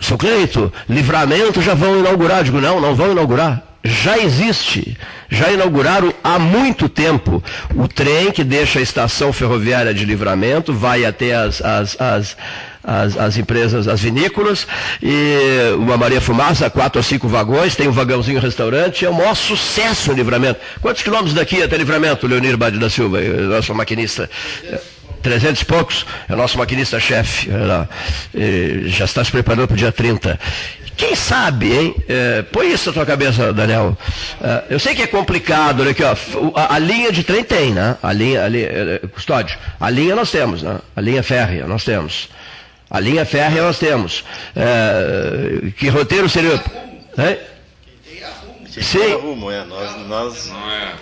seu 0.00 0.16
Cleito, 0.16 0.72
livramento 0.88 1.60
já 1.60 1.74
vão 1.74 1.98
inaugurar. 1.98 2.38
Eu 2.38 2.44
digo, 2.44 2.60
não, 2.60 2.80
não 2.80 2.94
vão 2.94 3.12
inaugurar. 3.12 3.62
Já 3.84 4.18
existe, 4.18 4.96
já 5.30 5.52
inauguraram 5.52 6.12
há 6.24 6.38
muito 6.38 6.88
tempo 6.88 7.44
o 7.74 7.86
trem 7.86 8.32
que 8.32 8.42
deixa 8.42 8.78
a 8.78 8.82
estação 8.82 9.32
ferroviária 9.32 9.94
de 9.94 10.04
livramento, 10.04 10.72
vai 10.72 11.04
até 11.04 11.36
as, 11.36 11.60
as, 11.60 12.00
as, 12.00 12.36
as, 12.86 13.16
as 13.18 13.36
empresas, 13.36 13.88
as 13.88 14.00
vinícolas, 14.00 14.66
e 15.02 15.74
uma 15.76 15.96
Maria 15.96 16.20
Fumaça, 16.20 16.70
quatro 16.70 17.00
ou 17.00 17.02
cinco 17.02 17.26
vagões, 17.28 17.74
tem 17.74 17.88
um 17.88 17.92
vagãozinho 17.92 18.38
restaurante, 18.40 19.04
é 19.04 19.10
o 19.10 19.14
maior 19.14 19.34
sucesso 19.34 20.10
no 20.10 20.16
livramento. 20.16 20.60
Quantos 20.80 21.02
quilômetros 21.02 21.34
daqui 21.34 21.62
até 21.62 21.76
livramento, 21.76 22.26
Leonir 22.26 22.56
Bade 22.56 22.78
da 22.78 22.88
Silva, 22.88 23.20
eh, 23.20 23.28
nosso 23.28 23.74
maquinista? 23.74 24.30
Eh, 24.64 24.78
300 25.22 25.62
e 25.62 25.64
poucos, 25.64 26.06
é 26.28 26.34
o 26.34 26.36
nosso 26.36 26.56
maquinista-chefe, 26.56 27.50
é 27.50 28.88
já 28.88 29.04
está 29.06 29.24
se 29.24 29.32
preparando 29.32 29.66
para 29.66 29.74
o 29.74 29.76
dia 29.76 29.90
30. 29.90 30.38
Quem 30.96 31.14
sabe, 31.14 31.72
hein? 31.72 31.94
Eh, 32.08 32.42
põe 32.52 32.72
isso 32.72 32.88
na 32.88 32.92
tua 32.94 33.04
cabeça, 33.04 33.52
Daniel. 33.52 33.96
Eh, 34.42 34.64
eu 34.70 34.78
sei 34.78 34.94
que 34.94 35.02
é 35.02 35.06
complicado, 35.06 35.80
olha 35.80 35.90
aqui, 35.90 36.02
ó. 36.02 36.14
o- 36.38 36.52
A, 36.56 36.76
a 36.76 36.78
linha 36.78 37.12
de 37.12 37.22
trem 37.22 37.44
tem, 37.44 37.72
né? 37.72 37.96
A 38.02 38.12
linha, 38.14 38.44
a 38.44 38.48
linha 38.48 38.68
custódio. 39.12 39.58
A 39.78 39.90
linha 39.90 40.14
nós 40.14 40.30
temos, 40.30 40.62
né? 40.62 40.78
A 40.94 41.00
linha 41.00 41.22
férrea 41.22 41.66
nós 41.66 41.84
temos. 41.84 42.28
A 42.90 43.00
linha 43.00 43.24
férrea 43.24 43.62
nós 43.62 43.78
temos. 43.78 44.24
Eh, 44.54 45.70
que 45.76 45.88
roteiro 45.88 46.28
seria. 46.28 46.62
Quem 48.72 48.82
Sim. 48.82 48.98
tem 48.98 49.14
rumo, 49.14 49.50
é. 49.50 49.64
Nós, 49.64 50.06
nós... 50.06 50.46
Não 50.46 50.70
é. 50.70 50.92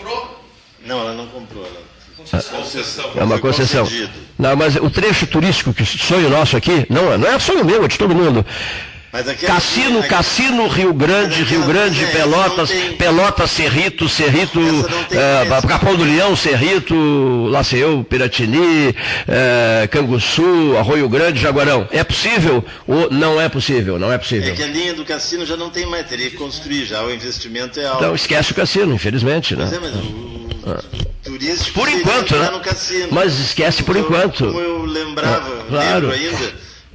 Não, 0.86 1.00
ela 1.00 1.12
não 1.14 1.26
comprou. 1.26 1.66
Ela... 1.66 1.84
Concessão. 2.16 3.10
É 3.16 3.24
uma 3.24 3.38
Foi 3.38 3.50
concessão. 3.50 3.84
concedido. 3.84 4.12
Não, 4.38 4.56
mas 4.56 4.76
o 4.76 4.88
trecho 4.88 5.26
turístico, 5.26 5.74
que 5.74 5.84
sonho 5.84 6.30
nosso 6.30 6.56
aqui, 6.56 6.86
não, 6.88 7.18
não 7.18 7.28
é 7.28 7.38
sonho 7.38 7.64
meu, 7.64 7.84
é 7.84 7.88
de 7.88 7.98
todo 7.98 8.14
mundo. 8.14 8.44
Aqui 9.14 9.46
Cassino, 9.46 10.00
aqui- 10.00 10.08
Cassino, 10.08 10.66
Rio 10.66 10.92
Grande, 10.92 11.44
Rio 11.44 11.62
Grande, 11.64 12.02
é, 12.04 12.06
Pelotas, 12.08 12.68
tem- 12.68 12.92
Pelotas, 12.94 13.48
Cerrito, 13.48 14.08
Cerrito, 14.08 14.58
preço. 15.08 15.66
Capão 15.68 15.94
do 15.94 16.02
Leão, 16.02 16.34
Cerrito, 16.34 17.46
lá 17.48 17.62
sei 17.62 17.84
eu, 17.84 18.02
Piratini, 18.02 18.92
eh, 19.28 19.86
Canguçu, 19.88 20.76
Arroio 20.76 21.08
Grande, 21.08 21.40
Jaguarão. 21.40 21.86
É 21.92 22.02
possível 22.02 22.64
ou 22.88 23.08
não 23.08 23.40
é 23.40 23.48
possível? 23.48 24.00
Não 24.00 24.10
é 24.10 24.16
É 24.16 24.18
possível. 24.18 24.52
que 24.52 24.62
a 24.64 24.66
linha 24.66 24.94
do 24.94 25.04
cassino 25.04 25.46
já 25.46 25.56
não 25.56 25.70
tem 25.70 25.86
mais, 25.86 26.08
teria 26.08 26.28
que 26.28 26.36
construir 26.36 26.84
já, 26.84 27.00
o 27.04 27.12
investimento 27.14 27.78
é 27.78 27.84
alto. 27.86 27.98
Então 27.98 28.14
esquece 28.16 28.50
o 28.50 28.54
cassino, 28.56 28.92
infelizmente, 28.94 29.54
né? 29.54 29.64
Mas 29.64 29.72
é, 29.74 29.78
mas 29.78 29.94
o 29.94 30.84
turístico 31.22 31.78
Por 31.78 31.88
enquanto, 31.88 32.34
né? 32.34 32.50
no 32.50 32.58
cassino. 32.60 33.08
Mas 33.12 33.38
esquece 33.38 33.80
por 33.84 33.94
eu- 33.96 34.02
enquanto. 34.02 34.46
Como 34.46 34.60
eu 34.60 34.84
lembrava, 34.84 35.38
Ah, 35.60 35.64
claro. 35.68 36.08
lembro 36.08 36.12
ainda, 36.12 36.52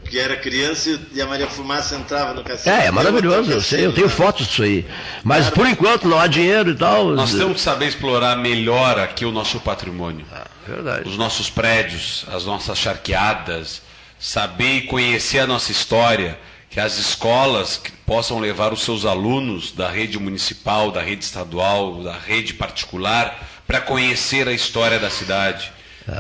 que 0.10 0.20
era 0.20 0.36
criança 0.36 1.00
e 1.14 1.22
a 1.22 1.28
Maria 1.28 1.48
Fumaça 1.48 1.96
entrava 1.96 2.34
no 2.34 2.44
cassino. 2.44 2.76
É, 2.76 2.88
é 2.88 2.92
maravilhoso, 2.92 3.52
eu 3.52 3.62
sei, 3.62 3.86
eu 3.86 3.94
tenho 3.94 4.10
fotos 4.10 4.48
disso 4.48 4.64
aí. 4.64 4.86
Mas 5.24 5.50
por 5.50 5.68
enquanto 5.68 6.08
não 6.08 6.20
há 6.20 6.28
dinheiro 6.28 6.72
e 6.72 6.76
tal. 6.76 7.10
nós 7.10 7.34
temos 7.34 7.54
que 7.54 7.62
saber 7.62 7.88
explorar 7.88 8.36
melhor 8.36 9.00
aqui 9.00 9.26
o 9.26 9.32
nosso 9.32 9.60
patrimônio 9.60 10.26
Verdade. 10.66 11.08
os 11.08 11.18
nossos 11.18 11.50
prédios, 11.50 12.26
as 12.32 12.46
nossas 12.46 12.78
charqueadas, 12.78 13.82
saber 14.20 14.78
e 14.78 14.82
conhecer 14.82 15.40
a 15.40 15.48
nossa 15.48 15.72
história, 15.72 16.38
que 16.70 16.80
as 16.80 16.98
escolas 16.98 17.78
que 17.78 17.92
possam 17.92 18.40
levar 18.40 18.74
os 18.74 18.84
seus 18.84 19.06
alunos 19.06 19.72
da 19.72 19.90
rede 19.90 20.20
municipal, 20.20 20.92
da 20.92 21.02
rede 21.02 21.24
estadual, 21.24 22.04
da 22.04 22.18
rede 22.18 22.54
particular, 22.54 23.48
para 23.66 23.82
conhecer 23.82 24.48
a 24.48 24.54
história 24.54 25.00
da 25.00 25.10
cidade, 25.10 25.72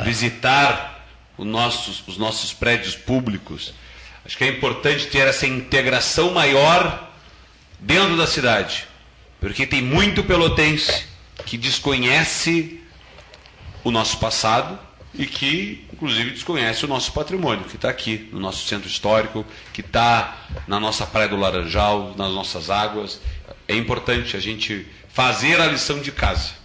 visitar 0.03 0.95
os 0.97 0.98
nossos, 1.45 2.03
os 2.07 2.17
nossos 2.17 2.53
prédios 2.53 2.95
públicos. 2.95 3.73
Acho 4.25 4.37
que 4.37 4.43
é 4.43 4.47
importante 4.47 5.07
ter 5.07 5.27
essa 5.27 5.47
integração 5.47 6.33
maior 6.33 7.11
dentro 7.79 8.17
da 8.17 8.27
cidade, 8.27 8.85
porque 9.39 9.65
tem 9.65 9.81
muito 9.81 10.23
pelotense 10.23 11.05
que 11.45 11.57
desconhece 11.57 12.79
o 13.83 13.91
nosso 13.91 14.17
passado 14.17 14.77
e 15.13 15.25
que, 15.25 15.85
inclusive, 15.91 16.31
desconhece 16.31 16.85
o 16.85 16.87
nosso 16.87 17.11
patrimônio, 17.11 17.65
que 17.65 17.75
está 17.75 17.89
aqui 17.89 18.29
no 18.31 18.39
nosso 18.39 18.67
centro 18.67 18.87
histórico, 18.87 19.45
que 19.73 19.81
está 19.81 20.37
na 20.67 20.79
nossa 20.79 21.05
Praia 21.05 21.27
do 21.27 21.35
Laranjal, 21.35 22.13
nas 22.15 22.31
nossas 22.31 22.69
águas. 22.69 23.19
É 23.67 23.75
importante 23.75 24.37
a 24.37 24.39
gente 24.39 24.85
fazer 25.09 25.59
a 25.59 25.67
lição 25.67 25.99
de 25.99 26.11
casa. 26.11 26.58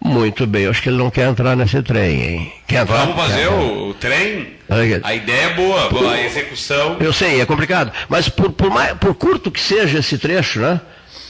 Muito 0.00 0.46
bem, 0.46 0.62
eu 0.62 0.70
acho 0.70 0.80
que 0.80 0.88
ele 0.88 0.96
não 0.96 1.10
quer 1.10 1.28
entrar 1.28 1.56
nesse 1.56 1.82
trem, 1.82 2.22
hein? 2.22 2.52
Quer 2.66 2.82
entrar? 2.82 3.06
Vamos 3.06 3.16
fazer 3.16 3.42
entrar. 3.42 3.56
o, 3.56 3.90
o 3.90 3.94
trem? 3.94 4.54
A 5.02 5.14
ideia 5.14 5.46
é 5.46 5.54
boa, 5.54 6.12
a 6.12 6.22
execução. 6.22 6.96
Eu 7.00 7.12
sei, 7.12 7.40
é 7.40 7.46
complicado. 7.46 7.92
Mas 8.08 8.28
por, 8.28 8.52
por, 8.52 8.70
mais, 8.70 8.96
por 8.98 9.14
curto 9.14 9.50
que 9.50 9.60
seja 9.60 9.98
esse 9.98 10.16
trecho, 10.16 10.60
né? 10.60 10.80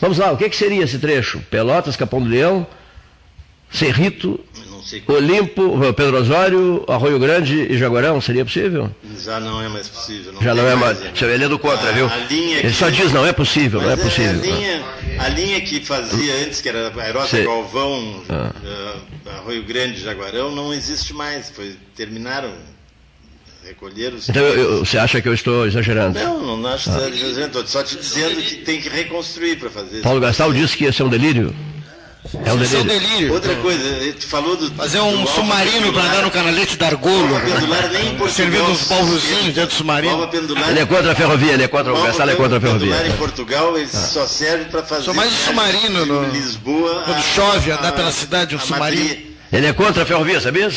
Vamos 0.01 0.19
lá, 0.19 0.31
o 0.33 0.37
que, 0.37 0.49
que 0.49 0.57
seria 0.57 0.85
esse 0.85 0.99
trecho? 0.99 1.41
Pelotas, 1.51 1.97
Capão 1.97 2.21
do 2.21 2.29
Leão, 2.29 2.67
Cerrito, 3.71 4.39
Não 4.89 4.91
sei, 4.91 5.03
Olimpo, 5.07 5.93
Pedro 5.95 6.19
Osório, 6.19 6.85
Arroio 6.89 7.19
Grande 7.19 7.67
e 7.71 7.77
Jaguarão, 7.77 8.21
seria 8.21 8.45
possível? 8.45 8.91
já 9.23 9.39
não 9.39 9.61
é 9.63 9.69
mais 9.69 9.87
possível. 9.89 10.33
Já 10.41 10.55
tem 10.55 10.63
não 10.63 10.71
é 10.71 10.75
mais. 10.75 10.99
né? 11.01 11.13
Seu 11.15 11.29
Heleno 11.29 11.59
contra, 11.59 11.91
A- 11.91 11.93
viu? 11.93 12.07
a 12.07 12.17
linha 12.31 12.59
Ele 12.59 12.69
que- 12.69 12.75
só 12.75 12.89
diz 12.89 13.13
não 13.13 13.27
é 13.27 13.33
possível, 13.33 13.81
não 13.83 13.91
é 13.91 13.97
Mas 13.97 14.05
possível. 14.05 14.41
A 14.41 14.47
linha, 14.47 14.85
a 15.19 15.29
linha 15.29 15.61
que 15.61 15.81
fazia 15.85 16.35
antes, 16.47 16.61
que 16.63 16.69
era 16.69 16.91
a 16.97 17.09
Erota 17.09 17.27
Sei. 17.29 17.45
Galvão, 17.45 18.23
Ah. 18.31 18.51
eh, 18.65 19.31
Arroio 19.37 19.63
Grande, 19.65 20.01
Jaguarão, 20.01 20.55
não 20.55 20.73
existe 20.73 21.13
mais. 21.13 21.51
Foi, 21.51 21.77
terminaram, 21.95 22.51
recolheram 23.67 24.17
os. 24.17 24.29
Então 24.29 24.43
eu- 24.43 24.79
você 24.85 24.97
acha 24.99 25.21
que 25.21 25.29
eu 25.29 25.35
estou 25.35 25.67
exagerando? 25.67 26.19
Não, 26.19 26.57
não 26.57 26.71
acho 26.71 26.85
que 26.85 26.91
você 26.91 26.97
está 26.97 27.09
exagerando. 27.17 27.47
Estou 27.47 27.67
só 27.67 27.83
te 27.83 27.97
dizendo 27.97 28.41
que 28.41 28.55
tem 28.57 28.81
que 28.81 28.89
reconstruir 28.89 29.57
para 29.57 29.69
fazer 29.69 30.01
Paulo 30.01 30.19
isso. 30.19 30.27
Gastal 30.27 30.53
disse 30.53 30.77
que 30.77 30.85
ia 30.85 30.93
ser 30.93 31.03
um 31.03 31.09
delírio. 31.09 31.55
É 32.45 32.53
um 32.53 32.63
Isso 32.63 32.77
é 32.77 32.79
um 32.81 32.83
delírio. 32.85 33.09
delírio. 33.09 33.33
Outra 33.35 33.55
coisa, 33.57 33.85
ele 33.89 34.21
falou 34.21 34.55
do. 34.57 34.71
Fazer 34.73 35.01
um 35.01 35.23
do 35.23 35.29
submarino 35.31 35.93
para 35.93 36.03
andar 36.03 36.23
no 36.23 36.31
canalete 36.31 36.77
da 36.77 36.87
Argolo. 36.89 37.35
Alfa 37.35 37.47
Pendular 37.47 37.89
nem 37.91 38.03
em 38.03 38.17
Portugal. 38.17 38.29
Servindo 38.29 38.65
uns 38.71 38.83
balrozinhos 38.85 39.55
dentro 39.55 39.67
do 39.67 39.75
submarino. 39.75 40.29
Pendular. 40.29 40.71
Ele 40.71 40.81
é 40.81 40.87
contra 40.87 41.13
a 41.13 41.15
ferrovia, 41.15 41.53
ele 41.55 41.63
é 41.63 41.69
contra 41.69 41.93
o 41.93 41.97
Alfa 41.97 42.09
Gastal, 42.09 42.29
é 42.29 42.35
contra 42.35 42.59
a 42.59 42.61
ferrovia. 42.61 42.95
Pendular 42.95 43.07
em 43.15 43.17
Portugal, 43.19 43.79
ele 43.79 43.89
só 43.89 44.27
serve 44.27 44.67
para 44.67 44.83
fazer. 44.83 45.05
Só 45.05 45.15
mais 45.15 45.33
um 45.33 45.37
submarino 45.37 46.05
no- 46.07 46.29
Lisboa. 46.31 47.03
Quando 47.05 47.17
a- 47.17 47.23
chove, 47.23 47.71
andar 47.71 47.89
a- 47.89 47.93
pela 47.93 48.13
cidade, 48.13 48.55
um 48.55 48.59
submarino. 48.61 49.03
Madrid. 49.05 49.28
Ele 49.51 49.67
é 49.67 49.73
contra 49.73 50.03
a 50.03 50.07
ferrovia, 50.07 50.41
sabia? 50.41 50.69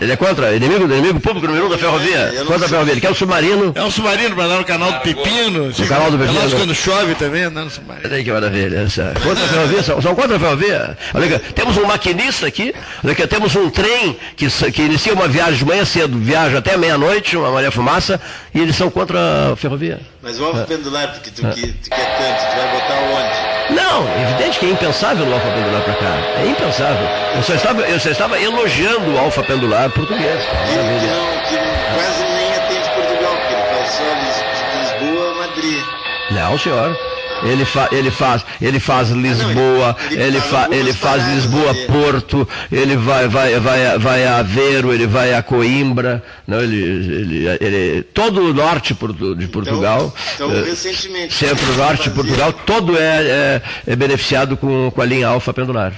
Ele 0.00 0.12
é 0.12 0.16
contra, 0.16 0.56
inimigo, 0.56 0.84
inimigo 0.84 1.20
público 1.20 1.46
número 1.46 1.66
um 1.66 1.68
da 1.68 1.76
ferrovia. 1.76 2.32
Contra 2.46 2.66
a 2.66 2.68
ferrovia. 2.68 2.92
Ele 2.92 3.00
quer 3.00 3.10
um 3.10 3.14
submarino. 3.14 3.72
É 3.74 3.82
um 3.82 3.90
submarino 3.90 4.34
para 4.34 4.48
dar 4.48 4.58
no 4.58 4.64
canal 4.64 4.92
do 4.92 5.00
Pepino. 5.00 5.66
No 5.66 5.86
canal 5.86 6.10
do 6.10 6.18
Pepino. 6.18 6.40
Nós, 6.40 6.54
quando 6.54 6.74
chove 6.74 7.14
também, 7.16 7.42
andando 7.42 7.66
no 7.66 7.70
submarino. 7.70 8.06
Olha 8.06 8.16
aí 8.16 8.24
que 8.24 8.32
maravilha. 8.32 8.78
Essa. 8.78 9.12
Contra 9.22 9.44
a 9.44 9.48
ferrovia, 9.48 9.82
são, 9.82 10.00
são 10.00 10.14
contra 10.14 10.36
a 10.36 10.40
ferrovia. 10.40 10.98
Olha 11.12 11.36
aqui, 11.36 11.52
temos 11.52 11.76
um 11.76 11.84
maquinista 11.84 12.46
aqui, 12.46 12.74
olha 13.02 13.12
aqui, 13.12 13.26
temos 13.26 13.54
um 13.56 13.68
trem 13.68 14.16
que, 14.36 14.48
que 14.72 14.82
inicia 14.82 15.12
uma 15.12 15.28
viagem 15.28 15.58
de 15.58 15.64
manhã 15.64 15.84
cedo, 15.84 16.18
viaja 16.18 16.58
até 16.58 16.76
meia-noite, 16.76 17.36
uma 17.36 17.50
maré 17.50 17.70
fumaça, 17.70 18.20
e 18.54 18.60
eles 18.60 18.74
são 18.74 18.90
contra 18.90 19.52
a 19.52 19.56
ferrovia. 19.56 20.00
Mas 20.22 20.40
o 20.40 20.44
alfa 20.44 20.60
é. 20.60 20.64
pendular, 20.64 21.12
porque 21.12 21.30
tu, 21.30 21.46
que, 21.48 21.66
tu 21.66 21.90
quer 21.90 22.18
tanto, 22.18 22.50
tu 22.50 22.56
vai 22.56 22.72
botar 22.72 22.94
onde? 22.94 23.53
Não, 23.70 24.06
evidente 24.20 24.58
que 24.58 24.66
é 24.66 24.70
impensável 24.70 25.26
o 25.26 25.32
alfa 25.32 25.50
pendular 25.50 25.82
para 25.82 25.94
cá. 25.94 26.16
É 26.36 26.46
impensável. 26.46 27.08
Eu 27.34 27.42
só 27.42 27.54
estava, 27.54 27.80
eu 27.82 27.98
só 27.98 28.10
estava 28.10 28.40
elogiando 28.40 29.14
o 29.14 29.18
alfa 29.18 29.42
pendular 29.42 29.90
português. 29.90 30.44
Que, 30.66 30.76
não, 30.76 31.40
que 31.40 31.56
quase 31.94 32.24
nem 32.34 32.54
atende 32.56 32.90
Portugal, 32.90 33.36
porque 33.36 33.54
ele 33.54 33.64
só 33.86 34.14
de 34.14 34.78
Lisboa 34.78 35.30
a 35.30 35.34
Madrid. 35.34 35.84
Não, 36.30 36.58
senhor. 36.58 37.13
Ele, 37.42 37.64
fa, 37.64 37.88
ele 37.92 38.10
faz, 38.10 38.44
ele 38.60 38.80
faz 38.80 39.10
Lisboa, 39.10 39.96
ah, 39.98 40.04
não, 40.04 40.12
ele, 40.12 40.22
ele, 40.22 40.40
fa, 40.40 40.68
ele 40.70 40.92
faz 40.92 41.26
Lisboa 41.28 41.74
Porto, 41.86 42.48
ele 42.70 42.96
vai, 42.96 43.28
vai, 43.28 43.58
vai, 43.58 43.98
vai 43.98 44.26
a 44.26 44.38
Aveiro, 44.38 44.92
ele 44.92 45.06
vai 45.06 45.34
a 45.34 45.42
Coimbra, 45.42 46.22
não, 46.46 46.60
ele, 46.60 46.76
ele, 46.76 47.48
ele 47.60 48.02
todo 48.02 48.40
o 48.40 48.54
norte 48.54 48.96
de 49.36 49.48
Portugal, 49.48 50.14
então, 50.34 50.50
então, 50.50 50.64
recentemente, 50.64 51.34
centro-norte 51.34 52.04
de 52.04 52.10
Portugal, 52.10 52.52
todo 52.52 52.96
é, 52.96 53.00
é, 53.26 53.62
é 53.88 53.96
beneficiado 53.96 54.56
com, 54.56 54.90
com 54.90 55.02
a 55.02 55.04
linha 55.04 55.28
alfa 55.28 55.52
pendular. 55.52 55.92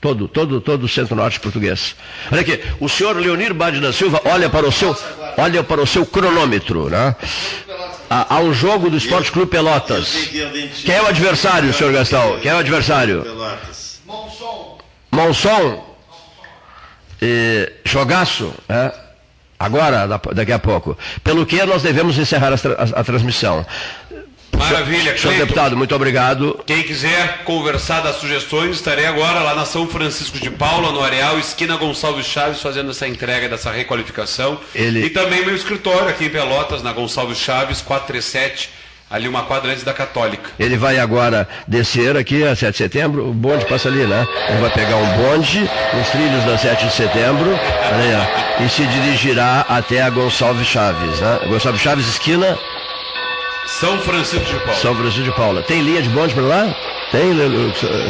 Todo, 0.00 0.26
todo, 0.26 0.60
todo 0.60 0.82
o 0.82 0.88
centro-norte 0.88 1.38
português. 1.38 1.94
Olha 2.30 2.40
aqui, 2.40 2.60
o 2.80 2.88
senhor 2.88 3.16
Leonir 3.16 3.54
Bade 3.54 3.78
da 3.78 3.92
Silva 3.92 4.20
olha 4.24 4.50
para 4.50 4.66
o 4.66 4.72
seu, 4.72 4.96
olha 5.38 5.62
para 5.62 5.80
o 5.80 5.86
seu 5.86 6.04
cronômetro, 6.04 6.90
né? 6.90 7.14
Um 8.42 8.52
jogo 8.52 8.90
do 8.90 8.96
Esporte 8.96 9.32
Clube 9.32 9.50
Pelotas. 9.50 10.28
Quem 10.84 10.94
é 10.94 11.02
o 11.02 11.06
adversário, 11.06 11.72
senhor 11.72 11.92
Gastão? 11.92 12.38
Quem 12.40 12.50
é 12.50 12.54
o 12.54 12.58
adversário? 12.58 13.24
Monson. 14.06 14.78
Monson. 15.10 15.84
E, 17.20 17.72
jogaço, 17.84 18.52
é? 18.68 18.92
Agora, 19.62 20.08
daqui 20.34 20.50
a 20.50 20.58
pouco. 20.58 20.98
Pelo 21.22 21.46
que 21.46 21.64
nós 21.64 21.82
devemos 21.82 22.18
encerrar 22.18 22.52
a, 22.52 22.56
a, 22.56 23.00
a 23.00 23.04
transmissão. 23.04 23.64
Maravilha, 24.62 25.18
Senhor 25.18 25.36
deputado, 25.36 25.76
muito 25.76 25.94
obrigado. 25.94 26.60
Quem 26.66 26.82
quiser 26.82 27.44
conversar 27.44 28.00
das 28.00 28.16
sugestões, 28.16 28.76
estarei 28.76 29.06
agora 29.06 29.40
lá 29.40 29.54
na 29.54 29.64
São 29.64 29.86
Francisco 29.86 30.38
de 30.38 30.50
Paula, 30.50 30.92
no 30.92 31.02
Areal, 31.02 31.38
esquina 31.38 31.76
Gonçalves 31.76 32.26
Chaves, 32.26 32.60
fazendo 32.60 32.90
essa 32.90 33.06
entrega 33.06 33.48
dessa 33.48 33.70
requalificação. 33.70 34.58
Ele... 34.74 35.04
E 35.04 35.10
também 35.10 35.44
meu 35.44 35.54
escritório 35.54 36.08
aqui 36.08 36.26
em 36.26 36.30
Pelotas, 36.30 36.82
na 36.82 36.92
Gonçalves 36.92 37.38
Chaves, 37.38 37.80
437 37.80 38.82
ali 39.12 39.28
uma 39.28 39.42
quadra 39.42 39.70
antes 39.70 39.84
da 39.84 39.92
Católica. 39.92 40.50
Ele 40.58 40.74
vai 40.78 40.98
agora 40.98 41.46
descer 41.68 42.16
aqui 42.16 42.42
a 42.44 42.56
7 42.56 42.72
de 42.72 42.78
setembro, 42.78 43.28
o 43.28 43.32
bonde 43.34 43.66
passa 43.66 43.88
ali, 43.88 44.06
né? 44.06 44.26
Ele 44.48 44.60
vai 44.62 44.70
pegar 44.70 44.96
um 44.96 45.06
bonde 45.18 45.60
nos 45.92 46.08
trilhos 46.08 46.42
da 46.44 46.56
7 46.56 46.86
de 46.86 46.92
setembro 46.94 47.50
e 48.64 48.68
se 48.70 48.86
dirigirá 48.86 49.66
até 49.68 50.00
a 50.00 50.08
Gonçalves 50.08 50.66
Chaves, 50.66 51.20
né? 51.20 51.40
Gonçalves 51.46 51.82
Chaves, 51.82 52.08
esquina 52.08 52.58
são 53.66 53.98
Francisco 54.00 54.44
de 54.44 54.56
Paula. 54.56 54.74
São 54.74 54.94
Francisco 54.94 55.24
de 55.24 55.32
Paula. 55.32 55.62
Tem 55.62 55.82
linha 55.82 56.02
de 56.02 56.08
bonde 56.08 56.34
para 56.34 56.44
lá? 56.44 56.76
Tem, 57.10 57.32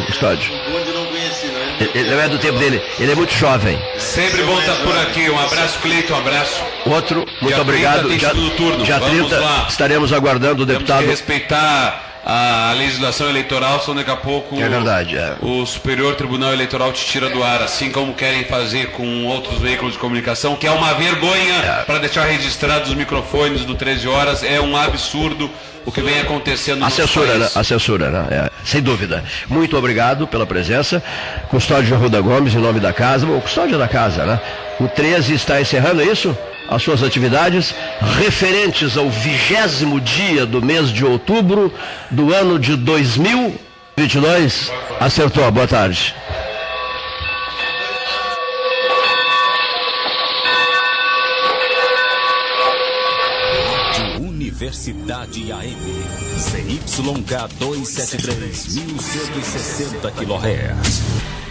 Custódio? 0.07 0.53
O 0.55 0.71
bonde 0.73 0.93
não 0.93 1.07
conheci, 1.07 1.47
não 1.47 1.61
é? 1.61 1.91
Ele 1.95 2.11
não 2.11 2.21
é 2.21 2.29
do 2.29 2.39
tempo 2.39 2.59
dele. 2.59 2.83
Ele 2.99 3.13
é 3.13 3.15
muito 3.15 3.33
jovem. 3.33 3.79
Sempre 3.99 4.43
bom 4.45 4.59
estar 4.59 4.77
por 4.77 4.97
aqui. 4.99 5.29
Um 5.29 5.39
abraço, 5.39 5.79
Cleiton. 5.81 6.15
Um 6.15 6.19
abraço. 6.19 6.63
Outro, 6.87 7.27
muito 7.41 7.55
dia 7.55 7.61
obrigado. 7.61 8.09
30 8.09 8.09
tem 8.09 8.19
dia, 8.19 8.57
turno. 8.57 8.85
dia 8.85 9.01
30 9.01 9.41
lá. 9.41 9.67
estaremos 9.69 10.13
aguardando 10.13 10.63
o 10.63 10.67
deputado. 10.67 11.01
Temos 11.01 11.21
que 11.21 11.33
respeitar 11.33 12.12
a 12.25 12.73
legislação 12.77 13.29
eleitoral, 13.29 13.81
senão 13.81 13.97
daqui 13.97 14.11
a 14.11 14.17
pouco 14.17 14.61
é 14.61 14.69
verdade, 14.69 15.17
é. 15.17 15.35
o 15.43 15.67
Superior 15.67 16.15
Tribunal 16.15 16.53
Eleitoral 16.53 16.93
te 16.93 17.05
tira 17.05 17.29
do 17.29 17.43
ar, 17.43 17.63
assim 17.63 17.91
como 17.91 18.15
querem 18.15 18.45
fazer 18.45 18.91
com 18.93 19.27
outros 19.27 19.59
veículos 19.59 19.95
de 19.95 19.99
comunicação, 19.99 20.55
que 20.57 20.67
é 20.67 20.71
uma 20.71 20.95
vergonha 20.95 21.55
é. 21.55 21.83
para 21.85 21.99
deixar 21.99 22.25
registrados 22.25 22.91
os 22.91 22.95
microfones 22.95 23.65
do 23.65 23.75
13 23.75 24.07
horas, 24.09 24.43
é 24.45 24.61
um 24.61 24.77
absurdo 24.77 25.51
o 25.85 25.91
que 25.91 26.01
vem 26.01 26.21
acontecendo 26.21 26.79
no 26.81 26.87
a 26.87 26.91
censura, 26.91 27.39
né? 27.39 27.49
A 27.55 27.65
censura, 27.65 28.11
né? 28.11 28.27
É, 28.31 28.51
sem 28.65 28.81
dúvida. 28.81 29.25
Muito 29.49 29.77
obrigado 29.77 30.27
pela 30.29 30.47
presença. 30.47 31.03
Custódio 31.49 31.95
Arruda 31.95 32.21
Gomes, 32.21 32.55
em 32.55 32.59
nome 32.59 32.79
da 32.79 32.93
casa, 32.93 33.27
o 33.27 33.41
custódio 33.41 33.77
da 33.77 33.89
casa, 33.89 34.25
né? 34.25 34.41
O 34.79 34.87
13 34.87 35.35
está 35.35 35.61
encerrando, 35.61 36.01
é 36.01 36.05
isso? 36.05 36.37
As 36.75 36.83
suas 36.83 37.03
atividades 37.03 37.75
referentes 38.19 38.97
ao 38.97 39.11
vigésimo 39.11 40.01
dia 40.01 40.47
do 40.47 40.63
mês 40.63 40.91
de 40.91 41.05
outubro 41.05 41.73
do 42.11 42.33
ano 42.33 42.59
de 42.59 42.77
2022. 42.77 44.73
Acertou, 44.99 45.51
boa 45.51 45.69
tarde. 45.69 46.15
Universidade 54.19 55.53
AM. 55.53 55.77
CYK 56.39 57.49
273, 57.59 58.77
1160 58.77 60.11
kHz. 60.11 61.42